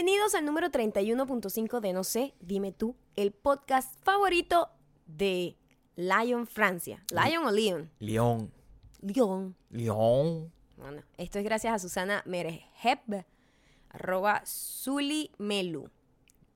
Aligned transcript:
Bienvenidos 0.00 0.36
al 0.36 0.44
número 0.44 0.70
31.5 0.70 1.80
de 1.80 1.92
No 1.92 2.04
sé, 2.04 2.32
dime 2.38 2.70
tú, 2.70 2.94
el 3.16 3.32
podcast 3.32 4.00
favorito 4.04 4.70
de 5.06 5.56
Lion 5.96 6.46
Francia. 6.46 7.02
¿Lion 7.10 7.44
o 7.44 7.50
Leon? 7.50 7.90
León. 7.98 8.52
Leon. 9.00 9.56
León. 9.70 10.52
Bueno, 10.76 11.02
esto 11.16 11.40
es 11.40 11.44
gracias 11.44 11.74
a 11.74 11.78
Susana 11.80 12.22
Merejeb, 12.26 13.24
arroba 13.90 14.44
Zulimelu. 14.46 15.90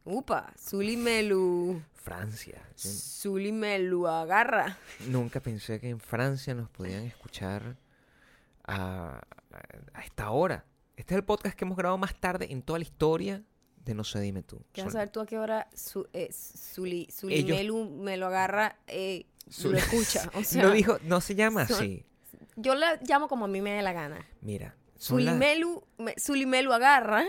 Upa, 0.05 0.53
Zulimelu. 0.57 1.83
Francia. 1.95 2.63
Yo 2.77 2.91
Zulimelu 2.91 4.07
agarra. 4.07 4.79
nunca 5.09 5.41
pensé 5.41 5.81
que 5.81 5.89
en 5.89 5.99
Francia 5.99 6.55
nos 6.55 6.71
podían 6.71 7.03
escuchar 7.03 7.77
a 8.69 9.21
esta 10.01 10.31
hora. 10.31 10.65
Este 10.97 11.15
es 11.15 11.19
el 11.19 11.25
podcast 11.25 11.57
que 11.57 11.65
hemos 11.65 11.77
grabado 11.77 11.99
más 11.99 12.15
tarde 12.15 12.49
en 12.51 12.63
toda 12.63 12.79
la 12.79 12.85
historia 12.85 13.43
de 13.85 13.95
No 13.95 14.05
sé, 14.05 14.21
dime 14.21 14.43
tú. 14.43 14.63
¿Qué 14.73 14.83
vas 14.83 14.89
a 14.89 14.91
Son- 14.91 14.93
saber 14.93 15.09
tú 15.11 15.21
a 15.21 15.27
qué 15.27 15.39
hora 15.39 15.69
Zu- 15.75 16.09
eh, 16.13 16.29
Zuli- 16.31 17.11
Zulimelu 17.11 17.85
me 17.91 18.17
lo 18.17 18.27
agarra? 18.27 18.79
eh, 18.87 19.27
Zul- 19.51 19.73
lo 19.73 19.79
escucha. 19.79 20.31
O 20.35 20.45
sea, 20.45 20.63
no 20.63 20.71
dijo, 20.71 20.99
no 21.05 21.21
se 21.21 21.35
llama 21.35 21.67
son- 21.67 21.77
así. 21.79 22.05
yo 22.57 22.75
la 22.77 23.01
llamo 23.09 23.27
como 23.29 23.47
a 23.47 23.49
mí 23.49 23.61
me 23.61 23.73
dé 23.73 23.83
la 23.83 23.93
gana. 23.93 24.25
Mira, 24.41 24.77
Zulimelu, 25.01 25.83
me- 25.99 26.15
Zulimelu 26.19 26.73
agarra. 26.73 27.25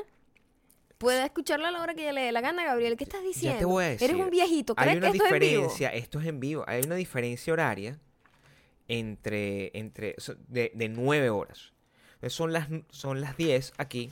Puede 0.99 1.25
escucharlo 1.25 1.65
a 1.65 1.71
la 1.71 1.81
hora 1.81 1.95
que 1.95 2.03
ella 2.03 2.13
le 2.13 2.21
dé 2.21 2.31
la 2.31 2.39
gana, 2.41 2.63
Gabriel. 2.63 2.95
¿Qué 2.97 3.03
estás 3.03 3.23
diciendo? 3.23 3.55
ya 3.55 3.59
te 3.59 3.65
voy 3.65 3.83
a 3.83 3.87
decir. 3.89 4.09
Eres 4.11 4.21
un 4.23 4.29
viejito. 4.29 4.73
Hay 4.77 4.85
¿Crees 4.85 4.97
una 4.99 5.11
que 5.11 5.17
esto 5.17 5.25
es 5.25 5.31
en 5.33 5.39
vivo? 5.39 5.51
diferencia, 5.63 5.89
esto 5.89 6.19
es 6.19 6.25
en 6.27 6.39
vivo. 6.39 6.63
Hay 6.67 6.83
una 6.85 6.95
diferencia 6.95 7.51
horaria 7.51 7.99
entre, 8.87 9.77
entre 9.77 10.15
de 10.47 10.89
nueve 10.89 11.29
horas. 11.29 11.72
Entonces 12.23 12.37
son 12.37 12.53
las, 12.53 12.69
son 12.89 13.19
las 13.19 13.35
10 13.35 13.73
aquí. 13.77 14.09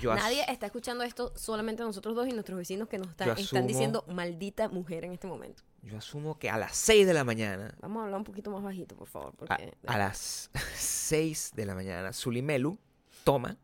Yo 0.00 0.12
Nadie 0.12 0.44
está 0.48 0.66
escuchando 0.66 1.04
esto, 1.04 1.32
solamente 1.36 1.84
nosotros 1.84 2.16
dos 2.16 2.26
y 2.26 2.32
nuestros 2.32 2.58
vecinos 2.58 2.88
que 2.88 2.98
nos 2.98 3.10
están, 3.10 3.36
diciendo 3.64 4.04
maldita 4.08 4.68
mujer 4.68 5.04
en 5.04 5.12
este 5.12 5.28
momento. 5.28 5.62
Yo 5.82 5.98
asumo 5.98 6.36
que 6.36 6.50
a 6.50 6.58
las 6.58 6.74
6 6.74 7.06
de 7.06 7.14
la 7.14 7.22
mañana 7.22 7.76
Vamos 7.80 8.00
a 8.00 8.04
hablar 8.06 8.18
un 8.18 8.24
poquito 8.24 8.50
más 8.50 8.64
bajito, 8.64 8.96
por 8.96 9.06
favor. 9.06 9.34
a, 9.34 9.36
Porque 9.36 9.72
a 9.86 9.98
las 9.98 10.50
6 10.74 11.52
de 11.54 11.64
la 11.64 11.76
mañana, 11.76 12.12
Zulimelu 12.12 12.76
toma, 13.22 13.56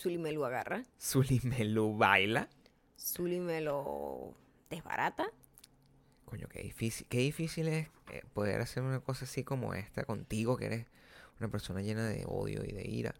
Zulimelu 0.00 0.44
agarra. 0.44 0.84
Zulimelu 1.00 1.96
baila. 1.96 2.48
Zulimelu 2.96 4.36
desbarata. 4.70 5.26
Coño, 6.26 6.46
qué 6.48 6.62
difícil, 6.62 7.08
qué 7.08 7.18
difícil 7.18 7.66
es 7.66 7.88
eh, 8.12 8.22
poder 8.34 8.60
hacer 8.60 8.84
una 8.84 9.00
cosa 9.00 9.24
así 9.24 9.42
como 9.42 9.74
esta 9.74 10.04
contigo, 10.04 10.56
que 10.56 10.66
eres 10.66 10.86
una 11.40 11.48
persona 11.48 11.82
llena 11.82 12.08
de 12.08 12.24
odio 12.26 12.62
y 12.64 12.72
de 12.72 12.88
ira 12.88 13.14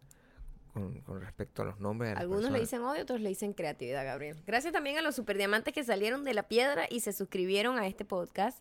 con, 0.73 1.01
con 1.01 1.21
respecto 1.21 1.63
a 1.63 1.65
los 1.65 1.79
nombres 1.79 2.13
de 2.13 2.21
Algunos 2.21 2.51
le 2.51 2.61
dicen 2.61 2.83
odio, 2.83 3.03
otros 3.03 3.21
le 3.21 3.29
dicen 3.29 3.53
creatividad, 3.53 4.05
Gabriel. 4.05 4.43
Gracias 4.47 4.73
también 4.73 4.99
a 4.99 5.03
los 5.03 5.15
superdiamantes 5.15 5.73
que 5.73 5.85
salieron 5.85 6.25
de 6.25 6.35
la 6.35 6.49
piedra 6.49 6.87
y 6.91 7.01
se 7.01 7.13
suscribieron 7.13 7.79
a 7.79 7.87
este 7.87 8.05
podcast 8.05 8.59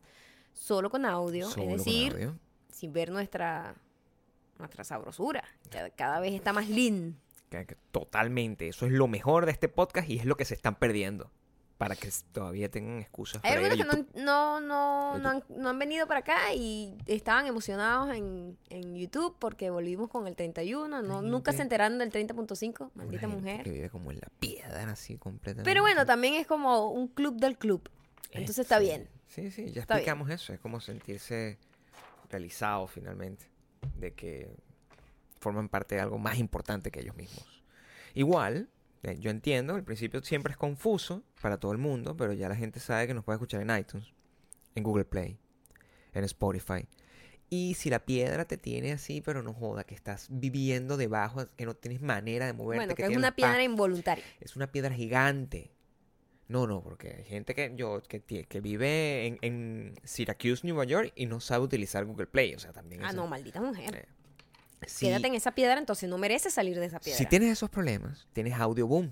solo 0.54 0.90
con 0.90 1.06
audio. 1.06 1.50
Solo 1.50 1.72
es 1.72 1.78
decir, 1.84 2.14
audio. 2.14 2.38
sin 2.72 2.94
ver 2.94 3.12
nuestra, 3.12 3.76
nuestra 4.60 4.84
sabrosura. 4.84 5.44
que 5.72 5.92
cada 5.96 6.20
vez 6.20 6.34
está 6.34 6.54
más 6.54 6.70
lean. 6.70 7.18
Totalmente, 7.92 8.68
eso 8.68 8.86
es 8.86 8.92
lo 8.92 9.08
mejor 9.08 9.46
de 9.46 9.52
este 9.52 9.70
podcast 9.70 10.10
y 10.10 10.18
es 10.18 10.26
lo 10.26 10.38
que 10.38 10.46
se 10.46 10.56
están 10.56 10.76
perdiendo. 10.76 11.32
Para 11.78 11.96
que 11.96 12.10
todavía 12.32 12.70
tengan 12.70 13.00
excusas 13.00 13.42
Hay 13.44 13.54
algunos 13.54 13.78
que 13.78 13.84
no, 14.22 14.60
no, 14.60 14.60
no, 14.62 15.18
no 15.18 15.30
han, 15.30 15.44
no 15.50 15.70
han 15.70 15.80
venido 15.80 16.08
para 16.08 16.20
acá 16.22 16.54
y 16.54 16.96
estaban 17.08 17.46
emocionados 17.48 18.16
en, 18.16 18.58
en 18.70 18.96
YouTube 18.96 19.36
porque 19.40 19.70
volvimos 19.70 20.10
con 20.10 20.28
el 20.28 20.36
31. 20.36 21.02
No, 21.02 21.22
nunca 21.22 21.52
se 21.52 21.62
enteraron 21.64 21.98
del 21.98 22.12
30.5. 22.12 22.80
Una 22.80 22.90
Maldita 22.96 23.20
gente 23.22 23.36
mujer. 23.36 23.64
Que 23.64 23.72
vive 23.72 23.90
como 23.90 24.12
en 24.12 24.20
la 24.20 24.28
piedra, 24.40 24.92
así 24.92 25.18
completamente. 25.18 25.70
Pero 25.70 25.82
bueno, 25.82 26.06
también 26.06 26.36
es 26.36 26.48
como 26.48 26.90
un 26.92 27.08
club 27.08 27.38
del 27.40 27.58
club. 27.58 27.90
Entonces 28.32 28.60
está 28.60 28.78
Sí. 28.80 28.86
bien. 28.86 29.10
Sí, 29.28 29.52
sí, 29.52 29.64
ya 29.72 29.82
Está 29.82 29.96
bien. 29.96 30.02
explicamos 30.10 30.30
eso. 30.30 30.54
Es 30.54 30.60
como 30.60 30.80
sentirse 30.80 31.58
realizado 32.30 32.88
finalmente. 32.88 33.46
De 33.98 34.14
que 34.14 34.56
forman 35.40 35.68
parte 35.70 35.96
de 35.96 36.02
algo 36.02 36.18
más 36.20 36.38
importante 36.38 36.92
que 36.92 37.02
ellos 37.02 37.16
mismos. 37.18 37.64
Igual, 38.14 38.70
eh, 39.04 39.18
yo 39.20 39.30
entiendo, 39.30 39.76
al 39.76 39.84
principio 39.84 40.22
siempre 40.24 40.52
es 40.52 40.58
confuso 40.58 41.24
para 41.42 41.60
todo 41.60 41.72
el 41.72 41.78
mundo, 41.78 42.16
pero 42.18 42.34
ya 42.34 42.50
la 42.50 42.56
gente 42.56 42.80
sabe 42.80 43.08
que 43.08 43.14
nos 43.14 43.24
puede 43.24 43.36
escuchar 43.38 43.62
en 43.62 43.78
iTunes, 43.78 44.14
en 44.76 44.84
Google 44.84 45.06
Play, 45.06 45.38
en 46.14 46.24
Spotify. 46.24 46.88
Y 47.50 47.76
si 47.76 47.90
la 47.92 48.00
piedra 48.00 48.46
te 48.46 48.58
tiene 48.58 48.94
así, 48.94 49.22
pero 49.22 49.44
no 49.44 49.54
joda, 49.54 49.84
que 49.84 49.94
estás 49.94 50.28
viviendo 50.32 50.98
debajo, 50.98 51.46
que 51.56 51.66
no 51.66 51.76
tienes 51.76 52.02
manera 52.02 52.48
de 52.48 52.54
moverte. 52.54 52.80
Bueno, 52.80 52.96
que, 52.96 53.04
que 53.04 53.12
es 53.12 53.18
una 53.18 53.36
piedra 53.36 53.62
involuntaria. 53.64 54.24
es 54.40 54.56
una 54.56 54.72
piedra 54.72 54.94
gigante. 54.96 55.72
No, 56.48 56.68
no, 56.68 56.82
porque 56.84 57.10
hay 57.18 57.24
gente 57.24 57.54
que 57.56 57.72
yo 57.76 58.02
que, 58.04 58.22
que 58.22 58.62
vive 58.62 59.28
en, 59.28 59.38
en 59.42 59.94
Syracuse, 60.04 60.62
Nueva 60.68 60.84
York 60.86 61.12
y 61.16 61.26
no 61.26 61.40
sabe 61.40 61.64
utilizar 61.64 62.06
Google 62.06 62.28
Play. 62.28 62.54
O 62.56 62.60
sea, 62.60 62.74
también 62.74 63.04
Ah, 63.04 63.10
eso- 63.10 63.18
no, 63.18 63.28
maldita 63.28 63.62
mujer. 63.62 63.96
eh, 63.96 64.06
si, 64.88 65.08
Quédate 65.08 65.28
en 65.28 65.36
esa 65.36 65.52
piedra, 65.52 65.78
entonces 65.78 66.10
no 66.10 66.18
mereces 66.18 66.54
salir 66.54 66.80
de 66.80 66.86
esa 66.86 67.00
piedra. 67.00 67.18
si 67.18 67.26
tienes 67.26 67.52
esos 67.52 67.70
problemas, 67.70 68.28
tienes 68.34 68.54
Audioboom. 68.54 69.12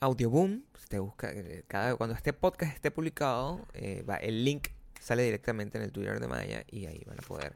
Audioboom, 0.00 0.62
si 0.78 0.86
te 0.86 0.98
busca, 0.98 1.30
eh, 1.32 1.64
cada, 1.66 1.96
cuando 1.96 2.14
este 2.14 2.32
podcast 2.32 2.74
esté 2.74 2.90
publicado, 2.90 3.66
eh, 3.74 4.02
va, 4.08 4.16
el 4.16 4.44
link 4.44 4.68
sale 5.00 5.22
directamente 5.22 5.78
en 5.78 5.84
el 5.84 5.92
Twitter 5.92 6.20
de 6.20 6.28
Maya 6.28 6.64
y 6.70 6.86
ahí 6.86 7.02
van 7.06 7.18
a 7.18 7.22
poder 7.22 7.54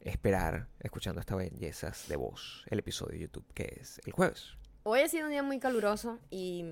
esperar 0.00 0.66
escuchando 0.80 1.20
estas 1.20 1.36
bellezas 1.36 2.08
de 2.08 2.16
voz, 2.16 2.64
el 2.70 2.78
episodio 2.78 3.12
de 3.12 3.18
YouTube 3.20 3.44
que 3.52 3.78
es 3.80 4.00
el 4.06 4.12
jueves. 4.12 4.54
Hoy 4.82 5.00
ha 5.00 5.08
sido 5.08 5.26
un 5.26 5.30
día 5.30 5.42
muy 5.42 5.58
caluroso 5.58 6.18
y 6.30 6.64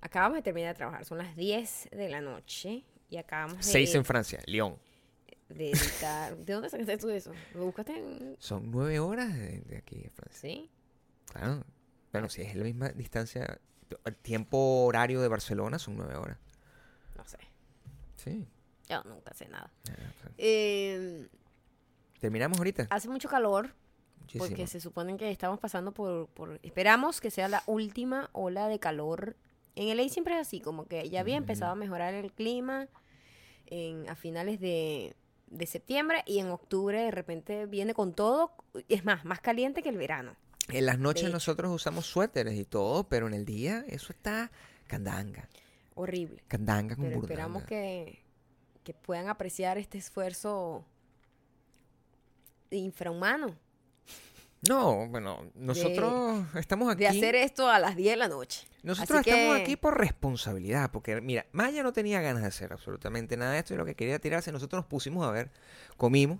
acabamos 0.00 0.36
de 0.36 0.42
terminar 0.42 0.74
de 0.74 0.76
trabajar. 0.76 1.04
Son 1.04 1.18
las 1.18 1.34
10 1.34 1.88
de 1.90 2.08
la 2.08 2.20
noche 2.20 2.84
y 3.10 3.16
acabamos 3.16 3.58
de, 3.58 3.62
Seis 3.64 3.94
en 3.94 4.04
Francia, 4.04 4.40
Lyon. 4.46 4.78
De 5.54 5.70
editar. 5.70 6.36
¿De 6.36 6.52
dónde 6.52 6.68
sacaste 6.70 6.98
tú 6.98 7.08
eso? 7.10 7.32
¿Lo 7.54 7.64
buscaste 7.66 7.96
en...? 7.96 8.36
Son 8.38 8.70
nueve 8.70 8.98
horas 9.00 9.32
de, 9.34 9.60
de 9.62 9.76
aquí 9.76 9.96
de 10.00 10.10
Francia. 10.10 10.38
Sí. 10.40 10.70
Claro. 11.26 11.64
Bueno, 12.12 12.28
si 12.28 12.42
es 12.42 12.54
la 12.54 12.64
misma 12.64 12.88
distancia, 12.90 13.58
el 14.04 14.16
tiempo 14.16 14.84
horario 14.84 15.20
de 15.22 15.28
Barcelona 15.28 15.78
son 15.78 15.96
nueve 15.96 16.16
horas. 16.16 16.38
No 17.16 17.24
sé. 17.26 17.38
Sí. 18.16 18.46
Yo 18.88 19.02
nunca 19.04 19.32
sé 19.34 19.48
nada. 19.48 19.72
Ah, 19.90 20.28
Eh, 20.38 21.28
Terminamos 22.20 22.58
ahorita. 22.58 22.86
hace 22.90 23.08
mucho 23.08 23.28
calor 23.28 23.74
Muchísimo. 24.20 24.44
porque 24.46 24.66
se 24.66 24.80
supone 24.80 25.16
que 25.16 25.30
estamos 25.30 25.58
pasando 25.58 25.92
por, 25.92 26.28
por... 26.28 26.60
Esperamos 26.62 27.20
que 27.20 27.30
sea 27.30 27.48
la 27.48 27.62
última 27.66 28.28
ola 28.32 28.68
de 28.68 28.78
calor. 28.78 29.36
En 29.74 29.96
LA 29.96 30.08
siempre 30.10 30.34
es 30.34 30.40
así, 30.46 30.60
como 30.60 30.84
que 30.86 31.08
ya 31.08 31.20
había 31.20 31.36
empezado 31.36 31.72
a 31.72 31.74
mejorar 31.74 32.12
el 32.14 32.30
clima 32.32 32.88
en, 33.66 34.06
a 34.10 34.14
finales 34.14 34.60
de, 34.60 35.16
de 35.52 35.66
septiembre 35.66 36.22
y 36.26 36.38
en 36.38 36.50
octubre 36.50 37.00
de 37.00 37.10
repente 37.10 37.66
viene 37.66 37.94
con 37.94 38.14
todo. 38.14 38.52
Es 38.88 39.04
más, 39.04 39.24
más 39.24 39.40
caliente 39.40 39.82
que 39.82 39.88
el 39.90 39.96
verano. 39.96 40.36
En 40.68 40.86
las 40.86 40.98
noches 40.98 41.30
nosotros 41.30 41.70
usamos 41.72 42.06
suéteres 42.06 42.54
y 42.58 42.64
todo, 42.64 43.08
pero 43.08 43.26
en 43.26 43.34
el 43.34 43.44
día 43.44 43.84
eso 43.88 44.12
está 44.12 44.50
candanga. 44.86 45.48
Horrible. 45.94 46.42
Candanga 46.48 46.96
con 46.96 47.06
Pero 47.06 47.20
esperamos 47.20 47.64
que, 47.64 48.24
que 48.82 48.94
puedan 48.94 49.28
apreciar 49.28 49.78
este 49.78 49.98
esfuerzo 49.98 50.84
infrahumano 52.70 53.56
No, 54.68 55.08
bueno, 55.08 55.50
nosotros 55.54 56.44
estamos 56.54 56.88
aquí. 56.92 57.00
de 57.00 57.08
hacer 57.08 57.34
esto 57.34 57.68
a 57.68 57.78
las 57.80 57.96
10 57.96 58.12
de 58.12 58.16
la 58.16 58.28
noche. 58.28 58.68
Nosotros 58.84 59.20
Así 59.20 59.30
estamos 59.30 59.56
que- 59.56 59.62
aquí 59.62 59.76
por 59.76 59.98
responsabilidad, 59.98 60.90
porque 60.92 61.20
mira, 61.20 61.46
Maya 61.52 61.82
no 61.82 61.92
tenía 61.92 62.20
ganas 62.20 62.42
de 62.42 62.48
hacer 62.48 62.72
absolutamente 62.72 63.36
nada 63.36 63.52
de 63.52 63.58
esto 63.58 63.74
y 63.74 63.76
lo 63.76 63.84
que 63.84 63.94
quería 63.96 64.18
tirarse, 64.20 64.52
nosotros 64.52 64.78
nos 64.82 64.86
pusimos 64.86 65.26
a 65.26 65.30
ver, 65.32 65.50
comimos 65.96 66.38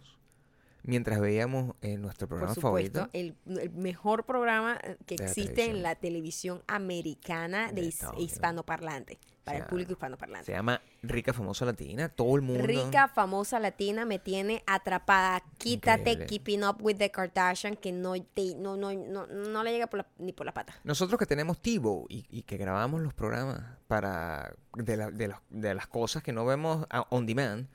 mientras 0.85 1.21
veíamos 1.21 1.75
eh, 1.81 1.97
nuestro 1.99 2.27
Por 2.29 2.39
programa 2.39 2.55
supuesto, 2.55 3.01
favorito. 3.01 3.37
el, 3.47 3.59
el 3.59 3.71
mejor 3.71 4.25
programa 4.25 4.79
eh, 4.83 4.97
que 5.07 5.17
De 5.17 5.25
la 5.25 5.29
existe 5.31 5.53
televisión. 5.55 5.77
en 5.77 5.83
la 5.83 5.95
televisión 5.95 6.63
americana 6.67 7.69
de, 7.73 7.83
De 7.83 7.87
his- 7.89 8.05
hispanoparlante, 8.19 9.19
para 9.45 9.59
el 9.59 9.63
sea, 9.65 9.69
público 9.71 9.89
Se 9.89 9.93
hispanoparlante. 9.95 10.53
llama 10.53 10.81
Rica 11.03 11.33
Famosa 11.33 11.65
Latina, 11.65 12.09
todo 12.09 12.37
el 12.37 12.43
mundo. 12.43 12.65
Rica, 12.67 13.09
famosa 13.09 13.59
latina, 13.59 14.05
me 14.05 14.19
tiene 14.19 14.63
atrapada. 14.67 15.43
Quítate, 15.59 16.01
Increíble. 16.13 16.27
keeping 16.27 16.63
up 16.65 16.77
with 16.81 16.97
the 16.97 17.11
Kardashian, 17.11 17.77
que 17.77 17.91
no, 17.93 18.15
te- 18.23 18.55
no, 18.57 18.77
no, 18.77 18.93
no, 18.93 19.27
no 19.27 19.63
le 19.65 19.73
llega 19.73 19.89
por 19.89 19.99
la- 20.01 20.07
ni 20.19 20.33
por 20.33 20.47
la 20.47 20.55
pata. 20.55 20.75
Nosotros 20.85 21.19
que 21.19 21.27
tenemos 21.27 21.61
TiVo 21.61 22.07
y, 22.09 22.25
y 22.31 22.43
que 22.43 22.57
grabamos 22.57 23.01
los 23.03 23.15
programas 23.15 23.63
para 23.89 24.55
de, 24.77 24.97
la- 24.97 25.11
de 25.11 25.29
las- 25.29 25.41
de 25.51 25.75
las 25.75 25.87
cosas 25.87 26.23
que 26.23 26.33
no 26.33 26.45
vemos 26.45 26.87
on 27.11 27.27
demand, 27.27 27.67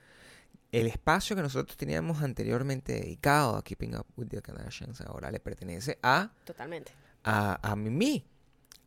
el 0.72 0.88
espacio 0.88 1.36
que 1.36 1.42
nosotros 1.42 1.78
teníamos 1.78 2.22
anteriormente 2.22 2.94
dedicado 2.94 3.56
a 3.56 3.64
Keeping 3.64 3.96
Up 3.96 4.06
with 4.16 4.28
the 4.28 4.42
Kardashians 4.42 5.00
ahora 5.02 5.31
le 5.31 5.40
pertenece 5.40 5.98
a, 6.04 6.31
Totalmente. 6.44 6.92
a, 7.24 7.60
a 7.72 7.75
Mimi, 7.75 8.25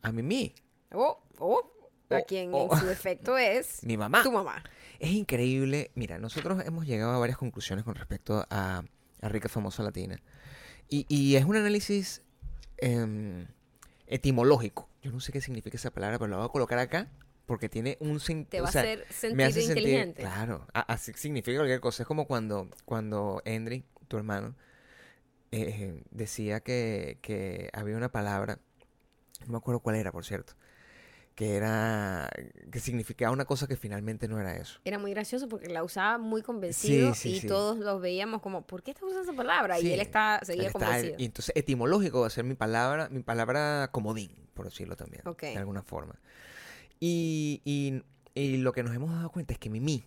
a 0.03 0.12
Mimi, 0.12 0.55
Oh, 0.93 1.23
oh, 1.38 1.73
a 2.11 2.17
Oh, 2.17 2.25
quien 2.27 2.50
oh. 2.53 2.69
en 2.73 2.81
su 2.81 2.91
efecto 2.91 3.38
es 3.38 3.79
mi 3.85 3.97
mamá. 3.97 4.23
tu 4.25 4.32
mamá. 4.32 4.62
Es 4.99 5.11
increíble. 5.12 5.93
Mira, 5.94 6.19
nosotros 6.19 6.62
hemos 6.67 6.85
llegado 6.87 7.12
a 7.12 7.19
varias 7.19 7.38
conclusiones 7.38 7.85
con 7.85 7.94
respecto 7.94 8.44
a, 8.50 8.82
a 9.23 9.29
Rica 9.29 9.49
Famosa 9.49 9.82
Latina. 9.85 10.21
Y, 10.88 11.06
y 11.09 11.37
es 11.37 11.44
un 11.44 11.56
análisis 11.56 12.23
em, 12.79 13.47
etimológico. 14.09 14.88
Yo 15.03 15.12
no 15.12 15.21
sé 15.21 15.31
qué 15.32 15.41
significa 15.41 15.77
esa 15.77 15.93
palabra, 15.93 16.19
pero 16.19 16.29
la 16.29 16.37
voy 16.38 16.47
a 16.47 16.49
colocar 16.50 16.79
acá 16.79 17.09
porque 17.50 17.69
tiene 17.69 17.97
un 17.99 18.20
Te 18.49 18.61
o 18.61 18.62
va 18.62 18.69
a 18.69 18.73
sea, 18.73 18.82
hacer 18.82 19.06
sentir 19.11 19.37
me 19.37 19.43
hace 19.43 19.62
sentir, 19.62 19.79
inteligente. 19.79 20.23
claro, 20.23 20.69
a- 20.73 20.82
así 20.82 21.12
significa 21.17 21.58
cualquier 21.58 21.81
cosa. 21.81 22.05
Es 22.05 22.06
como 22.06 22.25
cuando, 22.29 22.69
cuando 22.85 23.43
Endry, 23.44 23.85
tu 24.06 24.17
hermano, 24.19 24.55
eh, 25.50 26.00
decía 26.12 26.61
que, 26.61 27.19
que 27.23 27.69
había 27.73 27.97
una 27.97 28.12
palabra, 28.12 28.61
no 29.47 29.50
me 29.55 29.56
acuerdo 29.58 29.81
cuál 29.81 29.97
era, 29.97 30.12
por 30.12 30.25
cierto, 30.25 30.52
que 31.35 31.56
era, 31.56 32.31
que 32.70 32.79
significaba 32.79 33.32
una 33.32 33.47
cosa 33.47 33.67
que 33.67 33.75
finalmente 33.76 34.29
no 34.29 34.38
era 34.38 34.55
eso. 34.55 34.79
Era 34.85 35.00
muy 35.00 35.11
gracioso 35.11 35.49
porque 35.49 35.67
la 35.69 35.82
usaba 35.82 36.19
muy 36.19 36.43
convencido 36.43 37.14
Sí, 37.14 37.31
sí, 37.32 37.37
y 37.38 37.41
sí. 37.41 37.46
todos 37.49 37.79
los 37.79 38.00
veíamos 38.00 38.43
como, 38.43 38.64
¿por 38.64 38.85
qué 38.85 38.93
estás 38.93 39.03
usando 39.08 39.23
esa 39.25 39.32
palabra? 39.32 39.81
Y 39.81 39.93
él 39.93 39.99
está, 39.99 40.37
Él 40.43 40.46
seguía 40.46 40.67
está- 40.69 40.79
convencido. 40.79 41.17
y 41.19 41.25
entonces 41.25 41.53
etimológico 41.56 42.20
va 42.20 42.29
a 42.29 42.31
ser 42.31 42.44
mi 42.44 42.55
palabra, 42.55 43.08
mi 43.08 43.25
palabra 43.25 43.88
comodín, 43.91 44.31
por 44.55 44.67
decirlo 44.67 44.94
también, 44.94 45.23
Ok. 45.26 45.43
de 45.43 45.58
alguna 45.58 45.82
forma. 45.82 46.14
Y, 47.00 47.61
y- 47.64 48.02
y 48.35 48.58
lo 48.58 48.73
que 48.73 48.82
nos 48.82 48.94
hemos 48.94 49.11
dado 49.11 49.31
cuenta 49.31 49.52
es 49.55 49.58
que 49.58 49.70
Mimi, 49.70 50.05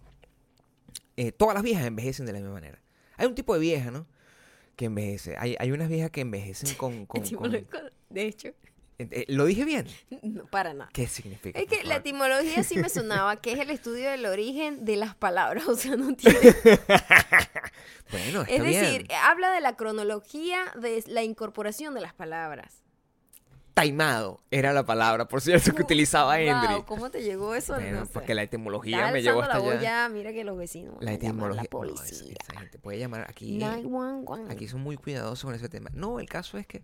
eh, 1.17 1.31
todas 1.31 1.53
las 1.55 1.63
viejas 1.63 1.85
envejecen 1.85 2.25
de 2.25 2.33
la 2.33 2.39
misma 2.39 2.53
manera. 2.53 2.79
Hay 3.17 3.25
un 3.27 3.35
tipo 3.35 3.53
de 3.53 3.59
vieja, 3.59 3.91
¿no? 3.91 4.07
Que 4.75 4.85
envejece. 4.85 5.35
Hay, 5.37 5.55
hay 5.59 5.71
unas 5.71 5.89
viejas 5.89 6.11
que 6.11 6.21
envejecen 6.21 6.73
con... 6.77 7.05
con- 7.05 7.23
con- 7.29 7.51
de 7.51 8.23
hecho, 8.27 8.49
Eh, 8.99 9.07
eh, 9.09 9.25
¿Lo 9.27 9.45
dije 9.45 9.65
bien? 9.65 9.87
no, 10.21 10.45
para 10.45 10.73
nada. 10.75 10.89
¿Qué 10.93 11.07
significa? 11.07 11.59
Es 11.59 11.65
que 11.65 11.83
la 11.83 11.95
etimología 11.95 12.61
sí 12.63 12.77
me 12.77 12.89
sonaba, 12.89 13.41
que 13.41 13.53
es 13.53 13.59
el 13.59 13.71
estudio 13.71 14.11
del 14.11 14.23
origen 14.27 14.85
de 14.85 14.95
las 14.97 15.15
palabras, 15.15 15.67
o 15.67 15.75
sea, 15.75 15.95
no 15.95 16.15
tiene... 16.15 16.37
Bueno, 18.11 18.41
está 18.43 18.53
Es 18.53 18.63
decir, 18.63 19.07
bien. 19.07 19.19
habla 19.23 19.51
de 19.51 19.59
la 19.61 19.75
cronología 19.75 20.59
de 20.79 21.03
la 21.07 21.23
incorporación 21.23 21.95
de 21.95 22.01
las 22.01 22.13
palabras. 22.13 22.82
Taimado 23.73 24.39
era 24.51 24.71
la 24.71 24.85
palabra, 24.85 25.27
por 25.27 25.41
cierto, 25.41 25.73
que 25.73 25.81
utilizaba 25.81 26.39
Endry. 26.39 26.75
Wow, 26.75 26.85
¿cómo 26.85 27.09
te 27.09 27.23
llegó 27.23 27.55
eso? 27.55 27.73
Bueno, 27.73 28.01
No 28.01 28.05
sé. 28.05 28.11
porque 28.13 28.35
la 28.35 28.43
etimología 28.43 28.97
Está 28.99 29.11
me 29.11 29.21
llevó 29.23 29.41
hasta 29.41 29.57
la 29.59 29.71
allá. 29.71 30.09
mira 30.09 30.31
que 30.31 30.43
los 30.43 30.55
vecinos 30.57 30.95
La 31.01 31.13
etimología. 31.13 31.55
la 31.55 31.55
no, 31.55 31.61
esa- 31.61 31.69
policía. 31.69 32.35
gente 32.59 32.77
puede 32.77 32.99
llamar 32.99 33.25
aquí. 33.27 33.57
911. 33.57 34.51
Aquí 34.53 34.67
son 34.67 34.81
muy 34.81 34.95
cuidadosos 34.97 35.43
con 35.43 35.55
ese 35.55 35.69
tema. 35.69 35.89
No, 35.93 36.19
el 36.19 36.29
caso 36.29 36.57
es 36.59 36.67
que 36.67 36.83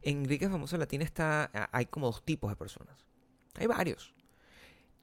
en 0.00 0.18
Enrique 0.22 0.48
Famoso 0.48 0.76
Latina 0.78 1.04
está, 1.04 1.50
hay 1.70 1.84
como 1.86 2.06
dos 2.06 2.24
tipos 2.24 2.50
de 2.50 2.56
personas. 2.56 2.96
Hay 3.56 3.66
varios. 3.66 4.14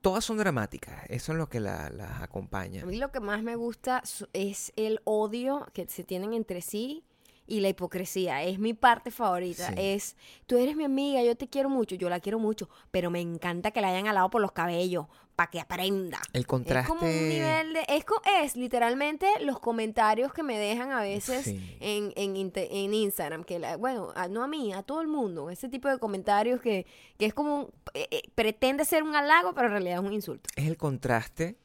Todas 0.02 0.26
son 0.26 0.38
dramáticas. 0.38 1.04
Eso 1.10 1.34
es 1.34 1.38
lo 1.38 1.48
que 1.48 1.60
la- 1.60 1.90
las 1.92 2.22
acompaña. 2.24 2.84
A 2.84 2.86
mí 2.86 2.98
lo 2.98 3.12
que 3.12 3.20
más 3.20 3.44
me 3.44 3.56
gusta 3.56 4.02
es 4.34 4.74
el 4.78 5.00
odio 5.04 5.68
que 5.74 5.88
se 5.88 6.04
tienen 6.04 6.34
entre 6.34 6.62
sí 6.62 7.04
y 7.50 7.60
la 7.62 7.70
hipocresía. 7.70 8.44
Es 8.44 8.60
mi 8.60 8.74
parte 8.74 9.12
favorita. 9.12 9.68
Sí. 9.70 9.74
Es, 9.78 10.16
tú 10.46 10.58
eres 10.58 10.76
mi 10.76 10.84
amiga, 10.86 11.22
yo 11.24 11.36
te 11.36 11.48
quiero 11.48 11.70
mucho, 11.70 11.96
yo 11.96 12.10
la 12.10 12.20
quiero 12.20 12.40
mucho, 12.40 12.70
pero 12.92 13.10
me 13.10 13.20
encanta 13.22 13.72
que 13.72 13.82
la 13.82 13.90
hayan 13.90 14.08
alado 14.08 14.30
por 14.30 14.42
los 14.42 14.52
cabellos 14.52 15.08
para 15.36 15.50
que 15.52 15.60
aprenda. 15.62 16.20
El 16.34 16.42
Es 16.42 16.48
contraste. 16.48 16.90
como 16.90 17.02
un 17.08 17.30
nivel 17.30 17.74
de... 17.74 17.80
Es, 17.88 18.04
es 18.44 18.56
literalmente 18.58 19.26
los 19.42 19.60
comentarios 19.60 20.34
que 20.34 20.44
me 20.44 20.58
dejan 20.60 20.92
a 20.92 21.02
veces 21.02 21.46
Sí. 21.46 21.78
en, 21.80 22.12
en, 22.18 22.52
en 22.56 22.94
Instagram. 22.94 23.46
Que 23.46 23.58
la- 23.58 23.78
bueno, 23.78 24.10
a- 24.16 24.28
no 24.28 24.44
a 24.44 24.48
mí, 24.48 24.74
a 24.74 24.84
todo 24.84 25.00
el 25.02 25.08
mundo. 25.08 25.50
Ese 25.50 25.70
tipo 25.70 25.88
de 25.88 25.98
comentarios 25.98 26.60
que, 26.62 26.86
que 27.18 27.26
es 27.26 27.34
como... 27.34 27.56
un- 27.56 27.70
eh, 27.94 28.08
eh, 28.12 28.22
pretende 28.36 28.84
ser 28.86 29.02
un 29.04 29.16
halago, 29.16 29.54
pero 29.54 29.68
en 29.68 29.72
realidad 29.74 30.00
es 30.02 30.06
un 30.06 30.14
insulto. 30.14 30.50
Es 30.58 30.68
el 30.68 30.76
contraste 30.78 31.56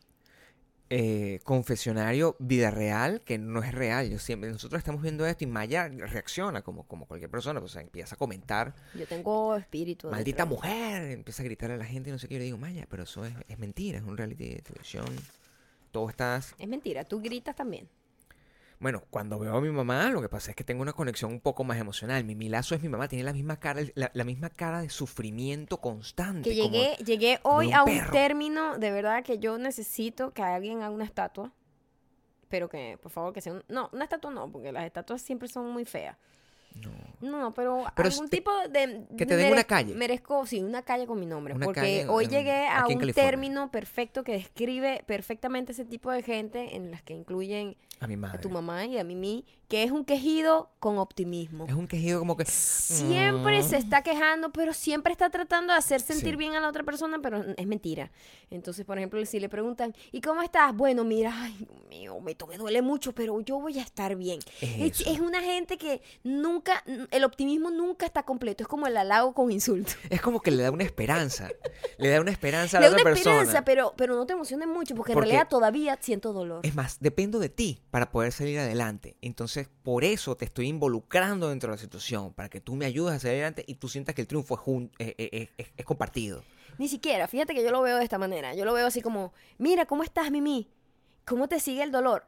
eh, 0.91 1.41
confesionario 1.45 2.37
vida 2.39 2.71
real 2.71 3.23
que 3.23 3.39
no 3.39 3.63
es 3.63 3.73
real. 3.73 4.11
Yo 4.11 4.19
siempre, 4.19 4.51
nosotros 4.51 4.79
estamos 4.79 5.03
viendo 5.03 5.27
esto 5.27 5.45
y 5.45 5.47
Maya 5.47 5.89
reacciona 5.89 6.63
como, 6.63 6.87
como 6.87 7.07
cualquier 7.07 7.31
persona. 7.31 7.61
O 7.61 7.69
sea, 7.69 7.83
empieza 7.83 8.15
a 8.15 8.19
comentar. 8.19 8.75
Yo 8.95 9.07
tengo 9.07 9.57
espíritu. 9.57 10.11
Maldita 10.11 10.45
mujer. 10.45 11.11
Empieza 11.11 11.43
a 11.43 11.45
gritar 11.45 11.71
a 11.71 11.77
la 11.77 11.85
gente 11.85 12.11
y 12.11 12.13
no 12.13 12.19
sé 12.19 12.29
qué. 12.29 12.35
Yo 12.35 12.39
le 12.39 12.45
digo, 12.45 12.59
Maya, 12.59 12.87
pero 12.89 13.05
eso 13.05 13.25
es, 13.25 13.33
es 13.49 13.59
mentira. 13.59 13.99
Es 13.99 14.05
un 14.05 14.17
reality 14.17 14.49
de 14.49 14.63
televisión. 14.63 15.07
Todo 15.91 16.09
estás 16.11 16.57
Es 16.59 16.67
mentira, 16.67 17.05
tú 17.05 17.21
gritas 17.21 17.55
también. 17.55 17.89
Bueno, 18.81 19.03
cuando 19.11 19.39
veo 19.39 19.57
a 19.57 19.61
mi 19.61 19.71
mamá, 19.71 20.11
lo 20.11 20.21
que 20.21 20.29
pasa 20.29 20.51
es 20.51 20.57
que 20.57 20.65
tengo 20.65 20.83
una 20.83 20.93
conexión 20.93 21.33
un 21.33 21.41
poco 21.41 21.65
más 21.65 21.79
emocional. 21.79 22.23
Mi 22.25 22.35
milazo 22.35 22.75
es 22.75 22.83
mi 22.83 22.89
mamá, 22.89 23.09
tiene 23.09 23.25
la 23.25 23.33
misma 23.33 23.57
cara, 23.59 23.81
la, 23.95 24.11
la 24.13 24.25
misma 24.25 24.51
cara 24.51 24.81
de 24.83 24.91
sufrimiento 24.91 25.79
constante. 25.79 26.51
Que 26.51 26.61
como- 26.61 26.73
llegué, 26.73 26.97
llegué 27.05 27.39
hoy 27.45 27.69
un 27.69 27.75
a 27.75 27.85
un 27.85 27.91
perro. 27.99 28.13
término 28.13 28.79
de 28.79 28.91
verdad 28.91 29.23
que 29.25 29.39
yo 29.39 29.57
necesito 29.59 30.33
que 30.33 30.43
alguien 30.43 30.79
haga 30.83 30.91
una 30.91 31.05
estatua. 31.05 31.53
Pero 32.49 32.69
que, 32.69 32.99
por 33.03 33.11
favor, 33.11 33.33
que 33.33 33.41
sea 33.41 33.55
un... 33.55 33.65
No, 33.69 33.89
una 33.93 34.05
estatua 34.05 34.31
no, 34.31 34.51
porque 34.51 34.71
las 34.71 34.85
estatuas 34.85 35.23
siempre 35.23 35.49
son 35.49 35.71
muy 35.71 35.85
feas. 35.85 36.17
No. 36.75 36.91
No, 37.21 37.55
pero, 37.55 37.85
Pero 37.97 38.09
algún 38.09 38.29
te- 38.29 38.37
tipo 38.37 38.51
de... 38.69 39.07
que 39.17 39.27
te 39.27 39.37
den 39.37 39.53
una 39.53 39.65
calle. 39.65 39.95
Merezco, 39.95 40.45
sí, 40.45 40.61
una 40.63 40.83
calle 40.83 41.07
con 41.07 41.19
mi 41.21 41.27
nombre. 41.27 41.55
Una 41.55 41.65
porque 41.65 42.05
hoy 42.09 42.25
en- 42.25 42.31
llegué 42.31 42.67
a 42.69 42.87
un 42.87 43.13
término 43.13 43.71
perfecto 43.71 44.25
que 44.25 44.33
describe 44.33 45.03
perfectamente 45.07 45.73
ese 45.73 45.85
tipo 45.85 46.11
de 46.11 46.23
gente 46.23 46.75
en 46.77 46.91
las 46.91 47.03
que 47.03 47.15
incluyen 47.15 47.77
A 48.05 48.07
mi 48.07 48.15
a 48.15 48.19
madre. 48.19 48.39
tu 48.43 48.51
mamá 48.51 48.85
y 48.85 48.99
a 48.99 49.05
Mimi, 49.05 49.47
que 49.69 49.83
es 49.83 49.91
un 49.91 50.05
quejido 50.05 50.71
con 50.79 50.99
optimismo. 50.99 51.67
Es 51.67 51.75
un 51.75 51.87
quejido 51.89 52.19
como 52.19 52.37
que... 52.37 52.45
Siempre 52.45 53.61
Mm. 53.61 53.63
se 53.65 53.77
está 53.79 54.03
quejando, 54.03 54.53
pero 54.53 54.75
siempre 54.75 55.13
está 55.13 55.31
tratando 55.31 55.73
de 55.73 55.79
hacer 55.79 56.01
sentir 56.01 56.31
Sí. 56.33 56.37
bien 56.37 56.55
a 56.55 56.61
la 56.61 56.69
otra 56.69 56.83
persona, 56.85 57.19
pero 57.23 57.43
es 57.57 57.67
mentira. 57.67 58.11
Entonces, 58.51 58.85
por 58.85 58.99
ejemplo, 58.99 59.25
si 59.25 59.41
le 59.41 59.49
preguntan, 59.49 59.95
¿y 60.13 60.21
cómo 60.21 60.43
estás? 60.43 60.75
Bueno, 60.75 61.05
mira, 61.05 61.33
ay, 61.35 61.55
Dios 61.59 61.71
mío, 61.89 62.21
me, 62.21 62.37
me 62.49 62.57
duele 62.59 62.83
mucho, 62.83 63.13
pero 63.15 63.41
yo 63.41 63.59
voy 63.59 63.79
a 63.79 63.83
estar 63.83 64.15
bien. 64.17 64.41
Es 64.61 65.01
Es, 65.01 65.07
es 65.07 65.21
una 65.21 65.41
gente 65.43 65.79
que 65.79 66.03
nunca, 66.23 66.83
el 67.11 67.25
optimismo 67.25 67.71
nunca 67.71 68.05
está 68.07 68.23
completo, 68.25 68.63
es 68.65 68.69
como 68.69 68.87
el 68.87 68.97
halago 68.97 69.33
con 69.35 69.51
insulto. 69.51 69.93
Es 70.11 70.21
como 70.21 70.41
que 70.41 70.51
le 70.51 70.63
da 70.63 70.71
una 70.71 70.85
esperanza. 70.85 71.49
le 71.99 72.09
da 72.09 72.21
una 72.21 72.31
esperanza 72.31 72.79
a 72.79 72.81
Le 72.81 72.87
la 72.87 72.91
da 72.91 72.97
otra 72.97 73.11
una 73.13 73.19
esperanza, 73.19 73.65
pero, 73.65 73.95
pero 73.97 74.15
no 74.17 74.27
te 74.27 74.33
emociones 74.35 74.69
mucho, 74.69 74.95
porque, 74.95 75.13
Porque- 75.15 75.29
en 75.29 75.33
realidad 75.33 75.49
todavía 75.49 75.99
siento 76.01 76.33
dolor. 76.33 76.61
Es 76.65 76.75
más, 76.75 76.99
dependo 77.01 77.39
de 77.39 77.49
ti 77.49 77.81
para 77.91 78.11
poder 78.11 78.33
salir 78.33 78.59
adelante. 78.59 79.17
Entonces, 79.23 79.54
por 79.83 80.05
eso 80.05 80.37
te 80.37 80.45
estoy 80.45 80.69
involucrando 80.69 81.49
dentro 81.49 81.71
de 81.71 81.77
la 81.77 81.81
situación, 81.81 82.33
para 82.33 82.49
que 82.49 82.61
tú 82.61 82.75
me 82.75 82.87
ayudes 82.87 83.15
a 83.15 83.19
salir 83.19 83.37
adelante 83.37 83.65
y 83.67 83.75
tú 83.75 83.89
sientas 83.89 84.15
que 84.15 84.23
el 84.23 84.27
triunfo 84.27 84.61
eh, 84.99 85.15
eh, 85.19 85.49
eh, 85.59 85.67
es 85.77 85.85
compartido. 85.85 86.43
Ni 86.79 86.89
siquiera, 86.89 87.29
fíjate 87.29 87.55
que 87.55 87.63
yo 87.63 87.71
lo 87.71 87.83
veo 87.83 87.99
de 87.99 88.05
esta 88.05 88.19
manera. 88.19 88.55
Yo 88.55 88.65
lo 88.65 88.73
veo 88.73 88.87
así 88.87 89.01
como, 89.01 89.33
mira, 89.59 89.87
¿cómo 89.87 90.03
estás, 90.03 90.31
Mimi? 90.31 90.69
¿Cómo 91.25 91.49
te 91.49 91.61
sigue 91.61 91.83
el 91.83 91.93
dolor? 91.93 92.27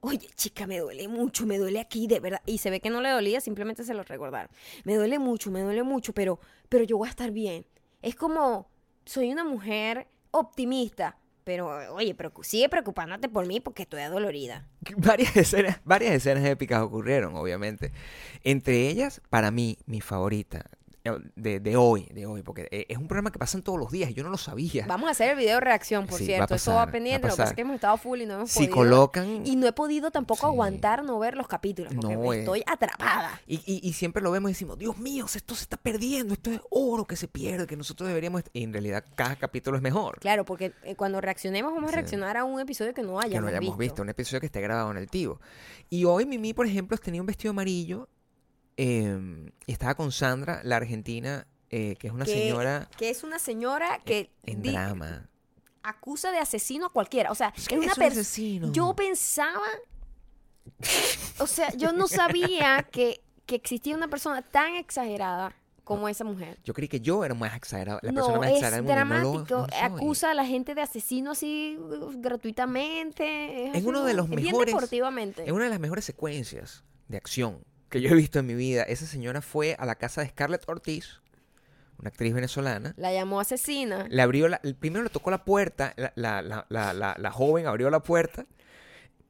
Oye, 0.00 0.28
chica, 0.34 0.66
me 0.66 0.80
duele 0.80 1.06
mucho, 1.06 1.46
me 1.46 1.58
duele 1.58 1.78
aquí, 1.78 2.06
de 2.06 2.18
verdad. 2.18 2.42
Y 2.46 2.58
se 2.58 2.70
ve 2.70 2.80
que 2.80 2.90
no 2.90 3.00
le 3.00 3.10
dolía, 3.10 3.40
simplemente 3.40 3.84
se 3.84 3.94
lo 3.94 4.02
recordaron. 4.02 4.50
Me 4.84 4.96
duele 4.96 5.18
mucho, 5.18 5.50
me 5.50 5.60
duele 5.60 5.82
mucho, 5.82 6.12
pero, 6.12 6.40
pero 6.68 6.84
yo 6.84 6.98
voy 6.98 7.06
a 7.06 7.10
estar 7.10 7.30
bien. 7.30 7.66
Es 8.00 8.16
como, 8.16 8.68
soy 9.04 9.30
una 9.30 9.44
mujer 9.44 10.08
optimista, 10.32 11.18
pero, 11.44 11.94
oye, 11.94 12.14
pero 12.14 12.32
sigue 12.42 12.68
preocupándote 12.68 13.28
por 13.28 13.46
mí 13.46 13.60
porque 13.60 13.82
estoy 13.82 14.00
adolorida. 14.00 14.66
Varias 14.96 15.36
escenas, 15.36 15.80
varias 15.84 16.14
escenas 16.14 16.44
épicas 16.44 16.82
ocurrieron, 16.82 17.36
obviamente. 17.36 17.92
Entre 18.44 18.88
ellas, 18.88 19.20
para 19.30 19.50
mí, 19.50 19.78
mi 19.86 20.00
favorita 20.00 20.66
de, 21.36 21.60
de 21.60 21.76
hoy, 21.76 22.08
de 22.14 22.26
hoy, 22.26 22.42
porque 22.42 22.68
eh, 22.70 22.86
es 22.88 22.96
un 22.98 23.08
programa 23.08 23.30
que 23.32 23.38
pasan 23.38 23.62
todos 23.62 23.78
los 23.78 23.90
días 23.90 24.10
y 24.10 24.14
yo 24.14 24.22
no 24.22 24.30
lo 24.30 24.36
sabía. 24.38 24.86
Vamos 24.86 25.08
a 25.08 25.10
hacer 25.12 25.30
el 25.30 25.36
video 25.36 25.56
de 25.56 25.60
reacción, 25.60 26.06
por 26.06 26.18
Sí, 26.18 26.24
va 26.24 26.26
cierto. 26.26 26.54
Eso 26.54 26.70
pasar, 26.72 26.88
va 26.88 26.92
pendiente. 26.92 27.26
Lo 27.28 27.34
que 27.34 27.38
pasa 27.38 27.50
es 27.50 27.54
que 27.56 27.62
hemos 27.62 27.74
estado 27.74 27.96
full 27.96 28.20
y 28.20 28.26
no 28.26 28.34
hemos 28.34 28.50
si 28.50 28.60
podido. 28.60 28.74
colocan... 28.74 29.46
Y 29.46 29.56
no 29.56 29.66
he 29.66 29.72
podido 29.72 30.10
tampoco 30.10 30.40
Sí. 30.42 30.46
aguantar 30.46 31.04
no 31.04 31.18
ver 31.18 31.36
los 31.36 31.48
capítulos 31.48 31.92
porque 31.94 32.14
No, 32.16 32.32
eh. 32.32 32.38
estoy 32.40 32.62
atrapada. 32.66 33.40
Y, 33.46 33.56
y- 33.66 33.80
y 33.88 33.92
siempre 33.94 34.22
lo 34.22 34.30
vemos 34.30 34.50
y 34.50 34.52
decimos, 34.54 34.78
Dios 34.78 34.96
mío, 34.98 35.26
esto 35.32 35.54
se 35.54 35.62
está 35.64 35.76
perdiendo, 35.76 36.34
esto 36.34 36.50
es 36.52 36.60
oro 36.70 37.04
que 37.04 37.16
se 37.16 37.28
pierde, 37.28 37.66
que 37.66 37.76
nosotros 37.76 38.06
deberíamos... 38.08 38.42
Y 38.52 38.62
en 38.62 38.72
realidad 38.72 39.04
cada 39.14 39.36
capítulo 39.36 39.76
es 39.76 39.82
mejor. 39.82 40.18
Claro, 40.20 40.44
porque 40.44 40.72
eh, 40.84 40.94
cuando 40.94 41.20
reaccionemos 41.20 41.72
vamos 41.74 41.92
a 41.92 41.94
reaccionar 41.96 42.36
a 42.36 42.44
un 42.44 42.60
episodio 42.60 42.94
que 42.94 43.02
no 43.02 43.18
hayamos, 43.18 43.32
que 43.34 43.40
no 43.40 43.48
hayamos 43.48 43.78
visto. 43.78 44.02
un 44.02 44.08
episodio 44.08 44.40
que 44.40 44.46
esté 44.46 44.60
grabado 44.60 44.90
en 44.90 44.96
el 44.98 45.08
Tivo. 45.08 45.40
Y 45.90 46.04
hoy 46.04 46.26
Mimi, 46.26 46.54
por 46.54 46.66
ejemplo, 46.66 46.96
tenía 46.98 47.20
un 47.20 47.26
vestido 47.26 47.50
amarillo 47.50 48.08
eh, 48.84 49.50
y 49.66 49.72
estaba 49.72 49.94
con 49.94 50.10
Sandra, 50.12 50.60
la 50.64 50.76
argentina, 50.76 51.46
eh, 51.70 51.96
que 51.98 52.06
es 52.08 52.12
una 52.12 52.24
Que- 52.24 52.32
señora 52.32 52.88
Que 52.96 53.10
es 53.10 53.22
una 53.22 53.38
señora 53.38 54.00
que 54.04 54.30
en 54.44 54.62
di- 54.62 54.70
drama. 54.72 55.28
acusa 55.82 56.30
de 56.32 56.38
asesino 56.38 56.86
a 56.86 56.90
cualquiera. 56.90 57.30
O 57.30 57.34
sea, 57.34 57.52
Es 57.56 57.62
es, 57.62 57.68
que 57.68 57.78
una 57.78 57.86
es 57.92 57.98
un 57.98 58.04
persona... 58.04 58.72
Yo 58.72 58.94
pensaba... 58.94 59.66
O 61.38 61.46
sea, 61.46 61.72
yo 61.76 61.92
no 61.92 62.06
sabía 62.08 62.86
que, 62.90 63.20
que 63.46 63.54
existía 63.56 63.96
una 63.96 64.08
persona 64.08 64.42
tan 64.42 64.74
exagerada 64.76 65.54
como 65.84 66.08
esa 66.08 66.22
mujer. 66.24 66.58
Yo 66.64 66.74
creí 66.74 66.86
que 66.88 67.00
yo 67.00 67.24
era 67.24 67.34
más 67.34 67.56
exagerado, 67.56 67.98
la 68.02 68.12
persona 68.12 68.38
más 68.38 68.50
es 68.50 68.54
exagerada 68.58 68.82
del 68.82 69.06
mundo. 69.06 69.22
y 69.24 69.50
no 69.50 69.58
lo- 69.58 69.66
dramático. 69.66 69.66
no. 69.90 69.96
Acusa 69.96 70.30
a 70.30 70.34
la 70.34 70.44
gente 70.46 70.74
de 70.74 70.82
asesino 70.82 71.32
así 71.32 71.76
uh, 71.80 72.12
gratuitamente. 72.20 73.66
Es 73.68 73.76
así 73.76 73.86
uno 73.86 74.04
de 74.04 74.14
los 74.14 74.26
es 74.30 74.36
bien 74.36 74.54
mejores- 74.54 74.74
deportivamente. 74.74 75.44
En 75.48 75.54
una 75.54 75.64
de 75.64 75.70
las 75.70 75.80
mejores 75.80 76.04
secuencias 76.04 76.84
de 77.08 77.16
acción 77.16 77.64
que 77.92 78.00
yo 78.00 78.10
he 78.10 78.14
visto 78.14 78.40
en 78.40 78.46
mi 78.46 78.54
vida, 78.54 78.82
esa 78.82 79.06
señora 79.06 79.40
fue 79.42 79.76
a 79.78 79.86
la 79.86 79.94
casa 79.94 80.22
de 80.22 80.28
Scarlett 80.30 80.68
Ortiz, 80.68 81.20
una 81.98 82.08
actriz 82.08 82.32
venezolana. 82.34 82.94
La 82.96 83.12
llamó 83.12 83.38
asesina. 83.38 84.06
Le 84.08 84.22
abrió 84.22 84.48
la, 84.48 84.60
el- 84.64 84.74
primero 84.74 85.04
le 85.04 85.10
tocó 85.10 85.30
la 85.30 85.44
puerta, 85.44 85.92
la, 85.96 86.12
la, 86.16 86.42
la, 86.42 86.66
la, 86.70 86.92
la- 86.94 87.14
la 87.18 87.30
joven 87.30 87.66
abrió 87.66 87.90
la 87.90 88.00
puerta 88.00 88.46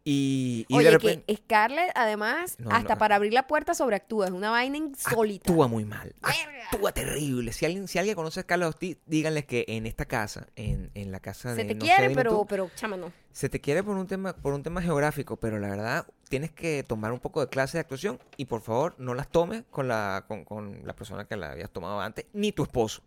Y, 0.05 0.67
y 0.69 0.73
de 0.75 0.79
Oye, 0.81 0.91
repente 0.91 1.25
que 1.27 1.37
Scarlett, 1.37 1.93
además, 1.95 2.57
No, 2.59 2.71
hasta 2.71 2.95
no. 2.95 2.99
para 2.99 3.15
abrir 3.17 3.33
la 3.33 3.47
puerta 3.47 3.73
sobreactúa. 3.73 4.27
Es 4.27 4.33
una 4.33 4.51
vaina 4.51 4.77
insólita. 4.77 5.49
actúa 5.51 5.69
muy 5.69 5.85
mal. 5.85 6.13
Actúa 6.23 6.91
terrible. 6.93 7.53
Si 7.53 7.65
alguien, 7.67 7.87
si 7.87 7.99
alguien 7.99 8.17
conoce 8.17 8.41
a 8.41 8.43
Carlos 8.43 8.69
Ortiz, 8.71 8.99
díganle 9.07 9.45
que 9.45 9.65
en 9.69 9.87
esta 9.87 10.05
casa, 10.05 10.49
en, 10.57 10.91
en 10.95 11.13
la 11.13 11.21
casa 11.21 11.55
de 11.55 11.63
Se 11.63 11.69
te 11.69 11.75
no 11.75 11.81
quiere, 11.85 12.11
pero, 12.15 12.33
tú, 12.33 12.47
pero, 12.47 12.71
chama, 12.75 12.97
no. 12.97 13.13
se 13.31 13.49
te 13.49 13.61
quiere 13.61 13.85
por 13.85 13.97
un 13.97 14.07
tema 14.09 14.33
por 14.35 14.55
un 14.55 14.63
tema 14.65 14.83
geográfico, 14.83 15.37
pero 15.37 15.59
la 15.61 15.69
verdad 15.69 16.07
tienes 16.29 16.51
que 16.51 16.83
tomar 16.83 17.13
un 17.13 17.21
poco 17.21 17.41
de 17.41 17.49
clase 17.49 17.77
de 17.77 17.83
actuación 17.83 18.19
y 18.37 18.47
por 18.47 18.63
favor 18.63 18.95
no 18.99 19.15
las 19.15 19.29
tomes 19.29 19.63
con 19.71 19.87
la 19.87 20.25
con, 20.27 20.45
con 20.45 20.85
la 20.85 20.95
persona 20.97 21.27
que 21.27 21.37
la 21.37 21.53
habías 21.53 21.71
tomado 21.71 22.01
antes 22.01 22.27
ni 22.33 22.51
tu 22.53 22.63
esposo, 22.65 23.03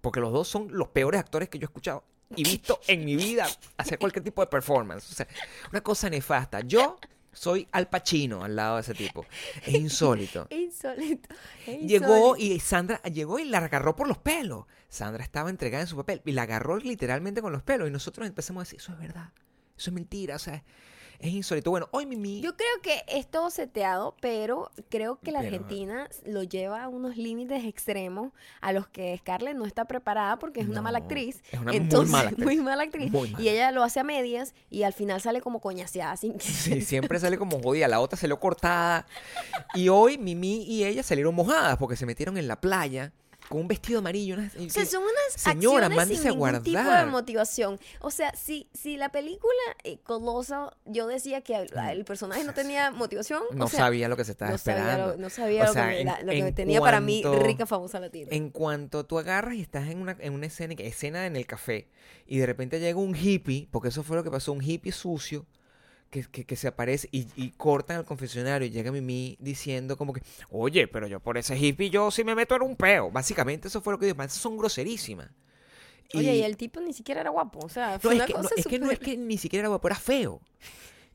porque 0.00 0.18
los 0.20 0.32
dos 0.32 0.48
son 0.48 0.68
los 0.72 0.88
peores 0.88 1.20
actores 1.20 1.48
que 1.48 1.58
yo 1.58 1.64
he 1.64 1.66
escuchado 1.66 2.02
y 2.36 2.44
visto 2.44 2.80
en 2.86 3.04
mi 3.04 3.16
vida 3.16 3.48
hacer 3.76 3.98
cualquier 3.98 4.24
tipo 4.24 4.42
de 4.42 4.46
performance, 4.48 5.10
o 5.10 5.14
sea, 5.14 5.26
una 5.70 5.80
cosa 5.82 6.08
nefasta. 6.10 6.60
Yo 6.60 6.98
soy 7.32 7.66
Al 7.72 7.88
Pacino 7.88 8.44
al 8.44 8.54
lado 8.56 8.76
de 8.76 8.82
ese 8.82 8.94
tipo. 8.94 9.24
Es 9.66 9.74
insólito. 9.74 10.46
Es 10.50 10.58
insólito. 10.84 11.34
es 11.66 11.80
Llegó 11.80 12.36
insólito. 12.36 12.54
y 12.54 12.60
Sandra 12.60 13.02
llegó 13.04 13.38
y 13.38 13.44
la 13.44 13.58
agarró 13.58 13.96
por 13.96 14.06
los 14.08 14.18
pelos. 14.18 14.66
Sandra 14.88 15.24
estaba 15.24 15.48
entregada 15.48 15.82
en 15.82 15.88
su 15.88 15.96
papel 15.96 16.20
y 16.26 16.32
la 16.32 16.42
agarró 16.42 16.76
literalmente 16.76 17.40
con 17.40 17.52
los 17.52 17.62
pelos. 17.62 17.88
Y 17.88 17.90
nosotros 17.90 18.26
empezamos 18.26 18.60
a 18.60 18.64
decir, 18.64 18.80
eso 18.80 18.92
es 18.92 18.98
verdad, 18.98 19.30
eso 19.76 19.90
es 19.90 19.94
mentira, 19.94 20.36
o 20.36 20.38
sea, 20.38 20.62
es 21.22 21.32
insólito. 21.32 21.70
Bueno, 21.70 21.88
hoy 21.92 22.04
Mimi... 22.04 22.40
Yo 22.40 22.56
creo 22.56 22.68
que 22.82 23.02
es 23.08 23.26
todo 23.26 23.48
seteado, 23.50 24.14
pero 24.20 24.70
creo 24.90 25.18
que 25.20 25.30
la 25.32 25.40
Pero- 25.40 25.54
Argentina 25.54 26.08
lo 26.26 26.42
lleva 26.42 26.82
a 26.82 26.88
unos 26.88 27.16
límites 27.16 27.64
extremos 27.64 28.32
a 28.60 28.72
los 28.72 28.88
que 28.88 29.16
Scarlett 29.18 29.56
no 29.56 29.64
está 29.64 29.86
preparada 29.86 30.38
porque 30.38 30.60
es 30.60 30.68
una 30.68 30.82
mala 30.82 30.98
actriz. 30.98 31.42
es 31.50 31.60
una 31.60 31.70
muy 31.72 31.76
Entonces, 31.76 32.10
mala 32.12 32.28
actriz. 32.30 32.44
muy 32.44 32.56
mala 32.56 32.82
actriz. 32.82 33.10
Muy 33.12 33.30
mala. 33.30 33.42
Y 33.44 33.48
ella 33.48 33.70
lo 33.70 33.82
hace 33.82 34.00
a 34.00 34.04
medias 34.04 34.54
y 34.68 34.82
al 34.82 34.92
final 34.92 35.20
sale 35.20 35.40
como 35.40 35.60
coñaseada. 35.60 36.16
Sin... 36.16 36.38
Sí, 36.40 36.80
siempre 36.82 37.18
sale 37.18 37.38
como 37.38 37.60
jodida, 37.62 37.88
la 37.88 38.00
otra 38.00 38.18
salió 38.18 38.38
cortada. 38.40 39.06
Y 39.74 39.88
hoy 39.88 40.18
Mimi 40.18 40.64
y 40.64 40.84
ella 40.84 41.02
salieron 41.02 41.34
mojadas 41.34 41.76
porque 41.78 41.96
se 41.96 42.04
metieron 42.04 42.36
en 42.36 42.48
la 42.48 42.60
playa 42.60 43.12
con 43.52 43.60
un 43.60 43.68
vestido 43.68 43.98
amarillo. 44.00 44.34
unas- 44.34 44.54
y 44.56 44.66
O 44.66 44.70
sea, 44.70 44.82
que- 44.82 44.88
son 44.88 45.02
unas 45.02 45.14
Señora, 45.36 45.86
acciones 45.86 46.18
sin 46.18 46.28
ningún 46.30 46.62
tipo 46.62 46.78
de 46.82 47.04
motivación. 47.06 47.78
O 48.00 48.10
sea, 48.10 48.34
si, 48.34 48.68
si 48.72 48.96
la 48.96 49.10
película 49.10 49.52
eh, 49.84 49.98
Coloso, 50.02 50.72
yo 50.86 51.06
decía 51.06 51.42
que 51.42 51.54
el, 51.56 51.70
el 51.90 52.04
personaje 52.04 52.44
no 52.44 52.54
tenía 52.54 52.90
motivación, 52.90 53.42
no 53.52 53.66
o 53.66 53.68
sea, 53.68 53.80
sabía 53.80 54.08
lo 54.08 54.16
que 54.16 54.24
se 54.24 54.32
estaba 54.32 54.50
no 54.52 54.58
sabía, 54.58 54.80
esperando. 54.82 55.12
lo, 55.12 55.18
no 55.18 55.30
sabía 55.30 55.62
O 55.62 55.66
lo 55.66 55.72
sea, 55.72 55.90
que, 55.90 56.00
en- 56.00 56.06
la- 56.06 56.20
lo 56.22 56.32
que 56.32 56.38
en 56.38 56.54
tenía 56.54 56.80
para 56.80 57.00
mí 57.00 57.22
rica, 57.42 57.66
famosa 57.66 58.00
latina. 58.00 58.28
En 58.30 58.50
cuanto 58.50 59.04
tú 59.04 59.18
agarras 59.18 59.54
y 59.54 59.60
estás 59.60 59.88
en 59.88 59.98
una, 60.00 60.16
en 60.20 60.32
una 60.32 60.46
escena, 60.46 60.74
escena 60.78 61.26
en 61.26 61.36
el 61.36 61.46
café 61.46 61.88
y 62.26 62.38
de 62.38 62.46
repente 62.46 62.80
llega 62.80 62.98
un 62.98 63.14
hippie, 63.14 63.68
porque 63.70 63.88
eso 63.88 64.02
fue 64.02 64.16
lo 64.16 64.24
que 64.24 64.30
pasó, 64.30 64.52
un 64.52 64.62
hippie 64.62 64.92
sucio 64.92 65.46
que, 66.12 66.24
que, 66.24 66.44
que 66.44 66.56
se 66.56 66.68
aparece 66.68 67.08
y, 67.10 67.26
y 67.36 67.52
cortan 67.52 67.96
al 67.96 68.04
confesionario 68.04 68.68
y 68.68 68.70
llega 68.70 68.92
Mimi 68.92 69.34
diciendo 69.40 69.96
como 69.96 70.12
que, 70.12 70.20
oye, 70.50 70.86
pero 70.86 71.06
yo 71.06 71.20
por 71.20 71.38
ese 71.38 71.56
hippie 71.56 71.88
yo 71.88 72.10
sí 72.10 72.22
me 72.22 72.34
meto 72.34 72.54
en 72.54 72.62
un 72.62 72.76
peo. 72.76 73.10
Básicamente 73.10 73.68
eso 73.68 73.80
fue 73.80 73.94
lo 73.94 73.98
que 73.98 74.04
dijo, 74.04 74.22
esas 74.22 74.34
son 74.34 74.58
groserísimas. 74.58 75.30
Oye, 76.14 76.36
y 76.36 76.42
el 76.42 76.58
tipo 76.58 76.82
ni 76.82 76.92
siquiera 76.92 77.22
era 77.22 77.30
guapo. 77.30 77.60
O 77.64 77.68
sea, 77.70 77.94
No, 77.94 78.00
fue 78.00 78.10
es 78.12 78.16
una 78.16 78.26
que, 78.26 78.34
no, 78.34 78.42
cosa 78.42 78.54
es 78.58 78.66
que 78.66 78.78
no 78.78 78.90
es 78.90 78.98
que 78.98 79.16
ni 79.16 79.38
siquiera 79.38 79.62
era 79.62 79.68
guapo, 79.70 79.88
era 79.88 79.96
feo. 79.96 80.42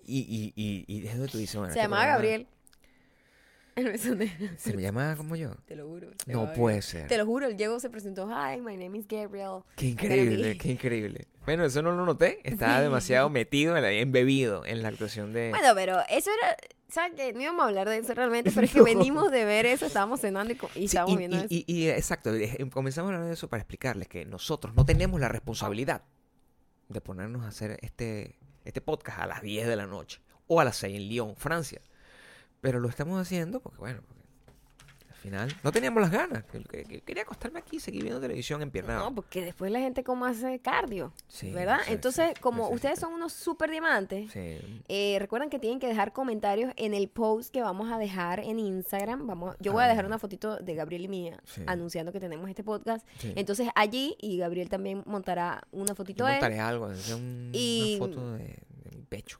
Y, 0.03 0.19
y, 0.19 0.53
y, 0.55 0.85
y 0.87 1.05
es 1.05 1.13
donde 1.13 1.31
tú 1.31 1.37
dices, 1.37 1.55
bueno, 1.55 1.71
Se 1.71 1.79
este 1.79 1.83
llamaba 1.83 2.07
Gabriel. 2.07 2.47
Se 4.57 4.73
me 4.73 4.81
llamaba 4.81 5.15
como 5.15 5.35
yo. 5.35 5.51
Te 5.67 5.75
lo 5.75 5.85
juro. 5.87 6.09
No 6.25 6.51
puede 6.53 6.81
ser. 6.81 7.07
Te 7.07 7.19
lo 7.19 7.25
juro, 7.27 7.45
él 7.45 7.55
llegó, 7.55 7.79
se 7.79 7.91
presentó. 7.91 8.27
Hi, 8.27 8.59
my 8.59 8.75
name 8.75 8.97
is 8.97 9.07
Gabriel. 9.07 9.61
Qué 9.75 9.85
increíble, 9.89 10.57
qué 10.57 10.71
increíble. 10.71 11.27
Bueno, 11.47 11.63
eso 11.63 11.81
no 11.81 11.93
lo 11.93 12.05
noté. 12.05 12.41
Estaba 12.43 12.81
demasiado 12.81 13.29
metido, 13.29 13.75
en 13.77 13.81
la- 13.83 13.91
embebido 13.91 14.65
en 14.65 14.83
la 14.83 14.89
actuación 14.89 15.31
de... 15.31 15.49
Bueno, 15.51 15.69
pero 15.75 15.97
eso 16.09 16.29
era. 16.29 16.57
¿Sabes 16.89 17.13
qué? 17.15 17.31
No 17.31 17.41
íbamos 17.41 17.63
a 17.63 17.67
hablar 17.69 17.87
de 17.87 17.97
eso 17.99 18.13
realmente, 18.13 18.51
pero 18.55 18.65
es 18.65 18.71
que 18.73 18.79
No. 18.79 18.83
venimos 18.83 19.31
de 19.31 19.45
ver 19.45 19.65
eso, 19.65 19.85
estábamos 19.85 20.19
cenando 20.19 20.51
y, 20.51 20.57
co- 20.57 20.69
y 20.75 20.79
Sí, 20.79 20.85
estábamos 20.85 21.15
y, 21.15 21.17
viendo 21.17 21.37
y- 21.37 21.39
eso. 21.39 21.47
y- 21.49 21.63
y, 21.67 21.89
exacto, 21.89 22.33
eh, 22.35 22.57
comenzamos 22.69 23.11
a 23.11 23.13
hablar 23.15 23.27
de 23.29 23.33
eso 23.33 23.47
para 23.47 23.61
explicarles 23.61 24.09
que 24.09 24.25
nosotros 24.25 24.75
no 24.75 24.83
tenemos 24.85 25.21
la 25.21 25.29
responsabilidad 25.29 26.01
de 26.89 26.99
ponernos 26.99 27.43
a 27.45 27.47
hacer 27.47 27.79
este, 27.81 28.35
este 28.65 28.81
podcast 28.81 29.19
a 29.19 29.25
las 29.27 29.41
10 29.41 29.67
de 29.67 29.75
la 29.77 29.87
noche 29.87 30.19
o 30.47 30.59
a 30.59 30.65
las 30.65 30.75
6 30.75 30.97
en 30.97 31.07
Lyon, 31.07 31.35
Francia. 31.37 31.79
Pero 32.59 32.81
lo 32.81 32.89
estamos 32.89 33.21
haciendo 33.21 33.61
porque, 33.61 33.79
bueno, 33.79 34.01
al 35.17 35.21
final 35.21 35.55
no 35.63 35.71
teníamos 35.71 36.01
las 36.01 36.11
ganas. 36.11 36.43
Que- 36.45 36.63
que- 36.63 36.83
que 36.83 37.01
Quería 37.01 37.23
acostarme 37.23 37.59
aquí 37.59 37.77
y 37.77 37.79
seguir 37.79 38.03
viendo 38.03 38.21
televisión 38.21 38.61
en 38.61 38.71
No, 38.87 39.13
porque 39.15 39.43
después 39.43 39.71
la 39.71 39.79
gente 39.79 40.03
como 40.03 40.25
hace 40.25 40.59
cardio, 40.59 41.11
Sí, 41.27 41.51
¿verdad? 41.51 41.79
sí, 41.85 41.93
Entonces, 41.93 42.29
sí, 42.35 42.41
como 42.41 42.69
ustedes 42.69 42.99
son 42.99 43.13
unos 43.13 43.33
super 43.33 43.69
diamantes, 43.71 44.31
eh, 44.35 45.17
recuerden 45.19 45.49
que 45.49 45.57
tienen 45.59 45.79
que 45.79 45.87
dejar 45.87 46.13
comentarios 46.13 46.71
en 46.75 46.93
el 46.93 47.07
post 47.09 47.51
que 47.53 47.61
vamos 47.61 47.91
a 47.91 47.97
dejar 47.97 48.39
en 48.39 48.59
Instagram. 48.59 49.25
Vamos, 49.27 49.55
yo 49.59 49.73
voy 49.73 49.83
a 49.83 49.87
dejar 49.87 50.05
Ah. 50.05 50.07
una 50.07 50.19
fotito 50.19 50.57
de 50.57 50.75
Gabriel 50.75 51.05
y 51.05 51.07
mía 51.07 51.41
anunciando 51.65 52.11
que 52.11 52.19
tenemos 52.19 52.47
este 52.49 52.63
podcast. 52.63 53.05
Entonces 53.35 53.69
allí, 53.75 54.15
y 54.21 54.37
Gabriel 54.37 54.69
también 54.69 55.03
montará 55.05 55.63
una 55.71 55.95
fotito 55.95 56.19
Yo 56.19 56.25
de 56.25 56.31
él. 56.33 56.35
montaré 56.41 56.59
algo, 56.59 56.87
un- 56.87 57.49
Y- 57.53 57.97
una 57.99 58.07
foto 58.07 58.31
de, 58.33 58.43
de 58.83 58.95
mi 58.95 59.03
pecho. 59.03 59.39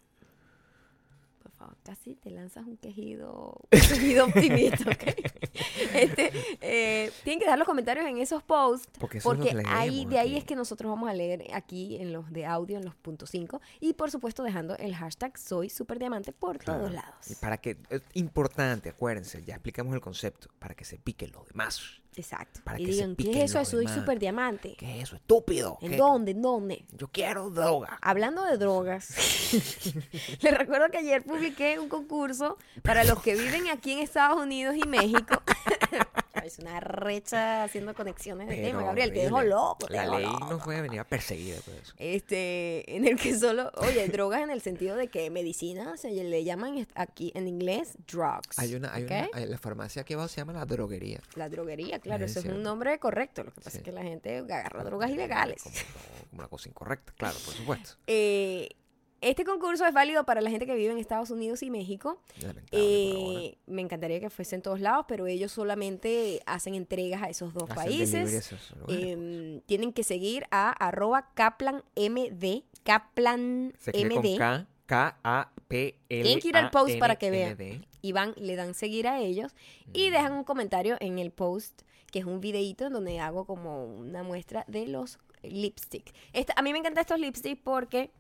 Casi 1.84 2.16
te 2.16 2.30
lanzas 2.32 2.66
un 2.66 2.78
quejido, 2.78 3.58
un 3.72 3.80
quejido 3.80 4.26
optimista, 4.26 4.90
¿ok? 4.90 5.04
Este, 5.94 6.32
eh, 6.62 7.12
tienen 7.24 7.40
que 7.40 7.46
dejar 7.46 7.58
los 7.58 7.68
comentarios 7.68 8.06
en 8.06 8.18
esos 8.18 8.44
posts 8.44 8.88
Porque 9.00 9.18
eso 9.20 9.32
ahí, 9.68 10.06
de 10.06 10.20
ahí 10.20 10.38
es 10.38 10.44
que 10.44 10.56
nosotros 10.56 10.90
vamos 10.90 11.10
a 11.10 11.14
leer 11.14 11.48
aquí 11.54 11.98
en 11.98 12.14
los 12.14 12.32
de 12.32 12.46
audio, 12.46 12.78
en 12.78 12.86
los 12.86 12.96
puntos 12.96 13.30
5 13.32 13.62
y 13.80 13.94
por 13.94 14.12
supuesto 14.12 14.44
dejando 14.44 14.76
el 14.78 14.96
hashtag 14.96 15.38
soy 15.38 15.70
superdiamante 15.70 16.32
por 16.34 16.58
Claro. 16.60 16.80
todos 16.82 16.94
lados. 16.94 17.32
Y 17.32 17.36
para 17.36 17.58
que, 17.58 17.78
es 17.90 18.02
importante, 18.14 18.90
acuérdense, 18.90 19.44
ya 19.44 19.56
explicamos 19.56 19.94
el 19.94 20.02
concepto, 20.02 20.50
para 20.60 20.76
que 20.76 20.86
se 20.86 20.98
piquen 20.98 21.32
los 21.32 21.48
demás. 21.48 22.02
Exacto. 22.18 22.62
para 22.64 22.80
y 22.80 22.86
que 22.86 22.92
se 22.92 22.98
digan, 22.98 23.16
¿qué 23.16 23.44
es 23.44 23.52
eso 23.52 23.54
de 23.54 23.60
los 23.62 23.70
soy 23.70 23.80
demás? 23.86 23.96
superdiamante? 23.96 24.76
¿Qué 24.78 24.98
es 24.98 25.04
eso? 25.04 25.16
Estúpido. 25.16 25.78
¿En 25.82 25.92
¿Qué? 25.92 25.98
dónde? 25.98 26.32
¿En 26.32 26.42
dónde? 26.42 26.86
Yo 26.98 27.08
quiero 27.10 27.50
droga. 27.50 28.00
Hablando 28.02 28.44
de 28.44 28.58
drogas, 28.58 29.10
les 30.42 30.58
recuerdo 30.58 30.90
que 30.90 30.98
ayer 30.98 31.24
publiqué 31.24 31.80
un 31.80 31.90
concurso 31.90 32.58
para 32.82 33.04
los 33.04 33.22
que 33.22 33.36
viven 33.36 33.68
aquí 33.70 33.94
en 33.94 34.00
Estados 34.00 34.42
Unidos 34.42 34.76
y 34.76 34.88
México. 34.88 35.42
es 36.46 36.60
una 36.60 36.80
recha 36.80 37.64
haciendo 37.64 37.94
conexiones 37.94 38.48
de 38.48 38.56
Pero 38.56 38.68
tema, 38.68 38.84
Gabriel, 38.84 39.14
te 39.14 39.20
dejo 39.20 39.36
horrible. 39.38 39.56
loco. 39.56 39.88
te 39.88 39.94
La 39.94 40.02
dejo 40.04 40.18
ley 40.20 40.26
loco. 40.28 40.46
nos 40.50 40.64
puede 40.64 40.82
venir 40.82 41.00
a 41.00 41.04
perseguir 41.04 41.62
por 41.62 41.74
eso. 41.76 41.94
Este, 41.98 42.96
en 42.96 43.08
el 43.08 43.18
que 43.18 43.38
solo, 43.38 43.72
oye, 43.76 44.08
drogas 44.10 44.42
en 44.42 44.50
el 44.52 44.62
sentido 44.62 44.96
de 44.96 45.08
que 45.08 45.30
medicina 45.30 45.98
se 45.98 46.10
le 46.12 46.44
llaman 46.44 46.88
aquí 46.96 47.32
en 47.36 47.48
inglés 47.48 47.98
drugs. 48.08 48.58
Hay 48.60 48.76
una, 48.76 48.94
hay 48.94 49.04
¿ok? 49.06 49.12
una, 49.34 49.46
la 49.46 49.58
farmacia 49.58 50.04
que 50.04 50.14
abajo 50.14 50.30
se 50.30 50.38
llama 50.38 50.54
la 50.54 50.66
droguería. 50.66 51.22
La 51.36 51.50
droguería, 51.50 52.00
claro, 52.00 52.26
Es 52.26 52.32
eso 52.32 52.42
es 52.42 52.46
un 52.54 52.64
nombre 52.64 52.98
correcto. 53.00 53.44
Lo 53.44 53.52
que 53.52 53.62
pasa 53.62 53.72
Sí. 53.72 53.78
es 53.78 53.84
que 53.84 53.92
la 53.92 54.04
gente 54.04 54.38
agarra 54.38 54.84
drogas 54.84 55.10
ilegales. 55.12 55.62
Como, 55.64 55.76
como 55.76 56.40
una 56.40 56.48
cosa 56.48 56.70
incorrecta, 56.70 57.14
claro, 57.18 57.38
por 57.46 57.54
supuesto. 57.54 57.92
Eh, 58.08 58.70
este 59.22 59.44
concurso 59.46 59.86
es 59.86 59.94
válido 59.94 60.24
para 60.26 60.42
la 60.42 60.50
gente 60.50 60.66
que 60.66 60.76
vive 60.76 60.92
en 60.92 60.98
Estados 60.98 61.30
Unidos 61.32 61.64
y 61.64 61.70
México. 61.70 62.22
Eh, 62.72 63.58
me 63.66 63.82
encantaría 63.82 64.20
que 64.20 64.30
fuese 64.30 64.56
en 64.56 64.62
todos 64.62 64.80
lados, 64.80 65.06
pero 65.08 65.26
ellos 65.28 65.52
solamente 65.52 66.42
hacen 66.46 66.76
entregas 66.76 67.24
a 67.24 67.30
esos 67.30 67.54
dos 67.54 67.64
Hacen 67.70 67.76
países. 67.76 68.54
Em, 68.88 69.62
tienen 69.62 69.92
que 69.94 70.04
seguir 70.04 70.46
a 70.52 70.70
arroba 70.72 71.30
kaplanmd, 71.34 72.64
kaplanmd, 72.84 73.74
K-A-P-L. 74.86 75.96
Tienen 76.24 76.40
que 76.40 76.48
ir 76.48 76.56
al 76.58 76.72
post 76.72 76.98
para 76.98 77.16
que 77.18 77.30
vean. 77.30 77.58
y 78.02 78.12
van, 78.14 78.34
le 78.38 78.56
dan 78.56 78.74
seguir 78.74 79.08
a 79.08 79.20
ellos 79.20 79.54
Mm. 79.88 79.90
y 79.94 80.10
dejan 80.12 80.32
un 80.34 80.44
comentario 80.46 80.96
en 81.02 81.20
el 81.20 81.32
post, 81.32 81.82
que 82.12 82.20
es 82.20 82.26
un 82.26 82.40
videito 82.40 82.86
en 82.86 82.94
donde 82.94 83.20
hago 83.20 83.46
como 83.46 83.84
una 83.86 84.24
muestra 84.24 84.64
de 84.70 84.88
los 84.88 85.20
lipstick. 85.44 86.14
Esta- 86.32 86.54
a 86.56 86.62
mí 86.62 86.72
me 86.72 86.80
encantan 86.80 87.02
estos 87.02 87.20
lipstick 87.20 87.62
porque 87.62 88.12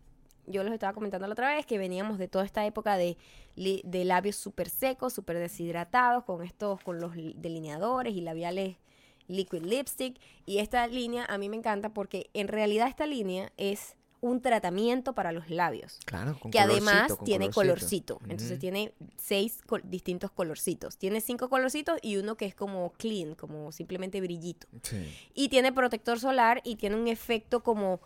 yo 0.47 0.63
los 0.63 0.73
estaba 0.73 0.93
comentando 0.93 1.27
la 1.27 1.33
otra 1.33 1.53
vez 1.53 1.65
que 1.65 1.77
veníamos 1.77 2.17
de 2.17 2.27
toda 2.27 2.45
esta 2.45 2.65
época 2.65 2.97
de, 2.97 3.17
de 3.55 4.05
labios 4.05 4.35
súper 4.35 4.69
secos, 4.69 5.13
súper 5.13 5.37
deshidratados, 5.37 6.23
con 6.23 6.41
estos, 6.43 6.81
con 6.81 6.99
los 6.99 7.15
li- 7.15 7.35
delineadores 7.37 8.13
y 8.15 8.21
labiales 8.21 8.77
liquid 9.27 9.63
lipstick. 9.63 10.19
Y 10.45 10.59
esta 10.59 10.87
línea 10.87 11.25
a 11.27 11.37
mí 11.37 11.49
me 11.49 11.57
encanta 11.57 11.89
porque 11.93 12.29
en 12.33 12.47
realidad 12.47 12.87
esta 12.87 13.05
línea 13.05 13.51
es 13.57 13.95
un 14.19 14.41
tratamiento 14.41 15.13
para 15.13 15.31
los 15.31 15.47
labios 15.51 15.99
Claro, 16.05 16.39
con 16.39 16.49
que 16.49 16.59
además 16.59 17.13
con 17.13 17.23
tiene 17.25 17.51
colorcito. 17.51 18.19
Entonces 18.23 18.57
tiene 18.57 18.91
seis 19.15 19.59
col- 19.67 19.83
distintos 19.85 20.31
colorcitos. 20.31 20.97
Tiene 20.97 21.21
cinco 21.21 21.49
colorcitos 21.49 21.99
y 22.01 22.17
uno 22.17 22.35
que 22.35 22.45
es 22.45 22.55
como 22.55 22.93
clean, 22.93 23.35
como 23.35 23.71
simplemente 23.71 24.19
brillito. 24.19 24.65
Sí. 24.81 25.13
Y 25.35 25.49
tiene 25.49 25.71
protector 25.71 26.19
solar 26.19 26.61
y 26.63 26.77
tiene 26.77 26.95
un 26.95 27.07
efecto 27.07 27.61
como 27.61 27.99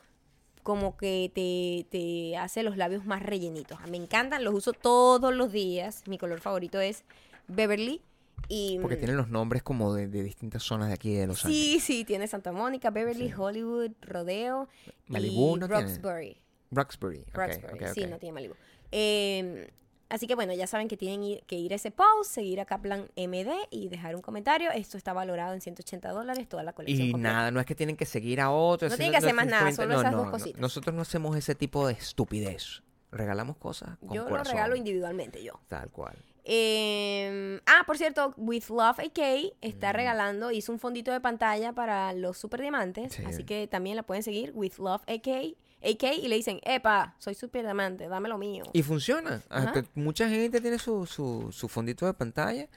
como 0.63 0.97
que 0.97 1.31
te, 1.33 1.85
te 1.89 2.37
hace 2.37 2.63
los 2.63 2.77
labios 2.77 3.05
más 3.05 3.21
rellenitos. 3.23 3.79
Me 3.89 3.97
encantan, 3.97 4.43
los 4.43 4.53
uso 4.53 4.73
todos 4.73 5.33
los 5.33 5.51
días. 5.51 6.03
Mi 6.07 6.17
color 6.17 6.39
favorito 6.39 6.79
es 6.79 7.03
Beverly. 7.47 8.01
Y, 8.47 8.79
Porque 8.81 8.97
tienen 8.97 9.17
los 9.17 9.29
nombres 9.29 9.63
como 9.63 9.93
de, 9.93 10.07
de 10.07 10.23
distintas 10.23 10.63
zonas 10.63 10.87
de 10.89 10.95
aquí 10.95 11.13
de 11.13 11.27
Los 11.27 11.45
Ángeles. 11.45 11.63
Sí, 11.65 11.79
sí, 11.79 12.03
tiene 12.05 12.27
Santa 12.27 12.51
Mónica, 12.51 12.89
Beverly, 12.89 13.27
Sí. 13.27 13.33
Hollywood, 13.37 13.91
Rodeo 14.01 14.67
Malibu 15.07 15.55
y 15.55 15.59
no 15.59 15.67
tiene. 15.67 15.83
Roxbury. 15.83 16.37
Roxbury. 16.71 17.19
ok, 17.19 17.35
Roxbury, 17.35 17.73
ok, 17.85 17.93
sí, 17.93 18.05
no 18.07 18.17
tiene 18.17 18.33
Malibu. 18.33 18.55
Eh, 18.91 19.71
así 20.11 20.27
que 20.27 20.35
bueno, 20.35 20.53
ya 20.53 20.67
saben 20.67 20.87
que 20.87 20.97
tienen 20.97 21.39
que 21.47 21.55
ir 21.55 21.73
a 21.73 21.75
ese 21.77 21.89
post, 21.91 22.31
seguir 22.31 22.59
a 22.61 22.65
Kaplan 22.65 23.09
MD 23.15 23.49
y 23.71 23.87
dejar 23.89 24.15
un 24.15 24.21
comentario. 24.21 24.69
Esto 24.71 24.97
está 24.97 25.13
valorado 25.13 25.53
en 25.53 25.61
180 25.61 26.09
dólares, 26.09 26.47
toda 26.47 26.63
la 26.63 26.73
colección. 26.73 27.07
Y 27.07 27.11
completa. 27.11 27.33
nada, 27.33 27.51
no 27.51 27.59
es 27.59 27.65
que 27.65 27.75
tienen 27.75 27.97
que 27.97 28.05
seguir 28.05 28.39
a 28.41 28.51
otros. 28.51 28.91
No 28.91 28.97
tienen 28.97 29.11
que 29.11 29.17
hacer 29.17 29.33
más 29.33 29.45
nada, 29.47 29.71
50, 29.71 29.81
solo 29.83 29.99
esas 29.99 30.11
dos 30.13 30.29
cositas. 30.29 30.61
Nosotros 30.61 30.95
no 30.95 31.01
hacemos 31.01 31.35
ese 31.35 31.55
tipo 31.55 31.87
de 31.87 31.93
estupidez. 31.93 32.83
Regalamos 33.11 33.57
cosas 33.57 33.97
con 33.99 34.13
Yo 34.13 34.23
lo 34.23 34.29
corazón. 34.29 34.53
regalo 34.53 34.75
individualmente 34.75 35.43
yo. 35.43 35.59
Tal 35.67 35.89
cual. 35.89 36.15
Eh, 36.43 37.59
ah, 37.65 37.83
por 37.85 37.97
cierto, 37.97 38.33
With 38.37 38.65
Love 38.69 38.99
AK 38.99 39.53
está 39.61 39.89
Mm. 39.91 39.95
regalando, 39.95 40.51
hizo 40.51 40.71
un 40.71 40.79
fondito 40.79 41.11
de 41.11 41.19
pantalla 41.19 41.73
para 41.73 42.13
los 42.13 42.37
super 42.37 42.61
diamantes, 42.61 43.13
Sí. 43.13 43.23
así 43.25 43.43
que 43.43 43.67
también 43.67 43.95
la 43.95 44.03
pueden 44.03 44.23
seguir, 44.23 44.51
With 44.55 44.73
Love 44.77 45.01
AK, 45.07 45.55
AK 45.83 46.03
y 46.23 46.27
le 46.27 46.35
dicen, 46.35 46.59
epa, 46.63 47.15
soy 47.19 47.33
super 47.35 47.63
diamante, 47.63 48.07
dame 48.07 48.29
lo 48.29 48.37
mío. 48.37 48.63
Y 48.73 48.83
funciona. 48.83 49.41
Hasta 49.49 49.83
mucha 49.95 50.29
gente 50.29 50.61
tiene 50.61 50.77
su, 50.79 51.05
su, 51.05 51.49
su 51.51 51.67
fondito 51.67 52.05
de 52.05 52.13
pantalla. 52.13 52.67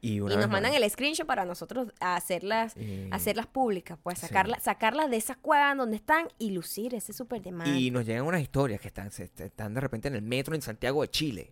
Y, 0.00 0.14
Y 0.16 0.18
nos 0.20 0.28
vez 0.36 0.48
mandan 0.48 0.70
más- 0.72 0.80
el 0.80 0.88
screenshot 0.90 1.26
para 1.26 1.44
nosotros 1.44 1.92
hacerlas, 1.98 2.76
hacerlas 3.10 3.46
públicas, 3.48 3.98
pues 4.00 4.18
Sí. 4.20 4.26
sacarlas, 4.28 4.62
sacarlas 4.62 5.10
de 5.10 5.16
esas 5.16 5.36
cuevas 5.38 5.76
donde 5.76 5.96
están 5.96 6.28
y 6.38 6.50
lucir 6.52 6.94
ese 6.94 7.12
super 7.12 7.42
diamante. 7.42 7.76
Y 7.76 7.90
nos 7.90 8.06
llegan 8.06 8.24
unas 8.24 8.40
historias 8.40 8.80
que 8.80 8.86
están, 8.88 9.10
se- 9.10 9.24
están 9.38 9.74
de 9.74 9.80
repente 9.80 10.06
en 10.06 10.14
el 10.14 10.22
metro 10.22 10.54
en 10.54 10.62
Santiago 10.62 11.02
de 11.02 11.08
Chile. 11.10 11.50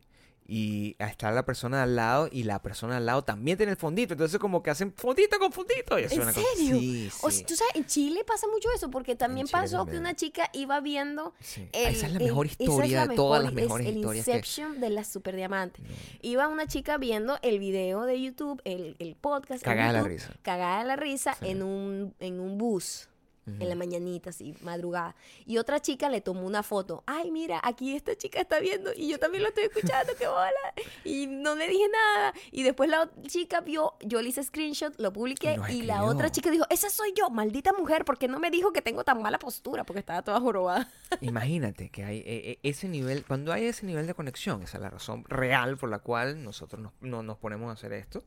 Y 0.49 0.95
está 0.99 1.31
la 1.33 1.45
persona 1.45 1.79
de 1.79 1.83
al 1.85 1.97
lado 1.97 2.29
y 2.31 2.45
la 2.45 2.63
persona 2.63 2.93
de 2.95 2.99
al 2.99 3.07
lado 3.07 3.25
también 3.25 3.57
tiene 3.57 3.73
el 3.73 3.79
fondito. 3.79 4.15
Entonces 4.15 4.39
como 4.39 4.63
que 4.63 4.71
hacen 4.71 4.93
fondito 4.93 5.39
con 5.39 5.53
fondito. 5.53 5.99
Y 5.99 6.03
eso 6.05 6.07
es 6.07 6.13
¿En 6.15 6.23
una 6.23 6.33
cosa- 6.33 6.47
serio? 6.55 6.79
Sí, 6.79 7.11
O 7.23 7.31
sí. 7.31 7.37
sea, 7.39 7.47
tú 7.47 7.57
sabes, 7.57 7.75
en 7.75 7.87
Chile 7.87 8.25
pasa 8.25 8.47
mucho 8.53 8.69
eso, 8.75 8.91
porque 8.91 9.17
también 9.17 9.47
pasó 9.49 9.79
que 9.79 9.93
también. 9.93 10.01
una 10.01 10.15
chica 10.15 10.49
iba 10.53 10.81
viendo 10.81 11.35
Sí. 11.41 11.69
el- 11.73 11.95
esa 11.95 12.07
es 12.07 12.13
la 12.13 12.19
el- 12.19 12.25
mejor 12.25 12.47
esa 12.47 12.55
es 12.55 12.61
historia 12.69 13.01
la 13.01 13.07
de 13.09 13.17
todas 13.17 13.43
las 13.43 13.53
mejor, 13.53 13.81
es 13.81 13.87
mejores 13.87 13.87
el 13.89 13.97
historias 13.97 14.25
que... 14.25 14.31
Inception 14.31 14.81
de 14.81 14.91
las 14.91 15.09
superdiamantes. 15.09 15.85
Iba 16.23 16.49
una 16.49 16.67
chica 16.67 16.97
viendo 16.99 17.39
el 17.43 17.59
video 17.59 18.03
de 18.05 18.21
YouTube, 18.23 18.61
el, 18.65 18.95
el 19.01 19.17
podcast. 19.17 19.63
Cagada 19.65 19.93
de 19.93 19.99
la 20.01 20.05
risa. 20.05 20.33
Cagada 20.43 20.79
de 20.79 20.85
la 20.85 20.97
risa 20.97 21.37
en, 21.41 21.63
un, 21.63 22.15
en 22.21 22.39
un 22.41 22.57
bus. 22.59 23.09
En 23.47 23.69
la 23.69 23.77
mañanita, 23.77 24.31
así, 24.31 24.55
madrugada. 24.63 25.15
Y 25.47 25.59
otra 25.59 25.81
chica 25.81 26.09
le 26.09 26.21
tomó 26.21 26.43
una 26.45 26.65
foto. 26.65 27.05
Ay, 27.07 27.31
mira, 27.31 27.61
aquí 27.63 27.95
esta 27.95 28.17
chica 28.17 28.41
está 28.41 28.59
viendo 28.59 28.91
y 28.97 29.09
yo 29.09 29.21
también 29.21 29.45
lo 29.45 29.51
estoy 29.51 29.65
escuchando, 29.65 30.13
qué 30.19 30.27
bola. 30.27 30.51
Y 31.05 31.29
no 31.29 31.55
le 31.55 31.69
dije 31.69 31.85
nada. 31.89 32.35
Y 32.51 32.65
después 32.65 32.91
la 32.91 33.09
chica 33.29 33.61
vio, 33.61 33.95
yo 34.01 34.21
le 34.21 34.31
hice 34.31 34.43
screenshot, 34.43 34.99
lo 34.99 35.13
publiqué 35.13 35.53
Y 35.55 35.57
nos 35.59 35.71
y 35.71 35.83
la 35.83 36.03
otra 36.05 36.31
chica 36.31 36.51
dijo, 36.51 36.65
esa 36.71 36.91
soy 36.91 37.13
yo, 37.17 37.31
maldita 37.31 37.73
mujer, 37.73 38.05
¿por 38.05 38.19
qué 38.19 38.27
no 38.27 38.41
me 38.41 38.51
dijo 38.51 38.73
que 38.73 38.83
tengo 38.83 39.05
tan 39.05 39.23
mala 39.23 39.39
postura? 39.39 39.85
Porque 39.85 40.01
estaba 40.01 40.23
toda 40.23 40.41
jorobada. 40.41 40.91
Imagínate 41.21 41.89
que 41.91 42.05
hay 42.05 42.19
eh, 42.19 42.25
eh, 42.27 42.59
ese 42.65 42.89
nivel, 42.89 43.25
cuando 43.25 43.53
hay 43.53 43.67
ese 43.67 43.87
nivel 43.87 44.07
de 44.09 44.15
conexión, 44.15 44.63
esa 44.63 44.79
es 44.79 44.83
la 44.83 44.91
razón 44.91 45.25
real 45.29 45.77
por 45.77 45.89
la 45.89 46.01
cual 46.01 46.43
nosotros 46.43 46.83
nos, 46.83 46.93
no- 47.01 47.23
nos 47.23 47.39
ponemos 47.39 47.71
a 47.71 47.75
hacer 47.75 47.93
esto 47.93 48.25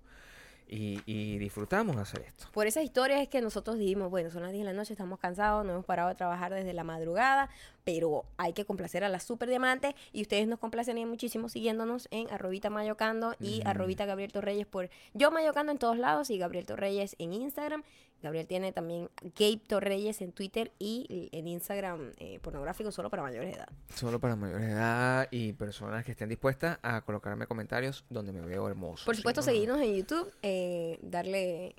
y, 0.69 1.01
y 1.05 1.37
disfrutamos 1.39 1.95
de 1.95 2.01
hacer 2.03 2.21
esto. 2.21 2.45
Por 2.53 2.67
esas 2.67 2.83
historias 2.83 3.21
es 3.21 3.27
que 3.27 3.41
nosotros 3.41 3.77
dijimos, 3.77 4.09
bueno, 4.09 4.29
son 4.29 4.43
las 4.43 4.51
10 4.51 4.65
de 4.65 4.71
la 4.71 4.77
noche, 4.77 4.93
estamos 4.93 5.19
cansados, 5.19 5.65
no 5.65 5.71
hemos 5.73 5.85
parado 5.85 6.09
de 6.09 6.15
trabajar 6.15 6.53
desde 6.53 6.73
la 6.73 6.83
madrugada, 6.83 7.49
pero 7.83 8.23
hay 8.37 8.53
que 8.53 8.65
complacer 8.65 9.03
a 9.03 9.09
las 9.09 9.23
super 9.23 9.49
diamantes 9.49 9.95
y 10.13 10.21
ustedes 10.21 10.47
nos 10.47 10.59
complacerían 10.59 11.09
muchísimo 11.09 11.49
siguiéndonos 11.49 12.07
en 12.11 12.29
arrobita 12.29 12.69
mayocando 12.69 13.35
y 13.39 13.59
Ujú. 13.61 13.69
arrobita 13.69 14.05
Gabriel 14.05 14.31
Torreyes 14.31 14.67
por 14.67 14.89
yo 15.13 15.31
mayocando 15.31 15.71
en 15.71 15.79
todos 15.79 15.97
lados 15.97 16.29
y 16.29 16.37
Gabriel 16.37 16.65
Torreyes 16.65 17.15
en 17.19 17.33
Instagram. 17.33 17.83
Gabriel 18.21 18.47
tiene 18.47 18.71
también 18.73 19.09
Gabe 19.37 19.61
Torreyes 19.65 20.21
en 20.21 20.31
Twitter 20.33 20.71
y 20.77 21.29
en 21.31 21.47
Instagram 21.47 22.11
eh, 22.17 22.39
pornográfico 22.41 22.91
solo 22.91 23.09
para 23.09 23.23
mayores 23.23 23.49
de 23.51 23.55
edad. 23.55 23.69
Solo 23.95 24.19
para 24.19 24.35
mayores 24.35 24.65
de 24.67 24.73
edad 24.73 25.27
y 25.31 25.53
personas 25.53 26.03
que 26.03 26.11
estén 26.11 26.27
dispuestas 26.29 26.79
a 26.81 27.01
colocarme 27.01 27.47
comentarios 27.47 28.03
donde 28.09 28.33
me 28.33 28.41
veo 28.41 28.67
hermoso. 28.67 29.05
Por 29.05 29.15
¿sí? 29.15 29.21
supuesto, 29.21 29.41
No, 29.41 29.45
seguirnos 29.45 29.79
en 29.81 29.95
YouTube, 29.95 30.31
eh, 30.43 30.99
darle... 31.01 31.75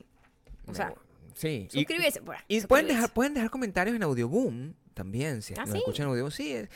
O 0.67 0.71
me- 0.71 0.75
sea, 0.77 0.95
sí. 1.35 1.69
y- 1.73 1.79
suscribirse. 1.79 2.23
pues, 2.23 2.39
Y, 2.49 2.61
pueden, 2.63 2.87
dejar, 2.89 3.13
pueden 3.13 3.35
dejar 3.35 3.51
comentarios 3.51 3.95
en 3.97 4.03
Audioboom 4.03 4.73
también, 4.95 5.43
si 5.43 5.55
¿Ah, 5.55 5.61
nos 5.61 5.71
sí? 5.73 5.79
escuchan 5.79 6.05
en 6.05 6.11
Audioboom. 6.11 6.31
Sí, 6.33 6.53
es- 6.53 6.69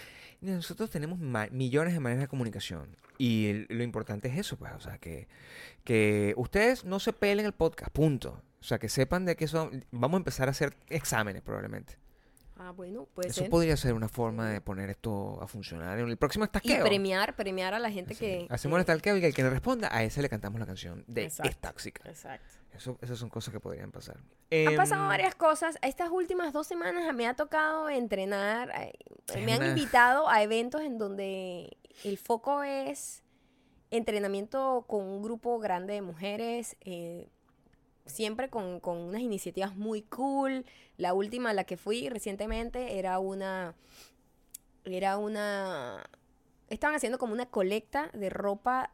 nosotros 0.42 0.90
tenemos 0.90 1.18
millones 1.52 1.94
de 1.94 2.00
maneras 2.00 2.22
de 2.24 2.28
comunicación. 2.28 2.96
Y 3.16 3.46
el- 3.46 3.66
lo 3.70 3.82
importante 3.82 4.28
es 4.28 4.36
eso, 4.38 4.56
pues, 4.58 4.72
o 4.74 4.80
sea, 4.80 4.98
que, 4.98 5.26
que 5.84 6.34
ustedes 6.36 6.84
no 6.84 6.98
se 7.00 7.12
pelen 7.14 7.46
el 7.46 7.52
podcast, 7.52 7.90
punto. 7.92 8.42
O 8.64 8.66
sea, 8.66 8.78
que 8.78 8.88
sepan 8.88 9.26
de 9.26 9.36
que 9.36 9.46
son... 9.46 9.84
Vamos 9.90 10.16
a 10.16 10.20
empezar 10.20 10.48
a 10.48 10.52
hacer 10.52 10.74
exámenes 10.88 11.42
probablemente. 11.42 11.98
Ah, 12.56 12.70
bueno, 12.70 13.04
puede 13.12 13.28
eso 13.28 13.42
ser. 13.42 13.50
podría 13.50 13.76
ser 13.76 13.92
una 13.92 14.08
forma 14.08 14.48
de 14.48 14.62
poner 14.62 14.88
esto 14.88 15.38
a 15.42 15.46
funcionar. 15.46 15.98
En 15.98 16.08
el 16.08 16.16
próximo 16.16 16.44
Y 16.44 16.46
estaqueo. 16.46 16.82
premiar, 16.82 17.36
premiar 17.36 17.74
a 17.74 17.78
la 17.78 17.90
gente 17.90 18.14
Sí. 18.14 18.20
que... 18.20 18.46
Hacemos 18.48 18.78
el 18.78 18.84
que- 18.86 18.92
stalkeo 18.92 19.18
y 19.18 19.24
el 19.26 19.34
que 19.34 19.42
le 19.42 19.50
responda, 19.50 19.94
a 19.94 20.02
ese 20.02 20.22
le 20.22 20.30
cantamos 20.30 20.58
la 20.60 20.64
canción 20.64 21.04
de 21.06 21.24
Exacto. 21.24 21.50
Es 21.50 21.58
Tóxica. 21.58 22.08
Exacto. 22.08 22.46
Eso, 22.74 22.96
esas 23.02 23.18
son 23.18 23.28
cosas 23.28 23.52
que 23.52 23.60
podrían 23.60 23.92
pasar. 23.92 24.16
Han 24.50 24.76
pasado 24.76 25.02
Em, 25.02 25.08
varias 25.08 25.34
cosas. 25.34 25.76
Estas 25.82 26.08
últimas 26.10 26.54
dos 26.54 26.66
semanas 26.66 27.14
me 27.14 27.26
ha 27.26 27.34
tocado 27.34 27.90
entrenar. 27.90 28.70
eh, 28.80 28.92
Me 29.44 29.52
han 29.52 29.58
una- 29.60 29.68
invitado 29.68 30.26
a 30.30 30.42
eventos 30.42 30.80
en 30.80 30.96
donde 30.96 31.76
el 32.02 32.16
foco 32.16 32.62
es 32.62 33.22
entrenamiento 33.90 34.84
con 34.88 35.04
un 35.04 35.22
grupo 35.22 35.58
grande 35.58 35.92
de 35.94 36.02
mujeres. 36.02 36.76
eh, 36.80 37.28
siempre 38.06 38.48
con, 38.50 38.80
con 38.80 38.98
unas 38.98 39.22
iniciativas 39.22 39.76
muy 39.76 40.02
cool. 40.02 40.64
La 40.96 41.14
última 41.14 41.50
a 41.50 41.54
la 41.54 41.64
que 41.64 41.76
fui 41.76 42.08
recientemente 42.08 42.98
era 42.98 43.18
una. 43.18 43.74
Era 44.84 45.18
una. 45.18 46.04
Estaban 46.74 46.96
haciendo 46.96 47.18
como 47.18 47.32
una 47.32 47.46
colecta 47.46 48.10
de 48.12 48.28
ropa 48.30 48.90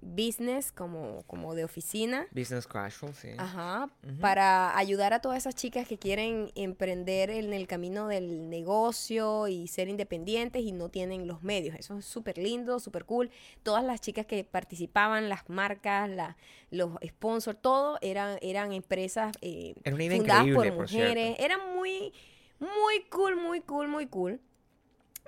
business, 0.00 0.72
como, 0.72 1.22
como 1.26 1.54
de 1.54 1.64
oficina. 1.64 2.26
Business 2.32 2.66
casual, 2.66 3.14
sí. 3.14 3.30
Ajá, 3.38 3.88
para 4.20 4.76
ayudar 4.76 5.12
a 5.12 5.20
todas 5.20 5.38
esas 5.38 5.54
chicas 5.54 5.86
que 5.86 5.96
quieren 5.98 6.50
emprender 6.54 7.30
en 7.30 7.52
el 7.52 7.66
camino 7.66 8.08
del 8.08 8.50
negocio 8.50 9.48
y 9.48 9.68
ser 9.68 9.88
independientes 9.88 10.62
y 10.62 10.72
no 10.72 10.88
tienen 10.88 11.26
los 11.26 11.42
medios. 11.42 11.76
Eso 11.78 11.98
es 11.98 12.04
súper 12.04 12.36
lindo, 12.38 12.80
súper 12.80 13.04
cool. 13.04 13.30
Todas 13.62 13.84
las 13.84 14.00
chicas 14.00 14.26
que 14.26 14.44
participaban, 14.44 15.28
las 15.28 15.48
marcas, 15.48 16.08
la- 16.10 16.36
los 16.70 16.90
sponsors, 17.06 17.60
todo 17.60 17.98
eran, 18.02 18.38
eran 18.42 18.72
empresas 18.72 19.32
eh, 19.40 19.74
Era 19.84 19.96
fundadas 19.96 20.42
por 20.42 20.66
increíble, 20.66 20.72
por 20.72 20.80
mujeres. 20.82 21.36
Era 21.38 21.58
muy, 21.58 22.12
muy 22.58 23.04
cool, 23.10 23.36
muy 23.36 23.60
cool, 23.60 23.88
muy 23.88 24.06
cool. 24.06 24.40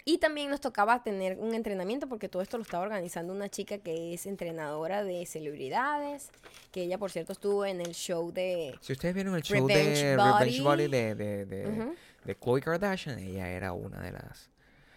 Y 0.04 0.18
también 0.18 0.50
nos 0.50 0.60
tocaba 0.60 1.02
tener 1.02 1.38
un 1.38 1.54
entrenamiento 1.54 2.08
porque 2.08 2.28
todo 2.28 2.42
esto 2.42 2.56
lo 2.56 2.64
estaba 2.64 2.82
organizando 2.82 3.32
una 3.32 3.48
chica 3.48 3.78
que 3.78 4.14
es 4.14 4.26
entrenadora 4.26 5.04
de 5.04 5.24
celebridades, 5.26 6.30
que 6.72 6.82
ella 6.82 6.98
por 6.98 7.10
cierto 7.12 7.32
estuvo 7.32 7.64
en 7.64 7.80
el 7.80 7.94
show 7.94 8.32
de... 8.32 8.76
Si 8.80 8.92
ustedes 8.92 9.14
vieron 9.14 9.36
el 9.36 9.42
show 9.42 9.66
Revenge 9.68 10.04
de 10.04 10.16
Body. 10.16 10.32
Revenge 10.38 10.62
Body 10.62 10.88
de, 10.88 11.14
de, 11.14 11.44
de, 11.46 11.68
Ujú, 11.68 11.94
de 12.24 12.34
Khloe 12.34 12.60
Kardashian, 12.60 13.18
ella 13.20 13.48
era 13.48 13.72
una 13.72 14.00
de 14.00 14.12
las 14.12 14.50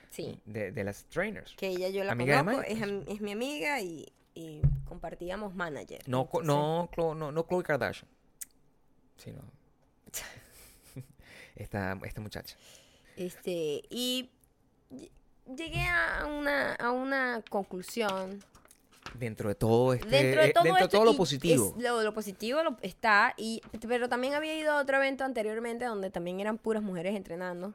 sí, 0.10 0.40
de, 0.46 0.72
de 0.72 0.84
las 0.84 1.06
trainers. 1.06 1.54
que 1.56 1.68
ella 1.68 1.90
yo 1.90 2.04
la 2.04 2.14
Amiga 2.14 2.44
conozco, 2.44 2.64
es, 2.64 2.82
es 3.08 3.22
mi 3.22 3.32
amiga 3.32 3.82
y, 3.82 4.12
y 4.34 4.62
compartíamos 4.86 5.54
manager. 5.54 6.02
No, 6.08 6.22
Entonces, 6.24 6.48
no, 6.48 6.90
no, 7.14 7.32
no 7.32 7.46
Khloe 7.46 7.64
Kardashian, 7.64 8.10
sino 9.18 9.42
esta, 11.56 11.98
esta 12.04 12.22
muchacha. 12.22 12.56
Este, 13.18 13.84
y 13.90 14.32
llegué 15.56 15.82
a 15.88 16.26
una, 16.26 16.74
a 16.76 16.92
una 16.92 17.42
conclusión 17.50 18.44
Dentro 19.14 19.50
de 19.50 19.56
todo 19.56 19.94
este, 19.94 20.08
dentro 20.10 20.42
de 20.42 20.48
eh, 20.50 20.54
todo, 20.54 20.64
dentro 20.64 20.80
de 20.80 20.86
esto, 20.86 20.98
todo 20.98 21.06
lo 21.06 21.16
positivo. 21.16 21.76
es- 21.78 21.84
lo, 21.84 22.02
lo 22.02 22.14
positivo 22.14 22.64
lo- 22.64 22.78
está, 22.82 23.34
y, 23.38 23.62
pero 23.88 24.10
también 24.10 24.34
había 24.34 24.58
ido 24.60 24.72
a 24.74 24.82
otro 24.82 24.98
evento 24.98 25.24
anteriormente 25.24 25.86
donde 25.86 26.10
también 26.10 26.40
eran 26.40 26.58
puras 26.58 26.82
mujeres 26.82 27.16
entrenando. 27.16 27.74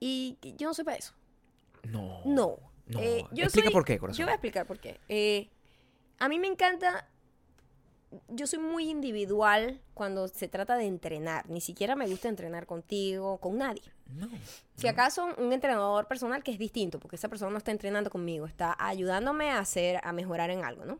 Y 0.00 0.36
y 0.42 0.54
yo 0.56 0.68
no 0.68 0.74
soy 0.74 0.84
para 0.84 0.98
eso. 0.98 1.14
No. 1.84 2.20
No. 2.26 2.58
No. 2.86 3.00
Eh, 3.00 3.24
yo 3.32 3.44
Explica 3.44 3.68
soy- 3.68 3.72
por 3.72 3.84
qué, 3.84 3.98
corazón. 3.98 4.18
Yo 4.18 4.26
voy 4.26 4.32
a 4.32 4.34
explicar 4.34 4.66
por 4.66 4.78
qué. 4.80 5.00
Eh, 5.08 5.48
a 6.18 6.28
mí 6.28 6.38
me 6.38 6.46
encanta. 6.48 7.08
Yo 8.28 8.46
soy 8.46 8.58
muy 8.58 8.88
individual 8.90 9.80
cuando 9.94 10.28
se 10.28 10.48
trata 10.48 10.76
de 10.76 10.86
entrenar. 10.86 11.48
Ni 11.48 11.60
siquiera 11.60 11.96
me 11.96 12.06
gusta 12.08 12.28
entrenar 12.28 12.66
contigo, 12.66 13.38
con 13.38 13.56
nadie. 13.58 13.82
No. 14.14 14.28
Si 14.76 14.86
acaso 14.88 15.28
un 15.38 15.52
entrenador 15.52 16.06
personal 16.08 16.42
que 16.42 16.50
es 16.52 16.58
distinto, 16.58 16.98
porque 17.00 17.16
esa 17.16 17.28
persona 17.28 17.50
no 17.50 17.58
está 17.58 17.70
entrenando 17.70 18.10
conmigo, 18.10 18.46
está 18.46 18.76
ayudándome 18.78 19.50
a 19.50 19.58
hacer, 19.60 20.00
a 20.04 20.12
mejorar 20.12 20.50
en 20.50 20.64
algo, 20.64 20.84
¿no? 20.84 20.98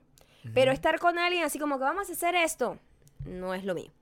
Pero 0.55 0.73
estar 0.73 0.99
con 0.99 1.19
alguien 1.19 1.45
así 1.45 1.59
como 1.59 1.77
que 1.79 1.85
vamos 1.85 2.09
a 2.09 2.13
hacer 2.13 2.35
esto, 2.35 2.79
no 3.25 3.55
es 3.55 3.65
lo 3.65 3.75
mío. 3.75 3.93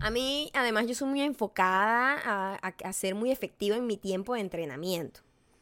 A 0.00 0.10
mí, 0.10 0.50
además, 0.54 0.86
yo 0.86 0.94
soy 0.94 1.08
muy 1.08 1.22
enfocada 1.22 2.18
a, 2.22 2.54
a- 2.56 2.74
a 2.88 2.92
ser 2.92 3.14
muy 3.14 3.30
efectiva 3.30 3.76
en 3.76 3.86
mi 3.86 3.96
tiempo 3.96 4.34
de 4.34 4.40
entrenamiento. 4.40 5.20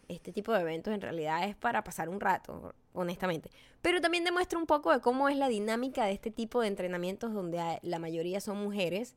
Este 0.09 0.33
tipo 0.33 0.53
de 0.53 0.61
eventos 0.61 0.93
en 0.93 1.01
realidad 1.01 1.45
es 1.49 1.55
para 1.55 1.85
pasar 1.85 2.09
un 2.09 2.21
rato, 2.21 2.75
honestamente. 2.95 3.51
Pero 3.83 4.01
también 4.01 4.25
demuestra 4.25 4.59
un 4.59 4.67
poco 4.67 4.91
de 4.93 5.01
cómo 5.01 5.29
es 5.29 5.37
la 5.37 5.49
dinámica 5.49 6.07
de 6.07 6.13
este 6.13 6.31
tipo 6.31 6.63
de 6.63 6.69
entrenamientos 6.69 7.35
donde 7.35 7.79
la 7.83 7.99
mayoría 7.99 8.41
son 8.41 8.57
mujeres 8.57 9.15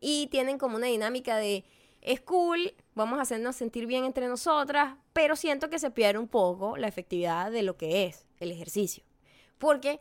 y 0.00 0.28
tienen 0.28 0.56
como 0.56 0.76
una 0.76 0.86
dinámica 0.86 1.36
de 1.36 1.64
es 2.00 2.20
cool, 2.20 2.72
vamos 2.94 3.18
a 3.18 3.22
hacernos 3.22 3.56
sentir 3.56 3.86
bien 3.86 4.04
entre 4.04 4.28
nosotras, 4.28 4.94
pero 5.12 5.34
siento 5.34 5.68
que 5.68 5.80
se 5.80 5.90
pierde 5.90 6.20
un 6.20 6.28
poco 6.28 6.76
la 6.76 6.86
efectividad 6.86 7.50
de 7.50 7.62
lo 7.62 7.76
que 7.76 8.06
es 8.06 8.26
el 8.38 8.52
ejercicio. 8.52 9.02
Porque 9.58 9.98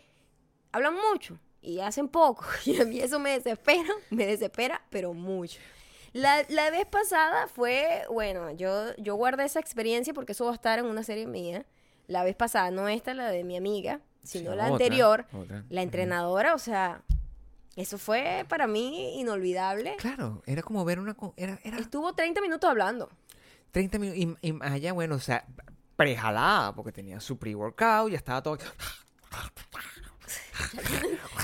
hablan 0.71 0.95
mucho 1.11 1.39
y 1.61 1.79
hacen 1.79 2.07
poco, 2.07 2.45
y 2.65 2.79
a 2.79 2.85
mí 2.85 2.99
eso 2.99 3.19
me 3.19 3.31
desespera, 3.31 3.89
me 4.11 4.27
desespera, 4.27 4.85
pero 4.91 5.13
mucho. 5.13 5.59
La, 6.13 6.45
la 6.47 6.69
vez 6.69 6.85
pasada 6.85 7.47
fue, 7.47 8.03
bueno, 8.09 8.51
yo, 8.51 8.95
yo 8.97 9.15
guardé 9.15 9.45
esa 9.45 9.59
experiencia 9.59 10.13
porque 10.13 10.33
eso 10.33 10.45
va 10.45 10.51
a 10.51 10.55
estar 10.55 10.79
en 10.79 10.85
una 10.85 11.03
serie 11.03 11.25
mía. 11.25 11.65
La 12.07 12.23
vez 12.23 12.35
pasada, 12.35 12.71
no 12.71 12.87
esta, 12.87 13.13
la 13.13 13.29
de 13.29 13.43
mi 13.43 13.57
amiga, 13.57 14.01
sino 14.23 14.51
Sí, 14.51 14.57
la 14.57 14.63
otra, 14.65 14.85
anterior. 14.85 15.25
otra. 15.33 15.63
La 15.69 15.81
entrenadora, 15.81 16.53
o 16.53 16.59
sea, 16.59 17.01
eso 17.75 17.97
fue 17.97 18.45
para 18.47 18.67
mí 18.67 19.19
inolvidable. 19.19 19.95
Claro, 19.97 20.41
era 20.45 20.61
como 20.61 20.85
ver 20.85 20.99
una... 20.99 21.15
Era, 21.37 21.59
era 21.63 21.77
Estuvo 21.79 22.13
30 22.13 22.41
minutos 22.41 22.69
hablando. 22.69 23.09
30 23.71 23.99
minutos. 23.99 24.37
Y, 24.41 24.47
y 24.47 24.53
Maya, 24.53 24.93
bueno, 24.93 25.15
o 25.15 25.19
sea, 25.19 25.45
prejalada, 25.95 26.73
porque 26.75 26.91
tenía 26.91 27.19
su 27.19 27.37
pre-workout, 27.37 28.11
ya 28.11 28.17
estaba 28.17 28.41
todo... 28.41 28.57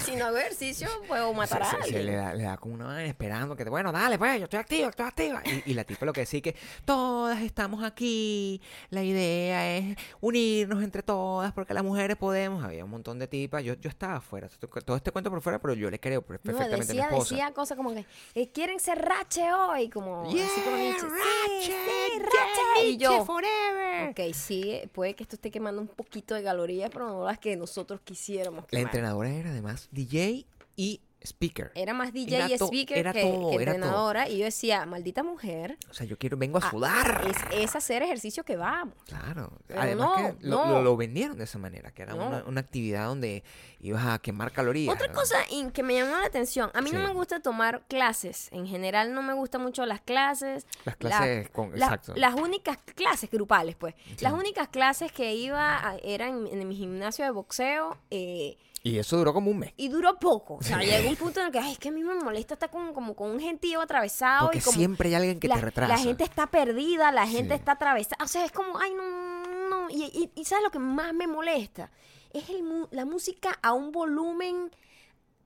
Si 0.05 0.15
no 0.15 0.25
hago 0.25 0.37
ejercicio, 0.37 0.87
puedo 1.07 1.33
matar 1.33 1.61
a 1.63 1.65
Se- 1.65 1.71
se- 1.71 1.77
se 1.77 1.83
alguien. 1.97 2.05
le, 2.07 2.15
da, 2.15 2.33
le 2.33 2.43
da 2.43 2.57
como 2.57 2.75
una 2.75 2.85
vaina 2.85 3.05
esperando 3.05 3.55
que, 3.55 3.63
bueno, 3.65 3.91
dale, 3.91 4.17
pues, 4.17 4.37
yo 4.39 4.43
estoy 4.45 4.59
activa, 4.59 4.89
estoy 4.89 5.05
activa. 5.05 5.41
Y, 5.45 5.71
y 5.71 5.73
la 5.73 5.83
tipa 5.83 6.05
lo 6.05 6.13
que 6.13 6.21
decía 6.21 6.41
que 6.41 6.55
todas 6.85 7.41
estamos 7.41 7.83
aquí, 7.83 8.61
la 8.89 9.03
idea 9.03 9.77
es 9.77 9.97
unirnos 10.21 10.83
entre 10.83 11.03
todas 11.03 11.51
porque 11.53 11.73
las 11.73 11.83
mujeres 11.83 12.17
podemos. 12.17 12.63
Había 12.63 12.83
un 12.85 12.91
montón 12.91 13.19
de 13.19 13.27
tipas, 13.27 13.63
yo, 13.63 13.73
yo 13.75 13.89
estaba 13.89 14.15
afuera, 14.17 14.49
todo 14.85 14.95
este 14.97 15.11
cuento 15.11 15.29
por 15.29 15.41
fuera, 15.41 15.59
pero 15.59 15.73
yo 15.73 15.89
le 15.89 15.99
creo 15.99 16.21
No, 16.21 16.27
perfectamente 16.27 16.73
a 16.75 16.77
mi 16.77 16.85
decía, 16.85 17.03
esposa. 17.05 17.35
decía 17.35 17.53
cosas 17.53 17.77
como 17.77 17.93
que 17.93 18.05
eh, 18.35 18.49
quieren 18.51 18.79
ser 18.79 18.99
rache 18.99 19.51
hoy, 19.53 19.89
como 19.89 20.23
así 20.23 20.31
como 20.63 20.77
Yeah, 20.77 20.85
Nietzsche. 20.85 21.07
Sí, 21.07 21.65
sí, 21.65 21.71
yeah, 21.71 22.25
rache. 22.25 22.87
Y 22.87 22.97
yo, 22.97 23.25
forever. 23.25 24.09
ok, 24.09 24.33
sí, 24.33 24.81
puede 24.93 25.15
que 25.15 25.23
esto 25.23 25.35
esté 25.35 25.51
quemando 25.51 25.81
un 25.81 25.87
poquito 25.87 26.33
de 26.35 26.43
calorías, 26.43 26.89
pero 26.91 27.07
no 27.07 27.25
las 27.25 27.37
que 27.39 27.55
nosotros 27.55 27.99
quisiéramos 28.03 28.65
La 28.71 28.79
entrenadora 28.79 29.29
era 29.29 29.49
además 29.49 29.89
DJ 29.91 30.45
y 30.77 31.01
speaker. 31.23 31.71
Era 31.75 31.93
más 31.93 32.13
DJ 32.13 32.35
Era 32.37 32.49
y 32.49 32.53
speaker 32.53 32.97
era 32.97 33.13
que, 33.13 33.21
todo, 33.21 33.49
que 33.51 33.55
era 33.61 33.73
todo. 33.73 33.75
entrenadora. 33.75 34.29
Y 34.29 34.37
yo 34.39 34.45
decía, 34.45 34.85
maldita 34.85 35.23
mujer, 35.23 35.77
O 35.89 35.93
sea, 35.93 36.05
yo 36.07 36.17
quiero, 36.17 36.37
vengo 36.37 36.57
a 36.57 36.61
ah, 36.65 36.69
sudar. 36.71 37.27
es, 37.51 37.59
es 37.59 37.75
hacer 37.75 38.03
ejercicio 38.03 38.43
que 38.43 38.55
vamos. 38.55 38.95
Claro. 39.05 39.51
Pero 39.67 39.81
Además 39.81 40.07
no, 40.07 40.15
que 40.39 40.45
lo, 40.47 40.65
no. 40.65 40.71
lo- 40.71 40.81
lo 40.83 40.97
vendieron 40.97 41.37
de 41.37 41.43
esa 41.43 41.57
manera, 41.59 41.91
que 41.91 42.01
era 42.03 42.13
No. 42.15 42.27
una, 42.27 42.43
una 42.45 42.61
actividad 42.61 43.07
donde 43.07 43.43
ibas 43.79 44.05
a 44.05 44.19
quemar 44.19 44.51
calorías. 44.51 44.93
Otra 44.93 45.11
cosa 45.11 45.35
in- 45.49 45.71
que 45.71 45.83
me 45.83 45.93
llamó 45.95 46.15
la 46.17 46.25
atención, 46.25 46.69
a 46.73 46.81
mí 46.81 46.91
no 46.91 46.99
me 46.99 47.13
gusta 47.13 47.39
tomar 47.39 47.83
clases, 47.87 48.49
en 48.51 48.67
general 48.67 49.13
no 49.13 49.21
me 49.21 49.33
gustan 49.33 49.61
mucho 49.61 49.85
las 49.85 50.01
clases. 50.01 50.65
Las 50.85 50.95
La- 50.95 51.09
clases 51.17 51.49
con... 51.49 51.71
la- 51.77 51.85
exacto. 51.85 52.13
Las 52.15 52.35
únicas 52.35 52.77
clases 52.95 53.29
grupales, 53.29 53.75
pues. 53.75 53.95
Las 54.21 54.33
únicas 54.33 54.67
clases 54.69 55.11
que 55.11 55.33
iba 55.35 55.77
a- 55.87 55.97
eran 55.97 56.47
en, 56.47 56.67
mi 56.67 56.75
gimnasio 56.75 57.25
de 57.25 57.31
boxeo 57.31 57.97
eh, 58.11 58.57
Y 58.83 58.97
eso 58.97 59.15
duró 59.17 59.31
como 59.33 59.51
un 59.51 59.59
mes. 59.59 59.73
y 59.77 59.89
duró 59.89 60.17
poco. 60.19 60.55
O 60.55 60.61
sea, 60.63 60.79
llegó 60.79 61.09
un 61.09 61.15
punto 61.15 61.39
en 61.39 61.45
el 61.47 61.51
que, 61.51 61.59
ay, 61.59 61.73
es 61.73 61.77
que 61.79 61.89
a 61.89 61.91
mí 61.91 62.03
me 62.03 62.15
molesta 62.15 62.55
estar 62.55 62.69
con, 62.71 62.93
como 62.93 63.15
con 63.15 63.29
un 63.29 63.39
gentío 63.39 63.79
atravesado 63.81 64.45
Porque 64.47 64.57
y 64.57 64.61
como 64.61 64.75
siempre 64.77 65.09
hay 65.09 65.15
alguien 65.15 65.39
que 65.39 65.47
la, 65.47 65.55
te 65.55 65.61
retrasa. 65.61 65.93
la 65.93 65.99
gente 65.99 66.23
está 66.23 66.47
perdida, 66.47 67.11
la 67.11 67.27
gente 67.27 67.53
Sí. 67.53 67.59
está 67.59 67.73
atravesada. 67.73 68.23
O 68.23 68.27
sea, 68.27 68.43
es 68.43 68.51
como, 68.51 68.79
ay, 68.79 68.93
no, 68.95 69.69
no. 69.69 69.89
Y, 69.91 70.05
y- 70.05 70.31
y 70.33 70.45
¿sabes 70.45 70.63
lo 70.63 70.71
que 70.71 70.79
más 70.79 71.13
me 71.13 71.27
molesta? 71.27 71.91
Es 72.33 72.49
el, 72.49 72.63
la 72.91 73.05
música 73.05 73.59
a 73.61 73.73
un 73.73 73.91
volumen, 73.91 74.71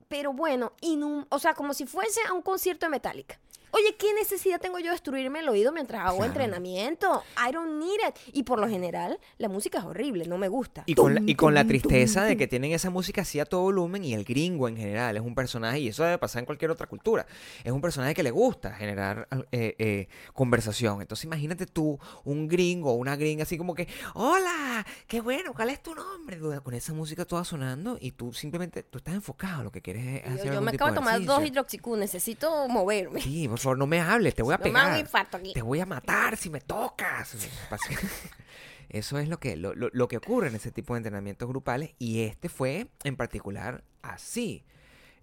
pero 0.07 0.31
bueno, 0.31 0.71
inum- 0.81 1.25
o 1.29 1.39
sea, 1.39 1.53
como 1.55 1.73
si 1.73 1.85
fuese 1.85 2.21
a 2.29 2.33
un 2.33 2.41
concierto 2.41 2.85
de 2.85 2.91
Metallica. 2.91 3.39
Oye, 3.75 3.93
¿qué 3.99 4.13
necesidad 4.13 4.61
tengo 4.61 4.79
yo 4.79 4.85
de 4.85 4.91
destruirme 4.91 5.41
el 5.41 5.49
oído 5.49 5.73
mientras 5.73 6.05
hago 6.05 6.19
Claro. 6.19 6.31
entrenamiento? 6.31 7.23
I 7.37 7.51
don't 7.51 7.77
need 7.77 7.99
it. 8.07 8.15
Y 8.33 8.43
por 8.43 8.57
lo 8.57 8.69
general, 8.69 9.19
la 9.37 9.49
música 9.49 9.79
es 9.79 9.83
horrible, 9.83 10.25
no 10.27 10.37
me 10.37 10.47
gusta. 10.47 10.83
Y 10.85 10.95
con, 10.95 11.15
la, 11.15 11.21
y 11.25 11.35
con 11.35 11.53
la 11.53 11.67
tristeza 11.67 12.21
tum, 12.21 12.29
de 12.29 12.37
que 12.37 12.47
tienen 12.47 12.71
esa 12.71 12.89
música 12.89 13.23
así 13.23 13.37
a 13.37 13.45
todo 13.45 13.63
volumen 13.63 14.05
y 14.05 14.13
el 14.13 14.23
gringo 14.23 14.69
en 14.69 14.77
general 14.77 15.17
es 15.17 15.21
un 15.21 15.35
personaje, 15.35 15.79
y 15.79 15.89
eso 15.89 16.05
debe 16.05 16.17
pasar 16.17 16.39
en 16.39 16.45
cualquier 16.45 16.71
otra 16.71 16.87
cultura, 16.87 17.25
es 17.65 17.71
un 17.73 17.81
personaje 17.81 18.13
que 18.13 18.23
le 18.23 18.31
gusta 18.31 18.71
generar 18.71 19.27
eh, 19.51 19.75
eh, 19.77 20.07
conversación. 20.31 21.01
Entonces 21.01 21.25
imagínate 21.25 21.65
tú, 21.65 21.99
un 22.23 22.47
gringo 22.47 22.91
o 22.91 22.95
una 22.95 23.17
gringa 23.17 23.43
así 23.43 23.57
como 23.57 23.75
que, 23.75 23.89
hola, 24.13 24.85
qué 25.05 25.19
bueno, 25.19 25.53
¿cuál 25.53 25.69
es 25.69 25.83
tu 25.83 25.93
nombre? 25.93 26.39
Con 26.63 26.73
esa 26.73 26.93
música 26.93 27.25
toda 27.25 27.43
sonando 27.43 27.97
y 27.99 28.11
tú 28.11 28.31
simplemente, 28.31 28.83
tú 28.83 28.99
estás 28.99 29.15
enfocado, 29.15 29.65
lo 29.65 29.71
que 29.71 29.81
quieres 29.81 30.23
es 30.23 30.31
hacer 30.31 30.45
yo 30.45 30.51
algún 30.51 30.65
me 30.65 30.71
tipo 30.71 30.85
acabo 30.85 30.91
de 30.91 30.95
tomar 30.95 31.25
dos 31.25 31.45
hidroxicú, 31.45 31.97
necesito 31.97 32.69
moverme. 32.69 33.19
Sí, 33.19 33.49
por 33.49 33.59
favor, 33.65 33.77
no 33.77 33.85
me 33.87 33.99
hables, 33.99 34.33
te 34.35 34.41
voy 34.43 34.53
a 34.53 34.57
No 34.57 34.63
me 34.65 34.69
pegar. 34.71 34.99
infarto 34.99 35.37
aquí. 35.37 35.53
Te 35.53 35.61
voy 35.61 35.79
a 35.81 35.85
matar 35.85 36.37
si 36.37 36.49
me 36.49 36.61
tocas. 36.61 37.35
Eso 38.89 39.17
es 39.17 39.27
lo 39.27 39.39
que, 39.39 39.57
lo, 39.57 39.73
lo- 39.75 39.89
lo 39.91 40.07
que 40.07 40.17
ocurre 40.17 40.47
en 40.47 40.55
ese 40.55 40.71
tipo 40.71 40.93
de 40.93 40.99
entrenamientos 40.99 41.47
grupales 41.49 41.91
y 41.99 42.21
este 42.21 42.49
fue 42.49 42.87
en 43.03 43.15
particular 43.15 43.83
así. 44.01 44.63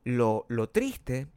Lo, 0.05 0.45
lo 0.49 0.69
triste, 0.69 1.29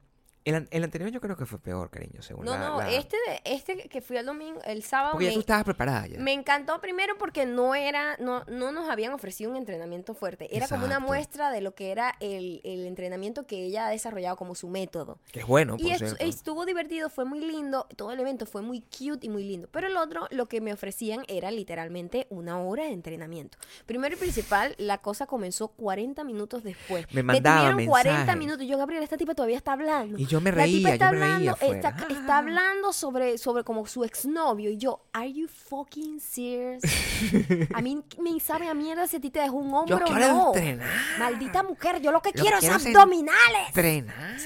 el, 0.45 0.67
el 0.71 0.83
anterior 0.83 1.09
yo 1.11 1.19
creo 1.19 1.35
que 1.35 1.45
fue 1.45 1.59
peor, 1.59 1.89
cariño, 1.89 2.21
según 2.21 2.45
No, 2.45 2.51
la- 2.53 2.59
no, 2.69 2.77
la- 2.77 2.91
este, 2.91 3.17
de- 3.27 3.41
este 3.45 3.89
que 3.89 4.01
fui 4.01 4.15
el 4.17 4.25
domingo, 4.25 4.61
el 4.63 4.83
sábado, 4.83 5.13
Porque 5.13 5.25
ya 5.25 5.31
me, 5.31 5.33
tú 5.35 5.39
estabas 5.41 5.63
preparada 5.63 6.07
ya. 6.07 6.19
me 6.19 6.33
encantó 6.33 6.79
primero 6.79 7.17
porque 7.17 7.45
no 7.45 7.73
era, 7.75 8.15
no, 8.19 8.43
no 8.45 8.71
nos 8.71 8.89
habían 8.89 9.11
ofrecido 9.13 9.49
un 9.51 9.57
entrenamiento 9.57 10.13
fuerte. 10.13 10.55
Era 10.55 10.67
como 10.67 10.85
una 10.85 10.99
muestra 10.99 11.49
de 11.51 11.61
lo 11.61 11.73
que 11.75 11.91
era 11.91 12.15
el, 12.19 12.61
el 12.63 12.85
entrenamiento 12.85 13.45
que 13.47 13.63
ella 13.65 13.87
ha 13.87 13.89
desarrollado 13.89 14.35
como 14.37 14.55
su 14.55 14.67
método. 14.69 15.17
Que 15.31 15.39
es 15.41 15.47
bueno, 15.47 15.77
por 15.77 15.85
y 15.85 15.95
cierto. 15.95 16.15
estuvo 16.19 16.65
divertido, 16.65 17.09
fue 17.09 17.25
muy 17.25 17.39
lindo, 17.41 17.87
todo 17.95 18.11
el 18.11 18.19
evento 18.19 18.45
fue 18.45 18.61
muy 18.61 18.81
cute 18.81 19.25
y 19.25 19.29
muy 19.29 19.43
lindo. 19.43 19.67
Pero 19.71 19.87
el 19.87 19.97
otro, 19.97 20.27
lo 20.31 20.45
que 20.47 20.61
me 20.61 20.71
ofrecían 20.73 21.23
era 21.27 21.49
literalmente 21.51 22.27
una 22.29 22.59
hora 22.61 22.83
de 22.83 22.91
entrenamiento. 22.91 23.57
Primero 23.85 24.15
y 24.15 24.19
principal, 24.19 24.75
la 24.77 24.99
cosa 24.99 25.25
comenzó 25.25 25.69
40 25.69 26.23
minutos 26.23 26.63
después. 26.63 27.05
Me 27.13 27.23
mandaba 27.23 27.71
tuvieron 27.71 27.85
40 27.89 28.17
mensajes. 28.19 28.39
minutos. 28.39 28.67
Yo, 28.67 28.77
Gabriel, 28.77 29.01
esta 29.03 29.17
tipa 29.17 29.33
todavía 29.33 29.57
está 29.57 29.73
hablando. 29.73 30.17
Y 30.19 30.25
yo 30.25 30.34
me 30.41 30.51
La 30.51 30.63
tipa 30.65 30.89
reía, 30.89 30.93
está 30.93 31.05
yo 31.05 31.11
me 31.11 31.19
reía 31.19 31.35
hablando, 31.35 31.51
está, 31.75 31.87
afuera. 31.89 32.13
está 32.19 32.37
hablando 32.37 32.93
sobre, 32.93 33.37
sobre 33.37 33.63
como 33.63 33.85
su 33.87 34.03
exnovio. 34.03 34.69
Y 34.71 34.77
yo, 34.77 35.01
¿Are 35.13 35.31
you 35.31 35.47
fucking 35.47 36.19
serious? 36.19 36.81
a 37.73 37.81
mí 37.81 38.03
me 38.21 38.39
sabe 38.39 38.67
a 38.67 38.73
mierda 38.73 39.07
si 39.07 39.17
a 39.17 39.21
ti 39.21 39.29
te 39.29 39.39
dejó 39.39 39.55
un 39.55 39.73
hombro 39.73 39.99
Yo 39.99 40.05
o 40.05 40.07
quiero 40.07 40.27
no. 40.33 40.47
entrenar. 40.55 40.89
Maldita 41.19 41.63
mujer, 41.63 42.01
yo 42.01 42.11
lo 42.11 42.21
que 42.21 42.31
Lo 42.35 42.41
quiero, 42.41 42.59
quiero 42.59 42.75
es 42.75 42.85
abdominales. 42.85 43.67
Entrenar. 43.67 44.37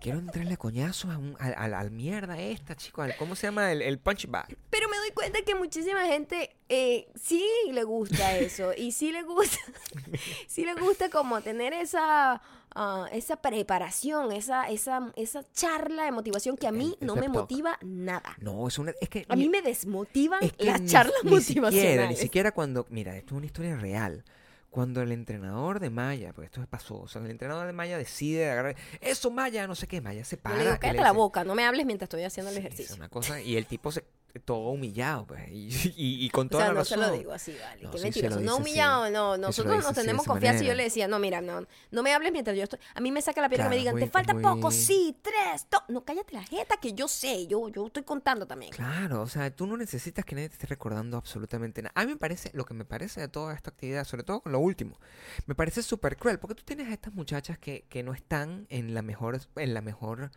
Quiero 0.00 0.18
entrarle 0.18 0.56
coñazos 0.56 1.10
a 1.12 1.18
un- 1.18 1.36
al, 1.40 1.54
al- 1.56 1.74
al 1.74 1.90
mierda 1.90 2.38
esta, 2.40 2.76
chico. 2.76 3.02
al- 3.02 3.16
¿Cómo 3.16 3.34
se 3.34 3.46
llama? 3.48 3.72
El, 3.72 3.82
el 3.82 3.98
punch 3.98 4.26
bag. 4.28 4.56
Pero 4.70 4.88
me 4.88 4.96
doy 4.98 5.10
cuenta 5.12 5.40
que 5.42 5.54
muchísima 5.54 6.04
gente 6.06 6.56
eh, 6.68 7.08
sí 7.20 7.44
le 7.72 7.82
gusta 7.84 8.36
eso 8.38 8.72
y 8.76 8.92
sí 8.92 9.12
le 9.12 9.22
gusta, 9.22 9.58
sí 10.46 10.64
le 10.64 10.74
gusta 10.74 11.08
como 11.10 11.40
tener 11.40 11.72
esa, 11.72 12.40
ah, 12.74 13.06
esa 13.12 13.36
preparación, 13.36 14.32
esa, 14.32 14.68
esa, 14.68 15.12
esa 15.16 15.44
charla 15.52 16.04
de 16.04 16.12
motivación 16.12 16.56
que 16.56 16.66
a 16.66 16.72
mí 16.72 16.96
El- 17.00 17.06
no 17.06 17.16
me 17.16 17.28
motiva 17.28 17.78
nada. 17.82 18.36
No, 18.40 18.68
es 18.68 18.78
una. 18.78 18.92
Es 19.00 19.08
que 19.08 19.24
A 19.28 19.36
mí 19.36 19.48
me 19.48 19.62
desmotivan 19.62 20.42
Es 20.42 20.52
que 20.52 20.64
las 20.66 20.80
ni- 20.80 20.88
charlas 20.88 21.16
ni 21.24 21.30
motivacionales. 21.30 21.72
Siquiera, 21.72 22.08
ni 22.08 22.16
siquiera 22.16 22.52
cuando, 22.52 22.86
mira, 22.90 23.16
esto 23.16 23.34
es 23.34 23.38
una 23.38 23.46
historia 23.46 23.76
real. 23.76 24.24
Cuando 24.70 25.00
el 25.00 25.10
entrenador 25.12 25.80
de 25.80 25.88
Maya, 25.90 26.32
porque 26.34 26.46
esto 26.46 26.60
pasó, 26.66 27.00
o 27.00 27.08
sea, 27.08 27.22
el 27.22 27.30
entrenador 27.30 27.66
de 27.66 27.72
Maya 27.72 27.96
decide 27.96 28.50
agarrar, 28.50 28.76
eso 29.00 29.30
Maya, 29.30 29.66
no 29.66 29.74
sé 29.74 29.86
qué, 29.86 30.00
Maya 30.02 30.24
se 30.24 30.36
Yo 30.36 30.42
para. 30.42 30.56
le 30.56 30.64
digo, 30.64 30.76
cállate 30.78 30.98
le 30.98 31.02
la 31.02 31.12
boca, 31.12 31.44
no 31.44 31.54
me 31.54 31.64
hables 31.64 31.86
mientras 31.86 32.06
estoy 32.06 32.24
haciendo 32.24 32.50
el 32.50 32.56
Sí, 32.56 32.60
es 32.60 32.66
ejercicio. 32.66 32.96
una 32.96 33.08
cosa, 33.08 33.40
y 33.40 33.56
el 33.56 33.66
tipo 33.66 33.90
se, 33.90 34.04
todo 34.40 34.70
humillado, 34.70 35.26
pues, 35.26 35.48
y, 35.50 35.68
y- 35.96 36.24
y 36.26 36.30
con 36.30 36.46
O 36.46 36.50
toda 36.50 36.64
sea, 36.64 36.72
la 36.72 36.78
no 36.80 36.84
se 36.84 36.96
razón. 36.96 37.10
lo 37.12 37.18
digo 37.18 37.32
así, 37.32 37.54
vale. 37.60 37.82
No, 37.82 37.90
qué 37.90 37.98
sí 37.98 38.04
mentiroso. 38.04 38.40
No 38.40 38.56
humillado, 38.56 39.04
así. 39.04 39.12
no. 39.12 39.36
Nosotros 39.36 39.82
nos 39.82 39.94
tenemos 39.94 40.26
confianza 40.26 40.62
y 40.64 40.66
yo 40.66 40.74
le 40.74 40.84
decía, 40.84 41.08
no, 41.08 41.18
mira, 41.18 41.40
no, 41.40 41.66
no 41.90 42.02
me 42.02 42.12
hables 42.14 42.32
mientras 42.32 42.56
yo 42.56 42.62
estoy. 42.64 42.78
A 42.94 43.00
mí 43.00 43.10
me 43.12 43.22
saca 43.22 43.40
la 43.40 43.48
piel 43.48 43.58
que 43.58 43.64
me 43.64 43.68
Claro, 43.68 43.78
digan, 43.80 43.94
muy- 43.94 44.02
te 44.04 44.10
falta 44.10 44.34
muy- 44.34 44.42
poco, 44.42 44.70
sí, 44.70 45.16
tres, 45.22 45.66
dos. 45.70 45.82
No, 45.88 46.04
cállate 46.04 46.34
la 46.34 46.42
jeta, 46.42 46.76
que 46.78 46.92
yo 46.92 47.08
sé, 47.08 47.46
yo, 47.46 47.68
yo 47.68 47.86
estoy 47.86 48.02
contando 48.02 48.46
también. 48.46 48.72
Claro, 48.72 49.22
o 49.22 49.26
sea, 49.28 49.50
tú 49.54 49.66
no 49.66 49.76
necesitas 49.76 50.24
que 50.24 50.34
nadie 50.34 50.48
te 50.48 50.54
esté 50.54 50.66
recordando 50.66 51.16
absolutamente 51.16 51.82
nada. 51.82 51.92
A 51.94 52.04
mí 52.04 52.12
me 52.12 52.16
parece, 52.18 52.50
lo 52.54 52.64
que 52.64 52.74
me 52.74 52.84
parece 52.84 53.20
de 53.20 53.28
toda 53.28 53.54
esta 53.54 53.70
actividad, 53.70 54.04
sobre 54.04 54.22
todo 54.22 54.40
con 54.40 54.52
lo 54.52 54.58
último, 54.58 54.98
me 55.46 55.54
parece 55.54 55.82
súper 55.82 56.16
cruel, 56.16 56.38
porque 56.38 56.54
tú 56.54 56.62
tienes 56.64 56.88
a 56.88 56.92
estas 56.92 57.14
muchachas 57.14 57.58
que, 57.58 57.84
que 57.88 58.02
no 58.02 58.12
están 58.14 58.66
en 58.70 58.94
la 58.94 59.02
mejor, 59.02 59.40
en 59.56 59.74
la 59.74 59.80
mejor 59.80 60.30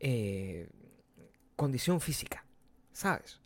eh, 0.00 0.68
condición 1.56 2.00
física, 2.00 2.44
¿sabes? 2.92 3.40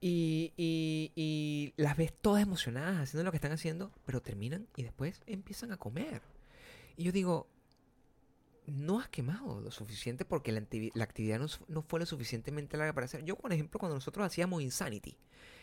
Y, 0.00 0.52
y, 0.56 1.12
y 1.14 1.74
las 1.76 1.96
ves 1.96 2.12
todas 2.20 2.42
emocionadas 2.42 2.98
haciendo 3.00 3.24
lo 3.24 3.30
que 3.30 3.36
están 3.36 3.52
haciendo, 3.52 3.92
pero 4.06 4.22
terminan 4.22 4.66
y 4.76 4.82
después 4.82 5.20
empiezan 5.26 5.72
a 5.72 5.76
comer. 5.76 6.22
Y 6.96 7.04
yo 7.04 7.12
digo, 7.12 7.48
no 8.66 8.98
has 9.00 9.08
quemado 9.08 9.60
lo 9.60 9.70
suficiente 9.70 10.24
porque 10.24 10.52
la, 10.52 10.60
activi- 10.60 10.92
la 10.94 11.04
actividad 11.04 11.38
no, 11.38 11.46
no 11.68 11.82
fue 11.82 12.00
lo 12.00 12.06
suficientemente 12.06 12.76
larga 12.76 12.92
para 12.94 13.04
hacer. 13.06 13.24
Yo, 13.24 13.36
por 13.36 13.52
ejemplo, 13.52 13.78
cuando 13.78 13.96
nosotros 13.96 14.26
hacíamos 14.26 14.62
Insanity 14.62 15.16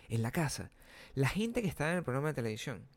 en 0.09 0.21
la 0.21 0.31
casa, 0.31 0.71
la 1.15 1.29
gente 1.29 1.61
que 1.61 1.67
estaba 1.67 1.91
en 1.91 1.97
el 1.97 2.03
programa 2.03 2.27
de 2.29 2.33
televisión 2.35 2.87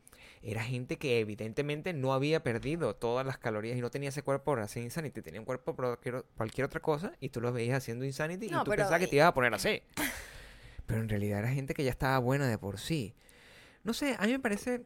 era 0.43 0.63
gente 0.63 0.97
que 0.97 1.19
evidentemente 1.19 1.93
no 1.93 2.13
había 2.13 2.41
perdido 2.43 2.95
todas 2.95 3.25
las 3.25 3.37
calorías 3.37 3.77
y 3.77 3.81
no 3.81 3.91
tenía 3.91 4.09
ese 4.09 4.23
cuerpo 4.23 4.51
para 4.53 4.63
hacer 4.63 4.81
Insanity, 4.83 5.21
tenía 5.21 5.39
un 5.39 5.45
cuerpo 5.45 5.75
para 5.75 5.89
cualquier- 5.89 6.25
cualquier 6.35 6.65
otra 6.65 6.79
cosa 6.79 7.13
y 7.19 7.29
tú 7.29 7.41
los 7.41 7.53
veías 7.53 7.77
haciendo 7.77 8.05
Insanity 8.05 8.47
No, 8.49 8.61
y 8.61 8.63
tú 8.63 8.71
pero- 8.71 8.81
pensabas 8.83 8.99
que 9.01 9.07
te 9.07 9.15
ibas 9.17 9.27
a 9.27 9.33
poner 9.33 9.53
así. 9.53 9.83
Pero 10.87 11.01
en 11.01 11.09
realidad 11.09 11.39
era 11.39 11.49
gente 11.49 11.73
que 11.73 11.83
ya 11.83 11.91
estaba 11.91 12.17
buena 12.19 12.47
de 12.47 12.57
por 12.57 12.79
sí. 12.79 13.13
No 13.83 13.93
sé, 13.93 14.15
a 14.19 14.25
mí 14.25 14.31
me 14.31 14.39
parece, 14.39 14.83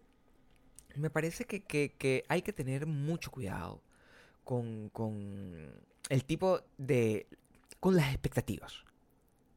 me 0.96 1.10
parece 1.10 1.46
que, 1.46 1.62
que- 1.63 1.94
que 1.98 2.24
hay 2.28 2.41
que 2.41 2.54
tener 2.54 2.86
mucho 2.86 3.32
cuidado 3.32 3.82
con, 4.44 4.89
con 4.89 5.74
el 6.10 6.26
tipo 6.26 6.62
de, 6.78 7.28
con 7.80 7.96
las 7.96 8.10
expectativas 8.12 8.84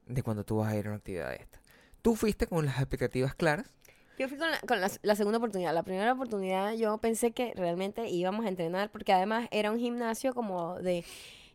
de 0.07 0.23
cuando 0.23 0.45
tú 0.45 0.57
vas 0.59 0.73
a 0.73 0.77
ir 0.77 0.87
a 0.87 0.91
una 0.91 0.99
actividad 0.99 1.31
de 1.31 1.37
esta. 1.37 1.61
¿Tú 2.03 2.15
fuiste 2.17 2.47
con 2.47 2.65
las 2.65 2.79
expectativas 2.79 3.35
claras? 3.35 3.75
Yo 4.19 4.29
fui 4.29 4.37
con, 4.37 4.81
la, 4.81 5.15
segunda 5.15 5.39
oportunidad. 5.39 5.73
La 5.73 5.85
primera 5.85 6.13
oportunidad 6.13 6.73
yo 6.73 6.99
pensé 6.99 7.31
que 7.31 7.53
realmente 7.55 8.09
íbamos 8.09 8.45
a 8.45 8.49
entrenar 8.49 8.91
porque 8.91 9.13
además 9.13 9.47
era 9.53 9.71
un 9.71 9.79
gimnasio 9.79 10.35
como 10.35 10.75
de... 10.81 11.05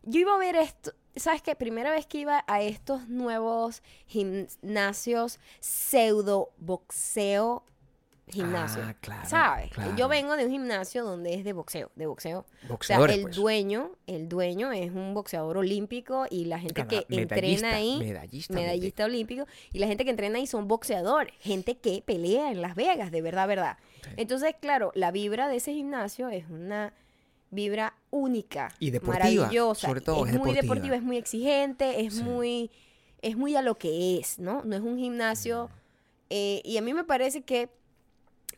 Yo 0.02 0.20
iba 0.20 0.34
a 0.34 0.38
ver 0.38 0.56
esto, 0.56 0.92
¿sabes 1.14 1.42
qué? 1.42 1.54
Primera 1.54 1.90
vez 1.90 2.06
que 2.06 2.18
iba 2.18 2.42
a 2.46 2.62
estos 2.62 3.08
nuevos 3.08 3.82
gimnasios 4.06 5.40
pseudo 5.60 6.52
boxeo 6.58 7.64
gimnasio. 8.28 8.82
Ah, 8.84 8.94
claro, 9.00 9.28
¿Sabes? 9.28 9.70
claro. 9.72 9.94
Yo 9.96 10.08
vengo 10.08 10.36
de 10.36 10.46
un 10.46 10.50
gimnasio 10.50 11.04
donde 11.04 11.34
es 11.34 11.44
de 11.44 11.52
boxeo, 11.52 11.90
de 11.94 12.06
boxeo. 12.06 12.46
O 12.68 12.82
sea, 12.82 12.96
el 13.04 13.22
pues. 13.22 13.36
dueño, 13.36 13.92
el 14.06 14.28
dueño 14.28 14.72
es 14.72 14.90
un 14.90 15.14
boxeador 15.14 15.58
olímpico 15.58 16.26
y 16.30 16.46
la 16.46 16.58
gente 16.58 16.86
que 16.86 17.06
entrena 17.08 17.74
ahí 17.76 17.98
medallista 17.98 18.54
medallista 18.54 19.04
olímpico 19.04 19.46
y 19.72 19.78
la 19.78 19.86
gente 19.86 20.04
que 20.04 20.10
entrena 20.10 20.38
ahí 20.38 20.46
son 20.46 20.68
boxeadores, 20.68 21.34
gente 21.40 21.76
que 21.76 22.02
pelea 22.04 22.50
en 22.50 22.62
Las 22.62 22.74
Vegas, 22.74 23.10
de 23.10 23.20
verdad, 23.22 23.46
verdad. 23.46 23.76
Sí. 24.02 24.10
Entonces, 24.16 24.54
claro, 24.60 24.90
la 24.94 25.10
vibra 25.10 25.48
de 25.48 25.56
ese 25.56 25.72
gimnasio 25.74 26.28
es 26.28 26.48
una 26.48 26.92
vibra 27.50 27.94
única, 28.10 28.72
Y 28.80 28.90
deportiva, 28.90 29.30
maravillosa, 29.32 29.86
sobre 29.88 30.00
todo, 30.00 30.26
es, 30.26 30.32
es 30.32 30.38
muy 30.38 30.50
deportiva. 30.50 30.62
deportiva, 30.62 30.96
es 30.96 31.02
muy 31.02 31.16
exigente, 31.18 32.00
es 32.04 32.14
Sí. 32.14 32.22
muy 32.22 32.70
es 33.22 33.36
muy 33.38 33.56
a 33.56 33.62
lo 33.62 33.76
que 33.76 34.18
es, 34.18 34.38
¿no? 34.38 34.62
No 34.64 34.76
es 34.76 34.82
un 34.82 34.98
gimnasio 34.98 35.70
eh, 36.28 36.60
y 36.64 36.76
a 36.76 36.82
mí 36.82 36.92
me 36.92 37.04
parece 37.04 37.40
que 37.42 37.70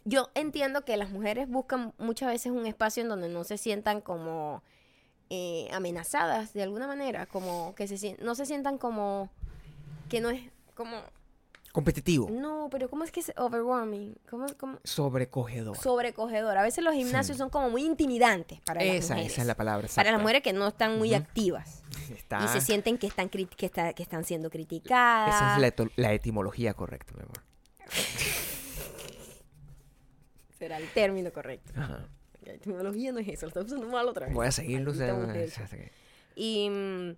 yo 0.05 0.31
entiendo 0.35 0.85
que 0.85 0.97
las 0.97 1.11
mujeres 1.11 1.49
buscan 1.49 1.93
muchas 1.99 2.29
veces 2.31 2.53
un 2.53 2.67
espacio 2.67 3.03
en 3.03 3.09
donde 3.09 3.29
no 3.29 3.45
se 3.45 3.59
sientan 3.59 4.01
como 4.01 4.63
eh, 5.31 5.69
amenazadas 5.73 6.53
de 6.53 6.63
alguna 6.63 6.87
manera, 6.87 7.27
como 7.27 7.75
que 7.75 7.89
se 7.89 8.17
no 8.21 8.35
se 8.35 8.47
sientan 8.47 8.79
como 8.79 9.31
que 10.09 10.21
no 10.21 10.31
es 10.31 10.41
como 10.75 11.01
Competitivo. 11.73 12.31
no, 12.31 12.69
pero 12.71 12.89
cómo 12.89 13.05
es 13.05 13.11
que 13.13 13.21
es 13.21 13.33
overwhelming, 13.37 14.17
cómo, 14.31 14.47
cómo- 14.59 14.79
Sobrecogedor. 14.85 15.77
sobrecogedor. 15.77 16.57
A 16.57 16.63
veces 16.63 16.83
los 16.85 16.95
gimnasios 16.95 17.37
Sí. 17.37 17.39
son 17.41 17.51
como 17.51 17.69
muy 17.71 17.85
intimidantes 17.85 18.61
para 18.63 18.83
las 18.83 18.95
esa, 18.95 19.15
mujeres. 19.15 19.33
esa 19.33 19.41
es 19.43 19.47
la 19.47 19.57
palabra. 19.57 19.89
para 19.95 20.13
las 20.13 20.21
mujeres 20.21 20.43
que 20.43 20.53
no 20.55 20.69
están 20.69 20.97
muy 20.97 21.13
activas 21.13 21.83
Está- 22.11 22.45
y 22.45 22.49
se 22.49 22.61
sienten 22.61 22.97
que 22.97 23.07
están 23.09 23.29
que, 23.29 23.47
está- 23.67 23.93
que 23.93 24.03
están 24.03 24.25
siendo 24.25 24.49
criticadas. 24.49 25.35
Esa 25.35 25.55
es 25.67 25.75
la, 25.79 25.89
la 25.97 26.13
etimología 26.15 26.73
correcta, 26.73 27.13
mi 27.15 27.23
amor. 27.25 27.43
Será 30.59 30.79
el 30.79 30.89
término 30.93 31.33
correcto. 31.33 31.73
Ajá. 31.77 32.09
La 32.45 32.53
etimología 32.53 33.13
no 33.13 33.19
es 33.19 33.29
eso, 33.29 33.47
lo 33.47 33.49
estás 33.49 33.65
usando 33.67 33.87
mal 33.89 34.09
otra 34.09 34.27
vez. 34.27 34.35
Voy 34.35 34.47
a 34.47 34.53
seguirlo. 34.53 34.93
Maldita 34.93 35.13
o 35.15 35.17
sea, 35.17 35.27
mujer. 35.27 35.53
hasta 35.63 35.77
que- 35.77 35.93
Y 36.37 36.69
mm, 36.71 37.17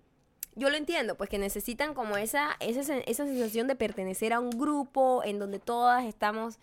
yo 0.55 0.69
lo 0.69 0.75
entiendo, 0.75 1.15
pues 1.15 1.29
que 1.29 1.37
necesitan 1.37 1.93
como 1.93 2.17
esa, 2.17 2.55
esa, 2.59 2.81
esa 2.97 3.25
sensación 3.25 3.67
de 3.67 3.75
pertenecer 3.75 4.33
a 4.33 4.39
un 4.39 4.49
grupo 4.49 5.21
en 5.23 5.37
donde 5.39 5.59
todas 5.59 6.05
estamos 6.05 6.57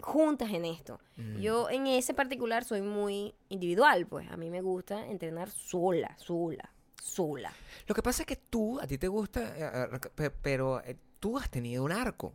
juntas 0.00 0.50
en 0.52 0.64
esto. 0.64 1.00
Mm. 1.16 1.38
Yo 1.40 1.68
en 1.68 1.86
ese 1.86 2.14
particular 2.14 2.64
soy 2.64 2.80
muy 2.80 3.34
individual, 3.48 4.06
pues 4.06 4.30
a 4.30 4.36
mí 4.36 4.50
me 4.50 4.62
gusta 4.62 5.06
entrenar 5.08 5.50
sola, 5.50 6.14
sola, 6.16 6.70
sola. 7.02 7.52
Lo 7.86 7.94
que 7.94 8.02
pasa 8.02 8.22
es 8.22 8.26
que 8.26 8.36
tú, 8.36 8.78
a 8.80 8.86
ti 8.86 8.96
te 8.98 9.08
gusta, 9.08 9.52
eh, 9.56 9.98
pe- 10.14 10.30
pero 10.30 10.82
eh, 10.84 10.96
tú 11.18 11.36
has 11.38 11.50
tenido 11.50 11.82
un 11.84 11.92
arco 11.92 12.32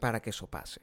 Para 0.00 0.20
que 0.20 0.30
eso 0.30 0.46
pase. 0.48 0.80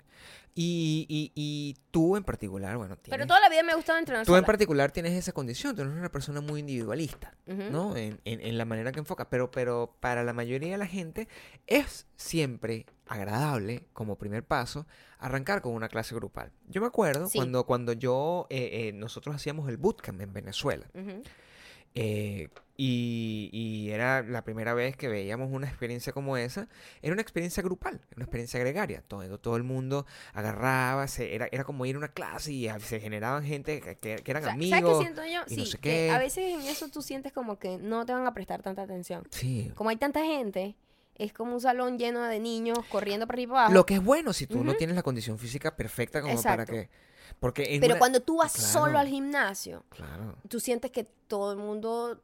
Y, 0.58 1.06
y, 1.10 1.32
y 1.36 1.76
tú 1.92 2.16
en 2.16 2.24
particular, 2.24 2.78
bueno, 2.78 2.96
tienes... 2.96 3.18
Pero 3.18 3.28
toda 3.28 3.42
la 3.42 3.50
vida 3.50 3.62
me 3.62 3.74
ha 3.74 3.76
gustado 3.76 4.00
entrenar 4.00 4.24
Tú 4.26 4.32
sola. 4.32 4.40
en 4.40 4.46
particular 4.46 4.90
tienes 4.92 5.12
esa 5.14 5.34
condición, 5.34 5.76
tú 5.76 5.82
eres 5.82 5.94
una 5.94 6.10
persona 6.10 6.40
muy 6.40 6.62
individualista. 6.62 7.34
¿no? 7.46 7.98
En, 7.98 8.22
en- 8.24 8.40
en 8.40 8.58
la 8.58 8.64
manera 8.64 8.94
que 8.94 9.00
enfocas, 9.00 9.28
pero, 9.30 9.52
pero 9.52 9.98
para 10.00 10.24
la 10.24 10.32
mayoría 10.32 10.72
de 10.72 10.78
la 10.78 10.88
gente 10.88 11.28
es 11.68 12.08
siempre 12.16 12.86
agradable, 13.06 13.88
como 13.92 14.18
primer 14.18 14.46
paso, 14.46 14.88
arrancar 15.20 15.62
con 15.62 15.74
una 15.74 15.90
clase 15.90 16.16
grupal. 16.16 16.52
Yo 16.70 16.80
me 16.80 16.88
acuerdo 16.88 17.28
Sí. 17.28 17.38
cuando, 17.38 17.66
cuando 17.66 17.92
yo, 17.92 18.48
eh, 18.50 18.88
eh, 18.88 18.94
nosotros 18.94 19.36
hacíamos 19.36 19.68
el 19.68 19.76
bootcamp 19.78 20.22
en 20.22 20.32
Venezuela, 20.32 20.88
Ujú. 20.94 21.22
Eh, 21.96 22.50
y, 22.78 23.50
y 23.54 23.92
era 23.92 24.22
la 24.22 24.44
primera 24.44 24.74
vez 24.74 24.98
que 24.98 25.08
veíamos 25.08 25.50
una 25.52 25.66
experiencia 25.68 26.12
como 26.12 26.36
esa. 26.36 26.68
Era 27.02 27.14
una 27.14 27.22
experiencia 27.22 27.64
grupal, 27.64 28.02
una 28.18 28.26
experiencia 28.26 28.60
gregaria. 28.60 29.02
Todo, 29.08 29.38
todo 29.40 29.56
el 29.56 29.64
mundo 29.64 30.06
agarraba, 30.34 31.08
se, 31.08 31.34
era, 31.34 31.48
era 31.54 31.64
como 31.64 31.86
ir 31.86 31.96
a 31.96 32.00
una 32.00 32.10
clase 32.10 32.52
y 32.52 32.68
a- 32.68 32.80
se 32.80 33.00
generaban 33.00 33.46
gente 33.46 33.80
que, 33.80 33.96
que- 33.96 34.30
eran 34.30 34.44
amigos. 34.46 34.80
¿Sabes 34.82 34.94
qué 34.98 35.04
siento 35.04 35.22
yo? 35.26 35.42
Sí, 35.48 35.56
no 35.56 35.66
sé 35.66 35.78
que 35.78 36.12
a 36.12 36.18
veces 36.20 36.54
en 36.54 36.62
eso 36.68 36.90
tú 36.90 37.02
sientes 37.02 37.32
como 37.32 37.58
que 37.60 37.78
no 37.78 38.06
te 38.06 38.12
van 38.12 38.28
a 38.28 38.34
prestar 38.34 38.62
tanta 38.62 38.82
atención. 38.82 39.24
Sí. 39.32 39.72
Como 39.76 39.90
hay 39.90 39.96
tanta 39.96 40.24
gente, 40.26 40.76
es 41.18 41.32
como 41.32 41.54
un 41.54 41.62
salón 41.62 41.98
lleno 41.98 42.24
de 42.24 42.42
niños 42.42 42.78
corriendo 42.90 43.26
para 43.26 43.36
arriba 43.38 43.46
y 43.46 43.54
para 43.54 43.60
abajo. 43.62 43.74
Lo 43.74 43.86
que 43.86 43.94
es 43.94 44.04
bueno 44.04 44.34
si 44.34 44.48
tú 44.48 44.66
no 44.66 44.74
tienes 44.76 44.98
la 44.98 45.04
condición 45.04 45.40
física 45.40 45.78
perfecta 45.78 46.22
como 46.22 46.44
para 46.44 46.66
que... 46.66 46.90
Porque 47.40 47.78
Pero 47.80 47.94
una- 47.94 48.00
cuando 48.00 48.20
tú 48.22 48.38
vas 48.38 48.54
Claro. 48.54 48.70
solo 48.70 49.00
al 49.00 49.08
gimnasio, 49.08 49.84
Claro. 49.90 50.36
tú 50.50 50.60
sientes 50.60 50.92
que 50.92 51.04
todo 51.04 51.52
el 51.52 51.58
mundo 51.58 52.22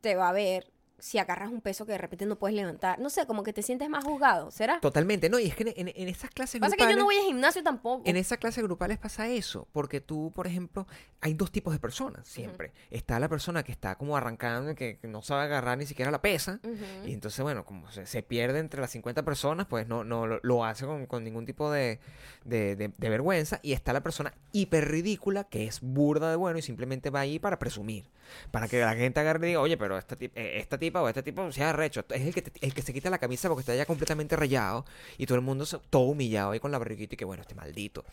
te 0.00 0.14
va 0.16 0.28
a 0.28 0.32
ver 0.32 0.70
si 1.00 1.18
agarras 1.18 1.50
un 1.50 1.60
peso 1.60 1.86
que 1.86 1.92
de 1.92 1.98
repente 1.98 2.26
no 2.26 2.36
puedes 2.36 2.56
levantar. 2.56 2.98
No 2.98 3.10
sé, 3.10 3.26
como 3.26 3.42
que 3.42 3.52
te 3.52 3.62
sientes 3.62 3.88
más 3.88 4.04
juzgado, 4.04 4.50
¿será? 4.50 4.80
Totalmente. 4.80 5.28
No, 5.30 5.38
y 5.38 5.46
es 5.46 5.54
que 5.56 5.62
en, 5.76 5.88
en, 5.88 5.94
en 5.96 6.08
estas 6.08 6.30
clases 6.30 6.60
Pasa 6.60 6.76
que 6.76 6.82
grupales... 6.82 6.94
yo 6.96 6.98
no 6.98 7.04
voy 7.04 7.16
al 7.16 7.24
gimnasio 7.24 7.62
tampoco. 7.62 8.02
En 8.06 8.16
esas 8.16 8.38
clases 8.38 8.62
grupales 8.64 8.98
pasa 8.98 9.28
eso, 9.28 9.66
porque 9.72 10.00
tú, 10.00 10.32
por 10.34 10.46
ejemplo, 10.46 10.86
hay 11.20 11.34
dos 11.34 11.50
tipos 11.50 11.72
de 11.72 11.78
personas 11.78 12.26
siempre. 12.28 12.72
Está 12.90 13.18
la 13.20 13.28
persona 13.28 13.62
que 13.62 13.72
está 13.72 13.94
como 13.96 14.16
arrancando, 14.16 14.74
que, 14.74 14.98
que 14.98 15.08
no 15.08 15.22
sabe 15.22 15.42
agarrar 15.44 15.78
ni 15.78 15.86
siquiera 15.86 16.10
la 16.10 16.22
pesa, 16.22 16.60
y 17.06 17.12
entonces, 17.12 17.42
bueno, 17.42 17.64
como 17.64 17.90
se, 17.90 18.06
se 18.06 18.22
pierde 18.22 18.58
entre 18.58 18.80
las 18.80 18.90
50 18.90 19.24
personas, 19.24 19.66
pues 19.66 19.86
no, 19.88 20.04
no 20.04 20.26
lo, 20.26 20.40
lo 20.42 20.64
hace 20.64 20.86
con, 20.86 21.06
con 21.06 21.24
ningún 21.24 21.46
tipo 21.46 21.70
de, 21.70 22.00
de, 22.44 22.76
de- 22.76 22.92
de 22.96 23.08
vergüenza. 23.08 23.60
Y 23.62 23.72
está 23.72 23.92
la 23.92 24.02
persona 24.02 24.32
hiper 24.52 24.88
ridícula, 24.88 25.44
que 25.44 25.66
es 25.66 25.80
burda 25.80 26.30
de 26.30 26.36
bueno 26.36 26.58
y 26.58 26.62
simplemente 26.62 27.10
va 27.10 27.20
ahí 27.20 27.38
para 27.38 27.58
presumir. 27.58 28.04
Para 28.50 28.68
que 28.68 28.80
la 28.80 28.94
gente 28.94 29.18
agarre 29.20 29.46
y 29.46 29.48
diga, 29.50 29.60
oye, 29.60 29.76
pero 29.76 29.98
esta, 29.98 30.16
tip- 30.16 30.32
eh, 30.34 30.58
esta 30.58 30.78
tipa 30.78 30.89
o 30.98 31.08
este 31.08 31.22
tipo 31.22 31.50
se 31.52 31.62
ha 31.62 31.72
recho. 31.72 32.04
Es 32.10 32.22
el 32.22 32.34
que, 32.34 32.42
te- 32.42 32.66
el 32.66 32.74
que 32.74 32.82
se 32.82 32.92
quita 32.92 33.08
la 33.10 33.18
camisa 33.18 33.48
porque 33.48 33.60
está 33.60 33.74
ya 33.74 33.86
completamente 33.86 34.36
rayado 34.36 34.84
y 35.18 35.26
todo 35.26 35.36
el 35.36 35.42
mundo 35.44 35.64
se- 35.66 35.78
todo 35.90 36.02
humillado 36.02 36.50
ahí 36.50 36.60
con 36.60 36.72
la 36.72 36.78
barriguita 36.78 37.14
y 37.14 37.16
que, 37.16 37.24
bueno, 37.24 37.42
este 37.42 37.54
maldito. 37.54 38.04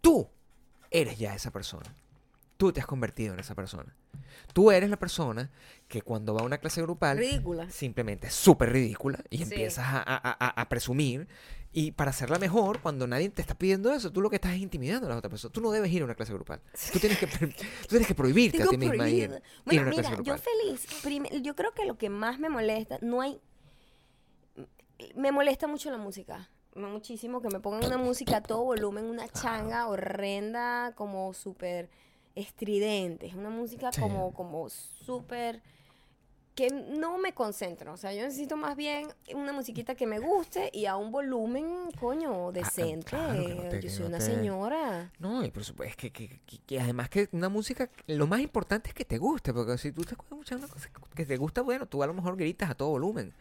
Tú 0.00 0.28
eres 0.90 1.18
ya 1.18 1.34
esa 1.34 1.50
persona. 1.50 1.94
Tú 2.56 2.72
te 2.72 2.80
has 2.80 2.86
convertido 2.86 3.34
en 3.34 3.40
esa 3.40 3.54
persona. 3.54 3.94
Tú 4.52 4.70
eres 4.72 4.90
la 4.90 4.98
persona 4.98 5.50
que 5.86 6.02
cuando 6.02 6.34
va 6.34 6.40
a 6.40 6.44
una 6.44 6.58
clase 6.58 6.82
grupal 6.82 7.18
Ridícula. 7.18 7.70
simplemente 7.70 8.26
es 8.26 8.34
súper 8.34 8.72
ridícula 8.72 9.22
y 9.30 9.38
Sí. 9.38 9.42
empiezas 9.44 9.86
a, 9.86 9.98
a- 10.02 10.36
a- 10.38 10.60
a 10.60 10.68
presumir. 10.68 11.28
Y 11.70 11.92
para 11.92 12.10
hacerla 12.10 12.38
mejor, 12.38 12.80
cuando 12.80 13.06
nadie 13.06 13.28
te 13.28 13.42
está 13.42 13.54
pidiendo 13.54 13.92
eso, 13.92 14.10
tú 14.10 14.20
lo 14.22 14.30
que 14.30 14.36
estás 14.36 14.52
es 14.52 14.58
intimidando 14.60 15.06
a 15.06 15.10
la 15.10 15.16
otra 15.18 15.28
persona. 15.28 15.52
Tú 15.52 15.60
no 15.60 15.70
debes 15.70 15.92
ir 15.92 16.00
a 16.02 16.06
una 16.06 16.14
clase 16.14 16.32
grupal. 16.32 16.60
Tú 16.92 16.98
tienes 16.98 17.18
que, 17.18 17.26
tú 17.26 17.46
tienes 17.88 18.08
que 18.08 18.14
prohibirte 18.14 18.62
a 18.62 18.66
ti 18.66 18.78
misma 18.78 19.08
ir, 19.08 19.28
prohibido. 19.28 19.36
ir 19.36 19.42
a 19.42 19.62
Bueno, 19.64 19.90
clase 19.90 20.10
mira, 20.10 20.22
yo 20.22 20.38
feliz. 20.38 21.42
Yo 21.42 21.54
creo 21.54 21.72
que 21.74 21.84
lo 21.84 21.98
que 21.98 22.08
más 22.08 22.38
me 22.38 22.48
molesta, 22.48 22.98
no 23.02 23.20
hay. 23.20 23.38
Me 25.14 25.30
molesta 25.30 25.66
mucho 25.66 25.90
la 25.90 25.98
música. 25.98 26.50
Muchísimo 26.74 27.42
que 27.42 27.48
me 27.48 27.60
pongan 27.60 27.84
una 27.84 27.98
música 27.98 28.38
a 28.38 28.42
todo 28.42 28.62
volumen, 28.64 29.04
una 29.04 29.28
changa 29.28 29.88
horrenda, 29.88 30.92
como 30.94 31.34
súper 31.34 31.90
estridente. 32.34 33.26
Es 33.26 33.34
una 33.34 33.50
música 33.50 33.92
Sí. 33.92 34.00
como, 34.00 34.32
como 34.32 34.68
súper. 34.70 35.62
Que 36.58 36.70
no 36.72 37.18
me 37.18 37.32
concentro. 37.34 37.92
O 37.92 37.96
sea, 37.96 38.12
yo 38.12 38.22
necesito 38.24 38.56
más 38.56 38.74
bien 38.76 39.06
una 39.32 39.52
musiquita 39.52 39.94
que 39.94 40.08
me 40.08 40.18
guste 40.18 40.70
y 40.74 40.86
a 40.86 40.96
un 40.96 41.12
volumen, 41.12 41.88
coño, 42.00 42.50
decente. 42.50 43.14
Ah, 43.14 43.28
claro, 43.32 43.46
que 43.46 43.54
no 43.54 43.68
te- 43.68 43.80
yo 43.82 43.90
soy 43.90 44.00
no 44.00 44.06
una 44.08 44.18
te- 44.18 44.24
señora. 44.24 45.12
No, 45.20 45.44
y 45.44 45.52
por 45.52 45.62
supuesto, 45.64 45.92
es 45.92 45.96
que, 45.96 46.10
que- 46.28 46.40
que- 46.44 46.58
que 46.66 46.80
además 46.80 47.10
que 47.10 47.28
una 47.30 47.48
música, 47.48 47.88
lo 48.08 48.26
más 48.26 48.40
importante 48.40 48.88
es 48.88 48.94
que 48.94 49.04
te 49.04 49.18
guste, 49.18 49.54
porque 49.54 49.78
si 49.78 49.92
tú 49.92 50.02
te 50.02 50.14
escuchas 50.14 50.58
una 50.58 50.66
cosa 50.66 50.88
que 51.14 51.24
te 51.24 51.36
gusta, 51.36 51.62
bueno, 51.62 51.86
tú 51.86 52.02
a 52.02 52.08
lo 52.08 52.14
mejor 52.14 52.36
gritas 52.36 52.68
a 52.70 52.74
todo 52.74 52.88
volumen. 52.88 53.32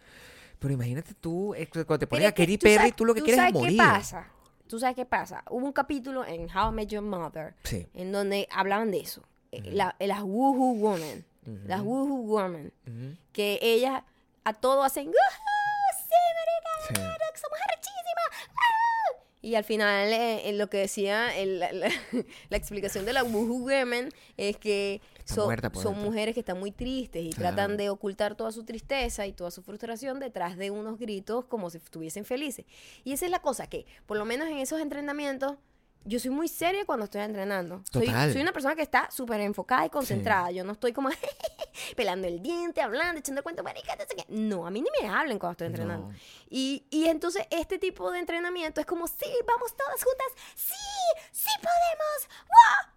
Pero 0.60 0.74
imagínate 0.76 1.16
tú, 1.16 1.56
eh, 1.56 1.68
cuando 1.72 1.98
te 1.98 2.06
pones 2.08 2.28
a 2.28 2.32
Katy 2.34 2.60
tú 2.60 2.64
Perry, 2.66 2.76
sabes- 2.78 2.96
tú 2.96 3.04
lo 3.06 3.16
que 3.16 3.22
quieres 3.22 3.38
sabes 3.40 3.56
es 3.56 3.60
morir. 3.60 3.78
qué 3.80 3.84
pasa? 3.84 4.28
¿Tú 4.68 4.80
sabes 4.80 4.96
qué 4.96 5.06
pasa? 5.06 5.44
Hubo 5.50 5.66
un 5.66 5.72
capítulo 5.74 6.24
en 6.24 6.42
How 6.56 6.70
I 6.72 6.76
Met 6.76 6.90
Your 6.90 7.02
Mother 7.04 7.56
Sí. 7.64 7.88
en 7.96 8.12
donde 8.12 8.48
hablaban 8.52 8.92
de 8.92 9.00
eso. 9.00 9.24
Eh, 9.52 9.62
la- 9.72 9.96
las 10.00 10.22
woohoo 10.22 10.76
woman. 11.48 11.68
Las 11.68 11.82
woohoo 11.82 12.22
woman. 12.28 12.74
Ujú. 12.88 13.18
Que 13.32 13.60
ellas 13.62 14.04
a 14.44 14.54
todo 14.54 14.84
hacen 14.84 15.08
"Woohoo, 15.08 15.98
sí, 15.98 16.16
marica, 16.36 17.20
Sí. 17.34 17.40
somos 17.42 17.60
arrechísimas. 17.66 18.50
¡ah!". 18.56 19.24
Y 19.42 19.56
al 19.56 19.64
final, 19.64 20.12
eh, 20.12 20.50
en 20.50 20.58
lo 20.58 20.70
que 20.70 20.78
decía 20.78 21.36
el- 21.38 21.60
la, 21.60 21.72
la- 21.72 21.88
la 22.50 22.58
explicación 22.58 23.06
de 23.06 23.14
la 23.14 23.24
Woohoo 23.24 23.60
Women 23.66 24.10
es 24.36 24.58
que 24.58 25.02
son, 25.26 25.48
mujeres 26.00 26.34
que 26.34 26.40
están 26.40 26.58
muy 26.60 26.72
tristes 26.72 27.22
y 27.24 27.30
Claro. 27.32 27.56
tratan 27.56 27.78
de 27.78 27.90
ocultar 27.90 28.36
toda 28.36 28.52
su 28.54 28.64
tristeza 28.64 29.26
y 29.28 29.34
toda 29.34 29.52
su 29.52 29.62
frustración 29.62 30.20
detrás 30.20 30.56
de 30.58 30.72
unos 30.72 30.98
gritos 30.98 31.46
como 31.46 31.70
si 31.70 31.78
estuviesen 31.78 32.24
felices. 32.26 32.66
Y 33.04 33.12
esa 33.14 33.26
es 33.26 33.32
la 33.32 33.40
cosa 33.42 33.68
que, 33.68 33.86
por 34.06 34.18
lo 34.18 34.24
menos 34.26 34.48
en 34.48 34.58
esos 34.58 34.80
entrenamientos, 34.82 35.56
yo 36.06 36.20
soy 36.20 36.32
muy 36.32 36.48
seria 36.48 36.86
cuando 36.86 37.06
estoy 37.06 37.22
entrenando. 37.22 37.84
Soy, 37.92 38.08
Total. 38.08 38.32
soy 38.32 38.42
una 38.42 38.54
persona 38.54 38.76
que 38.76 38.82
está 38.82 39.10
súper 39.12 39.42
enfocada 39.42 39.86
y 39.86 39.90
concentrada. 39.90 40.52
Yo 40.52 40.64
no 40.64 40.74
estoy 40.74 40.94
como 40.94 41.10
pelando 41.96 42.28
el 42.28 42.42
diente, 42.42 42.82
hablando, 42.82 43.20
echando 43.20 43.40
el 43.40 43.44
cuento, 43.44 43.64
marica, 43.64 43.98
no 44.30 44.66
a 44.66 44.72
mí 44.72 44.82
ni 44.82 44.90
me 45.02 45.10
hablen 45.10 45.40
cuando 45.40 45.54
estoy 45.54 45.68
entrenando. 45.68 46.08
No. 46.08 46.14
Y, 46.50 46.86
y 46.90 47.08
entonces 47.08 47.46
este 47.50 47.78
tipo 47.78 48.12
de 48.12 48.20
entrenamiento 48.20 48.80
es 48.82 48.88
como, 48.88 49.08
sí, 49.08 49.32
vamos 49.46 49.76
todas 49.76 50.04
juntas, 50.04 50.28
sí, 50.56 50.76
sí 51.32 51.52
podemos, 51.58 52.30
¡Woohoo! 52.50 52.97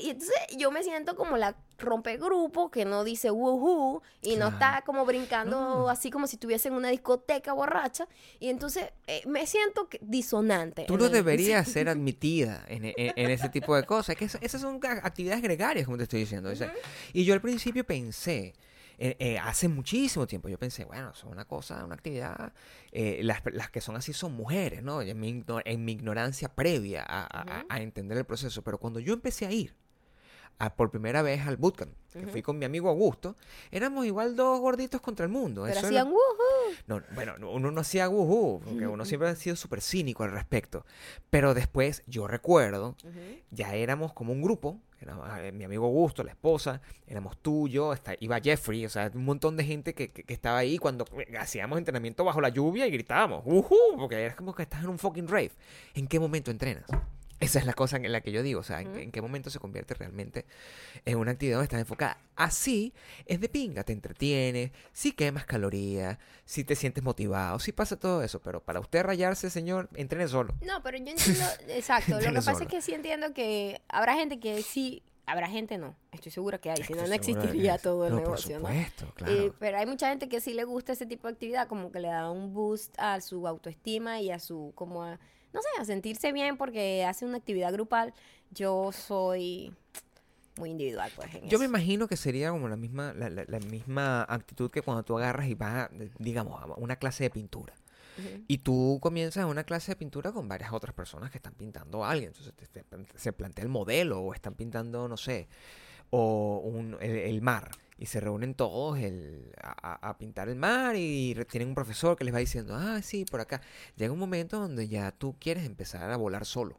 Y 0.00 0.10
entonces 0.10 0.36
yo 0.56 0.70
me 0.70 0.84
siento 0.84 1.16
como 1.16 1.36
la 1.36 1.56
rompegrupo 1.76 2.70
que 2.70 2.84
no 2.84 3.02
dice 3.02 3.30
woohoo 3.32 4.00
y 4.22 4.36
no 4.36 4.48
está 4.48 4.82
como 4.86 5.04
brincando 5.04 5.58
No. 5.58 5.88
así 5.88 6.10
como 6.10 6.28
si 6.28 6.36
estuviese 6.36 6.68
en 6.68 6.74
una 6.74 6.88
discoteca 6.90 7.52
borracha. 7.52 8.06
Y 8.38 8.48
entonces 8.48 8.92
eh, 9.08 9.22
me 9.26 9.44
siento 9.46 9.88
que- 9.88 9.98
disonante. 10.00 10.84
Tú 10.84 10.96
no 10.96 11.06
el- 11.06 11.12
deberías 11.12 11.66
ser 11.72 11.88
admitida 11.88 12.64
en, 12.68 12.84
en- 12.84 12.94
en 12.96 13.30
ese 13.30 13.48
tipo 13.48 13.74
de 13.74 13.82
cosas. 13.84 14.14
Que 14.14 14.26
es- 14.26 14.38
esas 14.40 14.60
son 14.60 14.78
actividades 15.02 15.42
gregarias, 15.42 15.84
como 15.86 15.96
te 15.96 16.04
estoy 16.04 16.20
diciendo. 16.20 16.50
O 16.50 16.54
sea, 16.56 16.72
Y 17.12 17.24
yo 17.24 17.34
al 17.34 17.40
principio 17.40 17.84
pensé, 17.84 18.54
eh, 18.98 19.16
eh, 19.18 19.38
hace 19.38 19.68
muchísimo 19.68 20.26
tiempo, 20.26 20.48
yo 20.48 20.58
pensé, 20.58 20.84
bueno, 20.84 21.14
son 21.14 21.30
una 21.30 21.44
cosa, 21.44 21.84
una 21.84 21.94
actividad. 21.94 22.52
eh, 22.92 23.20
las, 23.22 23.42
las 23.52 23.70
que 23.70 23.80
son 23.80 23.96
así 23.96 24.12
son 24.12 24.32
mujeres, 24.34 24.82
¿no? 24.82 25.00
En 25.02 25.18
mi, 25.20 25.44
en 25.64 25.84
mi 25.84 25.92
ignorancia 25.92 26.48
previa 26.54 27.02
a, 27.02 27.22
a- 27.22 27.42
a- 27.60 27.64
a 27.68 27.80
entender 27.80 28.18
el 28.18 28.24
proceso. 28.24 28.62
Pero 28.62 28.78
cuando 28.78 29.00
yo 29.00 29.14
empecé 29.14 29.46
a 29.46 29.52
ir 29.52 29.74
a- 30.58 30.74
por 30.74 30.90
primera 30.90 31.22
vez 31.22 31.46
al 31.46 31.56
bootcamp, 31.56 31.92
que 32.12 32.26
fui 32.26 32.42
con 32.42 32.58
mi 32.58 32.64
amigo 32.64 32.88
Augusto, 32.88 33.36
éramos 33.70 34.04
igual 34.06 34.34
dos 34.34 34.58
gorditos 34.60 35.00
contra 35.00 35.24
el 35.24 35.30
mundo. 35.30 35.62
Pero 35.66 35.76
Eso 35.78 35.86
hacían 35.86 36.08
woohoo. 36.08 36.74
no, 36.86 37.00
bueno, 37.14 37.38
no- 37.38 37.52
uno 37.52 37.70
no 37.70 37.80
hacía 37.80 38.08
woohoo, 38.08 38.60
porque 38.60 38.86
uno 38.86 39.04
siempre 39.04 39.28
ha 39.28 39.36
sido 39.36 39.54
súper 39.56 39.80
cínico 39.80 40.24
al 40.24 40.32
respecto. 40.32 40.84
Pero 41.30 41.54
después, 41.54 42.02
yo 42.06 42.26
recuerdo, 42.26 42.96
ya 43.50 43.74
éramos 43.74 44.12
como 44.14 44.32
un 44.32 44.42
grupo, 44.42 44.80
era, 45.00 45.46
eh, 45.46 45.52
mi 45.52 45.62
amigo 45.62 45.86
Augusto, 45.86 46.24
la 46.24 46.32
esposa, 46.32 46.80
éramos 47.06 47.36
tú, 47.38 47.68
yo, 47.68 47.94
iba 48.18 48.40
Jeffrey, 48.40 48.84
o 48.84 48.88
sea, 48.88 49.12
un 49.14 49.24
montón 49.24 49.56
de 49.56 49.62
gente 49.64 49.94
que, 49.94 50.10
que- 50.10 50.24
que 50.24 50.34
estaba 50.34 50.58
ahí 50.58 50.76
cuando 50.78 51.04
hacíamos 51.38 51.78
entrenamiento 51.78 52.24
bajo 52.24 52.40
la 52.40 52.48
lluvia 52.48 52.84
y 52.86 52.90
gritábamos, 52.90 53.44
woohoo, 53.46 53.96
porque 53.96 54.16
era 54.24 54.34
como 54.34 54.52
que 54.56 54.62
estás 54.64 54.82
en 54.82 54.88
un 54.88 54.98
fucking 54.98 55.28
rave. 55.28 55.52
¿En 55.94 56.08
qué 56.08 56.18
momento 56.18 56.50
entrenas? 56.50 56.84
Esa 57.40 57.58
es 57.60 57.66
la 57.66 57.72
cosa 57.72 57.96
en 57.96 58.10
la 58.10 58.20
que 58.20 58.32
yo 58.32 58.42
digo, 58.42 58.60
o 58.60 58.64
sea, 58.64 58.80
¿en, 58.80 58.92
qué- 58.92 59.02
en 59.02 59.12
qué 59.12 59.22
momento 59.22 59.48
se 59.50 59.60
convierte 59.60 59.94
realmente 59.94 60.44
en 61.04 61.18
una 61.18 61.30
actividad 61.32 61.56
donde 61.58 61.64
estás 61.66 61.80
enfocada? 61.80 62.18
Así 62.36 62.92
es 63.26 63.40
de 63.40 63.48
pinga, 63.48 63.84
te 63.84 63.92
entretiene, 63.92 64.72
si 64.92 65.12
quemas 65.12 65.44
calorías, 65.44 66.18
si 66.44 66.64
te 66.64 66.74
sientes 66.76 67.04
motivado, 67.04 67.58
si 67.60 67.72
pasa 67.72 67.96
todo 67.98 68.22
eso, 68.22 68.40
pero 68.40 68.60
para 68.62 68.80
usted 68.80 69.02
rayarse, 69.04 69.50
señor, 69.50 69.88
entrene 69.94 70.26
solo. 70.28 70.54
No, 70.62 70.82
pero 70.82 70.98
yo 70.98 71.06
entiendo, 71.10 71.44
exacto. 71.68 72.20
Lo 72.20 72.32
que 72.32 72.32
pasa 72.42 72.54
solo. 72.54 72.64
es 72.64 72.68
que 72.68 72.82
sí 72.82 72.92
entiendo 72.94 73.32
que 73.32 73.80
habrá 73.88 74.14
gente 74.14 74.40
que 74.40 74.62
sí, 74.62 75.02
habrá 75.26 75.48
gente 75.48 75.78
no. 75.78 75.94
Estoy 76.10 76.32
segura 76.32 76.58
que 76.58 76.70
hay, 76.70 76.82
si 76.82 76.94
no, 76.94 77.06
no 77.06 77.14
existiría 77.14 77.78
todo 77.78 78.06
el 78.06 78.12
No, 78.14 78.18
negocio, 78.20 78.58
por 78.60 78.62
¿no? 78.62 78.68
supuesto, 78.68 79.12
claro. 79.14 79.32
Eh, 79.32 79.52
pero 79.60 79.78
hay 79.78 79.86
mucha 79.86 80.08
gente 80.08 80.28
que 80.28 80.40
sí 80.40 80.54
le 80.54 80.64
gusta 80.64 80.92
ese 80.92 81.06
tipo 81.06 81.28
de 81.28 81.34
actividad, 81.34 81.68
como 81.68 81.92
que 81.92 82.00
le 82.00 82.08
da 82.08 82.30
un 82.30 82.52
boost 82.52 82.94
a 82.98 83.20
su 83.20 83.46
autoestima 83.46 84.20
y 84.20 84.30
a 84.30 84.38
su, 84.40 84.72
como 84.74 85.04
a, 85.04 85.20
no 85.52 85.60
sé, 85.62 85.68
a 85.80 85.84
sentirse 85.84 86.32
bien 86.32 86.56
porque 86.56 87.04
hace 87.04 87.24
una 87.24 87.38
actividad 87.38 87.72
grupal. 87.72 88.14
Yo 88.50 88.90
soy 88.92 89.72
muy 90.58 90.70
individual, 90.70 91.10
pues. 91.14 91.34
en 91.34 91.48
Yo 91.48 91.58
me 91.58 91.66
imagino 91.66 92.08
que 92.08 92.16
sería 92.16 92.50
como 92.50 92.68
la 92.68 92.76
misma, 92.76 93.12
la, 93.14 93.30
la- 93.30 93.44
la 93.46 93.60
misma 93.60 94.22
actitud 94.28 94.70
que 94.70 94.82
cuando 94.82 95.02
tú 95.04 95.16
agarras 95.18 95.46
y 95.48 95.54
vas, 95.54 95.74
a, 95.74 95.90
digamos, 96.18 96.60
a 96.62 96.66
una 96.76 96.96
clase 96.96 97.24
de 97.24 97.30
pintura. 97.30 97.74
Y 98.48 98.58
tú 98.58 98.98
comienzas 99.00 99.44
una 99.44 99.62
clase 99.62 99.92
de 99.92 99.96
pintura 99.96 100.32
con 100.32 100.48
varias 100.48 100.72
otras 100.72 100.92
personas 100.92 101.30
que 101.30 101.38
están 101.38 101.54
pintando 101.54 102.04
a 102.04 102.10
alguien. 102.10 102.32
Entonces 102.32 102.52
te- 102.72 102.82
te- 102.82 103.06
se 103.16 103.32
plantea 103.32 103.62
el 103.62 103.68
modelo 103.68 104.20
o 104.20 104.34
están 104.34 104.54
pintando, 104.54 105.06
no 105.06 105.16
sé, 105.16 105.46
o 106.10 106.60
un- 106.64 106.96
el, 107.00 107.10
el 107.16 107.40
mar. 107.42 107.70
Y 107.98 108.06
se 108.06 108.20
reúnen 108.20 108.54
todos 108.54 108.98
el- 108.98 109.52
a, 109.60 110.16
pintar 110.18 110.48
el 110.48 110.54
mar 110.56 110.94
y 110.96 111.34
tienen 111.50 111.70
un 111.70 111.74
profesor 111.74 112.16
que 112.16 112.24
les 112.24 112.32
va 112.32 112.38
diciendo, 112.38 112.74
ah, 112.76 113.00
sí, 113.02 113.24
por 113.24 113.40
acá. 113.40 113.60
Llega 113.96 114.12
un 114.12 114.18
momento 114.20 114.60
donde 114.60 114.86
ya 114.88 115.10
tú 115.10 115.34
quieres 115.40 115.64
empezar 115.66 116.10
a 116.10 116.16
volar 116.16 116.46
solo. 116.46 116.78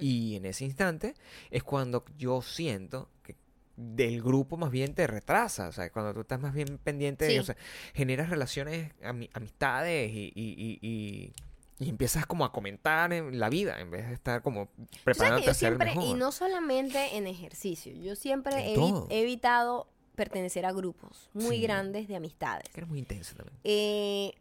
Y 0.00 0.36
en 0.36 0.44
ese 0.46 0.64
instante 0.64 1.14
es 1.50 1.62
cuando 1.62 2.04
yo 2.16 2.42
siento 2.42 3.08
que 3.22 3.36
del 3.76 4.20
grupo 4.22 4.56
más 4.56 4.70
bien 4.72 4.92
te 4.94 5.06
retrasa, 5.06 5.68
o 5.68 5.72
sea, 5.72 5.90
cuando 5.90 6.12
tú 6.12 6.20
estás 6.20 6.40
más 6.40 6.52
bien 6.52 6.78
pendiente, 6.78 7.26
de, 7.26 7.38
o 7.40 7.44
sea, 7.44 7.56
generas 7.94 8.28
relaciones, 8.28 8.92
ami- 9.02 9.30
amistades 9.32 10.10
y, 10.12 10.32
y, 10.34 10.54
y, 10.58 10.78
y- 10.88 11.32
y 11.80 11.88
empiezas 11.88 12.26
como 12.26 12.44
a 12.44 12.50
comentar 12.52 13.12
en 13.12 13.38
la 13.38 13.48
vida 13.48 13.80
en 13.80 13.92
vez 13.92 14.08
de 14.08 14.14
estar 14.14 14.42
como 14.42 14.68
preparándote 15.04 15.50
a 15.50 15.54
siempre, 15.54 15.86
mejor. 15.94 16.04
y 16.04 16.14
no 16.18 16.32
solamente 16.32 17.16
en 17.16 17.28
ejercicio, 17.28 17.92
yo 17.94 18.16
siempre 18.16 18.72
he 18.72 19.20
evitado 19.22 19.88
pertenecer 20.18 20.66
a 20.66 20.72
grupos 20.72 21.30
muy 21.32 21.56
Sí. 21.56 21.62
grandes 21.62 22.08
de 22.08 22.16
amistades. 22.16 22.68
Que 22.70 22.80
eres 22.80 22.90
muy 22.90 22.98
intensa 22.98 23.34
también. 23.36 23.56
Eh, 23.64 24.34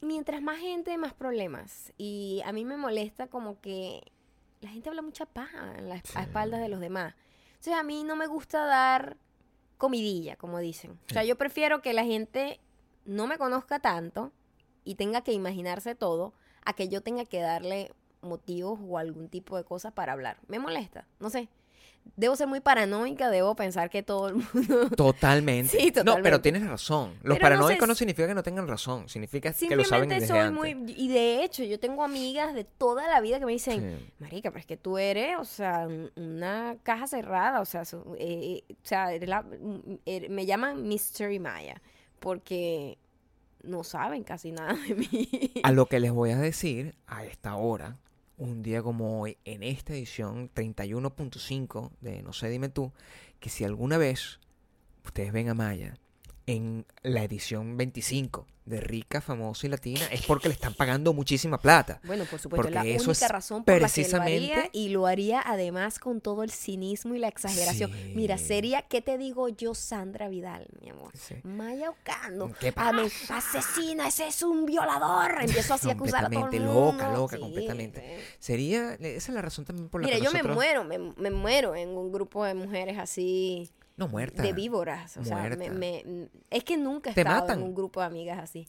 mientras 0.00 0.42
más 0.42 0.58
gente, 0.58 0.98
más 0.98 1.14
problemas. 1.14 1.92
Y 1.96 2.42
a 2.44 2.52
mí 2.52 2.64
me 2.64 2.76
molesta 2.76 3.28
como 3.28 3.60
que 3.60 4.02
la 4.60 4.70
gente 4.70 4.88
habla 4.88 5.02
mucha 5.02 5.24
paja 5.26 5.74
en 5.78 5.86
Sí. 6.02 6.12
a 6.16 6.22
espaldas 6.22 6.60
de 6.60 6.68
los 6.68 6.80
demás. 6.80 7.14
Entonces 7.52 7.74
a 7.74 7.82
mí 7.84 8.02
no 8.04 8.16
me 8.16 8.26
gusta 8.26 8.66
dar 8.66 9.16
comidilla, 9.78 10.36
como 10.36 10.58
dicen. 10.58 10.98
O 11.08 11.12
sea, 11.12 11.24
yo 11.24 11.36
prefiero 11.38 11.80
que 11.80 11.92
la 11.92 12.04
gente 12.04 12.60
no 13.04 13.26
me 13.26 13.38
conozca 13.38 13.78
tanto 13.78 14.32
y 14.84 14.96
tenga 14.96 15.22
que 15.22 15.32
imaginarse 15.32 15.94
todo 15.94 16.32
a 16.64 16.72
que 16.74 16.88
yo 16.88 17.00
tenga 17.02 17.24
que 17.24 17.40
darle 17.40 17.92
motivos 18.20 18.78
o 18.82 18.98
algún 18.98 19.28
tipo 19.28 19.56
de 19.56 19.64
cosa 19.64 19.90
para 19.92 20.12
hablar. 20.12 20.38
Me 20.48 20.58
molesta, 20.58 21.06
no 21.20 21.30
sé. 21.30 21.48
Debo 22.14 22.36
ser 22.36 22.46
muy 22.46 22.60
paranoica, 22.60 23.30
debo 23.30 23.54
pensar 23.56 23.88
que 23.88 24.02
todo 24.02 24.28
el 24.28 24.34
mundo... 24.54 24.90
Totalmente. 24.90 25.70
Sí, 25.78 25.86
No, 25.86 25.92
pero 25.92 26.04
totalmente. 26.04 26.38
tienes 26.42 26.66
razón. 26.68 27.10
Los 27.22 27.22
Pero 27.22 27.34
no 27.34 27.40
paranoicos 27.40 27.80
sé 27.80 27.86
no 27.86 27.94
si- 27.94 27.98
significa 28.00 28.28
que 28.28 28.34
no 28.34 28.42
tengan 28.42 28.68
razón, 28.68 29.08
significa 29.08 29.52
que 29.52 29.74
lo 29.76 29.84
saben 29.84 30.10
desde 30.10 30.26
soy 30.26 30.38
antes. 30.40 30.52
muy... 30.76 30.94
Y 30.94 31.08
de 31.08 31.42
hecho, 31.42 31.64
yo 31.64 31.80
tengo 31.80 32.04
amigas 32.04 32.52
de 32.54 32.64
toda 32.64 33.08
la 33.08 33.20
vida 33.22 33.38
que 33.38 33.46
me 33.46 33.52
dicen, 33.52 33.98
Sí. 33.98 34.12
marica, 34.18 34.50
pero 34.50 34.60
es 34.60 34.66
que 34.66 34.76
tú 34.76 34.98
eres, 34.98 35.36
o 35.38 35.44
sea, 35.44 35.86
un- 35.88 36.10
una 36.16 36.76
caja 36.82 37.06
cerrada, 37.06 37.60
o 37.60 37.64
sea, 37.64 37.84
so- 37.86 38.14
eh, 38.18 38.62
eh, 38.68 38.74
o 38.74 38.86
sea, 38.86 39.12
eres 39.12 39.28
la- 39.28 39.42
mm, 39.42 39.98
er- 40.04 40.28
me 40.28 40.44
llaman 40.44 40.86
Mystery 40.86 41.38
Maya, 41.38 41.80
porque 42.18 42.98
no 43.62 43.84
saben 43.84 44.22
casi 44.24 44.52
nada 44.52 44.74
de 44.74 44.94
mí. 44.94 45.28
A 45.62 45.72
lo 45.72 45.86
que 45.86 45.98
les 45.98 46.12
voy 46.12 46.30
a 46.32 46.38
decir 46.38 46.94
a 47.06 47.24
esta 47.24 47.56
hora, 47.56 47.96
un 48.42 48.62
día 48.62 48.82
como 48.82 49.20
hoy, 49.20 49.38
en 49.44 49.62
esta 49.62 49.92
edición 49.92 50.50
31.5 50.52 51.92
de 52.00 52.22
No 52.22 52.32
sé, 52.32 52.48
dime 52.48 52.68
tú, 52.68 52.92
que 53.38 53.48
si 53.48 53.62
alguna 53.62 53.98
vez 53.98 54.40
ustedes 55.04 55.32
ven 55.32 55.48
a 55.48 55.54
Maya 55.54 55.94
en 56.46 56.84
la 57.02 57.22
edición 57.22 57.76
25 57.76 58.46
de 58.64 58.80
Rica, 58.80 59.20
Famosa 59.20 59.66
y 59.66 59.70
Latina, 59.70 60.02
es 60.12 60.22
porque 60.24 60.48
le 60.48 60.54
están 60.54 60.74
pagando 60.74 61.12
muchísima 61.12 61.58
plata. 61.58 62.00
Bueno, 62.04 62.24
por 62.26 62.38
supuesto, 62.38 62.68
es 62.68 62.74
la 62.74 62.80
Porque 62.82 62.94
eso 62.94 63.10
única 63.10 63.26
es 63.26 63.32
razón 63.32 63.64
por 63.64 63.72
la 63.74 63.78
que 63.78 63.80
lo 63.80 63.86
precisamente- 63.92 64.52
haría 64.54 64.70
y 64.72 64.88
lo 64.90 65.06
haría 65.06 65.42
además 65.44 65.98
con 65.98 66.20
todo 66.20 66.42
el 66.44 66.50
cinismo 66.52 67.14
y 67.14 67.18
la 67.18 67.28
exageración. 67.28 67.90
Mira, 68.14 68.38
Sí. 68.38 68.44
sería, 68.46 68.82
¿qué 68.82 69.02
te 69.02 69.18
digo 69.18 69.48
yo, 69.48 69.74
Sandra 69.74 70.28
Vidal, 70.28 70.66
mi 70.80 70.90
amor? 70.90 71.12
Sí. 71.16 71.34
Maya 71.42 71.90
Ocando. 71.90 72.52
¿Qué 72.60 72.72
Ah, 72.76 72.92
me- 72.92 73.10
asesina, 73.30 74.06
ese 74.08 74.28
es 74.28 74.42
un 74.42 74.64
violador. 74.66 75.42
Empiezo 75.42 75.74
así 75.74 75.88
a 75.90 75.94
acusar 75.94 76.26
a 76.26 76.30
todo 76.30 76.48
el 76.50 76.60
mundo. 76.60 76.92
loca, 76.92 77.12
loca, 77.12 77.36
Sí, 77.36 77.42
completamente. 77.42 78.20
Sería, 78.38 78.94
esa 78.94 79.32
es 79.32 79.34
la 79.34 79.42
razón 79.42 79.64
también 79.64 79.88
por 79.88 80.00
la 80.02 80.06
Mira, 80.06 80.18
que 80.18 80.24
yo 80.24 80.30
me 80.30 80.38
nosotros... 80.38 80.54
muero, 80.56 80.84
me, 80.84 80.98
me 80.98 81.30
muero 81.30 81.74
en 81.74 81.88
un 81.90 82.12
grupo 82.12 82.44
de 82.44 82.54
mujeres 82.54 82.98
así 82.98 83.70
No, 84.06 84.08
muerta. 84.08 84.42
de 84.42 84.52
víboras. 84.52 85.16
O 85.16 85.24
sea, 85.24 85.42
me- 85.56 85.70
me- 85.70 86.28
es 86.50 86.64
que 86.64 86.76
nunca 86.76 87.10
he 87.10 87.14
Te 87.14 87.20
estado 87.22 87.40
matan. 87.42 87.58
en 87.60 87.64
un 87.64 87.74
grupo 87.74 88.00
de 88.00 88.06
amigas 88.06 88.38
así. 88.38 88.66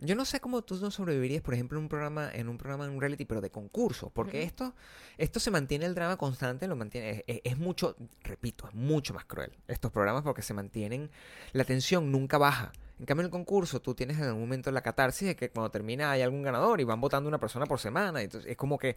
Yo 0.00 0.16
no 0.16 0.24
sé 0.24 0.40
cómo 0.40 0.60
tú 0.62 0.74
no 0.76 0.90
sobrevivirías, 0.90 1.40
por 1.40 1.54
ejemplo, 1.54 1.78
en 1.78 1.84
un 1.84 1.88
programa, 1.88 2.28
en 2.32 2.48
un 2.48 2.58
programa, 2.58 2.84
en 2.84 2.90
un 2.90 3.00
reality, 3.00 3.24
pero 3.24 3.40
de 3.40 3.50
concurso, 3.50 4.10
porque 4.10 4.42
esto, 4.42 4.74
esto 5.18 5.38
se 5.40 5.50
mantiene 5.52 5.86
el 5.86 5.94
drama 5.94 6.16
constante, 6.16 6.66
lo 6.66 6.74
mantiene, 6.76 7.24
es, 7.26 7.40
es 7.44 7.56
mucho, 7.58 7.96
repito, 8.22 8.68
es 8.68 8.74
mucho 8.74 9.14
más 9.14 9.24
cruel 9.24 9.52
estos 9.68 9.92
programas 9.92 10.22
porque 10.24 10.42
se 10.42 10.52
mantienen, 10.52 11.10
la 11.52 11.64
tensión 11.64 12.10
nunca 12.10 12.38
baja 12.38 12.72
En 12.96 13.06
cambio, 13.06 13.22
en 13.22 13.26
el 13.26 13.30
concurso, 13.32 13.82
tú 13.82 13.92
tienes 13.94 14.16
en 14.18 14.22
algún 14.24 14.42
momento 14.42 14.70
la 14.70 14.80
catarsis 14.80 15.26
de 15.26 15.34
que 15.36 15.50
cuando 15.50 15.68
termina 15.70 16.12
hay 16.12 16.22
algún 16.22 16.42
ganador 16.42 16.80
y 16.80 16.84
van 16.84 17.00
votando 17.00 17.28
una 17.28 17.38
persona 17.38 17.66
por 17.66 17.80
semana. 17.80 18.22
Entonces, 18.22 18.48
es 18.48 18.56
como 18.56 18.78
que, 18.78 18.94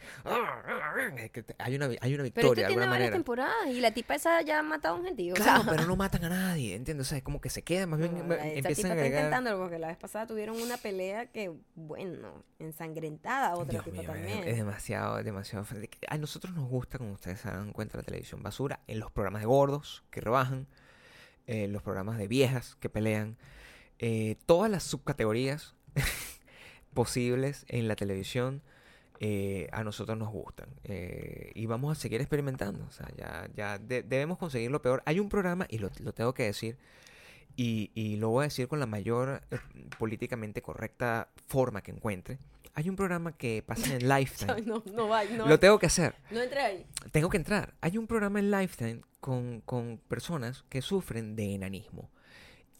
es 1.17 1.31
que 1.31 1.41
te- 1.43 1.55
hay, 1.57 1.75
una, 1.75 1.85
hay 2.01 2.13
una 2.13 2.23
Pero 2.23 2.23
victoria 2.23 2.51
esto 2.51 2.61
de 2.61 2.67
tiene 2.75 2.85
varias 2.87 3.11
temporadas 3.11 3.55
y 3.67 3.81
la 3.81 3.91
tipa 3.91 4.13
esa 4.15 4.41
ya 4.43 4.59
ha 4.59 4.63
matado 4.63 4.95
a 4.95 4.99
un 4.99 5.05
gentío. 5.05 5.33
Claro, 5.33 5.63
pero 5.67 5.85
no 5.85 5.95
matan 5.95 6.23
a 6.25 6.29
nadie, 6.29 6.75
¿entiendes? 6.75 7.07
O 7.07 7.09
sea, 7.09 7.17
es 7.17 7.23
como 7.23 7.41
que 7.41 7.49
se 7.49 7.63
queda, 7.63 7.87
más 7.87 7.99
bien 7.99 8.15
No, 8.17 8.23
me- 8.23 8.35
la- 8.37 8.45
esta 8.47 8.69
empiezan 8.69 8.75
tipa 8.75 8.87
a 8.89 8.91
está 8.91 9.01
agregar... 9.01 9.19
intentándolo 9.25 9.57
porque 9.63 9.79
la 9.79 9.87
vez 9.87 9.97
pasada 9.97 10.27
tuvieron 10.27 10.61
una 10.61 10.77
pelea 10.77 11.25
que, 11.31 11.51
bueno, 11.75 12.43
ensangrentada 12.59 13.55
otra 13.55 13.71
Dios 13.81 13.83
tipa 13.83 13.95
mío, 13.97 14.01
es- 14.03 14.07
también. 14.07 14.47
es, 14.47 14.57
demasiado, 14.57 15.17
es 15.19 15.25
demasiado... 15.25 15.65
A 16.07 16.17
nosotros 16.19 16.53
nos 16.53 16.69
gusta, 16.69 16.99
como 16.99 17.13
ustedes 17.13 17.39
se 17.39 17.49
dan 17.49 17.73
cuenta, 17.73 17.97
la 17.97 18.03
televisión 18.03 18.43
basura, 18.43 18.79
en 18.85 18.99
los 18.99 19.11
programas 19.11 19.41
de 19.41 19.47
gordos 19.47 20.03
que 20.11 20.21
rebajan, 20.21 20.67
en 21.47 21.73
los 21.73 21.81
programas 21.81 22.17
de 22.19 22.27
viejas 22.27 22.75
que 22.79 22.89
pelean, 22.89 23.37
eh, 23.99 24.35
todas 24.45 24.69
las 24.71 24.83
subcategorías 24.83 25.75
posibles 26.93 27.65
en 27.67 27.87
la 27.87 27.95
televisión 27.95 28.61
eh, 29.19 29.67
a 29.71 29.83
nosotros 29.83 30.15
nos 30.17 30.29
gustan 30.29 30.69
eh, 30.83 31.51
y 31.55 31.65
vamos 31.65 31.97
a 31.97 31.99
seguir 31.99 32.21
experimentando. 32.21 32.85
O 32.85 32.91
sea, 32.91 33.07
ya, 33.17 33.49
ya 33.55 33.77
de- 33.79 34.03
debemos 34.03 34.37
conseguir 34.37 34.69
lo 34.71 34.81
peor. 34.81 35.01
Hay 35.05 35.19
un 35.19 35.29
programa, 35.29 35.65
y 35.69 35.79
lo, 35.79 35.89
lo 35.99 36.13
tengo 36.13 36.33
que 36.33 36.43
decir, 36.43 36.77
y, 37.55 37.89
y 37.95 38.17
lo 38.17 38.29
voy 38.29 38.43
a 38.43 38.47
decir 38.47 38.67
con 38.67 38.79
la 38.79 38.85
mayor 38.85 39.41
eh, 39.49 39.57
políticamente 39.97 40.61
correcta 40.61 41.29
forma 41.47 41.81
que 41.81 41.91
encuentre. 41.91 42.37
Hay 42.75 42.89
un 42.89 42.95
programa 42.95 43.31
que 43.35 43.63
pasa 43.65 43.95
en 43.95 44.07
Lifetime. 44.07 44.61
no, 44.61 44.83
no 44.93 45.07
va, 45.07 45.23
no. 45.25 45.47
Lo 45.47 45.59
tengo 45.59 45.79
que 45.79 45.87
hacer. 45.87 46.13
No 46.29 46.39
entré 46.41 46.61
ahí. 46.61 46.85
Tengo 47.11 47.29
que 47.29 47.37
entrar. 47.37 47.73
Hay 47.81 47.97
un 47.97 48.05
programa 48.05 48.37
en 48.37 48.51
Lifetime 48.51 49.01
con, 49.19 49.61
con 49.61 49.99
personas 50.07 50.63
que 50.69 50.83
sufren 50.83 51.35
de 51.35 51.55
enanismo. 51.55 52.11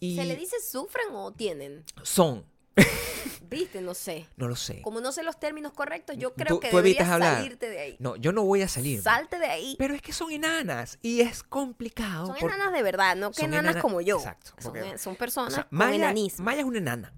Y 0.00 0.16
¿Se 0.16 0.24
le 0.24 0.36
dice 0.36 0.56
sufren 0.60 1.08
o 1.12 1.32
tienen? 1.32 1.84
son, 2.02 2.44
Viste, 3.50 3.80
no 3.80 3.94
sé. 3.94 4.26
no 4.36 4.46
lo 4.46 4.54
sé. 4.56 4.82
Como 4.82 5.00
no 5.00 5.10
sé 5.10 5.22
los 5.22 5.40
términos 5.40 5.72
correctos, 5.72 6.16
yo 6.18 6.34
creo 6.34 6.56
Tú- 6.56 6.60
que 6.60 6.70
tú 6.70 6.76
deberías 6.76 7.08
salirte 7.08 7.68
de 7.70 7.78
ahí. 7.80 7.96
No, 7.98 8.14
yo 8.16 8.30
no 8.32 8.44
voy 8.44 8.60
a 8.62 8.68
salir. 8.68 9.00
Salte 9.02 9.38
de 9.38 9.46
ahí. 9.46 9.74
Pero 9.78 9.94
es 9.94 10.02
que 10.02 10.12
son 10.12 10.30
enanas 10.30 10.98
y 11.02 11.20
es 11.22 11.42
complicado. 11.42 12.26
Son 12.26 12.36
por- 12.36 12.50
enanas 12.52 12.72
de 12.74 12.82
verdad, 12.82 13.16
no 13.16 13.30
que 13.32 13.46
enanas 13.46 13.72
enana- 13.72 13.80
como 13.82 14.00
yo. 14.02 14.18
Exacto, 14.18 14.52
Son, 14.60 14.72
porque- 14.74 14.98
son 14.98 15.14
o 15.14 15.18
personas 15.18 15.54
sea, 15.54 15.64
con 15.64 15.78
Maya, 15.78 15.94
enanismo. 15.96 16.44
Maya 16.44 16.60
es 16.60 16.66
una 16.66 16.78
enana. 16.78 17.12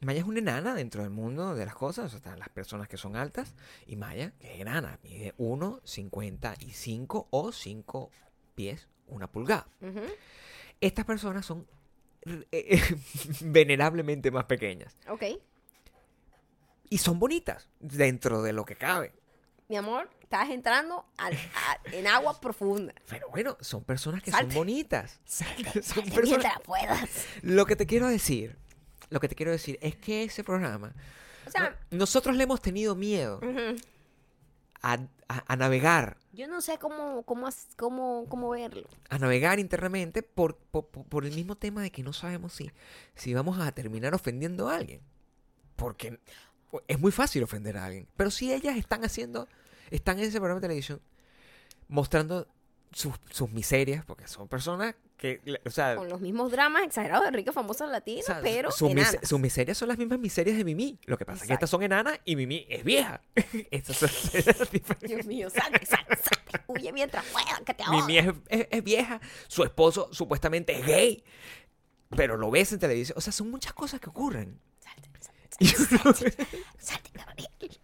Maya 0.00 0.20
es 0.20 0.24
una 0.26 0.38
enana 0.38 0.74
dentro 0.74 1.02
del 1.02 1.10
mundo 1.10 1.54
de 1.54 1.66
las 1.66 1.74
cosas. 1.74 2.06
O 2.06 2.08
sea, 2.08 2.16
están 2.18 2.38
las 2.38 2.48
personas 2.48 2.88
que 2.88 2.96
son 2.96 3.14
altas. 3.16 3.54
Y 3.86 3.96
Maya, 3.96 4.32
que 4.38 4.54
es 4.54 4.60
enana, 4.60 4.98
mide 5.02 5.34
1,55 5.36 7.26
o 7.30 7.52
5 7.52 8.10
pies, 8.54 8.88
una 9.06 9.30
pulgada. 9.30 9.68
Estas 10.80 11.04
personas 11.04 11.44
son 11.44 11.66
venerablemente 13.40 14.30
más 14.30 14.44
pequeñas. 14.44 14.96
Ok. 15.08 15.24
Y 16.88 16.98
son 16.98 17.18
bonitas 17.18 17.68
dentro 17.78 18.42
de 18.42 18.52
lo 18.52 18.64
que 18.64 18.76
cabe. 18.76 19.12
Mi 19.68 19.76
amor, 19.76 20.10
estás 20.20 20.50
entrando 20.50 21.06
al- 21.16 21.34
a- 21.34 21.78
en 21.92 22.06
agua 22.08 22.40
profunda. 22.40 22.92
Pero 23.08 23.28
bueno, 23.30 23.56
son 23.60 23.84
personas 23.84 24.22
que 24.22 24.32
Salte. 24.32 24.52
son 24.52 24.60
bonitas. 24.60 25.20
Salte, 25.24 25.62
Son 25.72 25.82
salte 25.82 26.10
personas- 26.10 26.24
mientras 26.28 26.60
puedas. 26.62 27.08
Lo 27.42 27.66
que 27.66 27.76
te 27.76 27.86
quiero 27.86 28.08
decir, 28.08 28.56
lo 29.10 29.20
que 29.20 29.28
te 29.28 29.36
quiero 29.36 29.52
decir 29.52 29.78
es 29.80 29.94
que 29.94 30.24
ese 30.24 30.42
programa, 30.42 30.92
O 31.46 31.50
sea, 31.50 31.78
nosotros 31.90 32.34
le 32.36 32.42
hemos 32.44 32.60
tenido 32.60 32.96
miedo 32.96 33.38
ujú. 33.38 33.76
a, 34.82 34.94
a- 35.28 35.44
a 35.46 35.56
navegar, 35.56 36.16
yo 36.32 36.46
no 36.48 36.60
sé 36.60 36.78
cómo, 36.78 37.22
cómo, 37.24 37.48
cómo, 37.76 38.26
cómo 38.28 38.50
verlo. 38.50 38.86
a 39.08 39.18
navegar 39.18 39.58
internamente 39.58 40.22
por- 40.22 40.56
por 40.56 41.24
el 41.26 41.34
mismo 41.34 41.56
tema 41.56 41.82
de 41.82 41.90
que 41.90 42.02
no 42.02 42.12
sabemos 42.12 42.52
si, 42.52 42.70
si 43.14 43.34
vamos 43.34 43.58
a 43.58 43.72
terminar 43.72 44.14
ofendiendo 44.14 44.68
a 44.68 44.76
alguien. 44.76 45.00
Porque 45.76 46.18
es 46.86 46.98
muy 47.00 47.10
fácil 47.12 47.42
ofender 47.42 47.76
a 47.78 47.86
alguien. 47.86 48.06
Pero 48.16 48.30
si 48.30 48.52
ellas 48.52 48.76
están 48.76 49.04
haciendo, 49.04 49.48
están 49.90 50.18
en 50.18 50.24
ese 50.26 50.38
programa 50.38 50.60
de 50.60 50.66
televisión 50.68 51.00
mostrando 51.88 52.46
sus, 52.92 53.14
sus 53.30 53.50
miserias, 53.50 54.04
porque 54.04 54.28
son 54.28 54.46
personas 54.48 54.94
que, 55.20 55.60
o 55.66 55.70
sea, 55.70 55.96
Con 55.96 56.08
los 56.08 56.20
mismos 56.20 56.50
dramas 56.50 56.82
exagerados 56.84 57.26
de 57.26 57.30
ricas 57.32 57.54
famosas 57.54 57.90
latinas, 57.90 58.24
O 58.24 58.26
sea, 58.26 58.40
pero 58.40 58.70
sus, 58.70 58.92
mis- 58.94 59.18
sus 59.22 59.38
miserias 59.38 59.76
son 59.76 59.88
las 59.88 59.98
mismas 59.98 60.18
miserias 60.18 60.56
de 60.56 60.64
Mimi. 60.64 60.98
Lo 61.04 61.18
que 61.18 61.26
pasa 61.26 61.42
es 61.44 61.48
que 61.48 61.52
estas 61.52 61.68
son 61.68 61.82
enanas 61.82 62.18
y 62.24 62.36
Mimi 62.36 62.66
es 62.70 62.82
vieja. 62.84 63.20
Estas 63.70 63.96
son. 63.98 64.08
Dios 65.02 65.26
mío, 65.26 65.50
salte, 65.50 65.84
salte, 65.84 66.16
salte. 66.16 66.64
Huye 66.66 66.90
mientras 66.92 67.24
puedas, 67.26 67.60
que 67.66 67.74
te. 67.74 67.84
Mimi 67.90 68.16
es, 68.18 68.28
es- 68.48 68.66
es 68.70 68.82
vieja. 68.82 69.20
Su 69.46 69.62
esposo 69.62 70.08
supuestamente 70.12 70.72
es 70.78 70.86
gay. 70.86 71.22
Pero 72.16 72.36
lo 72.38 72.50
ves 72.50 72.72
en 72.72 72.78
televisión. 72.78 73.16
O 73.18 73.20
sea, 73.20 73.32
son 73.32 73.50
muchas 73.50 73.72
cosas 73.74 74.00
que 74.00 74.08
ocurren. 74.08 74.58
Salte, 74.80 75.10
salte, 75.20 75.66
salte, 76.78 77.10
salte, 77.18 77.78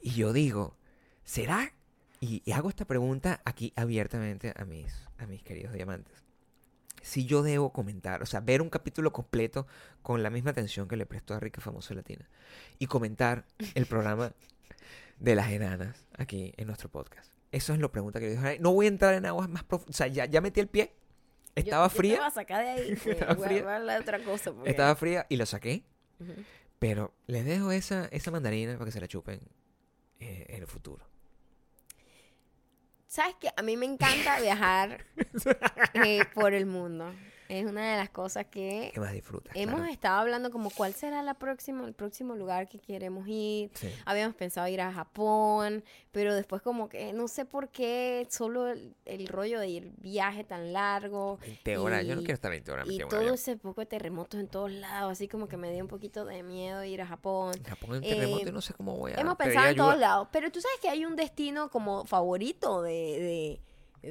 y 0.00 0.10
yo 0.12 0.32
digo, 0.32 0.76
¿será? 1.24 1.72
Y, 2.20 2.42
y 2.44 2.52
hago 2.52 2.68
esta 2.68 2.84
pregunta 2.86 3.40
aquí 3.44 3.72
abiertamente 3.76 4.52
a 4.56 4.64
mis, 4.64 4.92
a 5.18 5.26
mis 5.26 5.42
queridos 5.42 5.72
diamantes. 5.74 6.24
Si 7.02 7.24
yo 7.26 7.42
debo 7.42 7.72
comentar, 7.72 8.22
o 8.22 8.26
sea, 8.26 8.40
ver 8.40 8.62
un 8.62 8.70
capítulo 8.70 9.12
completo 9.12 9.66
con 10.02 10.22
la 10.22 10.30
misma 10.30 10.50
atención 10.50 10.88
que 10.88 10.96
le 10.96 11.06
prestó 11.06 11.34
a 11.34 11.40
Rica 11.40 11.60
Famosa 11.60 11.94
Latina 11.94 12.28
y 12.78 12.86
comentar 12.86 13.44
el 13.74 13.86
programa 13.86 14.32
de 15.20 15.34
las 15.34 15.50
enanas 15.50 16.06
aquí 16.18 16.52
en 16.56 16.66
nuestro 16.66 16.88
podcast. 16.88 17.32
Eso 17.52 17.72
es 17.74 17.78
lo 17.78 17.92
pregunta 17.92 18.18
que 18.18 18.34
yo 18.34 18.40
dije. 18.40 18.58
No 18.60 18.72
voy 18.72 18.86
a 18.86 18.88
entrar 18.88 19.14
en 19.14 19.24
aguas 19.26 19.48
más 19.48 19.62
profundas. 19.62 19.94
O 19.94 19.96
sea, 19.96 20.08
ya, 20.08 20.24
ya 20.24 20.40
metí 20.40 20.58
el 20.60 20.68
pie. 20.68 20.94
Estaba 21.54 21.86
Yo- 21.86 21.90
Yo 21.90 21.92
te 21.92 21.96
fría. 21.98 22.26
a 22.26 22.30
sacar 22.30 22.64
de 22.64 22.70
ahí. 22.70 22.96
pues, 23.04 23.06
Estaba 23.18 23.46
fría. 23.46 23.98
otra 24.00 24.24
cosa. 24.24 24.52
porque- 24.52 24.70
Estaba 24.70 24.96
fría 24.96 25.26
y 25.28 25.36
lo 25.36 25.46
saqué. 25.46 25.84
Pero 26.78 27.14
les 27.26 27.44
dejo 27.44 27.70
esa, 27.72 28.06
esa 28.06 28.30
mandarina 28.30 28.72
para 28.74 28.86
que 28.86 28.92
se 28.92 29.00
la 29.00 29.06
chupen 29.08 29.40
eh, 30.18 30.46
en 30.48 30.60
el 30.62 30.66
futuro. 30.66 31.06
¿Sabes 33.16 33.36
qué? 33.40 33.48
A 33.56 33.62
mí 33.62 33.78
me 33.78 33.86
encanta 33.86 34.38
viajar 34.40 35.06
eh, 35.94 36.22
por 36.34 36.52
el 36.52 36.66
mundo. 36.66 37.14
Es 37.48 37.64
una 37.66 37.92
de 37.92 37.96
las 37.98 38.10
cosas 38.10 38.46
que 38.46 38.90
¿Qué 38.92 39.00
más 39.00 39.12
disfrutas? 39.12 39.54
hemos 39.56 39.76
Claro. 39.76 39.92
estado 39.92 40.20
hablando 40.20 40.50
como 40.50 40.70
cuál 40.70 40.94
será 40.94 41.22
la 41.22 41.34
próxima, 41.34 41.86
el 41.86 41.94
próximo 41.94 42.34
lugar 42.34 42.68
que 42.68 42.78
queremos 42.78 43.26
ir. 43.28 43.70
Sí. 43.74 43.88
Habíamos 44.04 44.34
pensado 44.36 44.66
ir 44.68 44.80
a 44.80 44.92
Japón, 44.92 45.84
pero 46.12 46.34
después 46.34 46.62
como 46.62 46.88
que 46.88 47.12
no 47.12 47.28
sé 47.28 47.44
por 47.44 47.68
qué, 47.68 48.26
solo 48.30 48.68
el, 48.68 48.94
el 49.04 49.26
rollo 49.28 49.60
de 49.60 49.68
ir 49.68 49.92
viaje 49.98 50.44
tan 50.44 50.72
largo 50.72 51.38
20 51.42 51.76
horas. 51.78 52.04
Yo 52.06 52.14
no 52.14 52.22
Y- 52.22 52.24
quiero 52.24 52.34
estar 52.34 52.50
20 52.50 52.70
horas 52.72 52.86
y 52.88 53.00
en 53.02 53.08
todo 53.08 53.34
ese 53.34 53.56
poco 53.56 53.80
de 53.80 53.86
terremotos 53.86 54.40
en 54.40 54.48
todos 54.48 54.70
lados, 54.72 55.12
así 55.12 55.28
como 55.28 55.48
que 55.48 55.56
me 55.56 55.72
dio 55.72 55.82
un 55.82 55.88
poquito 55.88 56.24
de 56.24 56.42
miedo 56.42 56.82
ir 56.84 57.02
a 57.02 57.06
Japón. 57.06 57.54
En 57.56 57.64
Japón 57.64 57.90
un 57.96 58.00
terremoto 58.02 58.46
Eh, 58.46 58.48
y 58.48 58.52
no 58.52 58.60
sé 58.60 58.74
cómo 58.74 58.96
voy 58.96 59.12
a 59.12 59.20
Hemos 59.20 59.36
pensado 59.36 59.66
en 59.68 59.76
todos 59.76 59.98
lados, 59.98 60.28
pero 60.32 60.50
tú 60.50 60.60
sabes 60.60 60.78
que 60.80 60.88
hay 60.88 61.04
un 61.04 61.16
destino 61.16 61.70
como 61.70 62.04
favorito 62.06 62.82
de, 62.82 62.90
de, 62.92 63.60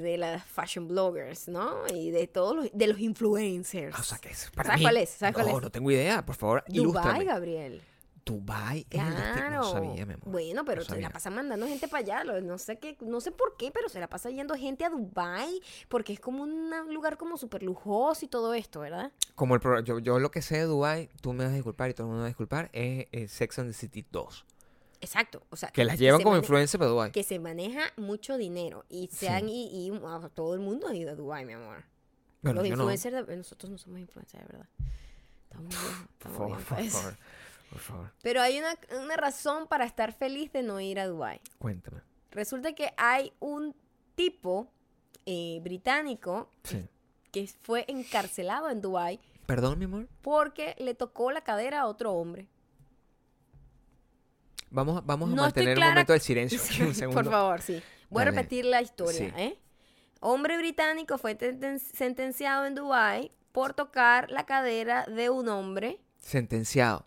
de 0.01 0.17
las 0.17 0.43
fashion 0.45 0.87
bloggers, 0.87 1.47
¿no? 1.47 1.83
Y 1.93 2.11
de 2.11 2.27
todos 2.27 2.55
los, 2.55 2.69
de 2.73 2.87
los 2.87 2.99
influencers. 2.99 3.95
Ah, 3.95 3.99
o 4.01 4.03
sea, 4.03 4.17
que 4.17 4.29
es 4.29 4.49
para 4.55 4.67
¿Sabes 4.67 4.79
mí. 4.79 4.85
cuál 4.85 4.97
es? 4.97 5.09
¿Sabes 5.09 5.35
no, 5.37 5.43
cuál 5.43 5.55
es? 5.57 5.61
no 5.63 5.69
tengo 5.71 5.91
idea. 5.91 6.25
Por 6.25 6.35
favor, 6.35 6.63
Dubai, 6.67 6.79
ilústrame. 6.81 7.25
Gabriel. 7.25 7.81
Dubai 8.25 8.87
es. 8.89 8.99
Claro. 8.99 9.57
No 9.57 9.71
sabía, 9.71 10.03
mi 10.07 10.13
amor. 10.13 10.27
Bueno, 10.31 10.65
pero 10.65 10.81
No 10.81 10.87
se 10.95 10.99
la 10.99 11.11
pasa 11.11 11.29
mandando 11.29 11.67
gente 11.67 11.87
para 11.87 11.99
allá. 12.01 12.23
lo- 12.23 12.41
No 12.41 12.57
sé 12.57 12.79
qué, 12.79 12.97
no 13.01 13.21
sé 13.21 13.31
por 13.31 13.55
qué, 13.55 13.69
pero 13.71 13.87
se 13.87 13.99
la 13.99 14.07
pasa 14.09 14.31
yendo 14.31 14.55
gente 14.55 14.83
a 14.83 14.89
Dubai 14.89 15.61
porque 15.89 16.13
es 16.13 16.19
como 16.19 16.41
un 16.41 16.71
lugar 16.91 17.17
como 17.17 17.37
súper 17.37 17.61
lujoso 17.61 18.25
y 18.25 18.27
todo 18.27 18.55
esto, 18.55 18.79
¿verdad? 18.79 19.11
Como 19.35 19.53
el 19.53 19.61
pro- 19.61 19.79
yo, 19.81 19.99
yo 19.99 20.17
lo 20.17 20.31
que 20.31 20.41
sé 20.41 20.57
de 20.57 20.63
Dubai, 20.63 21.07
tú 21.21 21.33
me 21.33 21.43
vas 21.43 21.53
a 21.53 21.55
disculpar 21.55 21.91
y 21.91 21.93
todo 21.93 22.05
el 22.05 22.07
mundo 22.07 22.17
me 22.17 22.21
va 22.21 22.25
a 22.25 22.29
disculpar, 22.29 22.69
es, 22.73 23.05
eh, 23.11 23.27
Sex 23.27 23.59
and 23.59 23.69
the 23.69 23.73
City 23.77 24.03
2. 24.09 24.43
Exacto. 25.05 25.45
O 25.49 25.55
sea, 25.55 25.69
Que 25.69 25.83
las 25.85 25.97
llevan 25.99 26.21
como 26.21 26.35
influencer 26.37 26.77
para 26.79 26.89
Dubai. 26.91 27.11
que 27.11 27.23
se 27.23 27.39
maneja 27.39 27.81
mucho 27.97 28.37
dinero 28.37 28.85
y 28.89 29.07
se 29.07 29.17
Sí. 29.17 29.27
han 29.27 29.47
y, 29.49 29.85
y, 29.87 29.89
wow, 29.91 30.29
todo 30.29 30.53
el 30.53 30.59
mundo 30.59 30.87
ha 30.87 30.95
ido 30.95 31.11
a 31.11 31.15
Dubai, 31.15 31.45
mi 31.45 31.53
amor. 31.53 31.83
Bueno, 32.41 32.61
Los 32.61 32.69
no. 32.69 32.75
influencers, 32.75 33.27
de- 33.27 33.37
nosotros 33.37 33.71
no 33.71 33.77
somos 33.77 33.99
influencers, 33.99 34.45
de 34.47 34.51
verdad. 34.53 34.69
Estamos 35.43 35.69
bien, 35.69 36.07
Por 36.19 36.31
favor, 36.31 36.47
bien 36.57 36.67
por 36.67 36.89
favor. 37.01 37.17
Por 37.69 37.79
favor, 37.79 38.11
Pero 38.21 38.41
hay 38.41 38.59
una, 38.59 38.77
una 39.03 39.17
razón 39.17 39.67
para 39.67 39.85
estar 39.85 40.13
feliz 40.13 40.51
de 40.53 40.61
no 40.63 40.79
ir 40.79 40.99
a 40.99 41.07
Dubai. 41.07 41.41
cuéntame. 41.59 42.01
Resulta 42.31 42.73
que 42.73 42.93
hay 42.97 43.31
un 43.39 43.75
tipo 44.15 44.69
eh, 45.25 45.59
británico 45.63 46.49
Sí. 46.63 46.87
que 47.31 47.47
fue 47.61 47.85
encarcelado 47.87 48.69
en 48.69 48.79
Dubai 48.81 49.19
Perdón, 49.47 49.79
mi 49.79 49.85
amor. 49.85 50.07
porque 50.21 50.75
le 50.77 50.93
tocó 50.93 51.31
la 51.31 51.41
cadera 51.41 51.81
a 51.81 51.87
otro 51.87 52.13
hombre. 52.13 52.47
Vamos, 54.69 54.97
a- 54.97 55.01
vamos 55.01 55.29
a 55.31 55.35
No 55.35 55.41
mantener 55.43 55.77
un 55.77 55.83
momento 55.85 56.13
de 56.13 56.19
silencio 56.21 56.59
aquí 56.63 56.81
un 56.83 56.93
segundo. 56.95 57.21
Por 57.21 57.31
favor, 57.31 57.61
sí. 57.61 57.81
Voy 58.09 58.21
a 58.21 58.25
repetir 58.25 58.65
la 58.65 58.81
historia, 58.81 59.19
Sí. 59.19 59.33
¿eh? 59.37 59.59
Hombre 60.21 60.57
británico 60.57 61.17
fue 61.17 61.37
sentenciado 61.93 62.65
en 62.65 62.75
Dubai 62.75 63.31
por 63.51 63.73
tocar 63.73 64.29
la 64.31 64.45
cadera 64.45 65.05
de 65.05 65.29
un 65.29 65.47
hombre 65.49 66.01
Sentenciado. 66.17 67.05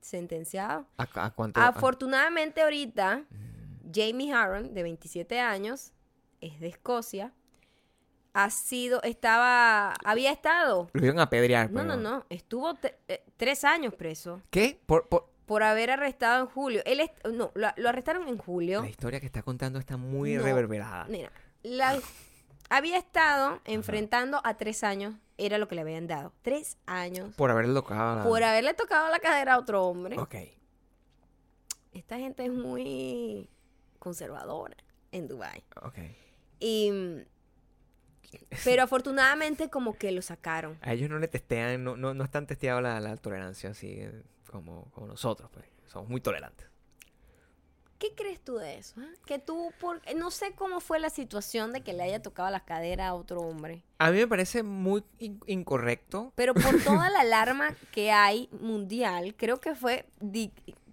sentenciado. 0.00 0.86
¿A, 0.98 1.06
a 1.26 1.30
cuánto? 1.30 1.60
a- 1.60 1.68
Afortunadamente 1.68 2.62
ahorita, 2.62 3.24
Mm. 3.30 3.90
Jamie 3.94 4.32
Harron, 4.32 4.74
de 4.74 4.82
27 4.82 5.40
años, 5.40 5.92
es 6.40 6.60
de 6.60 6.68
Escocia, 6.68 7.32
ha 8.34 8.50
sido, 8.50 9.00
estaba, 9.02 9.94
había 10.04 10.32
estado. 10.32 10.90
Lo 10.92 11.04
iban 11.06 11.20
a 11.20 11.22
apedrear. 11.24 11.70
No, 11.70 11.82
pero- 11.82 11.96
no, 11.96 12.02
no. 12.18 12.26
Estuvo 12.28 12.76
eh, 13.08 13.24
tres 13.36 13.64
años 13.64 13.94
preso 13.94 14.42
¿Qué? 14.50 14.80
Por, 14.86 15.08
por- 15.08 15.30
por 15.46 15.62
haber 15.62 15.90
arrestado 15.90 16.40
en 16.42 16.46
julio. 16.48 16.82
Él 16.86 17.02
no, 17.32 17.50
lo, 17.54 17.68
lo 17.76 17.88
arrestaron 17.88 18.28
en 18.28 18.38
julio. 18.38 18.82
La 18.82 18.88
historia 18.88 19.20
que 19.20 19.26
está 19.26 19.42
contando 19.42 19.78
está 19.78 19.96
muy 19.96 20.34
No. 20.36 20.42
reverberada. 20.42 21.04
Mira, 21.08 21.30
la- 21.62 21.98
había 22.70 22.96
estado 22.98 23.60
enfrentando 23.64 24.40
a 24.44 24.56
tres 24.56 24.82
años. 24.84 25.14
Era 25.36 25.58
lo 25.58 25.66
que 25.68 25.74
le 25.74 25.80
habían 25.80 26.06
dado. 26.06 26.32
Tres 26.42 26.78
años. 26.86 27.34
Por 27.34 27.50
haberle 27.50 27.74
tocado 27.74 28.16
la... 28.16 28.22
Por 28.24 28.42
haberle 28.42 28.72
tocado 28.74 29.08
la 29.10 29.18
cadera 29.18 29.54
a 29.54 29.58
otro 29.58 29.84
hombre. 29.84 30.16
Ok. 30.18 30.34
Esta 31.92 32.18
gente 32.18 32.44
es 32.44 32.52
muy 32.52 33.48
conservadora 33.98 34.76
en 35.12 35.28
Dubai. 35.28 35.62
Ok. 35.82 35.98
Y 36.60 36.90
mm, 36.90 37.18
pero 38.64 38.82
afortunadamente 38.82 39.70
como 39.70 39.94
que 39.96 40.10
lo 40.12 40.22
sacaron. 40.22 40.76
A 40.82 40.92
ellos 40.92 41.08
no 41.10 41.18
le 41.18 41.28
testean, 41.28 41.82
no, 41.84 41.96
no, 41.96 42.14
no 42.14 42.24
están 42.24 42.46
testeados 42.46 42.82
la, 42.82 42.98
la 43.00 43.16
tolerancia 43.16 43.70
así 43.70 43.92
eh, 44.00 44.22
como, 44.54 44.90
como 44.92 45.06
nosotros, 45.08 45.50
pues. 45.52 45.66
Somos 45.86 46.08
muy 46.08 46.20
tolerantes. 46.20 46.66
¿Qué 47.98 48.14
crees 48.14 48.40
tú 48.42 48.56
de 48.56 48.78
eso? 48.78 48.94
ah? 49.00 49.08
Que 49.24 49.38
tú, 49.38 49.72
por... 49.80 50.00
no 50.14 50.30
sé 50.30 50.52
cómo 50.54 50.80
fue 50.80 50.98
la 50.98 51.10
situación 51.10 51.72
de 51.72 51.82
que 51.82 51.92
le 51.92 52.02
haya 52.02 52.20
tocado 52.20 52.50
la 52.50 52.64
cadera 52.64 53.08
a 53.08 53.14
otro 53.14 53.40
hombre, 53.40 53.82
A 53.98 54.10
mí 54.10 54.18
me 54.18 54.26
parece 54.28 54.62
muy 54.62 55.04
in- 55.18 55.40
incorrecto. 55.46 56.32
pero 56.34 56.54
por 56.54 56.62
toda 56.84 57.08
la 57.10 57.20
alarma 57.20 57.74
que 57.92 58.10
hay 58.12 58.48
mundial, 58.60 59.34
creo 59.36 59.60
que 59.60 59.74
fue 59.74 60.06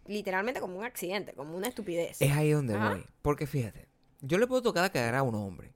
literalmente 0.08 0.62
como 0.62 0.78
un 0.78 0.86
accidente, 0.86 1.34
como 1.34 1.56
una 1.58 1.68
estupidez. 1.68 2.22
Es 2.22 2.32
ahí 2.32 2.52
donde 2.52 2.76
Ajá. 2.76 2.92
voy. 2.92 3.06
Porque 3.22 3.46
fíjate, 3.48 3.88
yo 4.22 4.38
le 4.38 4.48
puedo 4.48 4.62
tocar 4.62 4.84
la 4.84 4.90
cadera 4.92 5.20
a 5.20 5.24
un 5.24 5.36
hombre. 5.36 5.74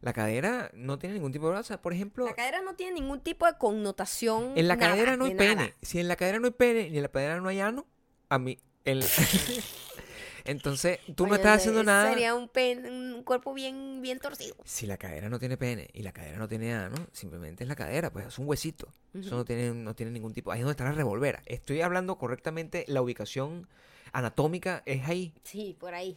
La 0.00 0.12
cadera 0.14 0.70
no 0.74 0.98
tiene 0.98 1.14
ningún 1.16 1.30
tipo 1.32 1.52
de... 1.52 1.62
Sea, 1.62 1.82
por 1.82 1.92
ejemplo, 1.92 2.24
La 2.24 2.34
cadera 2.34 2.62
no 2.62 2.74
tiene 2.74 2.92
ningún 2.94 3.20
tipo 3.20 3.44
de 3.46 3.58
connotación. 3.58 4.52
en 4.56 4.66
la 4.68 4.76
nada, 4.76 4.92
cadera 4.92 5.16
no 5.16 5.26
hay 5.26 5.34
nada. 5.34 5.56
pene. 5.56 5.74
Si 5.82 5.98
en 6.00 6.08
la 6.08 6.16
cadera 6.16 6.38
no 6.38 6.46
hay 6.46 6.52
pene 6.52 6.88
ni 6.90 6.96
en 6.96 7.02
la 7.02 7.08
cadera 7.10 7.40
no 7.40 7.48
hay 7.48 7.60
ano, 7.60 7.86
a 8.30 8.38
mí... 8.38 8.58
el- 8.84 9.04
Entonces, 10.44 10.98
tú 11.14 11.26
no 11.26 11.34
estás 11.34 11.58
haciendo 11.58 11.82
nada... 11.82 12.08
Sería 12.08 12.34
un, 12.34 12.48
pen- 12.48 12.86
un 13.14 13.22
cuerpo 13.24 13.52
bien, 13.52 14.00
bien 14.00 14.18
torcido. 14.18 14.56
Si 14.64 14.86
la 14.86 14.96
cadera 14.96 15.28
no 15.28 15.38
tiene 15.38 15.58
pene 15.58 15.90
y 15.92 16.02
la 16.02 16.12
cadera 16.12 16.38
no 16.38 16.48
tiene 16.48 16.72
ano, 16.74 16.96
simplemente 17.12 17.62
es 17.64 17.68
la 17.68 17.76
cadera, 17.76 18.10
pues 18.10 18.26
es 18.26 18.38
un 18.38 18.48
huesito. 18.48 18.88
Eso 19.12 19.36
no 19.36 19.44
tiene, 19.44 19.70
no 19.74 19.94
tiene 19.94 20.10
ningún 20.12 20.32
tipo. 20.32 20.50
Ahí 20.50 20.60
es 20.60 20.64
donde 20.64 20.72
está 20.72 20.84
la 20.84 20.92
revolvera. 20.92 21.42
Estoy 21.44 21.82
hablando 21.82 22.16
correctamente, 22.16 22.84
la 22.88 23.02
ubicación 23.02 23.68
anatómica 24.12 24.82
es 24.86 25.06
ahí. 25.06 25.34
Sí, 25.44 25.76
por 25.78 25.94
ahí. 25.94 26.16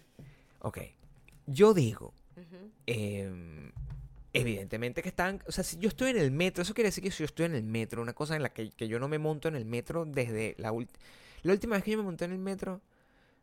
Ok. 0.59 0.79
Yo 1.45 1.73
digo, 1.73 2.13
Em, 2.85 3.71
evidentemente 4.33 5.01
que 5.01 5.09
están. 5.09 5.41
O 5.47 5.51
sea, 5.51 5.63
si 5.63 5.77
yo 5.77 5.89
estoy 5.89 6.11
en 6.11 6.17
el 6.17 6.31
metro, 6.31 6.63
eso 6.63 6.73
quiere 6.73 6.89
decir 6.89 7.03
que 7.03 7.11
si 7.11 7.19
yo 7.19 7.25
estoy 7.25 7.45
en 7.45 7.55
el 7.55 7.63
metro, 7.63 8.01
una 8.01 8.13
cosa 8.13 8.35
en 8.35 8.43
la 8.43 8.49
que, 8.49 8.71
que 8.71 8.87
yo 8.87 8.99
no 8.99 9.07
me 9.07 9.19
monto 9.19 9.47
en 9.47 9.55
el 9.55 9.65
metro 9.65 10.05
desde 10.05 10.55
la. 10.57 10.73
La 11.43 11.51
última 11.51 11.75
vez 11.75 11.83
que 11.83 11.91
yo 11.91 11.97
me 11.97 12.03
monté 12.05 12.25
en 12.25 12.31
el 12.31 12.39
metro 12.39 12.81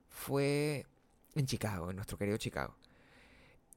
fue 0.08 0.86
en 1.34 1.46
Chicago, 1.46 1.90
en 1.90 1.96
nuestro 1.96 2.16
querido 2.16 2.36
Chicago. 2.38 2.74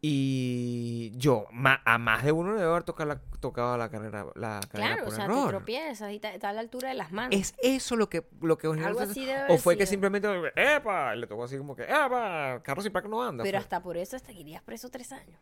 Y 0.05 1.13
yo, 1.15 1.47
ma- 1.53 1.81
a 1.85 1.97
más 1.97 2.25
de 2.25 2.33
uno 2.33 2.51
le 2.53 2.59
debo 2.59 2.71
haber 2.71 2.83
tocado 2.83 3.07
la, 3.07 3.21
tocado 3.39 3.77
la 3.77 3.89
carrera, 3.89 4.25
la 4.35 4.59
cadera 4.69 4.95
Claro, 4.95 5.07
o 5.07 5.11
sea, 5.11 5.27
te 5.27 5.31
error. 5.31 5.47
tropiezas 5.47 6.11
y 6.11 6.15
está 6.21 6.49
a 6.49 6.51
la 6.53 6.59
altura 6.59 6.89
de 6.89 6.95
las 6.95 7.13
manos. 7.13 7.33
Es 7.39 7.55
eso 7.63 7.95
lo 7.95 8.09
que, 8.09 8.27
lo 8.41 8.57
que 8.57 8.67
Algo 8.67 8.99
así 8.99 9.25
debe 9.25 9.45
O 9.53 9.57
fue 9.57 9.77
que 9.77 9.85
simplemente, 9.85 10.27
¡epa! 10.57 11.15
Le 11.15 11.25
tocó 11.25 11.45
así 11.45 11.57
como 11.57 11.73
que, 11.73 11.83
¡epa! 11.83 12.59
Carro 12.63 12.81
sin 12.81 12.91
placa 12.91 13.07
no 13.07 13.23
anda. 13.23 13.45
Pero 13.45 13.57
fue. 13.57 13.63
hasta 13.63 13.81
por 13.81 13.95
eso 13.95 14.17
hasta 14.17 14.33
irías 14.33 14.61
preso 14.61 14.89
tres 14.89 15.13
años. 15.13 15.39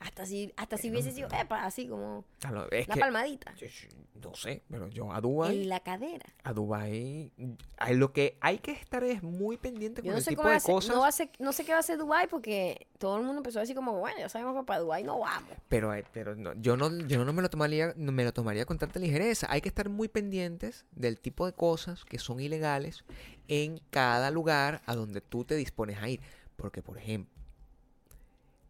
Hasta 0.00 0.24
si, 0.24 0.50
hasta 0.56 0.78
si 0.78 0.90
hubiese 0.90 1.12
sido, 1.12 1.28
epa, 1.28 1.62
así 1.64 1.86
como 1.86 2.24
Ah, 2.42 2.66
es 2.70 2.86
una 2.86 2.94
que- 2.94 3.00
palmadita. 3.00 3.54
yo- 3.54 3.66
yo 3.66 4.28
no 4.30 4.34
sé, 4.34 4.62
pero 4.70 4.88
yo 4.88 5.12
a 5.12 5.20
Dubai 5.20 5.62
En 5.62 5.68
la 5.68 5.80
cadera. 5.80 6.24
a 6.42 6.52
Dubai 6.54 7.32
hay 7.76 7.96
lo 7.96 8.10
que 8.12 8.38
hay 8.40 8.58
que 8.58 8.72
estar 8.72 9.04
es 9.04 9.22
muy 9.22 9.58
pendiente 9.58 10.00
Yo 10.00 10.04
con 10.06 10.12
no 10.12 10.18
el 10.18 10.24
sé 10.24 10.30
tipo 10.30 10.42
cómo 10.42 10.54
va 10.54 10.58
de 10.58 10.62
cosas 10.62 10.96
no, 10.96 11.12
ser- 11.12 11.30
no 11.38 11.52
sé 11.52 11.64
qué 11.66 11.72
va 11.72 11.76
a 11.76 11.80
hacer 11.80 11.98
Dubai 11.98 12.28
porque 12.28 12.86
todo 12.98 13.18
el 13.18 13.24
mundo 13.24 13.40
empezó 13.40 13.58
a 13.58 13.62
decir 13.62 13.76
como, 13.76 13.92
bueno, 13.98 14.18
ya 14.18 14.28
sabemos 14.30 14.56
que 14.58 14.64
para 14.66 14.80
Dubai 14.80 15.04
no 15.04 15.18
vamos. 15.18 15.50
pero 15.68 15.90
hay- 15.90 16.04
pero 16.12 16.34
no, 16.34 16.54
yo 16.54 16.76
no 16.78 16.90
yo 17.06 17.22
no 17.24 17.32
me 17.34 17.42
lo 17.42 17.50
tomaría 17.50 17.92
no 17.96 18.10
me 18.12 18.24
lo 18.24 18.32
tomaría 18.32 18.64
con 18.64 18.78
tanta 18.78 18.98
ligereza 19.00 19.46
hay 19.50 19.60
que 19.60 19.68
estar 19.68 19.88
muy 19.90 20.08
pendientes 20.08 20.86
del 20.92 21.20
tipo 21.20 21.44
de 21.46 21.52
cosas 21.52 22.04
que 22.06 22.18
son 22.18 22.40
ilegales 22.40 23.04
en 23.48 23.80
cada 23.90 24.30
lugar 24.30 24.80
a 24.86 24.94
donde 24.96 25.20
tú 25.20 25.44
te 25.44 25.56
dispones 25.56 25.98
a 25.98 26.08
ir 26.08 26.20
porque 26.56 26.82
por 26.82 26.96
ejemplo 26.98 27.38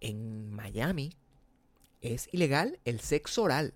en 0.01 0.51
Miami 0.51 1.13
es 2.01 2.29
ilegal 2.33 2.79
el 2.85 3.01
sexo 3.01 3.45
oral 3.45 3.75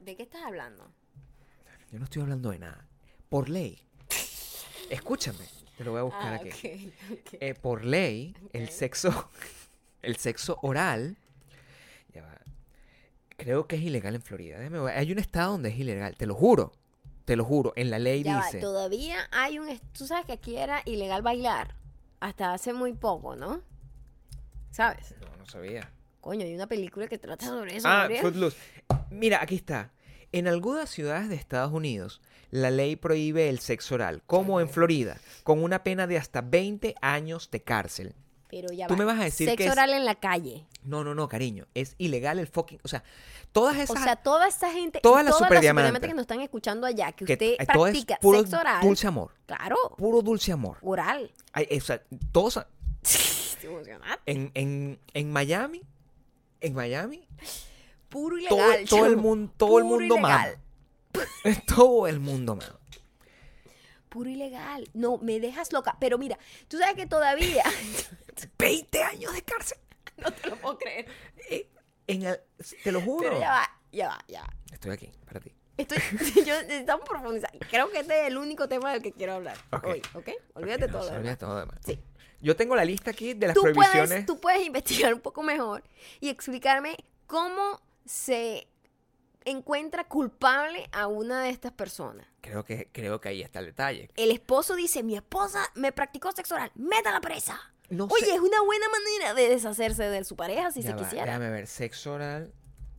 ¿De 0.00 0.16
qué 0.16 0.22
estás 0.22 0.42
hablando? 0.42 0.90
yo 1.92 1.98
no 1.98 2.04
estoy 2.04 2.22
hablando 2.22 2.50
de 2.50 2.58
nada 2.58 2.88
por 3.28 3.48
ley 3.48 3.82
escúchame 4.90 5.46
te 5.80 5.84
lo 5.84 5.92
voy 5.92 6.00
a 6.00 6.02
buscar 6.02 6.34
Ah, 6.34 6.40
aquí 6.44 6.92
eh, 7.40 7.54
por 7.54 7.86
ley, 7.86 8.36
el 8.52 8.68
sexo, 8.68 9.30
el 10.02 10.16
sexo 10.16 10.58
oral, 10.60 11.16
ya 12.12 12.20
va, 12.20 12.38
creo 13.38 13.66
que 13.66 13.76
es 13.76 13.82
ilegal 13.82 14.14
en 14.14 14.20
Florida. 14.20 14.58
Déjame 14.58 14.90
Hay 14.90 15.10
un 15.10 15.18
estado 15.18 15.52
donde 15.52 15.70
es 15.70 15.78
ilegal, 15.78 16.16
te 16.18 16.26
lo 16.26 16.34
juro, 16.34 16.72
te 17.24 17.34
lo 17.34 17.46
juro. 17.46 17.72
En 17.76 17.88
la 17.88 17.98
ley 17.98 18.22
Ya 18.22 18.40
va, 18.40 18.44
dice, 18.44 18.58
todavía 18.58 19.26
hay 19.32 19.58
un... 19.58 19.80
Tú 19.96 20.06
sabes 20.06 20.26
que 20.26 20.32
aquí 20.32 20.58
era 20.58 20.82
ilegal 20.84 21.22
bailar. 21.22 21.74
Hasta 22.20 22.52
hace 22.52 22.74
muy 22.74 22.92
poco, 22.92 23.34
¿no? 23.34 23.62
¿Sabes? 24.70 25.14
no, 25.20 25.36
no 25.36 25.46
sabía. 25.46 25.90
Coño, 26.20 26.44
hay 26.44 26.54
una 26.54 26.66
película 26.66 27.06
que 27.08 27.18
trata 27.18 27.46
sobre 27.46 27.76
eso. 27.76 27.88
Ah, 27.88 28.02
Gabriel. 28.02 28.22
Footloose. 28.22 28.56
Mira, 29.10 29.40
aquí 29.42 29.54
está. 29.56 29.90
En 30.32 30.46
algunas 30.48 30.88
ciudades 30.90 31.28
de 31.28 31.34
Estados 31.34 31.72
Unidos, 31.72 32.20
la 32.50 32.70
ley 32.70 32.94
prohíbe 32.96 33.48
el 33.48 33.58
sexo 33.58 33.94
oral, 33.96 34.22
como 34.26 34.60
en 34.60 34.68
Florida, 34.68 35.16
con 35.44 35.62
una 35.62 35.82
pena 35.82 36.06
de 36.06 36.18
hasta 36.18 36.40
20 36.42 36.94
años 37.00 37.50
de 37.50 37.62
cárcel. 37.62 38.14
Pero 38.48 38.72
ya 38.72 38.86
Tú 38.88 38.94
va. 38.94 38.98
me 38.98 39.04
vas 39.04 39.18
a 39.20 39.24
decir 39.24 39.48
Sexo 39.48 39.56
que 39.58 39.64
es- 39.66 39.72
oral 39.72 39.90
en 39.92 40.04
la 40.04 40.16
calle. 40.16 40.66
No, 40.82 41.04
no, 41.04 41.14
no, 41.14 41.28
cariño. 41.28 41.66
Es 41.74 41.94
ilegal 41.98 42.38
el 42.38 42.46
fucking. 42.48 42.80
O 42.82 42.88
sea, 42.88 43.02
todas 43.52 43.76
esas. 43.76 43.96
O 43.96 44.02
sea, 44.02 44.16
toda 44.16 44.48
esta 44.48 44.70
gente, 44.72 45.00
todas 45.00 45.24
las 45.24 45.36
superdiamantes. 45.38 46.00
que 46.00 46.14
nos 46.14 46.22
están 46.22 46.40
escuchando 46.40 46.86
allá, 46.86 47.12
que 47.12 47.24
que 47.24 47.32
usted 47.34 47.46
eh, 47.58 47.66
todo 47.72 47.86
es 47.86 47.92
practica 47.92 48.16
puro 48.20 48.40
sexo 48.40 48.58
oral, 48.58 48.82
dulce 48.82 49.06
amor. 49.06 49.32
claro, 49.46 49.76
Puro 49.96 50.20
dulce 50.22 50.52
amor. 50.52 50.78
oral. 50.82 51.32
Ay, 51.52 51.68
o 51.76 51.80
sea, 51.80 52.02
todos 52.32 52.60
en, 54.26 54.50
en, 54.54 55.00
en 55.14 55.32
Miami, 55.32 55.82
en 56.60 56.74
Miami, 56.74 57.26
Puro 58.08 58.36
ilegal. 58.38 58.84
todo 58.88 59.06
el 59.06 59.16
mundo, 59.16 59.52
todo 59.56 59.78
el 59.78 59.84
mundo 59.84 60.16
ilegal. 60.16 60.58
mama. 61.12 61.56
todo 61.66 62.06
el 62.06 62.20
mundo 62.20 62.56
mama. 62.56 62.78
Puro 64.08 64.28
ilegal. 64.28 64.88
No, 64.94 65.18
me 65.18 65.38
dejas 65.38 65.72
loca. 65.72 65.96
Pero 66.00 66.18
mira, 66.18 66.36
tú 66.68 66.78
sabes 66.78 66.94
que 66.96 67.06
todavía. 67.06 67.62
20 68.58 69.02
años 69.04 69.32
de 69.32 69.42
cárcel. 69.42 69.78
no 70.16 70.32
te 70.32 70.50
lo 70.50 70.56
puedo 70.56 70.78
creer. 70.78 71.06
Eh, 71.50 71.68
en 72.08 72.24
el- 72.24 72.40
te 72.82 72.90
lo 72.90 73.00
juro. 73.00 73.28
Pero 73.28 73.38
ya 73.40 73.50
va, 73.50 73.70
ya 73.92 74.08
va, 74.08 74.24
ya 74.26 74.40
va. 74.42 74.50
Estoy 74.72 74.90
aquí, 74.92 75.12
para 75.24 75.38
ti. 75.40 75.52
Estoy, 75.76 75.98
yo 76.44 76.60
necesitamos 76.62 77.08
profundizar. 77.08 77.50
Creo 77.70 77.88
que 77.90 78.00
este 78.00 78.22
es 78.22 78.26
el 78.28 78.36
único 78.38 78.68
tema 78.68 78.92
del 78.92 79.00
que 79.02 79.12
quiero 79.12 79.34
hablar 79.34 79.56
Ok. 79.72 79.84
hoy, 79.86 80.02
¿ok? 80.14 80.28
Olvídate 80.54 80.84
Ok, 80.86 80.90
no, 80.90 80.98
todo. 80.98 81.10
demás. 81.10 81.38
todo 81.38 81.58
demás. 81.60 81.78
Sí. 81.86 81.98
Yo 82.40 82.56
tengo 82.56 82.74
la 82.76 82.84
lista 82.84 83.10
aquí 83.10 83.34
de 83.34 83.48
las 83.48 83.54
Tú 83.54 83.62
prohibiciones. 83.62 84.08
puedes, 84.08 84.26
tú 84.26 84.40
puedes 84.40 84.64
investigar 84.66 85.12
un 85.14 85.20
poco 85.20 85.42
mejor 85.42 85.82
y 86.20 86.28
explicarme 86.28 86.96
cómo 87.26 87.80
se 88.06 88.66
encuentra 89.44 90.04
culpable 90.04 90.88
a 90.92 91.06
una 91.06 91.42
de 91.42 91.50
estas 91.50 91.72
personas. 91.72 92.26
Creo 92.40 92.64
que, 92.64 92.88
creo 92.92 93.20
que 93.20 93.28
ahí 93.30 93.42
está 93.42 93.60
el 93.60 93.66
detalle. 93.66 94.10
El 94.16 94.30
esposo 94.30 94.74
dice, 94.74 95.02
mi 95.02 95.16
esposa 95.16 95.64
me 95.74 95.92
practicó 95.92 96.32
sexo 96.32 96.54
oral, 96.54 96.70
métala 96.74 97.20
presa. 97.20 97.58
No 97.88 98.04
Oye, 98.10 98.24
sé- 98.26 98.34
es 98.34 98.40
una 98.40 98.62
buena 98.62 98.86
manera 98.88 99.34
de 99.34 99.48
deshacerse 99.48 100.04
de 100.04 100.24
su 100.24 100.36
pareja 100.36 100.70
si 100.70 100.82
Ya 100.82 100.90
se 100.90 100.94
va, 100.94 101.02
quisiera. 101.02 101.24
Déjame 101.26 101.50
ver, 101.50 101.66
sexo 101.66 102.12
oral. 102.14 102.52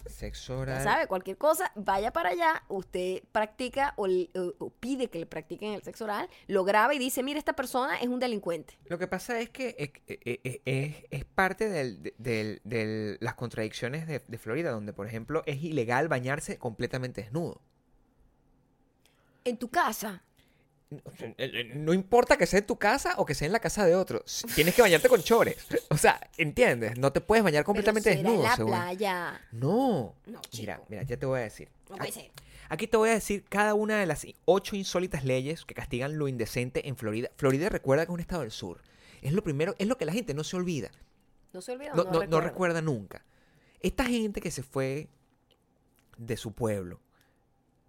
Sexo 0.06 0.54
Ya 0.56 0.60
oral. 0.62 0.84
sabe, 0.84 1.08
cualquier 1.08 1.38
cosa, 1.38 1.72
vaya 1.76 2.12
para 2.12 2.30
allá, 2.30 2.64
usted 2.70 3.24
practica 3.32 3.93
o, 3.97 4.08
le- 4.08 4.30
o- 4.36 4.54
o 4.60 4.70
pide 4.70 5.10
que 5.10 5.20
le 5.20 5.26
practiquen 5.26 5.74
el 5.74 5.84
sexo 5.84 6.04
oral, 6.06 6.30
lo 6.47 6.64
graba 6.64 6.93
y 6.93 6.99
dice, 6.99 7.24
mira, 7.24 7.39
esta 7.39 7.54
persona 7.54 7.97
es 7.99 8.08
un 8.08 8.20
delincuente. 8.20 8.78
Lo 8.86 8.97
que 8.97 9.08
pasa 9.08 9.39
es 9.39 9.49
que 9.49 9.76
es, 9.78 9.91
es- 10.08 10.39
es- 10.43 10.60
es- 10.66 10.95
es 11.10 11.26
parte 11.26 11.70
de 11.70 12.14
del- 12.18 12.62
del- 12.64 13.18
las 13.22 13.36
contradicciones 13.36 14.08
de, 14.08 14.20
de 14.28 14.38
Florida, 14.38 14.72
donde, 14.72 14.93
por 14.93 15.08
ejemplo, 15.08 15.43
es 15.45 15.62
ilegal 15.64 16.08
bañarse 16.08 16.58
completamente 16.58 17.22
desnudo. 17.22 17.62
En 19.43 19.58
tu 19.58 19.70
casa. 19.70 20.24
No 21.75 21.93
importa 21.93 22.37
que 22.37 22.45
sea 22.45 22.59
en 22.59 22.65
tu 22.65 22.77
casa 22.77 23.13
o 23.17 23.25
que 23.25 23.33
sea 23.35 23.45
en 23.45 23.53
la 23.53 23.59
casa 23.59 23.85
de 23.85 23.95
otro. 23.95 24.23
Tienes 24.55 24.75
que 24.75 24.81
bañarte 24.81 25.07
con 25.09 25.21
chores. 25.21 25.57
O 25.89 25.97
sea, 25.97 26.19
¿entiendes? 26.37 26.97
No 26.97 27.11
te 27.11 27.21
puedes 27.21 27.43
bañar 27.43 27.63
completamente 27.63 28.09
pero 28.09 28.21
será 28.21 28.29
desnudo. 28.29 28.43
en 28.45 28.49
la 28.49 28.55
según- 28.55 28.71
playa. 28.71 29.41
No. 29.51 30.15
No, 30.25 30.41
Mira, 30.57 30.81
mira, 30.89 31.03
ya 31.03 31.17
te 31.17 31.25
voy 31.25 31.39
a 31.39 31.43
decir. 31.43 31.69
No 31.89 31.97
puede 31.97 32.11
ser. 32.11 32.31
Aquí 32.69 32.87
te 32.87 32.95
voy 32.97 33.09
a 33.09 33.13
decir 33.13 33.43
cada 33.49 33.73
una 33.73 33.99
de 33.99 34.05
las 34.05 34.25
ocho 34.45 34.75
insólitas 34.75 35.25
leyes 35.25 35.65
que 35.65 35.73
castigan 35.73 36.17
lo 36.17 36.27
indecente 36.27 36.87
en 36.87 36.95
Florida. 36.95 37.29
Florida 37.35 37.67
recuerda 37.69 38.05
que 38.05 38.11
es 38.11 38.13
un 38.13 38.19
estado 38.21 38.41
del 38.41 38.51
sur. 38.51 38.81
Es 39.21 39.33
lo 39.33 39.43
primero, 39.43 39.75
es 39.77 39.87
lo 39.87 39.97
que 39.97 40.05
la 40.05 40.13
gente 40.13 40.33
no 40.33 40.43
se 40.43 40.55
olvida. 40.55 40.89
No 41.53 41.61
se 41.61 41.73
olvida. 41.73 41.93
No, 41.93 42.05
no- 42.05 42.25
no 42.25 42.41
recuerda 42.41 42.81
nunca. 42.81 43.25
Esta 43.81 44.05
gente 44.05 44.39
que 44.41 44.51
se 44.51 44.63
fue 44.63 45.09
de 46.17 46.37
su 46.37 46.53
pueblo, 46.53 46.99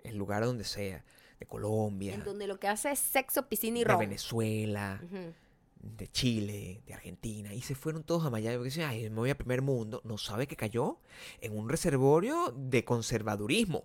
el 0.02 0.16
lugar 0.16 0.44
donde 0.44 0.64
sea, 0.64 1.04
de 1.42 1.46
Colombia, 1.48 2.14
En 2.14 2.24
donde 2.24 2.46
lo 2.46 2.58
que 2.58 2.68
hace 2.68 2.90
es 2.92 2.98
sexo, 2.98 3.48
piscina 3.48 3.78
y 3.78 3.82
de 3.84 3.88
ron. 3.88 3.98
Venezuela, 3.98 5.00
de 5.80 6.08
Chile, 6.08 6.80
de 6.86 6.94
Argentina, 6.94 7.52
y 7.54 7.60
se 7.62 7.74
fueron 7.74 8.04
todos 8.04 8.24
a 8.24 8.30
Miami 8.30 8.56
porque 8.56 8.68
dicen, 8.70 8.84
ay, 8.84 9.10
me 9.10 9.16
voy 9.16 9.30
a 9.30 9.36
primer 9.36 9.62
mundo, 9.62 10.00
no 10.04 10.16
sabe 10.18 10.46
que 10.46 10.56
cayó 10.56 10.98
en 11.40 11.56
un 11.58 11.68
reservorio 11.68 12.54
de 12.56 12.84
conservadurismo. 12.84 13.84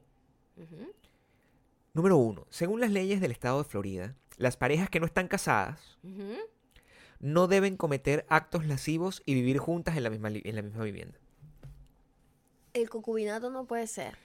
Número 1.94 2.18
uno, 2.18 2.46
según 2.50 2.80
las 2.80 2.92
leyes 2.92 3.20
del 3.22 3.32
estado 3.32 3.64
de 3.64 3.70
Florida, 3.70 4.16
las 4.38 4.56
parejas 4.58 4.90
que 4.90 5.00
no 5.00 5.06
están 5.08 5.28
casadas 5.28 5.98
no 7.20 7.48
deben 7.48 7.78
cometer 7.78 8.26
actos 8.30 8.66
lascivos 8.68 9.24
y 9.26 9.34
vivir 9.34 9.58
juntas 9.58 9.98
en 9.98 10.04
la 10.04 10.12
misma, 10.12 10.30
en 10.30 10.56
la 10.56 10.62
misma 10.62 10.84
vivienda. 10.84 11.18
El 12.74 12.90
concubinato 12.92 13.50
no 13.50 13.66
puede 13.66 13.88
ser. 13.88 14.16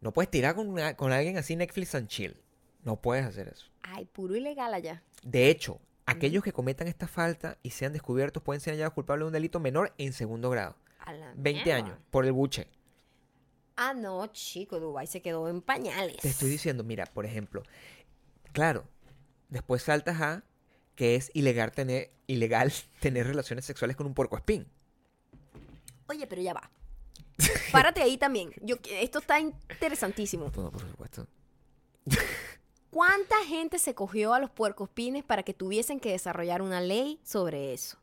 No 0.00 0.12
puedes 0.12 0.30
tirar 0.30 0.56
con, 0.56 0.68
una- 0.68 0.96
con 0.96 1.12
alguien 1.12 1.36
así 1.36 1.54
Netflix 1.54 1.94
and 1.94 2.08
chill. 2.08 2.34
No 2.82 3.00
puedes 3.00 3.26
hacer 3.26 3.48
eso. 3.48 3.66
Ay, 3.82 4.06
puro 4.06 4.36
ilegal 4.36 4.72
allá. 4.74 5.02
De 5.22 5.50
hecho, 5.50 5.80
aquellos 6.06 6.42
que 6.42 6.52
cometan 6.52 6.88
esta 6.88 7.06
falta 7.06 7.58
y 7.62 7.70
sean 7.70 7.92
descubiertos 7.92 8.42
pueden 8.42 8.60
ser 8.60 8.74
hallados 8.74 8.94
culpables 8.94 9.24
de 9.24 9.26
un 9.28 9.32
delito 9.32 9.60
menor 9.60 9.92
en 9.98 10.12
segundo 10.12 10.50
grado. 10.50 10.76
A 10.98 11.12
la 11.12 11.32
20 11.36 11.64
mierda. 11.64 11.74
años 11.76 11.98
por 12.10 12.24
el 12.26 12.32
buche. 12.32 12.68
Ah, 13.76 13.94
no, 13.94 14.26
chico, 14.28 14.78
Dubái 14.78 15.06
se 15.06 15.22
quedó 15.22 15.48
en 15.48 15.62
pañales. 15.62 16.18
Te 16.18 16.28
estoy 16.28 16.50
diciendo, 16.50 16.84
mira, 16.84 17.06
por 17.06 17.24
ejemplo, 17.24 17.62
claro, 18.52 18.84
después 19.48 19.82
saltas 19.82 20.20
a 20.20 20.44
que 20.94 21.16
es 21.16 21.30
ilegal 21.32 21.72
tener, 21.72 22.10
ilegal 22.26 22.72
tener 23.00 23.26
relaciones 23.26 23.64
sexuales 23.64 23.96
con 23.96 24.06
un 24.06 24.14
puercoespín. 24.14 24.66
Oye, 26.08 26.26
pero 26.26 26.42
ya 26.42 26.52
va. 26.52 26.70
Párate 27.72 28.02
ahí 28.02 28.18
también. 28.18 28.52
Yo, 28.60 28.76
esto 28.90 29.20
está 29.20 29.38
interesantísimo. 29.40 30.52
No, 30.56 30.70
por 30.70 30.80
supuesto. 30.80 31.26
¿Cuánta 32.90 33.36
gente 33.44 33.78
se 33.78 33.94
cogió 33.94 34.34
a 34.34 34.40
los 34.40 34.50
puercospines 34.50 35.22
para 35.24 35.42
que 35.44 35.54
tuviesen 35.54 36.00
que 36.00 36.10
desarrollar 36.10 36.60
una 36.62 36.80
ley 36.80 37.20
sobre 37.24 37.72
eso? 37.72 37.98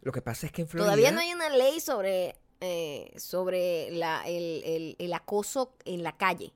Lo 0.00 0.10
que 0.12 0.22
pasa 0.22 0.46
es 0.46 0.52
que 0.52 0.62
en 0.62 0.68
Florida... 0.68 0.86
Todavía 0.86 1.12
no 1.12 1.20
hay 1.20 1.32
una 1.32 1.48
ley 1.50 1.78
sobre, 1.80 2.36
eh, 2.60 3.12
sobre 3.18 3.90
la, 3.92 4.26
el, 4.26 4.62
el- 4.64 4.96
el 4.98 5.12
acoso 5.12 5.74
en 5.84 6.02
la 6.02 6.16
calle. 6.16 6.52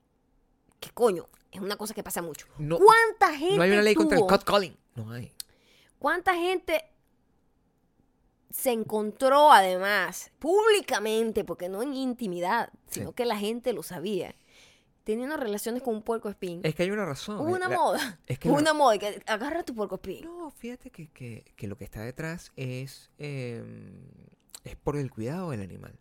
¿Qué 0.80 0.90
coño? 0.90 1.28
Es 1.52 1.60
una 1.60 1.76
cosa 1.76 1.94
que 1.94 2.02
pasa 2.02 2.22
mucho. 2.22 2.46
No- 2.58 2.78
¿Cuánta 2.78 3.36
gente 3.36 3.56
No 3.56 3.62
hay 3.62 3.70
una 3.70 3.82
ley 3.82 3.94
contra 3.94 4.18
el 4.18 4.26
catcalling. 4.26 4.76
No 4.94 5.10
hay. 5.12 5.32
¿Cuánta 5.98 6.34
gente 6.34 6.84
se 8.50 8.70
encontró 8.72 9.52
además 9.52 10.30
públicamente, 10.38 11.44
porque 11.44 11.68
no 11.68 11.82
en 11.82 11.92
intimidad, 11.94 12.70
sino 12.88 13.10
Sí. 13.10 13.14
que 13.14 13.26
la 13.26 13.36
gente 13.36 13.72
lo 13.74 13.82
sabía, 13.82 14.34
teniendo 15.06 15.36
relaciones 15.36 15.82
con 15.82 15.94
un 15.94 16.02
puerco 16.02 16.28
espín? 16.28 16.60
Es 16.64 16.74
que 16.74 16.82
hay 16.82 16.90
una 16.90 17.06
razón. 17.06 17.38
Hubo 17.38 17.54
una 17.54 17.68
La- 17.68 17.76
moda. 17.76 18.20
es 18.26 18.38
que 18.38 18.48
Hubo 18.50 18.58
una 18.58 18.74
moda 18.74 18.98
que 18.98 19.22
agarra 19.26 19.62
tu 19.62 19.74
puerco 19.74 19.94
espín. 19.94 20.24
No, 20.24 20.50
fíjate 20.50 20.90
que, 20.90 21.06
que- 21.08 21.44
que 21.56 21.66
lo 21.68 21.78
que 21.78 21.84
está 21.84 22.02
detrás 22.02 22.52
es, 22.56 23.10
eh, 23.18 23.62
es 24.64 24.76
por 24.76 24.96
el 24.96 25.10
cuidado 25.10 25.50
del 25.52 25.62
animal. 25.62 25.96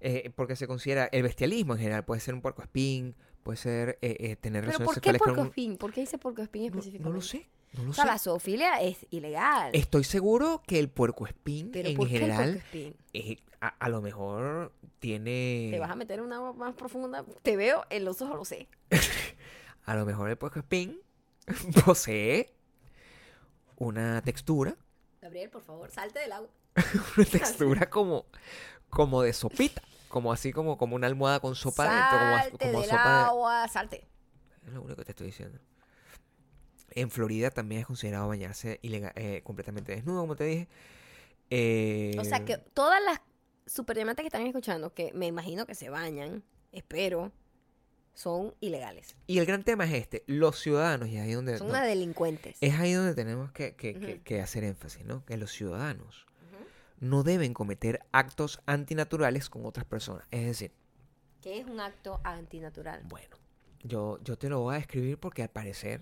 Eh, 0.00 0.30
porque 0.36 0.56
se 0.56 0.66
considera 0.66 1.08
el 1.12 1.22
bestialismo 1.22 1.74
en 1.74 1.78
general. 1.78 2.04
Puede 2.04 2.20
ser 2.20 2.34
un 2.34 2.42
puerco 2.42 2.60
espín, 2.60 3.14
puede 3.42 3.56
ser 3.56 3.98
eh, 4.02 4.16
eh, 4.18 4.36
tener 4.36 4.62
¿Pero 4.64 4.72
relaciones 4.72 4.84
por 4.86 4.94
qué 4.94 5.10
sexuales 5.10 5.18
con 5.22 5.26
puerco 5.28 5.40
un... 5.42 5.46
espín? 5.48 5.76
¿Por 5.78 5.92
qué 5.92 6.00
dice 6.00 6.18
puerco 6.18 6.42
espín 6.42 6.62
No, 6.62 6.68
específicamente? 6.68 7.08
no 7.08 7.14
lo 7.14 7.22
sé, 7.22 7.48
no 7.76 7.84
lo 7.84 7.90
O 7.90 7.92
sea, 7.92 8.04
sé. 8.04 8.10
la 8.10 8.18
zoofilia 8.18 8.80
es 8.80 9.06
ilegal. 9.10 9.70
Estoy 9.74 10.04
seguro 10.04 10.62
que 10.66 10.78
el 10.78 10.88
puerco 10.88 11.26
espín 11.26 11.70
pero 11.72 11.88
en 11.88 11.96
¿por 11.96 12.08
qué 12.08 12.14
el 12.16 12.20
general 12.20 12.62
eh, 13.12 13.38
a, 13.60 13.68
a 13.68 13.88
lo 13.88 14.00
mejor 14.00 14.72
tiene... 14.98 15.68
Te 15.70 15.78
vas 15.78 15.90
a 15.90 15.96
meter 15.96 16.18
en 16.18 16.26
una 16.26 16.36
agua 16.36 16.52
más 16.52 16.74
profunda. 16.74 17.24
Te 17.42 17.56
veo 17.56 17.84
en 17.90 18.04
los 18.04 18.20
ojos, 18.22 18.36
lo 18.36 18.44
sé. 18.44 18.68
A 19.86 19.94
lo 19.94 20.06
mejor 20.06 20.30
el 20.30 20.38
puerco 20.38 20.58
espín 20.58 21.00
posee 21.84 22.54
una 23.76 24.22
textura, 24.22 24.76
Gabriel, 25.20 25.50
por 25.50 25.62
favor, 25.62 25.90
salte 25.90 26.20
del 26.20 26.32
agua. 26.32 26.48
una 27.16 27.26
textura 27.26 27.90
como, 27.90 28.26
como 28.88 29.22
de 29.22 29.32
sopita, 29.32 29.82
como 30.08 30.32
así 30.32 30.52
como, 30.52 30.78
como 30.78 30.96
una 30.96 31.06
almohada 31.06 31.40
con 31.40 31.54
sopa 31.54 31.84
dentro, 31.84 32.18
como, 32.18 32.36
salte 32.38 32.66
como 32.66 32.80
del 32.80 32.90
sopa 32.90 33.26
agua, 33.26 33.68
salte. 33.68 34.06
Es 34.66 34.72
lo 34.72 34.82
único 34.82 34.96
que 34.96 35.04
te 35.04 35.12
estoy 35.12 35.26
diciendo. 35.26 35.58
En 36.94 37.10
Florida 37.10 37.50
también 37.50 37.80
es 37.82 37.86
considerado 37.86 38.28
bañarse 38.28 38.78
ilega- 38.82 39.12
eh, 39.16 39.40
completamente 39.44 39.92
desnudo, 39.94 40.20
como 40.20 40.36
te 40.36 40.44
dije. 40.44 40.68
Eh, 41.50 42.16
O 42.18 42.24
sea 42.24 42.44
que 42.44 42.58
todas 42.58 43.02
las 43.04 43.20
superdiamantes 43.66 44.22
que 44.22 44.28
están 44.28 44.46
escuchando, 44.46 44.92
que 44.94 45.12
me 45.14 45.26
imagino 45.26 45.66
que 45.66 45.74
se 45.74 45.90
bañan, 45.90 46.42
espero, 46.72 47.32
son 48.14 48.54
ilegales. 48.60 49.16
Y 49.26 49.38
el 49.38 49.46
gran 49.46 49.64
tema 49.64 49.84
es 49.86 49.92
este, 49.94 50.22
los 50.26 50.58
ciudadanos, 50.60 51.08
y 51.08 51.18
ahí 51.18 51.32
donde... 51.32 51.58
Son 51.58 51.66
no, 51.68 51.72
unas 51.74 51.86
delincuentes. 51.86 52.56
es 52.60 52.74
ahí 52.78 52.92
donde 52.92 53.14
tenemos 53.14 53.50
que, 53.52 54.40
hacer 54.42 54.64
énfasis, 54.64 55.04
¿no? 55.04 55.24
Que 55.24 55.36
los 55.36 55.50
ciudadanos 55.50 56.26
no 57.00 57.22
deben 57.24 57.54
cometer 57.54 58.00
actos 58.12 58.60
antinaturales 58.66 59.50
con 59.50 59.66
otras 59.66 59.84
personas. 59.84 60.26
Es 60.30 60.46
decir, 60.46 60.72
Que 61.42 61.58
es 61.58 61.66
un 61.66 61.80
acto 61.80 62.20
antinatural. 62.24 63.02
bueno, 63.08 63.36
yo, 63.82 64.18
yo 64.22 64.38
te 64.38 64.48
lo 64.48 64.60
voy 64.60 64.74
a 64.76 64.78
describir 64.78 65.18
porque 65.18 65.42
al 65.42 65.50
parecer 65.50 66.00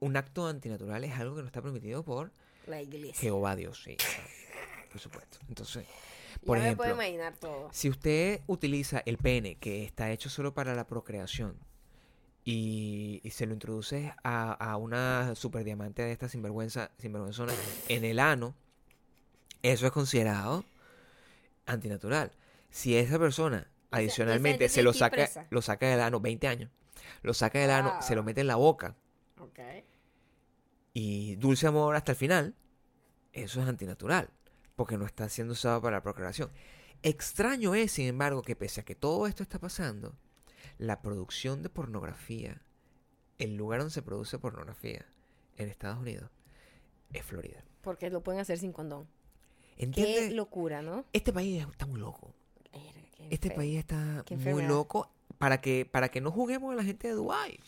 Un 0.00 0.16
acto 0.16 0.46
antinatural 0.46 1.04
es 1.04 1.12
algo 1.14 1.36
que 1.36 1.42
no 1.42 1.46
está 1.46 1.62
permitido 1.62 2.02
por 2.02 2.32
La 2.66 2.82
iglesia. 2.82 3.14
Jehová 3.20 3.56
Dios, 3.56 3.82
sí. 3.82 3.96
Por 4.90 5.00
supuesto. 5.00 5.38
Entonces, 5.48 5.86
Ya 5.86 6.46
por 6.46 6.58
me 6.58 6.64
ejemplo, 6.64 6.84
puedo 6.84 6.94
imaginar 6.96 7.34
todo. 7.36 7.68
Si 7.72 7.88
usted 7.88 8.40
utiliza 8.46 9.02
el 9.06 9.18
pene 9.18 9.56
que 9.56 9.84
está 9.84 10.10
hecho 10.10 10.28
solo 10.28 10.54
para 10.54 10.74
la 10.74 10.86
procreación 10.86 11.56
y, 12.44 13.20
y 13.24 13.30
se 13.30 13.46
lo 13.46 13.52
introduce 13.54 14.12
a, 14.22 14.52
a 14.52 14.76
una 14.76 15.34
superdiamante 15.34 16.02
de 16.02 16.12
esta 16.12 16.28
sinvergüenza, 16.28 16.90
sinvergüenzona 16.98 17.52
en 17.88 18.04
el 18.04 18.18
ano, 18.18 18.54
eso 19.62 19.86
es 19.86 19.92
considerado 19.92 20.64
antinatural. 21.66 22.32
Si 22.70 22.96
esa 22.96 23.18
persona 23.18 23.58
esa 23.58 23.96
adicionalmente 23.98 24.68
se 24.68 24.82
lo 24.82 24.92
saca, 24.92 25.16
presa. 25.16 25.46
lo 25.50 25.62
saca 25.62 25.88
del 25.88 26.00
ano, 26.00 26.20
20 26.20 26.46
años, 26.48 26.70
lo 27.22 27.34
saca 27.34 27.58
del 27.58 27.70
ano, 27.70 28.00
se 28.02 28.14
lo 28.14 28.22
mete 28.22 28.40
en 28.40 28.46
la 28.46 28.56
boca 28.56 28.94
Ok. 29.40 29.58
y 30.94 31.36
dulce 31.36 31.66
amor 31.66 31.94
hasta 31.96 32.12
el 32.12 32.18
final, 32.18 32.54
eso 33.32 33.60
es 33.60 33.68
antinatural, 33.68 34.30
porque 34.76 34.96
no 34.96 35.04
está 35.06 35.28
siendo 35.28 35.52
usado 35.52 35.80
para 35.82 35.98
la 35.98 36.02
procreación. 36.02 36.50
Extraño 37.02 37.74
es, 37.74 37.92
sin 37.92 38.06
embargo, 38.06 38.42
que 38.42 38.56
pese 38.56 38.80
a 38.80 38.84
que 38.84 38.94
todo 38.94 39.26
esto 39.26 39.42
está 39.42 39.58
pasando, 39.58 40.14
la 40.78 41.02
producción 41.02 41.62
de 41.62 41.68
pornografía, 41.68 42.62
el 43.38 43.56
lugar 43.56 43.80
donde 43.80 43.92
se 43.92 44.02
produce 44.02 44.38
pornografía 44.38 45.06
en 45.56 45.68
Estados 45.68 45.98
Unidos, 45.98 46.30
es 47.12 47.22
Florida. 47.24 47.62
Porque 47.82 48.10
lo 48.10 48.22
pueden 48.22 48.40
hacer 48.40 48.58
sin 48.58 48.72
condón. 48.72 49.06
Qué 49.76 50.30
locura, 50.32 50.80
¿no? 50.82 51.04
Este 51.12 51.32
país 51.32 51.62
está 51.70 51.86
muy 51.86 52.00
loco. 52.00 52.34
Este 53.30 53.50
país 53.50 53.78
está 53.78 54.24
muy 54.30 54.62
loco 54.64 55.10
para 55.38 55.60
que, 55.60 55.86
para 55.90 56.08
que 56.08 56.20
no 56.20 56.30
juguemos 56.30 56.72
a 56.72 56.76
la 56.76 56.84
gente 56.84 57.08
de 57.08 57.14
Dubái. 57.14 57.58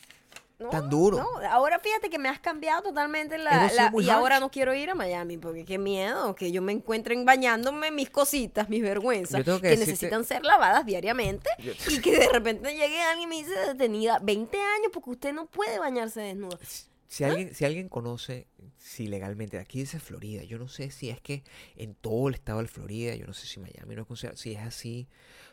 No, 0.59 0.71
tan 0.71 0.91
duro. 0.91 1.19
No, 1.19 1.29
ahora 1.51 1.79
fíjate 1.79 2.11
que 2.11 2.19
me 2.19 2.29
has 2.29 2.41
cambiado 2.41 2.83
totalmente 2.83 3.39
la, 3.39 3.53
la- 3.77 3.93
y 4.03 4.11
ahora 4.11 4.41
no 4.41 4.51
quiero 4.51 4.75
ir 4.75 4.91
a 4.91 4.97
Miami 4.97 5.39
porque 5.39 5.65
qué 5.65 5.79
miedo 5.79 6.35
que 6.35 6.51
yo 6.51 6.63
me 6.63 6.73
encuentren 6.73 7.25
bañándome 7.25 7.93
mis 7.93 8.11
cositas, 8.11 8.69
mis 8.69 8.83
vergüenzas 8.83 9.45
que, 9.61 9.69
que 9.69 9.77
necesitan 9.77 10.25
ser 10.25 10.45
lavadas 10.45 10.85
diariamente 10.85 11.49
Yo- 11.61 11.75
y 11.93 12.01
que 12.01 12.19
de 12.19 12.29
repente 12.29 12.73
llegue 12.73 13.01
alguien 13.03 13.29
y 13.29 13.37
me 13.37 13.37
dice 13.37 13.57
detenida 13.69 14.19
20 14.21 14.57
años 14.59 14.91
porque 14.93 15.11
usted 15.11 15.33
no 15.33 15.47
puede 15.47 15.79
bañarse 15.79 16.23
desnuda. 16.23 16.59
Si 17.07 17.23
alguien, 17.23 17.55
si 17.55 17.65
alguien 17.65 17.89
conoce, 17.89 18.49
si 18.77 19.07
legalmente, 19.07 19.59
aquí 19.61 19.79
dice 19.79 20.01
Florida, 20.01 20.43
yo 20.43 20.59
no 20.59 20.67
sé 20.67 20.91
si 20.91 21.09
es 21.09 21.21
que 21.21 21.45
en 21.77 21.95
todo 21.95 22.27
el 22.29 22.35
estado 22.35 22.61
de 22.61 22.67
Florida, 22.67 23.15
yo 23.15 23.27
no 23.29 23.33
sé 23.33 23.47
si 23.47 23.61
Miami 23.61 23.95
no 23.95 24.03
es 24.03 24.09
considerado, 24.09 24.37
si 24.37 24.55
es 24.55 24.61
así. 24.61 25.07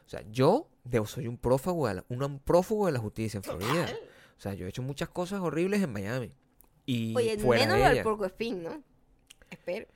O 0.05 0.09
sea, 0.09 0.23
yo 0.31 0.67
debo, 0.85 1.05
soy 1.05 1.27
un 1.27 1.37
prófugo, 1.37 1.87
de 1.89 1.95
la, 1.95 2.05
un 2.09 2.39
prófugo 2.39 2.85
de 2.85 2.93
la 2.93 2.99
justicia 2.99 3.37
en 3.39 3.43
Florida. 3.43 3.87
O 4.37 4.41
sea, 4.41 4.53
yo 4.53 4.65
he 4.65 4.69
hecho 4.69 4.81
muchas 4.81 5.09
cosas 5.09 5.41
horribles 5.41 5.81
en 5.81 5.91
Miami. 5.91 6.31
Y 6.85 7.15
Oye, 7.15 7.37
fuera 7.37 7.65
menos 7.65 7.77
de 7.77 7.91
ella. 7.93 8.03
porco 8.03 8.25
espín, 8.25 8.63
¿no? 8.63 8.81
Espero. 9.49 9.87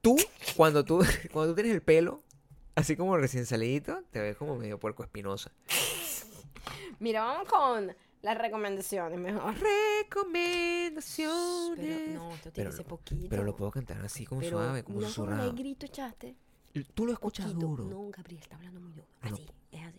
Tú, 0.00 0.16
cuando 0.56 0.84
tú, 0.84 1.04
cuando 1.32 1.52
tú 1.52 1.54
tienes 1.56 1.72
el 1.74 1.82
pelo, 1.82 2.22
así 2.74 2.96
como 2.96 3.16
recién 3.16 3.44
salidito, 3.46 4.02
te 4.10 4.20
ves 4.20 4.36
como 4.36 4.56
medio 4.56 4.78
puerco 4.80 5.02
espinosa. 5.04 5.52
Mira, 7.00 7.22
vamos 7.24 7.48
con 7.48 7.94
las 8.22 8.38
recomendaciones 8.38 9.18
mejor. 9.20 9.54
Recomendaciones. 10.00 11.76
Pero 11.76 12.12
no, 12.14 12.32
esto 12.32 12.50
tiene 12.52 12.70
lo- 12.72 12.84
poquito. 12.84 13.26
Pero 13.28 13.44
lo 13.44 13.54
puedo 13.56 13.70
cantar 13.70 14.04
así 14.04 14.24
como 14.26 14.40
Pero 14.40 14.58
suave, 14.58 14.82
como 14.84 15.00
no 15.00 15.06
susurrado. 15.06 15.52
grito 15.54 15.86
echaste. 15.86 16.36
Tú 16.94 17.06
lo 17.06 17.12
escuchas 17.12 17.46
Poquito. 17.46 17.66
duro. 17.66 17.84
No, 17.84 18.08
Gabriel 18.10 18.40
está 18.42 18.56
hablando 18.56 18.80
muy 18.80 18.92
duro. 18.92 19.06
No. 19.22 19.34
Así, 19.34 19.46
es 19.72 19.82
así. 19.86 19.98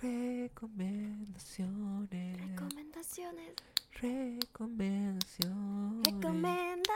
Recomendaciones. 0.00 2.40
Recomendaciones. 2.40 3.52
Recomendaciones. 4.00 6.04
Recomendaciones. 6.04 6.86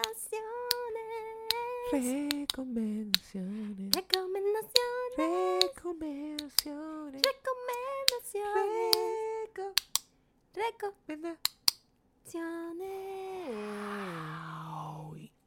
Recomendaciones. 1.90 3.90
Recomendaciones. 3.92 5.16
Recomendaciones. 5.16 7.22
Recomendaciones. 7.22 7.22
Recomendaciones. 10.54 11.38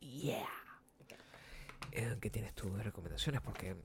yeah. 0.02 0.50
¿Qué 2.20 2.30
tienes 2.30 2.54
tú 2.54 2.70
de 2.74 2.84
recomendaciones? 2.84 3.40
Porque 3.42 3.78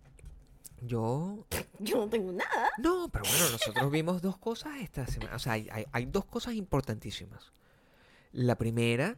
yo... 0.83 1.47
Yo 1.79 1.97
no 1.97 2.09
tengo 2.11 2.31
nada. 2.33 2.69
No, 2.79 3.09
pero 3.11 3.25
bueno, 3.25 3.51
nosotros 3.53 3.91
vimos 3.91 4.21
dos 4.21 4.37
cosas 4.37 4.75
esta 4.83 5.07
semana. 5.07 5.37
O 5.37 5.39
sea, 5.39 5.55
hay, 5.55 5.67
hay- 5.73 5.87
hay 5.93 6.05
dos 6.07 6.27
cosas 6.27 6.55
importantísimas. 6.55 7.53
La 8.33 8.57
primera 8.59 9.17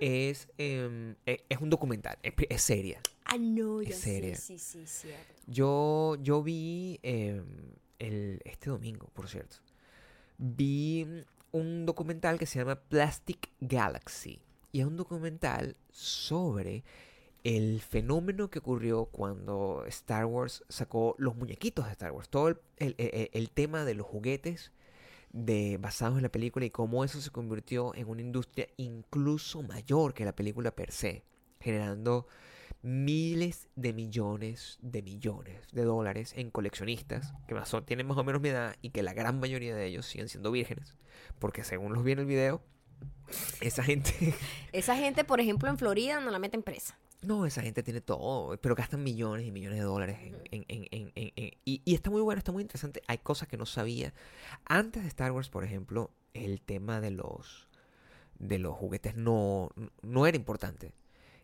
es, 0.00 0.48
em, 0.56 1.14
e- 1.26 1.44
es 1.50 1.58
un 1.58 1.68
documental, 1.68 2.16
es, 2.22 2.62
seria. 2.62 2.98
Ah, 3.26 3.36
no, 3.38 3.82
Es 3.82 3.98
seria. 3.98 4.36
Sí, 4.36 4.58
sí, 4.58 4.86
cierto. 4.86 5.34
Yo, 5.46 6.16
yo 6.22 6.42
vi 6.42 6.98
em, 7.02 7.44
el, 7.98 8.40
este 8.46 8.70
domingo, 8.70 9.08
por 9.12 9.28
cierto, 9.28 9.56
vi 10.38 11.06
un 11.52 11.84
documental 11.84 12.38
que 12.38 12.46
se 12.46 12.58
llama 12.58 12.76
Plastic 12.80 13.50
Galaxy. 13.60 14.40
Y 14.72 14.80
es 14.80 14.86
un 14.86 14.96
documental 14.96 15.76
sobre 15.90 16.84
el 17.54 17.80
fenómeno 17.80 18.50
que 18.50 18.58
ocurrió 18.58 19.04
cuando 19.06 19.84
Star 19.86 20.24
Wars 20.26 20.64
sacó 20.68 21.14
los 21.18 21.36
muñequitos 21.36 21.84
de 21.86 21.92
Star 21.92 22.10
Wars. 22.10 22.28
Todo 22.28 22.48
el, 22.48 22.58
el- 22.78 23.30
el- 23.32 23.50
tema 23.50 23.84
de 23.84 23.94
los 23.94 24.04
juguetes 24.06 24.72
de, 25.32 25.78
basados 25.80 26.16
en 26.16 26.24
la 26.24 26.28
película 26.32 26.66
y 26.66 26.70
cómo 26.70 27.04
eso 27.04 27.20
se 27.20 27.30
convirtió 27.30 27.94
en 27.94 28.08
una 28.08 28.20
industria 28.22 28.66
incluso 28.78 29.62
mayor 29.62 30.12
que 30.12 30.24
la 30.24 30.34
película 30.34 30.72
per 30.72 30.90
se, 30.90 31.22
generando 31.60 32.26
miles 32.82 33.68
de 33.76 33.92
millones 33.92 34.78
de 34.82 35.02
millones 35.02 35.66
de 35.72 35.82
dólares 35.84 36.32
en 36.36 36.50
coleccionistas 36.50 37.32
que 37.46 37.54
más 37.54 37.72
o- 37.74 37.82
tienen 37.84 38.06
más 38.06 38.18
o 38.18 38.24
menos 38.24 38.40
mi 38.42 38.48
edad 38.48 38.74
y 38.82 38.90
que 38.90 39.02
la 39.02 39.12
gran 39.14 39.38
mayoría 39.40 39.74
de 39.76 39.86
ellos 39.86 40.06
siguen 40.06 40.28
siendo 40.28 40.50
vírgenes. 40.50 40.96
Porque 41.38 41.62
según 41.64 41.92
los 41.94 42.02
vi 42.02 42.12
en 42.12 42.18
el 42.20 42.26
video, 42.26 42.60
esa 43.60 43.82
gente... 43.84 44.34
Esa 44.72 44.96
gente, 44.96 45.24
por 45.24 45.40
ejemplo, 45.40 45.68
en 45.68 45.78
Florida 45.78 46.20
no 46.20 46.30
la 46.30 46.38
meten 46.38 46.62
presa. 46.62 46.98
No, 47.22 47.46
esa 47.46 47.62
gente 47.62 47.82
tiene 47.82 48.00
todo, 48.00 48.56
pero 48.58 48.74
gastan 48.74 49.02
millones 49.02 49.46
y 49.46 49.50
millones 49.50 49.78
de 49.78 49.84
dólares 49.84 50.18
en, 50.22 50.34
en- 50.50 50.64
en- 50.68 50.88
en- 50.90 51.12
en- 51.14 51.32
en- 51.36 51.52
y, 51.64 51.82
y 51.84 51.94
está 51.94 52.10
muy 52.10 52.20
bueno, 52.22 52.38
está 52.38 52.52
muy 52.52 52.62
interesante. 52.62 53.02
Hay 53.08 53.18
cosas 53.18 53.48
que 53.48 53.56
no 53.56 53.66
sabía. 53.66 54.12
Antes 54.66 55.02
de 55.02 55.08
Star 55.08 55.32
Wars, 55.32 55.48
por 55.48 55.64
ejemplo, 55.64 56.10
el 56.34 56.60
tema 56.60 57.00
de 57.00 57.10
los 57.10 57.66
de 58.38 58.58
los 58.58 58.76
juguetes 58.76 59.16
no, 59.16 59.70
no 60.02 60.26
era 60.26 60.36
importante. 60.36 60.92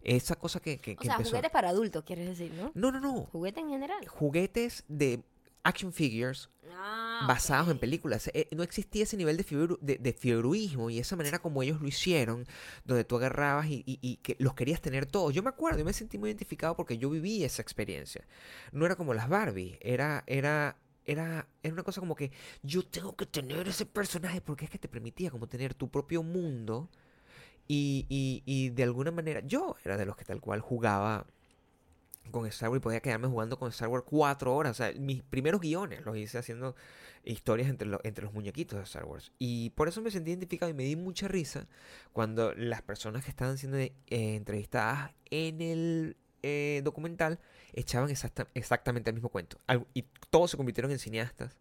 Esa 0.02 0.34
cosa 0.36 0.60
que, 0.60 0.78
que, 0.78 0.92
O 0.92 0.96
que 0.96 1.04
sea, 1.04 1.14
empezó. 1.14 1.30
juguetes 1.30 1.50
para 1.50 1.70
adultos, 1.70 2.04
quieres 2.04 2.26
decir, 2.26 2.52
¿no? 2.52 2.70
No, 2.74 2.92
no, 2.92 3.00
no. 3.00 3.22
Juguete 3.32 3.60
en 3.60 3.70
general. 3.70 4.06
Juguetes 4.08 4.84
de 4.88 5.22
action 5.64 5.92
figures 5.92 6.48
Ah, 6.74 7.26
basados 7.28 7.68
en 7.68 7.78
películas. 7.78 8.30
Eh, 8.34 8.48
no 8.56 8.62
existía 8.62 9.02
ese 9.04 9.16
nivel 9.16 9.36
de, 9.36 9.44
fiebre- 9.44 9.78
de, 9.80 10.90
y 10.90 10.98
esa 10.98 11.16
manera 11.16 11.38
como 11.40 11.62
ellos 11.62 11.80
lo 11.80 11.86
hicieron, 11.86 12.46
donde 12.84 13.04
tú 13.04 13.16
agarrabas 13.16 13.66
y, 13.66 13.82
y- 13.86 13.98
y 14.00 14.16
que 14.16 14.36
los 14.38 14.54
querías 14.54 14.80
tener 14.80 15.06
todos. 15.06 15.34
Yo 15.34 15.42
me 15.42 15.50
acuerdo, 15.50 15.78
yo 15.78 15.84
me 15.84 15.92
sentí 15.92 16.18
muy 16.18 16.30
identificado 16.30 16.74
porque 16.74 16.98
yo 16.98 17.10
viví 17.10 17.44
esa 17.44 17.62
experiencia. 17.62 18.26
No 18.72 18.86
era 18.86 18.96
como 18.96 19.12
las 19.14 19.28
Barbie, 19.28 19.78
era, 19.80 20.24
era, 20.26 20.76
era, 21.04 21.46
era 21.62 21.72
una 21.74 21.82
cosa 21.82 22.00
como 22.00 22.14
que 22.16 22.32
yo 22.62 22.82
tengo 22.84 23.14
que 23.16 23.26
tener 23.26 23.68
ese 23.68 23.86
personaje 23.86 24.40
porque 24.40 24.64
es 24.64 24.70
que 24.70 24.78
te 24.78 24.88
permitía 24.88 25.30
como 25.30 25.46
tener 25.48 25.74
tu 25.74 25.90
propio 25.90 26.22
mundo 26.22 26.88
y, 27.68 28.06
y, 28.08 28.42
y 28.46 28.70
de 28.70 28.82
alguna 28.82 29.10
manera 29.10 29.40
yo 29.40 29.76
era 29.84 29.96
de 29.96 30.06
los 30.06 30.16
que 30.16 30.24
tal 30.24 30.40
cual 30.40 30.60
jugaba 30.60 31.26
con 32.30 32.46
Star 32.46 32.70
Wars 32.70 32.80
y 32.80 32.82
podía 32.82 33.00
quedarme 33.00 33.28
jugando 33.28 33.58
con 33.58 33.68
Star 33.70 33.88
Wars 33.88 34.04
cuatro 34.06 34.54
horas. 34.54 34.72
O 34.72 34.74
sea, 34.82 34.92
mis 34.98 35.22
primeros 35.22 35.60
guiones 35.60 36.04
los 36.04 36.16
hice 36.16 36.38
haciendo 36.38 36.74
historias 37.24 37.68
entre, 37.68 37.88
lo- 37.88 38.00
entre 38.04 38.24
los 38.24 38.32
muñequitos 38.32 38.78
de 38.78 38.84
Star 38.84 39.04
Wars. 39.04 39.32
Y 39.38 39.70
por 39.70 39.88
eso 39.88 40.00
me 40.02 40.10
sentí 40.10 40.30
identificado 40.30 40.70
y 40.70 40.74
me 40.74 40.84
di 40.84 40.96
mucha 40.96 41.28
risa 41.28 41.66
cuando 42.12 42.54
las 42.54 42.82
personas 42.82 43.24
que 43.24 43.30
estaban 43.30 43.58
siendo 43.58 43.78
eh, 43.78 43.92
entrevistadas 44.08 45.12
en 45.30 45.60
el 45.60 46.16
eh, 46.42 46.80
documental 46.84 47.38
echaban 47.72 48.10
exacta- 48.10 48.48
exactamente 48.54 49.10
el 49.10 49.14
mismo 49.14 49.28
cuento. 49.28 49.58
Y 49.94 50.02
todos 50.30 50.50
se 50.50 50.56
convirtieron 50.56 50.90
en 50.90 50.98
cineastas, 50.98 51.58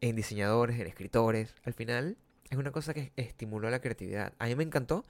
en 0.00 0.16
diseñadores, 0.16 0.78
en 0.80 0.86
escritores. 0.86 1.54
Al 1.64 1.74
final 1.74 2.16
es 2.50 2.56
una 2.58 2.72
cosa 2.72 2.94
que 2.94 3.12
estimuló 3.16 3.68
la 3.70 3.80
creatividad. 3.80 4.32
A 4.38 4.46
mí 4.46 4.54
me 4.56 4.64
encantó. 4.64 5.04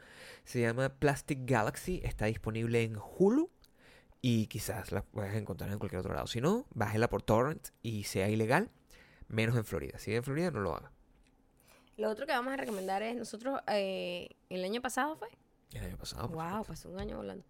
Se 0.44 0.60
llama 0.60 0.88
Plastic 0.90 1.38
Galaxy. 1.44 2.00
Está 2.04 2.26
disponible 2.26 2.82
en 2.82 2.96
Hulu. 2.96 3.50
Y 4.20 4.46
quizás 4.46 4.90
la 4.92 5.02
puedes 5.02 5.34
encontrar 5.34 5.70
en 5.70 5.78
cualquier 5.78 6.00
otro 6.00 6.14
lado. 6.14 6.26
Si 6.26 6.40
no, 6.40 6.66
bájela 6.74 7.08
por 7.08 7.22
torrent 7.22 7.68
y 7.82 8.04
sea 8.04 8.28
ilegal. 8.28 8.70
Menos 9.28 9.56
en 9.56 9.64
Florida. 9.64 9.98
Si 9.98 10.10
vive 10.10 10.18
en 10.18 10.24
Florida, 10.24 10.50
no 10.50 10.60
lo 10.60 10.74
haga. 10.74 10.90
Lo 11.96 12.10
otro 12.10 12.26
que 12.26 12.32
vamos 12.32 12.52
a 12.52 12.56
recomendar 12.56 13.02
es, 13.02 13.16
nosotros, 13.16 13.60
eh, 13.68 14.30
el 14.48 14.64
año 14.64 14.80
pasado 14.80 15.16
fue. 15.16 15.28
El 15.72 15.84
año 15.84 15.96
pasado. 15.96 16.28
wow, 16.28 16.64
pasó 16.64 16.88
un 16.88 16.98
año 16.98 17.16
volando. 17.16 17.44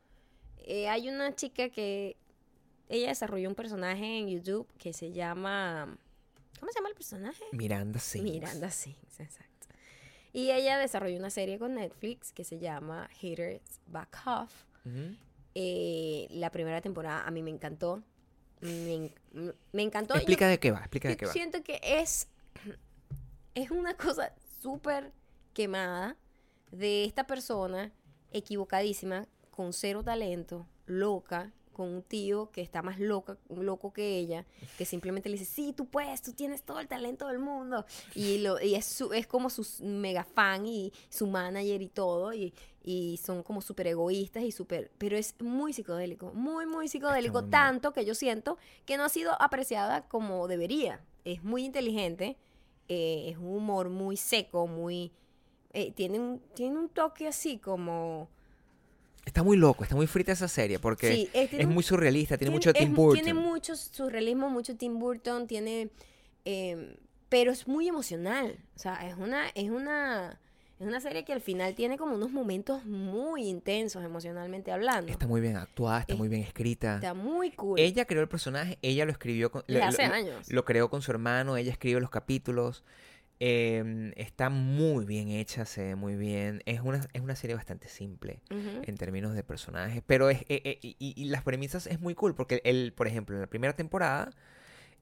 Eh, 0.59 0.89
hay 0.89 1.09
una 1.09 1.35
chica 1.35 1.69
que, 1.71 2.17
ella 2.89 3.09
desarrolló 3.09 3.49
un 3.49 3.55
personaje 3.55 4.19
en 4.19 4.29
YouTube 4.29 4.67
que 4.79 4.93
se 4.93 5.13
llama, 5.13 5.97
¿cómo 6.59 6.73
se 6.73 6.79
llama 6.79 6.89
el 6.89 6.95
personaje? 6.95 7.45
Miranda 7.53 8.01
Sings. 8.01 8.25
Miranda 8.25 8.71
Sings, 8.71 9.21
exacto. 9.21 9.67
Y 10.33 10.51
ella 10.51 10.79
desarrolló 10.79 11.19
una 11.19 11.31
serie 11.31 11.59
con 11.59 11.75
Netflix 11.75 12.33
que 12.33 12.45
se 12.45 12.59
llama 12.59 13.09
Haters 13.21 13.81
Back 13.87 14.23
Off. 14.27 14.65
Ujú. 14.85 15.17
Eh, 15.55 16.27
la 16.31 16.51
primera 16.51 16.81
temporada 16.81 17.27
a 17.27 17.31
mí 17.31 17.43
me 17.43 17.51
encantó. 17.51 18.03
Me, 18.61 18.95
en- 18.95 19.15
me 19.73 19.83
encantó. 19.83 20.15
Yo- 20.15 20.19
Explica 20.21 20.49
de 20.49 20.59
qué 20.59 20.71
va. 20.71 20.79
Explica 20.81 21.09
de 21.09 21.17
qué 21.17 21.27
va. 21.27 21.33
siento 21.33 21.63
que 21.63 21.81
es, 21.83 22.29
es 23.55 23.71
una 23.71 23.97
cosa 23.97 24.33
súper 24.61 25.13
quemada 25.55 26.17
de 26.71 27.05
esta 27.05 27.27
persona 27.27 27.93
equivocadísima, 28.31 29.27
con 29.51 29.73
cero 29.73 30.03
talento, 30.05 30.67
loca, 30.87 31.53
con 31.79 31.89
un 31.91 32.03
tío 32.03 32.51
que 32.51 32.61
está 32.61 32.83
más 32.83 32.99
loca, 32.99 33.39
loco 33.49 33.93
que 33.93 34.19
ella, 34.19 34.45
que 34.77 34.85
simplemente 34.85 35.29
le 35.29 35.39
dice, 35.39 35.45
sí, 35.45 35.73
tú 35.73 35.87
puedes, 35.87 36.23
tú 36.23 36.33
tienes 36.33 36.65
todo 36.65 36.81
el 36.81 36.89
talento 36.89 37.29
del 37.29 37.39
mundo. 37.39 37.85
Y, 38.17 38.39
lo, 38.39 38.61
y 38.61 38.75
es, 38.75 38.85
su- 38.85 39.13
es 39.13 39.29
como 39.29 39.49
su 39.49 39.65
mega 39.85 40.25
fan 40.25 40.67
y 40.67 40.93
su 41.09 41.29
manager 41.29 41.81
y 41.81 41.89
todo, 41.89 42.33
y, 42.35 42.53
y 42.83 43.21
son 43.23 43.45
como 43.45 43.61
súper 43.61 43.87
egoístas 43.87 44.43
y 44.43 44.51
súper... 44.51 44.91
Pero 44.99 45.17
es 45.17 45.37
muy 45.41 45.73
psicodélico, 45.73 46.33
muy, 46.35 46.67
muy 46.67 46.89
psicodélico, 46.89 47.45
tanto 47.51 47.93
que 47.93 48.05
yo 48.05 48.17
siento 48.17 48.59
que 48.85 48.97
no 48.97 49.05
ha 49.05 49.09
sido 49.09 49.41
apreciada 49.41 50.09
como 50.09 50.49
debería. 50.49 51.01
Es 51.25 51.45
muy 51.45 51.65
inteligente, 51.65 52.37
eh, 52.89 53.29
es 53.31 53.37
un 53.37 53.55
humor 53.57 53.89
muy 53.89 54.17
seco, 54.17 54.67
muy... 54.67 55.13
eh, 55.73 55.93
tiene, 55.93 56.19
un, 56.19 56.41
tiene 56.57 56.77
un 56.77 56.89
toque 56.89 57.29
así 57.29 57.59
como... 57.59 58.29
Está 59.29 59.43
muy 59.43 59.57
loco, 59.59 59.85
está 59.85 59.95
muy 59.95 60.07
frita 60.07 60.33
esa 60.33 60.49
serie 60.49 60.79
porque 60.79 61.13
Sí, 61.13 61.31
es 61.35 61.67
un- 61.67 61.75
muy 61.75 61.83
surrealista, 61.83 62.39
tiene, 62.39 62.49
Tiene- 62.51 62.57
mucho 62.57 62.71
es 62.71 62.77
Tim 62.77 62.95
Burton. 62.95 63.23
Tiene 63.25 63.39
mucho 63.39 63.77
surrealismo, 63.77 64.49
mucho 64.51 64.75
Tim 64.77 64.99
Burton, 64.99 65.47
tiene... 65.47 65.91
eh, 66.45 66.97
pero 67.29 67.53
es 67.53 67.69
muy 67.69 67.87
emocional. 67.89 68.57
O 68.75 68.79
sea, 68.79 69.07
es 69.07 69.15
una, 69.19 69.49
es 69.55 69.69
una, 69.71 70.41
es 70.81 70.87
una 70.87 70.99
serie 71.01 71.25
que 71.27 71.35
al 71.35 71.43
final 71.43 71.75
tiene 71.75 71.99
como 71.99 72.15
unos 72.15 72.31
momentos 72.33 72.87
muy 72.87 73.47
intensos 73.49 74.03
emocionalmente 74.03 74.73
hablando. 74.73 75.13
Está 75.13 75.27
muy 75.27 75.43
bien 75.43 75.57
actuada, 75.57 76.01
está 76.01 76.15
Es- 76.15 76.19
muy 76.19 76.29
bien 76.29 76.41
escrita. 76.43 76.95
Está 76.95 77.13
muy 77.13 77.51
cool. 77.51 77.79
Ella 77.79 78.07
creó 78.07 78.23
el 78.23 78.29
personaje, 78.29 78.79
ella 78.81 79.05
lo 79.05 79.13
escribió 79.13 79.51
con, 79.53 79.63
lo- 79.67 79.85
hace 79.85 80.09
lo- 80.09 80.15
años. 80.15 80.51
Lo 80.51 80.65
creó 80.65 80.89
con 80.89 81.03
su 81.03 81.11
hermano, 81.11 81.59
ella 81.59 81.71
escribe 81.73 82.01
los 82.01 82.09
capítulos. 82.11 82.83
Eh, 83.41 84.13
está 84.17 84.51
muy 84.51 85.05
bien 85.05 85.29
hecha, 85.29 85.65
se 85.65 85.83
ve 85.83 85.95
muy 85.95 86.17
bien. 86.17 86.63
Es 86.67 86.81
una, 86.81 87.01
es 87.13 87.21
una 87.21 87.37
serie 87.37 87.55
bastante 87.57 87.89
simple 87.89 88.41
en 88.51 88.97
términos 88.97 89.35
de 89.35 89.43
personajes, 89.43 90.03
pero 90.07 90.31
es, 90.31 90.43
eh, 90.49 90.63
eh, 90.65 90.79
y, 90.83 90.97
y 90.99 91.25
las 91.27 91.43
premisas 91.43 91.87
es 91.87 92.01
muy 92.01 92.15
cool 92.15 92.35
porque 92.35 92.61
el, 92.65 92.93
por 92.93 93.07
ejemplo, 93.07 93.37
en 93.37 93.41
la 93.43 93.47
primera 93.47 93.75
temporada, 93.75 94.31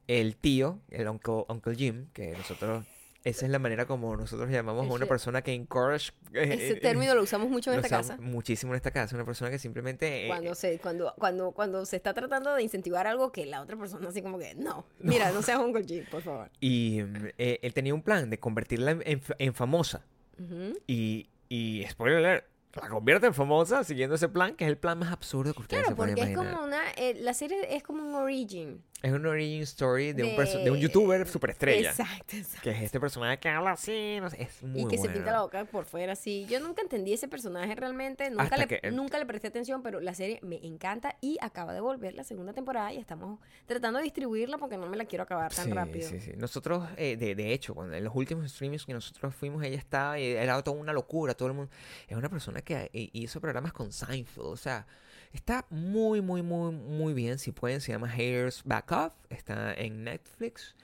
el 0.07 0.35
tío, 0.37 0.79
el 0.89 1.07
Uncle, 1.07 1.45
Uncle 1.49 1.75
Jim, 1.75 2.07
que 2.13 2.31
nosotros, 2.31 2.85
esa 3.29 3.45
es 3.45 3.51
la 3.51 3.59
manera 3.59 3.85
como 3.85 4.15
nosotros 4.15 4.49
llamamos 4.49 4.89
a 4.89 4.93
una 4.93 5.05
persona 5.05 5.41
que 5.41 5.53
encourage. 5.53 6.11
eh, 6.33 6.53
Ese 6.53 6.71
eh, 6.73 6.75
término 6.79 7.13
lo 7.15 7.23
usamos 7.23 7.49
mucho 7.49 7.71
en 7.71 7.77
lo 7.77 7.83
esta 7.83 7.97
casa. 7.97 8.17
Muchísimo 8.19 8.73
en 8.73 8.77
esta 8.77 8.91
casa, 8.91 9.15
una 9.15 9.25
persona 9.25 9.51
que 9.51 9.59
simplemente... 9.59 10.25
eh, 10.25 10.27
Cuando 10.27 10.55
se, 10.55 10.79
cuando, 10.79 11.13
cuando, 11.17 11.51
cuando 11.51 11.85
se 11.85 11.95
está 11.97 12.13
tratando 12.13 12.53
de 12.55 12.63
incentivar 12.63 13.07
algo 13.07 13.31
que 13.31 13.45
la 13.45 13.61
otra 13.61 13.75
persona 13.77 14.09
así 14.09 14.21
como 14.21 14.39
que, 14.39 14.55
no, 14.55 14.85
mira, 14.99 15.31
no 15.31 15.41
seas 15.41 15.59
Uncle 15.59 15.83
Jim, 15.85 16.05
por 16.09 16.21
favor. 16.21 16.49
Y 16.59 17.01
mm, 17.03 17.15
eh, 17.37 17.59
él 17.61 17.73
tenía 17.73 17.93
un 17.93 18.01
plan 18.01 18.29
de 18.29 18.39
convertirla 18.39 18.91
en, 18.91 19.01
en 19.05 19.21
en 19.39 19.53
famosa. 19.53 20.05
Ujú. 20.39 20.77
Y, 20.87 21.29
y 21.49 21.83
spoiler 21.89 22.17
alert, 22.19 22.45
la 22.75 22.89
convierte 22.89 23.25
en 23.25 23.33
famosa 23.33 23.83
siguiendo 23.83 24.15
ese 24.15 24.29
plan, 24.29 24.53
que 24.55 24.65
es 24.65 24.69
el 24.69 24.77
plan 24.77 24.99
más 24.99 25.11
absurdo 25.11 25.53
que 25.53 25.61
ustedes 25.61 25.81
Claro, 25.83 25.93
se 25.93 25.95
pueden 25.95 26.13
porque 26.15 26.29
es 26.31 26.35
imaginar. 26.37 26.53
como 26.53 26.67
una, 26.67 26.91
eh, 26.95 27.15
la 27.21 27.33
serie 27.33 27.75
es 27.75 27.81
como 27.81 28.03
un 28.07 28.13
origin 28.13 28.83
Es 29.03 29.11
una 29.13 29.29
origin 29.29 29.61
story 29.61 30.13
de, 30.13 30.23
un, 30.23 30.35
perso- 30.35 30.57
De- 30.57 30.63
de 30.63 30.71
un 30.71 30.79
youtuber 30.79 31.27
superestrella. 31.27 31.91
Exacto, 31.91 32.35
exacto. 32.35 32.61
Que 32.63 32.71
es 32.71 32.81
este 32.81 32.99
personaje 32.99 33.37
que 33.37 33.47
habla 33.47 33.71
así, 33.73 34.17
no 34.19 34.29
sé, 34.31 34.41
es 34.41 34.63
muy 34.63 34.81
y 34.81 34.87
que 34.87 34.95
se 34.95 35.01
bueno. 35.03 35.13
pinta 35.13 35.31
la 35.33 35.41
boca 35.41 35.65
por 35.65 35.85
fuera 35.85 36.13
así. 36.13 36.47
Yo 36.49 36.59
nunca 36.59 36.81
entendí 36.81 37.13
ese 37.13 37.27
personaje 37.27 37.75
realmente, 37.75 38.27
nunca, 38.31 38.43
Hasta 38.43 38.57
le, 38.57 38.67
que- 38.67 38.91
nunca 38.91 39.19
le 39.19 39.27
presté 39.27 39.49
atención, 39.49 39.83
pero 39.83 39.99
la 39.99 40.15
serie 40.15 40.39
me 40.41 40.55
encanta 40.65 41.15
y 41.21 41.37
acaba 41.41 41.73
de 41.73 41.79
volver 41.79 42.15
la 42.15 42.23
segunda 42.23 42.53
temporada 42.53 42.91
y 42.91 42.97
estamos 42.97 43.39
tratando 43.67 43.99
de 43.99 44.03
distribuirla 44.05 44.57
porque 44.57 44.77
no 44.77 44.87
me 44.87 44.97
la 44.97 45.05
quiero 45.05 45.23
acabar 45.25 45.53
tan 45.53 45.65
sí, 45.65 45.71
rápido. 45.73 46.09
Sí, 46.09 46.19
sí. 46.19 46.31
Nosotros, 46.35 46.89
eh, 46.97 47.17
de, 47.17 47.35
de 47.35 47.53
hecho, 47.53 47.75
cuando 47.75 47.95
en 47.95 48.03
los 48.03 48.15
últimos 48.15 48.49
streamings 48.51 48.83
que 48.85 48.93
nosotros 48.93 49.35
fuimos, 49.35 49.63
ella 49.63 49.77
estaba, 49.77 50.19
y 50.19 50.25
era 50.31 50.59
toda 50.63 50.75
una 50.75 50.91
locura, 50.91 51.35
todo 51.35 51.49
el 51.49 51.53
mundo. 51.53 51.71
Es 52.07 52.17
una 52.17 52.29
persona 52.29 52.61
que 52.63 52.89
eh, 52.91 53.09
hizo 53.13 53.39
programas 53.39 53.73
con 53.73 53.91
Seinfeld, 53.91 54.47
o 54.47 54.57
sea, 54.57 54.87
está 55.33 55.65
muy, 55.69 56.21
muy, 56.21 56.41
muy, 56.41 56.71
muy 56.71 57.13
bien. 57.13 57.39
Si 57.39 57.51
pueden, 57.51 57.81
se 57.81 57.91
llama 57.91 58.11
Hairs 58.11 58.63
Back 58.63 58.91
Off, 58.91 59.13
está 59.29 59.73
en 59.73 60.03
Netflix. 60.03 60.75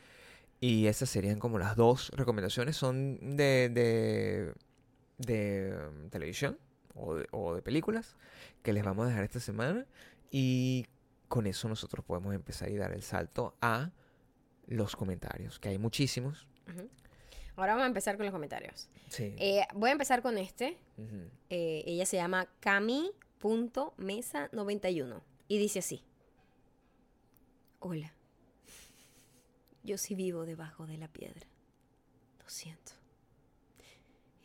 Y 0.59 0.87
esas 0.87 1.09
serían 1.09 1.39
como 1.39 1.59
las 1.59 1.75
dos 1.75 2.09
recomendaciones, 2.11 2.77
son 2.77 3.35
de, 3.35 3.69
de, 3.69 4.53
de 5.17 5.77
um, 5.87 6.09
televisión 6.09 6.57
o 6.95 7.15
de, 7.15 7.27
o 7.31 7.55
de 7.55 7.61
películas 7.61 8.15
que 8.61 8.71
les 8.71 8.83
vamos 8.83 9.05
a 9.05 9.09
dejar 9.09 9.25
esta 9.25 9.39
semana. 9.39 9.85
Y 10.31 10.87
con 11.27 11.47
eso 11.47 11.67
nosotros 11.67 12.05
podemos 12.05 12.33
empezar 12.33 12.69
y 12.69 12.77
dar 12.77 12.93
el 12.93 13.01
salto 13.01 13.55
a 13.59 13.91
los 14.67 14.95
comentarios, 14.95 15.59
que 15.59 15.69
hay 15.69 15.77
muchísimos. 15.77 16.47
Ahora 17.55 17.73
vamos 17.73 17.83
a 17.83 17.87
empezar 17.87 18.15
con 18.15 18.25
los 18.25 18.33
comentarios. 18.33 18.87
Sí. 19.09 19.35
Eh, 19.37 19.67
voy 19.73 19.89
a 19.89 19.93
empezar 19.93 20.21
con 20.21 20.37
este. 20.37 20.77
Eh, 21.49 21.83
ella 21.85 22.05
se 22.05 22.17
llama 22.17 22.47
Cami.mesa91 23.43 25.21
y 25.49 25.57
dice 25.57 25.79
así. 25.79 26.03
Hola. 27.79 28.13
Yo 29.83 29.97
sí 29.97 30.15
vivo 30.15 30.45
debajo 30.45 30.87
de 30.87 30.97
la 30.97 31.09
piedra. 31.09 31.45
Lo 32.41 32.49
siento. 32.49 32.93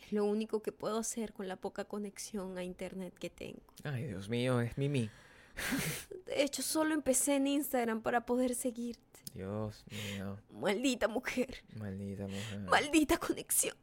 Es 0.02 0.12
lo 0.12 0.24
único 0.24 0.62
que 0.62 0.72
puedo 0.72 0.98
hacer 0.98 1.32
con 1.32 1.46
la 1.46 1.54
poca 1.56 1.84
conexión 1.84 2.58
a 2.58 2.64
internet 2.64 3.14
que 3.18 3.30
tengo. 3.30 3.62
Ay, 3.84 4.06
Dios 4.06 4.28
mío, 4.28 4.60
es 4.60 4.76
Mimi. 4.76 5.08
De 6.26 6.42
hecho, 6.42 6.62
solo 6.62 6.94
empecé 6.94 7.36
en 7.36 7.46
Instagram 7.46 8.02
para 8.02 8.26
poder 8.26 8.54
seguirte. 8.56 9.02
Dios 9.34 9.84
mío, 9.90 10.38
Maldita 10.50 11.06
mujer. 11.06 11.62
maldita 11.76 12.24
mujer. 12.26 12.60
Maldita 12.60 13.18
conexión. 13.18 13.76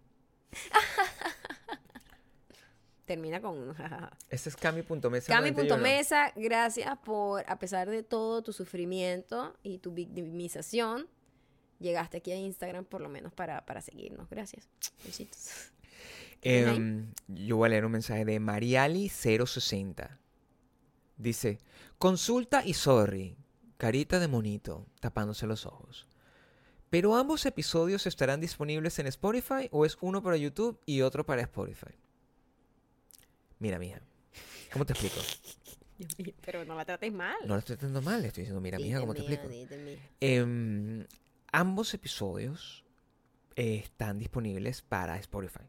Termina 3.06 3.42
con. 3.42 3.76
Este 4.30 4.50
es 4.50 4.56
Cami.mesa. 4.56 5.32
Cami.mesa, 5.32 6.34
gracias 6.36 6.98
por, 7.00 7.44
a 7.48 7.60
pesar 7.60 7.90
de 7.90 8.04
todo 8.04 8.42
tu 8.42 8.52
sufrimiento 8.52 9.56
y 9.62 9.78
tu 9.78 9.92
victimización, 9.92 11.08
llegaste 11.80 12.18
aquí 12.18 12.32
a 12.32 12.36
Instagram 12.36 12.86
por 12.86 13.02
lo 13.02 13.10
menos 13.10 13.32
para, 13.32 13.66
para 13.66 13.82
seguirnos. 13.82 14.30
Gracias. 14.30 14.68
Besitos. 15.06 15.72
Em, 16.42 17.12
yo 17.28 17.58
voy 17.58 17.68
a 17.68 17.70
leer 17.70 17.86
un 17.86 17.92
mensaje 17.92 18.26
de 18.26 18.40
Mariali060. 18.40 20.20
Dice, 21.18 21.60
consulta 21.98 22.66
y 22.66 22.74
sorry, 22.74 23.36
carita 23.78 24.20
de 24.20 24.28
monito, 24.28 24.86
tapándose 25.00 25.48
los 25.48 25.66
ojos. 25.66 26.08
Pero 26.90 27.16
ambos 27.16 27.46
episodios 27.46 28.06
estarán 28.06 28.42
disponibles 28.42 29.00
en 29.00 29.08
Spotify 29.08 29.70
o 29.72 29.86
es 29.86 29.98
uno 30.02 30.22
para 30.22 30.38
YouTube 30.38 30.80
y 30.86 31.02
otro 31.02 31.26
para 31.26 31.42
Spotify. 31.42 31.96
Mira, 33.66 33.80
mija, 33.80 34.00
¿cómo 34.72 34.86
te 34.86 34.94
explico? 34.94 35.16
Pero 36.46 36.66
no 36.66 36.76
la 36.76 36.86
trates 36.86 37.12
mal. 37.12 37.36
No 37.48 37.56
lo 37.56 37.58
estoy 37.58 37.78
tratando 37.78 38.00
mal, 38.04 38.22
le 38.22 38.28
estoy 38.28 38.42
diciendo, 38.42 38.62
mira, 38.62 38.78
mija, 38.78 39.00
¿cómo 39.00 39.16
te 39.16 39.22
explico? 39.22 39.50
Em, 40.20 41.04
ambos 41.52 41.92
episodios 41.96 42.86
eh, 43.56 43.78
están 43.84 44.20
disponibles 44.20 44.84
para 44.84 45.18
Spotify. 45.18 45.64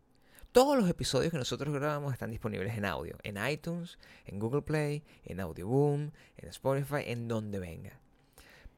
Todos 0.52 0.76
los 0.76 0.90
episodios 0.90 1.32
que 1.32 1.38
nosotros 1.38 1.72
grabamos 1.72 2.12
están 2.12 2.30
disponibles 2.30 2.76
en 2.76 2.84
audio, 2.84 3.16
en 3.22 3.38
iTunes, 3.48 3.96
en 4.26 4.40
Google 4.40 4.60
Play, 4.60 5.02
en 5.24 5.40
Audioboom, 5.40 6.10
en 6.36 6.48
Spotify, 6.50 7.00
en 7.06 7.28
donde 7.28 7.58
venga. 7.58 7.98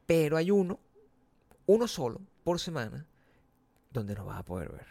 Pero 0.06 0.36
hay 0.36 0.52
uno, 0.52 0.78
uno 1.66 1.88
solo 1.88 2.20
por 2.44 2.60
semana, 2.60 3.04
donde 3.90 4.14
nos 4.14 4.26
vas 4.26 4.38
a 4.38 4.44
poder 4.44 4.70
ver. 4.70 4.86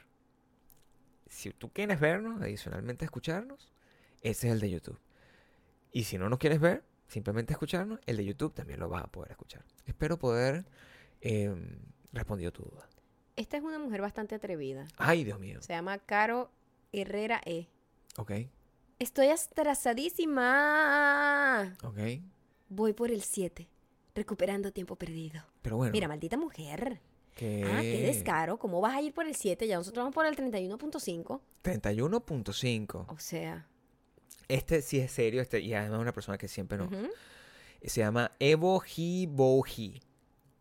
Si 1.30 1.49
tú 1.51 1.69
quieres 1.71 2.01
vernos, 2.01 2.41
adicionalmente 2.41 3.05
escucharnos, 3.05 3.69
ese 4.22 4.47
es 4.47 4.53
el 4.53 4.59
de 4.59 4.70
YouTube. 4.70 4.99
Y 5.91 6.03
si 6.03 6.18
no 6.18 6.30
nos 6.30 6.39
quieres 6.39 6.59
ver, 6.59 6.84
simplemente 7.07 7.53
escucharnos, 7.53 7.99
el 8.05 8.18
de 8.18 8.26
YouTube 8.26 8.53
también 8.53 8.80
lo 8.80 8.89
vas 8.89 9.03
a 9.03 9.07
poder 9.07 9.32
escuchar. 9.32 9.63
Espero 9.86 10.18
poder 10.20 10.65
eh, 11.22 11.55
responder 12.13 12.51
tu 12.51 12.63
duda. 12.63 12.88
Esta 13.36 13.57
es 13.57 13.63
una 13.63 13.80
mujer 13.80 14.01
bastante 14.01 14.36
atrevida. 14.36 14.86
Ay, 14.97 15.24
Dios 15.24 15.39
mío. 15.39 15.61
Se 15.61 15.74
llama 15.74 15.97
Caro 15.99 16.51
Herrera 16.91 17.41
E. 17.45 17.68
Ok, 18.18 18.32
Estoy 18.99 19.28
atrasadísima. 20.38 21.76
ok. 21.84 21.97
Voy 22.70 22.93
por 22.93 23.11
el 23.11 23.22
7, 23.22 23.68
recuperando 24.15 24.72
tiempo 24.74 24.95
perdido. 24.95 25.43
Pero 25.61 25.78
bueno, 25.78 25.91
Mira, 25.93 26.07
maldita 26.07 26.36
mujer. 26.36 26.99
que 27.36 27.63
Ah, 27.63 27.82
qué 27.82 28.01
descaro. 28.01 28.57
¿Cómo 28.57 28.82
vas 28.82 28.95
a 28.95 29.01
ir 29.01 29.13
por 29.13 29.28
el 29.28 29.36
7? 29.36 29.68
Ya 29.68 29.78
nosotros 29.78 30.01
vamos 30.01 30.15
por 30.15 30.26
el 30.26 30.36
31.5. 30.36 31.39
31.5. 31.63 33.05
O 33.07 33.20
sea. 33.20 33.68
Este 34.48 34.82
sí 34.82 35.00
es 35.00 35.12
serio, 35.12 35.41
este, 35.41 35.60
y 35.60 35.74
además 35.74 35.98
es 35.98 36.02
una 36.02 36.14
persona 36.14 36.38
que 36.38 36.48
siempre 36.48 36.78
no. 36.78 36.86
ujú. 36.86 37.10
Se 37.84 38.02
llama 38.02 38.32
Evo 38.39 38.84
Boji. 39.30 40.02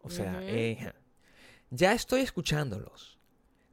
O 0.02 0.10
sea, 0.10 0.38
eh, 0.42 0.92
ya 1.70 1.92
estoy 1.92 2.20
escuchándolos. 2.20 3.18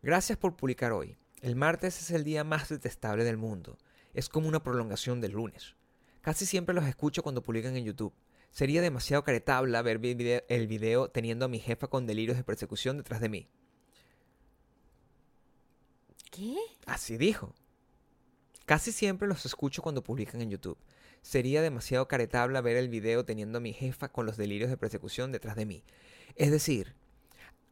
Gracias 0.01 0.37
por 0.37 0.55
publicar 0.55 0.91
hoy. 0.91 1.17
El 1.41 1.55
martes 1.55 2.01
es 2.01 2.11
el 2.11 2.23
día 2.23 2.43
más 2.43 2.69
detestable 2.69 3.23
del 3.23 3.37
mundo. 3.37 3.77
Es 4.13 4.29
como 4.29 4.47
una 4.47 4.63
prolongación 4.63 5.21
del 5.21 5.33
lunes. 5.33 5.75
Casi 6.21 6.45
siempre 6.45 6.73
los 6.73 6.85
escucho 6.85 7.21
cuando 7.21 7.43
publican 7.43 7.75
en 7.75 7.83
YouTube. 7.83 8.13
Sería 8.49 8.81
demasiado 8.81 9.23
caretabla 9.23 9.81
ver 9.81 9.99
el 10.47 10.67
video 10.67 11.09
teniendo 11.09 11.45
a 11.45 11.49
mi 11.49 11.59
jefa 11.59 11.87
con 11.87 12.07
delirios 12.07 12.37
de 12.37 12.43
persecución 12.43 12.97
detrás 12.97 13.19
de 13.19 13.29
mí. 13.29 13.49
¿Qué? 16.31 16.55
Así 16.85 17.17
dijo. 17.17 17.53
Casi 18.65 18.91
siempre 18.91 19.27
los 19.27 19.45
escucho 19.45 19.81
cuando 19.81 20.03
publican 20.03 20.41
en 20.41 20.49
YouTube. 20.49 20.77
Sería 21.21 21.61
demasiado 21.61 22.07
caretabla 22.07 22.61
ver 22.61 22.77
el 22.77 22.89
video 22.89 23.25
teniendo 23.25 23.57
a 23.57 23.61
mi 23.61 23.73
jefa 23.73 24.09
con 24.09 24.25
los 24.25 24.37
delirios 24.37 24.69
de 24.69 24.77
persecución 24.77 25.31
detrás 25.31 25.55
de 25.55 25.65
mí. 25.65 25.83
Es 26.35 26.51
decir, 26.51 26.95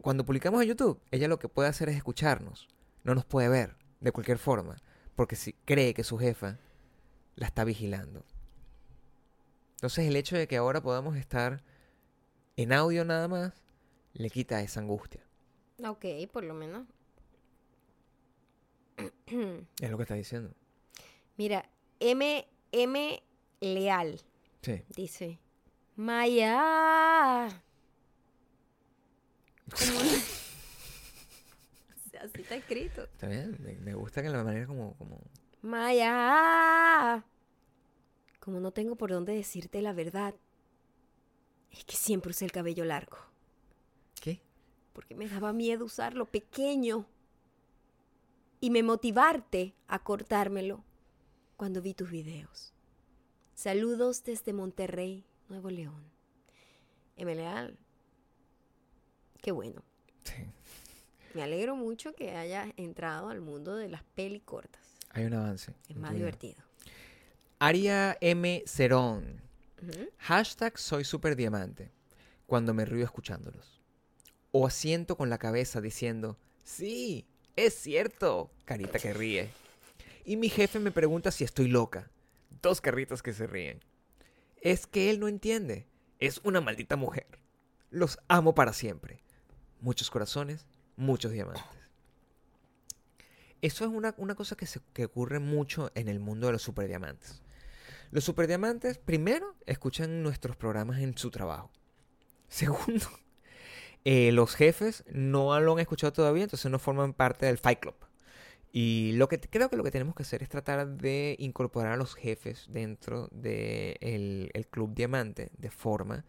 cuando 0.01 0.25
publicamos 0.25 0.61
en 0.61 0.69
YouTube, 0.69 1.01
ella 1.11 1.27
lo 1.27 1.39
que 1.39 1.49
puede 1.49 1.69
hacer 1.69 1.89
es 1.89 1.95
escucharnos. 1.95 2.67
No 3.03 3.15
nos 3.15 3.25
puede 3.25 3.49
ver, 3.49 3.75
de 3.99 4.11
cualquier 4.11 4.37
forma, 4.37 4.77
porque 5.15 5.35
si 5.35 5.53
cree 5.53 5.93
que 5.93 6.03
su 6.03 6.17
jefa 6.17 6.59
la 7.35 7.47
está 7.47 7.63
vigilando. 7.63 8.25
Entonces 9.75 10.07
el 10.07 10.15
hecho 10.15 10.37
de 10.37 10.47
que 10.47 10.57
ahora 10.57 10.81
podamos 10.81 11.17
estar 11.17 11.63
en 12.55 12.73
audio 12.73 13.05
nada 13.05 13.27
más, 13.27 13.53
le 14.13 14.29
quita 14.29 14.61
esa 14.61 14.79
angustia. 14.79 15.25
Ok, 15.83 16.05
por 16.31 16.43
lo 16.43 16.53
menos. 16.53 16.85
Es 19.79 19.89
lo 19.89 19.97
que 19.97 20.03
está 20.03 20.15
diciendo. 20.15 20.53
Mira, 21.41 21.65
M. 21.99 22.47
M. 22.71 23.23
Leal 23.61 24.21
Sí. 24.61 24.83
dice: 24.95 25.39
Maya. 25.95 27.47
Así 32.21 32.41
está 32.41 32.55
escrito. 32.55 33.05
Está 33.05 33.27
bien, 33.27 33.57
me, 33.59 33.73
me 33.77 33.95
gusta 33.95 34.21
que 34.21 34.29
la 34.29 34.43
manera 34.43 34.67
como, 34.67 34.93
como 34.97 35.19
Maya. 35.63 37.25
Como 38.39 38.59
no 38.59 38.69
tengo 38.71 38.95
por 38.95 39.09
dónde 39.09 39.33
decirte 39.33 39.81
la 39.81 39.93
verdad, 39.93 40.35
es 41.71 41.83
que 41.85 41.95
siempre 41.95 42.29
usé 42.29 42.45
el 42.45 42.51
cabello 42.51 42.85
largo. 42.85 43.17
¿Qué? 44.21 44.43
Porque 44.93 45.15
me 45.15 45.27
daba 45.27 45.53
miedo 45.53 45.85
usarlo 45.85 46.27
pequeño. 46.27 47.07
Y 48.59 48.69
me 48.69 48.83
motivarte 48.83 49.73
a 49.87 50.03
cortármelo 50.03 50.83
cuando 51.61 51.79
vi 51.83 51.93
tus 51.93 52.09
videos. 52.09 52.73
Saludos 53.53 54.23
desde 54.23 54.51
Monterrey, 54.51 55.23
Nuevo 55.47 55.69
León. 55.69 56.03
M. 57.17 57.35
Leal. 57.35 57.77
Qué 59.43 59.51
bueno. 59.51 59.83
Sí. 60.23 60.43
Me 61.35 61.43
alegro 61.43 61.75
mucho 61.75 62.15
que 62.15 62.35
hayas 62.35 62.67
entrado 62.77 63.29
al 63.29 63.41
mundo 63.41 63.75
de 63.75 63.89
las 63.89 64.01
peli 64.01 64.39
cortas. 64.39 64.81
Hay 65.11 65.25
un 65.25 65.35
avance. 65.35 65.75
Es 65.87 65.95
más 65.97 66.13
vida. 66.13 66.17
divertido. 66.21 66.63
Aria 67.59 68.17
M. 68.21 68.63
Cerón. 68.65 69.39
Hashtag 70.17 70.79
soy 70.79 71.03
super 71.03 71.35
diamante. 71.35 71.91
Cuando 72.47 72.73
me 72.73 72.85
río 72.85 73.05
escuchándolos. 73.05 73.83
O 74.51 74.65
asiento 74.65 75.15
con 75.15 75.29
la 75.29 75.37
cabeza 75.37 75.79
diciendo, 75.79 76.39
sí, 76.63 77.27
es 77.55 77.75
cierto. 77.75 78.49
Carita 78.65 78.97
que 78.97 79.13
ríe. 79.13 79.61
Y 80.25 80.37
mi 80.37 80.49
jefe 80.49 80.79
me 80.79 80.91
pregunta 80.91 81.31
si 81.31 81.43
estoy 81.43 81.67
loca. 81.67 82.11
Dos 82.61 82.81
carritas 82.81 83.23
que 83.23 83.33
se 83.33 83.47
ríen. 83.47 83.83
Es 84.61 84.87
que 84.87 85.09
él 85.09 85.19
no 85.19 85.27
entiende. 85.27 85.87
Es 86.19 86.41
una 86.43 86.61
maldita 86.61 86.95
mujer. 86.95 87.27
Los 87.89 88.19
amo 88.27 88.53
para 88.53 88.73
siempre. 88.73 89.23
Muchos 89.79 90.09
corazones, 90.09 90.67
muchos 90.95 91.31
diamantes. 91.31 91.63
Eso 93.61 93.85
es 93.85 93.91
una, 93.91 94.13
una 94.17 94.35
cosa 94.35 94.55
que, 94.55 94.65
se, 94.65 94.79
que 94.93 95.05
ocurre 95.05 95.39
mucho 95.39 95.91
en 95.95 96.07
el 96.07 96.19
mundo 96.19 96.47
de 96.47 96.53
los 96.53 96.61
superdiamantes. 96.61 97.41
Los 98.11 98.23
superdiamantes, 98.23 98.97
primero, 98.97 99.55
escuchan 99.65 100.23
nuestros 100.23 100.55
programas 100.55 100.99
en 100.99 101.17
su 101.17 101.31
trabajo. 101.31 101.71
Segundo, 102.47 103.07
eh, 104.03 104.31
los 104.31 104.55
jefes 104.55 105.03
no 105.11 105.57
lo 105.59 105.73
han 105.73 105.79
escuchado 105.79 106.11
todavía, 106.11 106.43
entonces 106.43 106.69
no 106.71 106.79
forman 106.79 107.13
parte 107.13 107.45
del 107.45 107.57
Fight 107.57 107.79
Club. 107.79 107.95
Y 108.71 109.11
lo 109.13 109.27
que 109.27 109.39
creo 109.39 109.69
que 109.69 109.75
lo 109.75 109.83
que 109.83 109.91
tenemos 109.91 110.15
que 110.15 110.23
hacer 110.23 110.41
es 110.43 110.49
tratar 110.49 110.87
de 110.87 111.35
incorporar 111.39 111.93
a 111.93 111.97
los 111.97 112.15
jefes 112.15 112.67
dentro 112.69 113.27
del 113.31 113.41
de 113.41 114.49
el 114.53 114.67
Club 114.67 114.93
Diamante 114.93 115.51
de 115.57 115.69
forma 115.69 116.25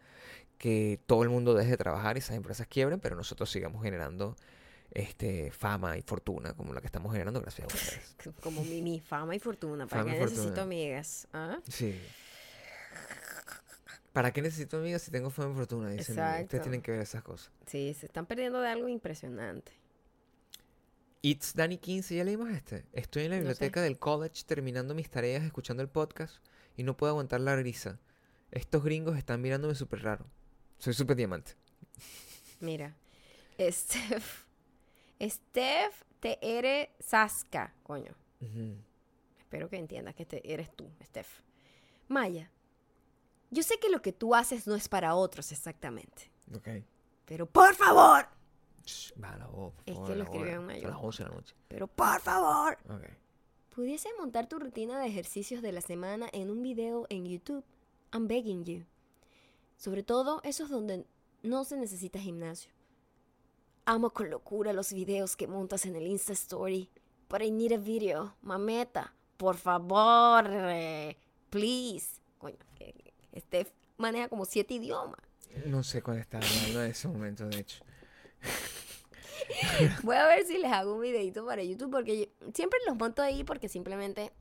que 0.57 0.99
todo 1.05 1.23
el 1.23 1.29
mundo 1.29 1.53
deje 1.53 1.71
de 1.71 1.77
trabajar 1.77 2.15
y 2.15 2.19
esas 2.19 2.35
empresas 2.35 2.67
quiebren, 2.67 2.99
pero 2.99 3.15
nosotros 3.15 3.49
sigamos 3.49 3.83
generando 3.83 4.35
este, 4.91 5.51
fama 5.51 5.97
y 5.97 6.01
fortuna 6.01 6.53
como 6.53 6.73
la 6.73 6.81
que 6.81 6.87
estamos 6.87 7.11
generando 7.11 7.41
gracias 7.41 7.65
a 7.65 7.75
ustedes. 7.75 8.15
Como 8.41 8.63
mi, 8.63 8.81
mi 8.81 8.99
fama 8.99 9.35
y 9.35 9.39
fortuna. 9.39 9.87
¿Para 9.87 10.03
Fama 10.03 10.15
qué 10.15 10.21
necesito 10.21 10.61
amigas? 10.61 11.27
¿Ah? 11.33 11.59
Sí. 11.67 11.99
¿Para 14.13 14.31
qué 14.31 14.41
necesito 14.41 14.77
amigas 14.77 15.01
si 15.01 15.11
tengo 15.11 15.31
fama 15.31 15.53
y 15.53 15.55
fortuna? 15.55 15.89
Dicen, 15.89 16.15
Exacto. 16.15 16.43
ustedes 16.43 16.63
tienen 16.63 16.81
que 16.81 16.91
ver 16.91 17.01
esas 17.01 17.23
cosas. 17.23 17.51
Sí, 17.65 17.95
se 17.99 18.05
están 18.05 18.27
perdiendo 18.27 18.61
de 18.61 18.69
algo 18.69 18.87
impresionante. 18.87 19.71
It's 21.25 21.53
Danny 21.55 21.77
15, 21.77 22.15
¿ya 22.15 22.23
leímos 22.25 22.49
este? 22.49 22.85
Estoy 22.91 23.23
en 23.23 23.29
la 23.31 23.37
No 23.37 23.41
sé. 23.43 23.47
biblioteca 23.47 23.81
del 23.81 23.97
college 23.97 24.43
terminando 24.45 24.93
mis 24.93 25.09
tareas, 25.09 25.43
escuchando 25.45 25.81
el 25.81 25.87
podcast 25.87 26.35
y 26.75 26.83
no 26.83 26.97
puedo 26.97 27.11
aguantar 27.11 27.39
la 27.39 27.55
risa. 27.55 27.97
Estos 28.51 28.83
gringos 28.83 29.17
están 29.17 29.41
mirándome 29.41 29.73
súper 29.73 30.03
raro. 30.03 30.25
Soy 30.79 30.93
súper 30.93 31.15
diamante. 31.15 31.53
Mira, 32.59 32.97
Steph, 33.57 34.43
Steph 35.21 36.03
TR 36.19 36.89
Sasca, 36.99 37.73
coño. 37.83 38.13
Ujú. 38.41 38.75
Espero 39.39 39.69
que 39.69 39.77
entiendas 39.77 40.15
que 40.15 40.23
este 40.23 40.51
eres 40.53 40.75
tú, 40.75 40.91
Steph. 41.05 41.39
Maya, 42.09 42.51
yo 43.49 43.63
sé 43.63 43.79
que 43.79 43.89
lo 43.89 44.01
que 44.01 44.11
tú 44.11 44.35
haces 44.35 44.67
no 44.67 44.75
es 44.75 44.89
para 44.89 45.15
otros 45.15 45.53
exactamente, 45.53 46.29
Ok. 46.53 46.67
pero 47.25 47.45
por 47.45 47.75
favor, 47.75 48.27
Shh, 48.85 49.13
la 49.17 49.47
voz, 49.47 49.73
por 49.73 49.83
Es 49.85 49.93
favor, 49.95 50.09
que 50.09 50.15
lo 50.15 50.23
escribió 50.23 50.47
en 50.49 50.55
Son 50.55 50.65
mayor. 50.65 50.89
las 50.91 50.99
11 51.01 51.23
de 51.23 51.29
la 51.29 51.35
noche. 51.35 51.55
pero 51.67 51.87
por 51.87 52.19
favor, 52.21 52.77
Ok. 52.89 53.03
¿pudiese 53.75 54.09
montar 54.19 54.47
tu 54.47 54.59
rutina 54.59 54.99
de 54.99 55.07
ejercicios 55.07 55.61
de 55.61 55.71
la 55.71 55.81
semana 55.81 56.27
en 56.33 56.49
un 56.51 56.61
video 56.61 57.05
en 57.09 57.25
YouTube? 57.25 57.63
I'm 58.13 58.27
begging 58.27 58.63
you. 58.65 58.85
Sobre 59.77 60.03
todo 60.03 60.41
esos 60.43 60.69
donde 60.69 61.05
no 61.41 61.63
se 61.65 61.77
necesita 61.77 62.19
gimnasio. 62.19 62.71
Amo 63.85 64.11
con 64.11 64.29
locura 64.29 64.71
los 64.71 64.93
videos 64.93 65.35
que 65.35 65.47
montas 65.47 65.85
en 65.85 65.95
el 65.95 66.07
Insta 66.07 66.33
Story. 66.33 66.89
But 67.29 67.41
I 67.41 67.51
need 67.51 67.73
a 67.73 67.77
video. 67.77 68.35
Mameta, 68.41 69.13
por 69.37 69.57
favor. 69.57 70.45
eh, 70.49 71.17
Please. 71.49 72.21
Coño, 72.37 72.57
que 72.75 72.93
que 73.31 73.39
Steph 73.41 73.71
maneja 73.97 74.29
como 74.29 74.45
siete 74.45 74.75
idiomas. 74.75 75.19
No 75.65 75.83
sé 75.83 76.01
cuál 76.01 76.19
está 76.19 76.37
hablando 76.37 76.83
en 76.83 76.91
ese 76.91 77.07
momento, 77.07 77.45
de 77.47 77.59
hecho. 77.59 77.83
Voy 80.03 80.15
a 80.15 80.25
ver 80.27 80.45
si 80.45 80.57
les 80.57 80.71
hago 80.71 80.93
un 80.95 81.01
videito 81.01 81.45
para 81.45 81.63
YouTube 81.63 81.91
porque 81.91 82.19
yo- 82.19 82.51
siempre 82.53 82.79
los 82.87 82.95
monto 82.97 83.21
ahí 83.21 83.43
porque 83.43 83.67
simplemente 83.69 84.31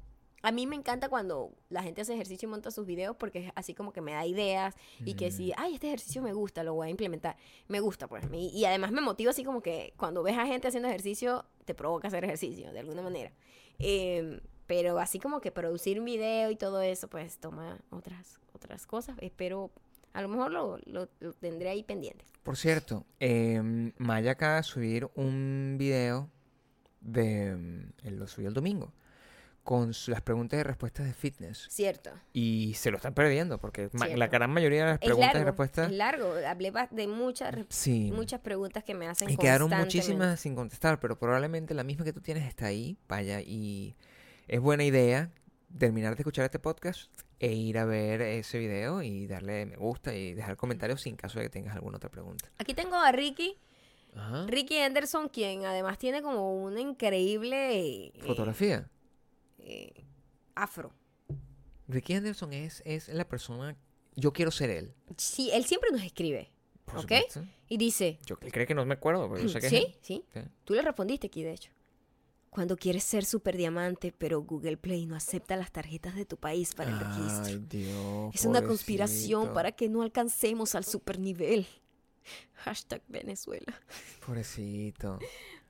a 0.44 0.50
mí 0.50 0.66
me 0.66 0.74
encanta 0.74 1.08
cuando 1.08 1.52
la 1.68 1.82
gente 1.84 2.00
hace 2.00 2.14
ejercicio 2.14 2.48
y 2.48 2.50
monta 2.50 2.70
sus 2.72 2.84
videos 2.84 3.16
porque 3.16 3.46
es 3.46 3.52
así 3.54 3.74
como 3.74 3.92
que 3.92 4.00
me 4.00 4.12
da 4.12 4.26
ideas 4.26 4.74
y 5.04 5.14
que 5.14 5.30
si, 5.30 5.52
ay, 5.56 5.74
este 5.74 5.86
ejercicio 5.86 6.20
me 6.20 6.32
gusta, 6.32 6.64
lo 6.64 6.74
voy 6.74 6.88
a 6.88 6.90
implementar. 6.90 7.36
Me 7.68 7.78
gusta, 7.78 8.08
pues. 8.08 8.24
Y, 8.32 8.48
y 8.48 8.64
además 8.64 8.90
me 8.90 9.00
motiva 9.00 9.30
así 9.30 9.44
como 9.44 9.62
que 9.62 9.94
cuando 9.96 10.22
ves 10.24 10.36
a 10.36 10.46
gente 10.46 10.66
haciendo 10.66 10.88
ejercicio, 10.88 11.44
te 11.64 11.74
provoca 11.74 12.08
hacer 12.08 12.24
ejercicio 12.24 12.72
de 12.72 12.80
alguna 12.80 13.02
manera. 13.02 13.32
Em, 13.78 14.40
pero 14.66 14.98
así 14.98 15.20
como 15.20 15.40
que 15.40 15.52
producir 15.52 16.00
un 16.00 16.06
video 16.06 16.50
y 16.50 16.56
todo 16.56 16.80
eso, 16.82 17.06
pues 17.08 17.38
toma 17.38 17.78
otras, 17.90 18.40
otras 18.52 18.84
cosas. 18.84 19.16
Espero, 19.20 19.70
a 20.12 20.22
lo 20.22 20.28
mejor 20.28 20.50
lo, 20.50 20.78
lo- 20.86 21.08
lo 21.20 21.32
tendré 21.34 21.68
ahí 21.70 21.82
pendiente. 21.82 22.24
Por 22.42 22.56
cierto, 22.56 23.06
em, 23.20 23.92
Maya 23.98 24.32
acaba 24.32 24.56
de 24.56 24.62
subir 24.64 25.08
un 25.14 25.76
video 25.78 26.28
de... 27.00 27.46
em, 27.48 27.92
él 28.02 28.16
lo 28.16 28.26
subió 28.26 28.48
el 28.48 28.54
domingo. 28.54 28.92
Con 29.64 29.94
su- 29.94 30.10
las 30.10 30.22
preguntas 30.22 30.58
y 30.58 30.64
respuestas 30.64 31.06
de 31.06 31.12
fitness. 31.14 31.68
Cierto. 31.70 32.10
Y 32.32 32.74
se 32.74 32.90
lo 32.90 32.96
están 32.96 33.14
perdiendo 33.14 33.58
porque 33.58 33.90
la 34.16 34.26
gran 34.26 34.50
mayoría 34.50 34.80
de 34.84 34.90
las 34.90 34.98
preguntas 34.98 35.40
y 35.40 35.44
respuestas... 35.44 35.90
es 35.92 35.96
largo. 35.96 36.34
Hablé 36.48 36.72
de 36.90 37.06
muchas, 37.06 37.54
Sí. 37.68 38.10
muchas 38.12 38.40
preguntas 38.40 38.82
que 38.82 38.94
me 38.94 39.06
hacen 39.06 39.30
Y 39.30 39.36
quedaron 39.36 39.70
muchísimas 39.70 40.40
sin 40.40 40.56
contestar, 40.56 40.98
pero 40.98 41.16
probablemente 41.16 41.74
la 41.74 41.84
misma 41.84 42.04
que 42.04 42.12
tú 42.12 42.20
tienes 42.20 42.48
está 42.48 42.66
ahí, 42.66 42.98
vaya, 43.08 43.40
y 43.40 43.94
es 44.48 44.58
buena 44.60 44.82
idea 44.82 45.30
terminar 45.78 46.16
de 46.16 46.22
escuchar 46.22 46.44
este 46.44 46.58
podcast 46.58 47.08
e 47.42 47.52
ir 47.52 47.76
a 47.76 47.84
ver 47.84 48.22
ese 48.22 48.58
video 48.58 49.02
y 49.02 49.26
darle 49.26 49.66
me 49.66 49.76
gusta 49.76 50.14
y 50.14 50.32
dejar 50.32 50.56
comentarios 50.56 51.00
sin 51.02 51.16
caso 51.16 51.38
de 51.40 51.46
que 51.46 51.50
tengas 51.50 51.74
alguna 51.74 51.96
otra 51.96 52.08
pregunta. 52.08 52.48
Aquí 52.56 52.72
tengo 52.72 52.94
a 52.94 53.10
Ricky, 53.10 53.58
Ajá. 54.14 54.46
Ricky 54.46 54.78
Anderson, 54.78 55.28
quien 55.28 55.64
además 55.64 55.98
tiene 55.98 56.22
como 56.22 56.62
una 56.62 56.80
increíble 56.80 58.06
eh, 58.06 58.12
Fotografía. 58.24 58.88
eh, 59.58 60.04
afro. 60.54 60.92
Ricky 61.88 62.14
Anderson 62.14 62.52
es, 62.52 62.80
es 62.86 63.08
la 63.08 63.26
persona, 63.28 63.76
yo 64.14 64.32
quiero 64.32 64.50
ser 64.52 64.70
él. 64.70 64.94
Sí, 65.16 65.50
él 65.52 65.64
siempre 65.64 65.90
nos 65.90 66.02
escribe 66.04 66.50
Por 66.84 66.94
¿Ok? 66.98 67.02
supuesto. 67.02 67.44
y 67.68 67.76
dice, 67.76 68.18
Yo, 68.24 68.36
él 68.40 68.52
cree 68.52 68.66
que 68.66 68.74
no 68.74 68.84
me 68.86 68.94
acuerdo, 68.94 69.28
pero 69.28 69.42
yo 69.42 69.48
sé 69.48 69.58
que 69.60 69.66
es 69.66 69.70
sí, 69.72 69.78
él. 69.88 69.94
sí, 70.00 70.24
Sí. 70.32 70.40
tú 70.64 70.74
le 70.74 70.82
respondiste 70.82 71.26
aquí 71.26 71.42
de 71.42 71.52
hecho. 71.54 71.72
Cuando 72.52 72.76
quieres 72.76 73.02
ser 73.04 73.24
super 73.24 73.56
diamante, 73.56 74.12
pero 74.16 74.42
Google 74.42 74.76
Play 74.76 75.06
no 75.06 75.16
acepta 75.16 75.56
las 75.56 75.72
tarjetas 75.72 76.14
de 76.14 76.26
tu 76.26 76.36
país 76.36 76.74
para 76.74 76.90
el 76.90 77.00
registro. 77.00 77.46
Ay, 77.46 77.64
Dios. 77.66 78.34
Es 78.34 78.44
una 78.44 78.60
conspiración 78.60 79.40
pobrecito. 79.40 79.54
para 79.54 79.72
que 79.72 79.88
no 79.88 80.02
alcancemos 80.02 80.74
al 80.74 80.84
super 80.84 81.18
nivel. 81.18 81.66
Hashtag 82.56 83.00
Venezuela. 83.08 83.72
Pobrecito. 84.26 85.18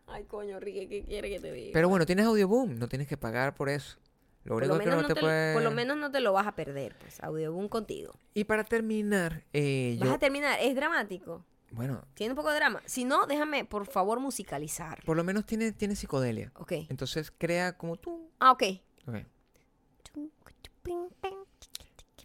Ay, 0.09 0.25
coño, 0.25 0.59
Ricky, 0.59 0.89
¿qué 0.89 1.05
quiere 1.05 1.31
que 1.31 1.39
te 1.39 1.53
diga? 1.53 1.71
Pero 1.73 1.89
bueno, 1.89 2.05
tienes 2.05 2.27
Audioboom, 2.27 2.77
no 2.77 2.89
tienes 2.89 3.07
que 3.07 3.17
pagar 3.17 3.55
por 3.55 3.69
eso. 3.69 3.99
Lo 4.43 4.55
por 4.55 4.65
único 4.65 4.75
lo, 4.75 4.81
que 4.81 4.87
menos 4.87 4.97
no 4.97 5.03
no 5.03 5.09
te 5.09 5.15
te, 5.15 5.21
puede... 5.21 5.55
por 5.55 5.63
lo 5.63 5.71
menos 5.71 5.97
no 5.97 6.11
te 6.11 6.19
lo 6.19 6.33
vas 6.33 6.49
a 6.49 6.57
perder, 6.57 6.97
pues. 6.99 7.23
Audioboom 7.23 7.69
contigo. 7.69 8.13
Y 8.35 8.43
para 8.43 8.65
terminar, 8.65 9.45
eh, 9.53 9.97
Vas 10.01 10.09
yo... 10.09 10.15
a 10.17 10.19
terminar. 10.19 10.59
Es 10.61 10.75
dramático. 10.75 11.45
Bueno, 11.73 12.03
Tiene 12.15 12.33
un 12.33 12.37
poco 12.37 12.51
de 12.51 12.57
drama. 12.57 12.83
Si 12.85 13.05
no, 13.05 13.27
déjame, 13.27 13.65
por 13.65 13.87
favor, 13.87 14.21
musicalizar. 14.21 15.03
por 15.05 15.17
lo 15.17 15.25
menos 15.25 15.47
tiene, 15.47 15.73
tiene 15.73 15.97
psicodelia. 15.97 16.53
Ok. 16.57 16.73
Entonces 16.89 17.33
crea 17.37 17.77
como 17.77 17.97
tú. 17.97 18.31
Ah, 18.39 18.53
ok. 18.53 18.63
Ok. 19.07 19.17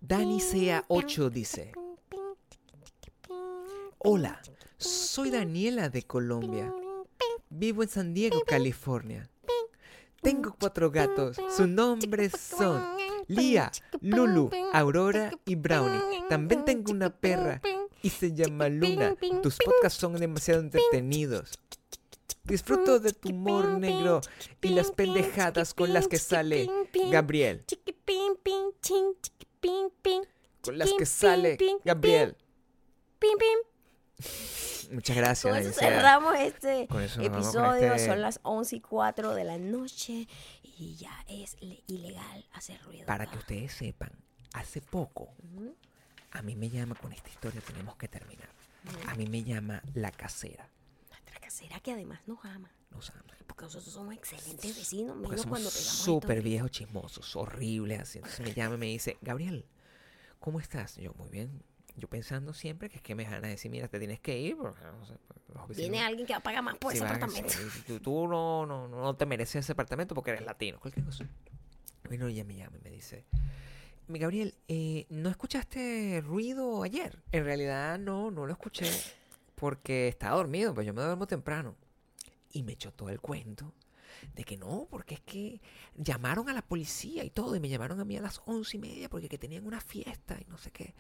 Dani 0.02 0.39
Sea 0.39 0.84
8 0.88 1.30
dice: 1.30 1.72
Hola, 4.00 4.41
soy 4.78 5.32
Daniela 5.32 5.89
de 5.89 6.04
Colombia. 6.04 6.74
Vivo 7.50 7.84
en 7.84 7.89
San 7.89 8.14
Diego, 8.14 8.41
California. 8.45 9.30
Tengo 10.22 10.56
cuatro 10.60 10.91
gatos. 10.91 11.38
Sus 11.56 11.68
nombres 11.68 12.34
son 12.34 12.84
Lía, 13.28 13.72
Lulu, 14.02 14.50
Aurora 14.74 15.32
y 15.45 15.56
Brownie. 15.56 16.02
También 16.30 16.66
tengo 16.66 16.91
una 16.91 17.10
perra 17.10 17.62
y 18.02 18.10
se 18.10 18.34
llama 18.34 18.70
Luna. 18.70 19.16
Tus 19.43 19.58
podcasts 19.58 20.00
son 20.00 20.14
demasiado 20.14 20.62
entretenidos. 20.62 21.58
Disfruto 22.43 23.00
de 23.00 23.12
tu 23.12 23.30
humor 23.30 23.68
negro 23.80 24.22
y 24.62 24.70
las 24.70 24.91
pendejadas 24.91 25.74
con 25.74 25.93
las 25.93 26.08
que 26.08 26.18
sale 26.18 26.70
Gabriel. 27.12 27.66
Con 30.62 30.78
las 30.78 30.91
que 30.93 31.06
sale 31.06 31.58
Gabriel. 31.84 32.38
Muchas 34.91 35.18
gracias. 35.18 35.54
Con 35.54 35.62
eso 35.62 35.80
cerramos 35.80 36.36
este 36.39 36.84
eso 36.84 37.22
episodio. 37.22 37.93
este- 37.93 38.06
Son 38.08 38.22
las 38.22 38.39
11 38.43 38.76
y 38.78 38.80
4 38.82 39.34
de 39.36 39.43
la 39.43 39.58
noche 39.58 40.28
y 40.64 40.95
ya 40.95 41.26
es 41.28 41.58
le- 41.62 41.84
ilegal 41.88 42.45
hacer 42.54 42.82
ruido. 42.84 43.06
Para 43.06 43.26
que 43.30 43.38
ustedes 43.38 43.74
sepan, 43.74 44.12
hace 44.54 44.82
poco. 44.82 45.30
A 46.38 46.42
mí 46.42 46.56
me 46.56 46.70
llama 46.70 46.96
con 46.96 47.12
esta 47.12 47.30
historia, 47.30 47.62
tenemos 47.62 47.96
que 47.98 48.08
terminar. 48.08 48.50
A 49.08 49.16
mí 49.16 49.26
me 49.28 49.44
llama 49.44 49.82
la 49.96 50.12
casera. 50.12 50.70
Nuestra 51.10 51.40
casera 51.40 51.80
que 51.80 51.92
además 51.92 52.22
nos 52.28 52.44
ama. 52.46 52.72
Nos 52.92 53.10
ama. 53.12 53.24
Porque 53.48 53.64
nosotros 53.66 53.94
somos 53.94 54.14
excelentes 54.14 54.76
vecinos, 54.76 55.16
Porque 55.16 55.30
menos 55.30 55.42
somos 55.42 55.50
cuando 55.60 55.70
pegamos 55.70 55.98
súper 55.98 56.42
viejos 56.42 56.72
chismosos, 56.72 57.36
horribles 57.36 58.02
así. 58.02 58.18
Entonces 58.20 58.40
me 58.42 58.54
llama 58.54 58.76
y 58.76 58.78
me 58.78 58.86
dice, 58.88 59.18
Gabriel, 59.22 59.66
¿cómo 60.40 60.60
estás? 60.60 60.96
Yo, 60.98 61.14
muy 61.16 61.30
bien. 61.30 61.64
Yo 61.96 62.08
pensando 62.08 62.54
siempre 62.54 62.90
que 62.90 62.98
es 62.98 63.02
que 63.02 63.16
me 63.16 63.24
van 63.26 63.44
a 63.44 63.48
decir, 63.48 63.72
mira, 63.72 63.88
te 63.88 63.98
tienes 63.98 64.20
que 64.20 64.40
ir. 64.40 64.56
Porque, 64.58 64.80
no 64.86 65.06
sé, 65.06 65.14
vecinos- 65.48 65.76
Viene 65.76 66.02
alguien 66.02 66.28
que 66.28 66.34
va 66.34 66.38
a 66.40 66.44
pagar 66.44 66.62
más 66.64 66.78
por 66.78 66.92
Sí, 66.92 66.98
ese 67.00 67.08
apartamento. 67.08 67.54
tú, 67.88 68.00
tú 68.00 68.28
no, 68.28 68.66
no, 68.68 68.88
no 68.88 69.16
te 69.16 69.26
mereces 69.26 69.66
ese 69.66 69.72
apartamento 69.72 70.14
porque 70.14 70.32
eres 70.32 70.46
latino, 70.46 70.80
cualquier 70.80 71.06
cosa. 71.06 71.26
Bueno, 72.04 72.28
ella 72.28 72.44
me 72.44 72.56
llama 72.56 72.78
y 72.78 72.82
me 72.84 72.92
dice, 72.92 73.26
"Mi 73.34 73.40
Gabriel, 74.08 74.55
eh, 74.68 75.05
¿no 75.10 75.30
escuchaste 75.30 76.22
ruido 76.26 76.84
ayer? 76.84 77.22
En 77.32 77.43
realidad 77.45 77.99
no, 77.99 78.32
no 78.32 78.45
lo 78.45 78.51
escuché. 78.53 78.89
porque 79.55 80.08
estaba 80.08 80.36
dormido, 80.38 80.74
pues 80.74 80.86
yo 80.88 80.93
me 80.93 81.01
duermo 81.01 81.28
temprano. 81.28 81.76
Y 82.51 82.64
me 82.64 82.74
echó 82.74 82.91
todo 82.93 83.10
el 83.10 83.20
cuento 83.20 83.74
de 84.36 84.43
que 84.43 84.55
no, 84.58 84.88
porque 84.89 85.16
es 85.16 85.20
que 85.22 85.62
llamaron 85.95 86.47
a 86.49 86.53
la 86.53 86.62
policía 86.62 87.24
y 87.24 87.30
todo, 87.30 87.55
y 87.55 87.60
me 87.60 87.70
llamaron 87.70 87.99
a 87.99 88.05
mí 88.05 88.16
a 88.18 88.22
las 88.22 88.41
once 88.45 88.78
y 88.78 88.80
media 88.80 89.10
porque 89.10 89.28
que 89.30 89.38
tenían 89.38 89.66
una 89.66 89.80
fiesta 89.82 90.38
y 90.39 90.45
no 90.49 90.58
sé 90.58 90.72
qué. 90.72 90.93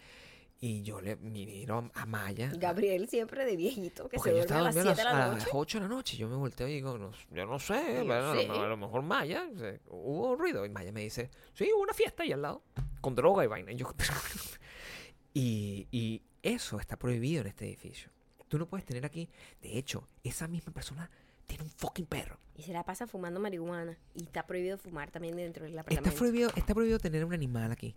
Y 0.59 0.81
yo 0.81 0.99
le 1.01 1.15
miro 1.17 1.91
a 1.93 2.05
Maya. 2.07 2.51
Gabriel 2.57 3.07
siempre 3.07 3.45
de 3.45 3.55
viejito, 3.55 4.09
que 4.09 4.17
Porque 4.17 4.31
se 4.31 4.37
yo 4.37 4.43
duerme 4.47 4.55
a 4.55 4.57
estaba 4.57 4.61
las 4.63 4.75
dormido 4.75 4.95
7 4.95 5.01
de 5.03 5.07
a 5.07 5.13
la 5.19 5.27
las, 5.27 5.37
noche. 5.37 5.49
8 5.53 5.77
de 5.77 5.81
la 5.83 5.87
noche. 5.87 6.17
Yo 6.17 6.27
me 6.27 6.35
volteo 6.35 6.67
y 6.67 6.73
digo, 6.73 6.97
no, 6.97 7.11
yo 7.31 7.45
no 7.45 7.59
sé, 7.59 7.93
Yo 7.95 8.05
bueno, 8.05 8.13
a, 8.31 8.33
lo, 8.33 8.41
sé. 8.41 8.47
mejor- 8.47 8.65
a 8.65 8.69
lo 8.69 8.77
mejor 8.77 9.01
Maya, 9.03 9.47
o 9.53 9.57
sea, 9.59 9.79
hubo 9.89 10.35
ruido. 10.35 10.65
Y 10.65 10.69
Maya 10.69 10.91
me 10.91 11.01
dice, 11.01 11.29
sí, 11.53 11.69
hubo 11.75 11.83
una 11.83 11.93
fiesta 11.93 12.23
ahí 12.23 12.31
al 12.31 12.41
lado, 12.41 12.63
con 13.07 13.15
droga 13.15 13.45
y 13.45 13.47
vaina. 13.47 13.71
Y, 13.71 13.77
yo, 13.77 13.87
y, 15.33 15.87
y 15.91 16.21
eso 16.43 16.77
está 16.77 16.97
prohibido 16.97 17.39
en 17.39 17.47
este 17.47 17.65
edificio. 17.65 18.11
Tú 18.49 18.57
no 18.57 18.65
puedes 18.65 18.85
tener 18.85 19.05
aquí, 19.05 19.29
de 19.61 19.77
hecho, 19.77 20.09
esa 20.25 20.45
misma 20.49 20.73
persona 20.73 21.09
tiene 21.45 21.63
un 21.63 21.69
fucking 21.69 22.05
perro. 22.05 22.37
Y 22.57 22.63
se 22.63 22.73
la 22.73 22.83
pasa 22.83 23.05
fumando 23.05 23.39
marihuana. 23.39 23.97
Y 24.15 24.23
está 24.23 24.47
prohibido 24.47 24.79
fumar 24.79 25.11
también 25.11 25.35
dentro 25.35 25.63
del 25.63 25.73
Está 25.73 25.81
apartamento. 25.81 26.17
prohibido, 26.17 26.49
está 26.55 26.73
prohibido 26.73 26.97
tener 26.97 27.23
un 27.23 27.33
animal 27.33 27.71
aquí. 27.71 27.95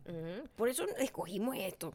Por 0.55 0.69
eso 0.69 0.87
escogimos 0.99 1.57
esto. 1.59 1.95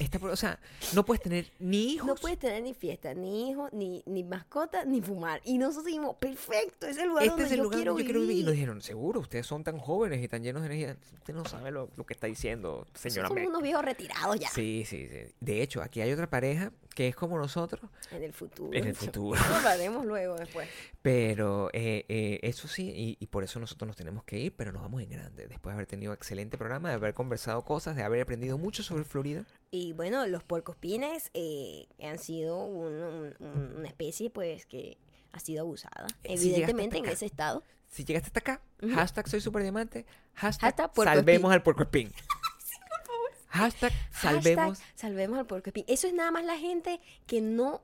Está 0.00 0.18
o 0.26 0.36
sea, 0.36 0.58
no 0.94 1.04
puedes 1.04 1.22
tener 1.22 1.52
ni 1.58 1.92
hijos. 1.92 2.06
No 2.06 2.14
puedes 2.14 2.38
tener 2.38 2.62
ni 2.62 2.72
fiesta, 2.72 3.12
ni 3.12 3.50
hijos, 3.50 3.70
ni, 3.72 4.02
ni 4.06 4.24
mascota, 4.24 4.84
ni 4.86 5.02
fumar. 5.02 5.42
Y 5.44 5.58
nosotros 5.58 5.84
dijimos, 5.84 6.16
perfecto, 6.16 6.86
es 6.86 6.96
el 6.96 7.08
lugar 7.08 7.24
Este 7.24 7.30
donde 7.32 7.44
es 7.44 7.50
el 7.52 7.58
yo 7.58 7.62
lugar 7.64 7.76
quiero 7.78 7.92
donde 7.92 8.02
yo 8.04 8.06
quiero 8.06 8.20
vivir. 8.22 8.38
Y 8.38 8.44
nos 8.44 8.52
dijeron, 8.54 8.80
seguro, 8.80 9.20
ustedes 9.20 9.46
son 9.46 9.62
tan 9.62 9.78
jóvenes 9.78 10.22
y 10.22 10.28
tan 10.28 10.42
llenos 10.42 10.62
de 10.62 10.66
energía. 10.68 10.96
Usted 11.18 11.34
no 11.34 11.44
sabe 11.44 11.70
lo, 11.70 11.90
lo 11.96 12.06
que 12.06 12.14
está 12.14 12.26
diciendo, 12.26 12.86
señora 12.94 13.28
Somos 13.28 13.42
Meg". 13.42 13.48
unos 13.50 13.62
viejos 13.62 13.84
retirados 13.84 14.40
ya. 14.40 14.48
Sí, 14.48 14.84
sí, 14.86 15.06
sí. 15.06 15.34
De 15.38 15.62
hecho, 15.62 15.82
aquí 15.82 16.00
hay 16.00 16.10
otra 16.12 16.30
pareja 16.30 16.72
que 16.94 17.08
es 17.08 17.14
como 17.14 17.36
nosotros, 17.36 17.90
En 18.10 18.22
el 18.22 18.32
futuro. 18.32 18.72
En 18.72 18.86
el 18.86 18.94
futuro. 18.94 19.38
Lo 19.50 19.56
hablaremos 19.56 20.06
luego 20.06 20.34
después. 20.36 20.66
pero 21.02 21.68
eh, 21.74 22.05
eh, 22.08 22.38
eso 22.42 22.68
sí, 22.68 22.90
y, 22.94 23.16
y 23.20 23.26
por 23.26 23.42
eso 23.44 23.58
nosotros 23.60 23.86
nos 23.86 23.96
tenemos 23.96 24.24
que 24.24 24.38
ir, 24.38 24.54
pero 24.54 24.72
nos 24.72 24.82
vamos 24.82 25.02
en 25.02 25.10
grande. 25.10 25.46
Después 25.48 25.72
de 25.72 25.74
haber 25.74 25.86
tenido 25.86 26.12
excelente 26.12 26.56
programa, 26.56 26.88
de 26.88 26.94
haber 26.94 27.14
conversado 27.14 27.62
cosas, 27.62 27.96
de 27.96 28.02
haber 28.02 28.20
aprendido 28.22 28.58
mucho 28.58 28.82
sobre 28.82 29.04
Florida. 29.04 29.44
Y 29.70 29.92
bueno, 29.92 30.26
los 30.26 30.42
puercoespines 30.44 31.30
eh, 31.34 31.86
han 32.02 32.18
sido 32.18 32.64
un- 32.64 32.94
un- 33.02 33.34
un- 33.40 33.76
una 33.78 33.88
especie 33.88 34.30
pues 34.30 34.66
que 34.66 34.98
ha 35.32 35.40
sido 35.40 35.62
abusada. 35.62 36.06
Eh, 36.24 36.36
si 36.38 36.50
Evidentemente 36.54 36.98
en 36.98 37.06
ese 37.06 37.26
estado. 37.26 37.62
Si 37.88 38.04
llegaste 38.04 38.28
hasta 38.28 38.40
acá, 38.40 38.60
Ujú. 38.82 38.94
hashtag 38.94 39.28
soy 39.28 39.40
superdiamante, 39.40 40.06
hashtag, 40.34 40.74
Hashtag 40.76 41.04
salvemos 41.04 41.52
al 41.52 41.62
puercoespín. 41.62 42.12
Hashtag 43.48 43.92
salvemos 44.12 44.78
Hashtag 44.78 44.98
salvemos 44.98 45.38
al 45.38 45.46
puercoespín. 45.46 45.84
Eso 45.88 46.06
es 46.06 46.14
nada 46.14 46.30
más 46.30 46.44
la 46.44 46.58
gente 46.58 47.00
que 47.26 47.40
no 47.40 47.82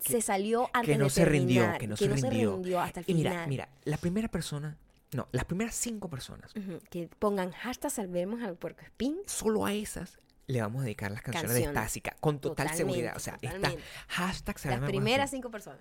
se 0.00 0.20
salió 0.20 0.68
antes 0.72 0.92
que 0.92 0.98
no 0.98 1.04
de 1.04 1.10
se 1.10 1.24
rindió, 1.24 1.60
terminar, 1.62 1.80
que 1.80 1.86
no 1.86 1.96
se 1.96 2.08
rindió. 2.08 2.80
hasta 2.80 3.00
el 3.00 3.06
Y 3.08 3.14
final. 3.14 3.32
mira, 3.32 3.46
mira, 3.46 3.68
la 3.84 3.96
primera 3.96 4.28
persona, 4.28 4.76
no, 5.12 5.28
las 5.32 5.44
primeras 5.44 5.74
cinco 5.74 6.08
personas, 6.08 6.52
Que 6.90 7.08
pongan 7.18 7.52
hashtag 7.52 7.90
salvemos 7.90 8.42
al 8.42 8.56
puercoespín. 8.56 9.18
solo 9.26 9.64
a 9.66 9.72
esas 9.72 10.18
le 10.46 10.60
vamos 10.60 10.82
a 10.82 10.84
dedicar 10.84 11.10
las 11.10 11.22
canciones, 11.22 11.54
de. 11.54 11.62
Estásica, 11.62 12.16
con 12.20 12.38
total 12.38 12.66
Totalmente, 12.66 12.76
seguridad. 12.92 13.16
O 13.16 13.20
sea, 13.20 13.34
está 13.40 13.52
totalmente. 13.54 13.84
hashtag 14.08 14.54
Las 14.56 14.62
salvemos 14.62 14.84
al 14.84 14.90
primeras 14.90 15.30
cinco 15.30 15.50
personas. 15.50 15.80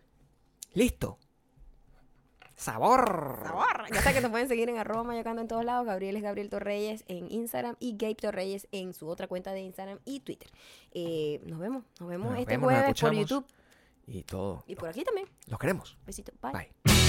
Listo. 0.73 1.17
Sabor. 2.55 3.39
Sabor. 3.43 3.85
Ya 3.91 4.01
saben 4.01 4.13
que 4.15 4.21
nos 4.21 4.31
pueden 4.31 4.47
seguir 4.47 4.69
en 4.69 4.77
arroba 4.77 5.03
mayocando 5.03 5.41
en 5.41 5.47
todos 5.47 5.65
lados. 5.65 5.85
Gabriel 5.85 6.15
es 6.15 6.21
Gabriel 6.23 6.49
Torreyes 6.49 7.03
en 7.07 7.29
Instagram 7.31 7.75
y 7.79 7.97
Gabe 7.97 8.15
Torreyes 8.15 8.67
en 8.71 8.93
su 8.93 9.07
otra 9.09 9.27
cuenta 9.27 9.51
de 9.51 9.61
Instagram 9.61 9.99
y 10.05 10.19
Twitter. 10.21 10.49
Eh, 10.93 11.41
nos 11.45 11.59
vemos. 11.59 11.83
Nos 11.99 12.07
vemos 12.09 12.29
Nos 12.31 12.39
este 12.39 12.53
vemos, 12.53 12.71
jueves 12.71 13.01
por. 13.01 13.13
YouTube 13.13 13.45
Y 14.07 14.23
todo. 14.23 14.63
y 14.67 14.75
por 14.75 14.89
aquí 14.89 15.03
también. 15.03 15.27
Los 15.47 15.59
queremos. 15.59 15.97
Besito. 16.05 16.31
Bye. 16.41 16.51
Bye. 16.83 17.02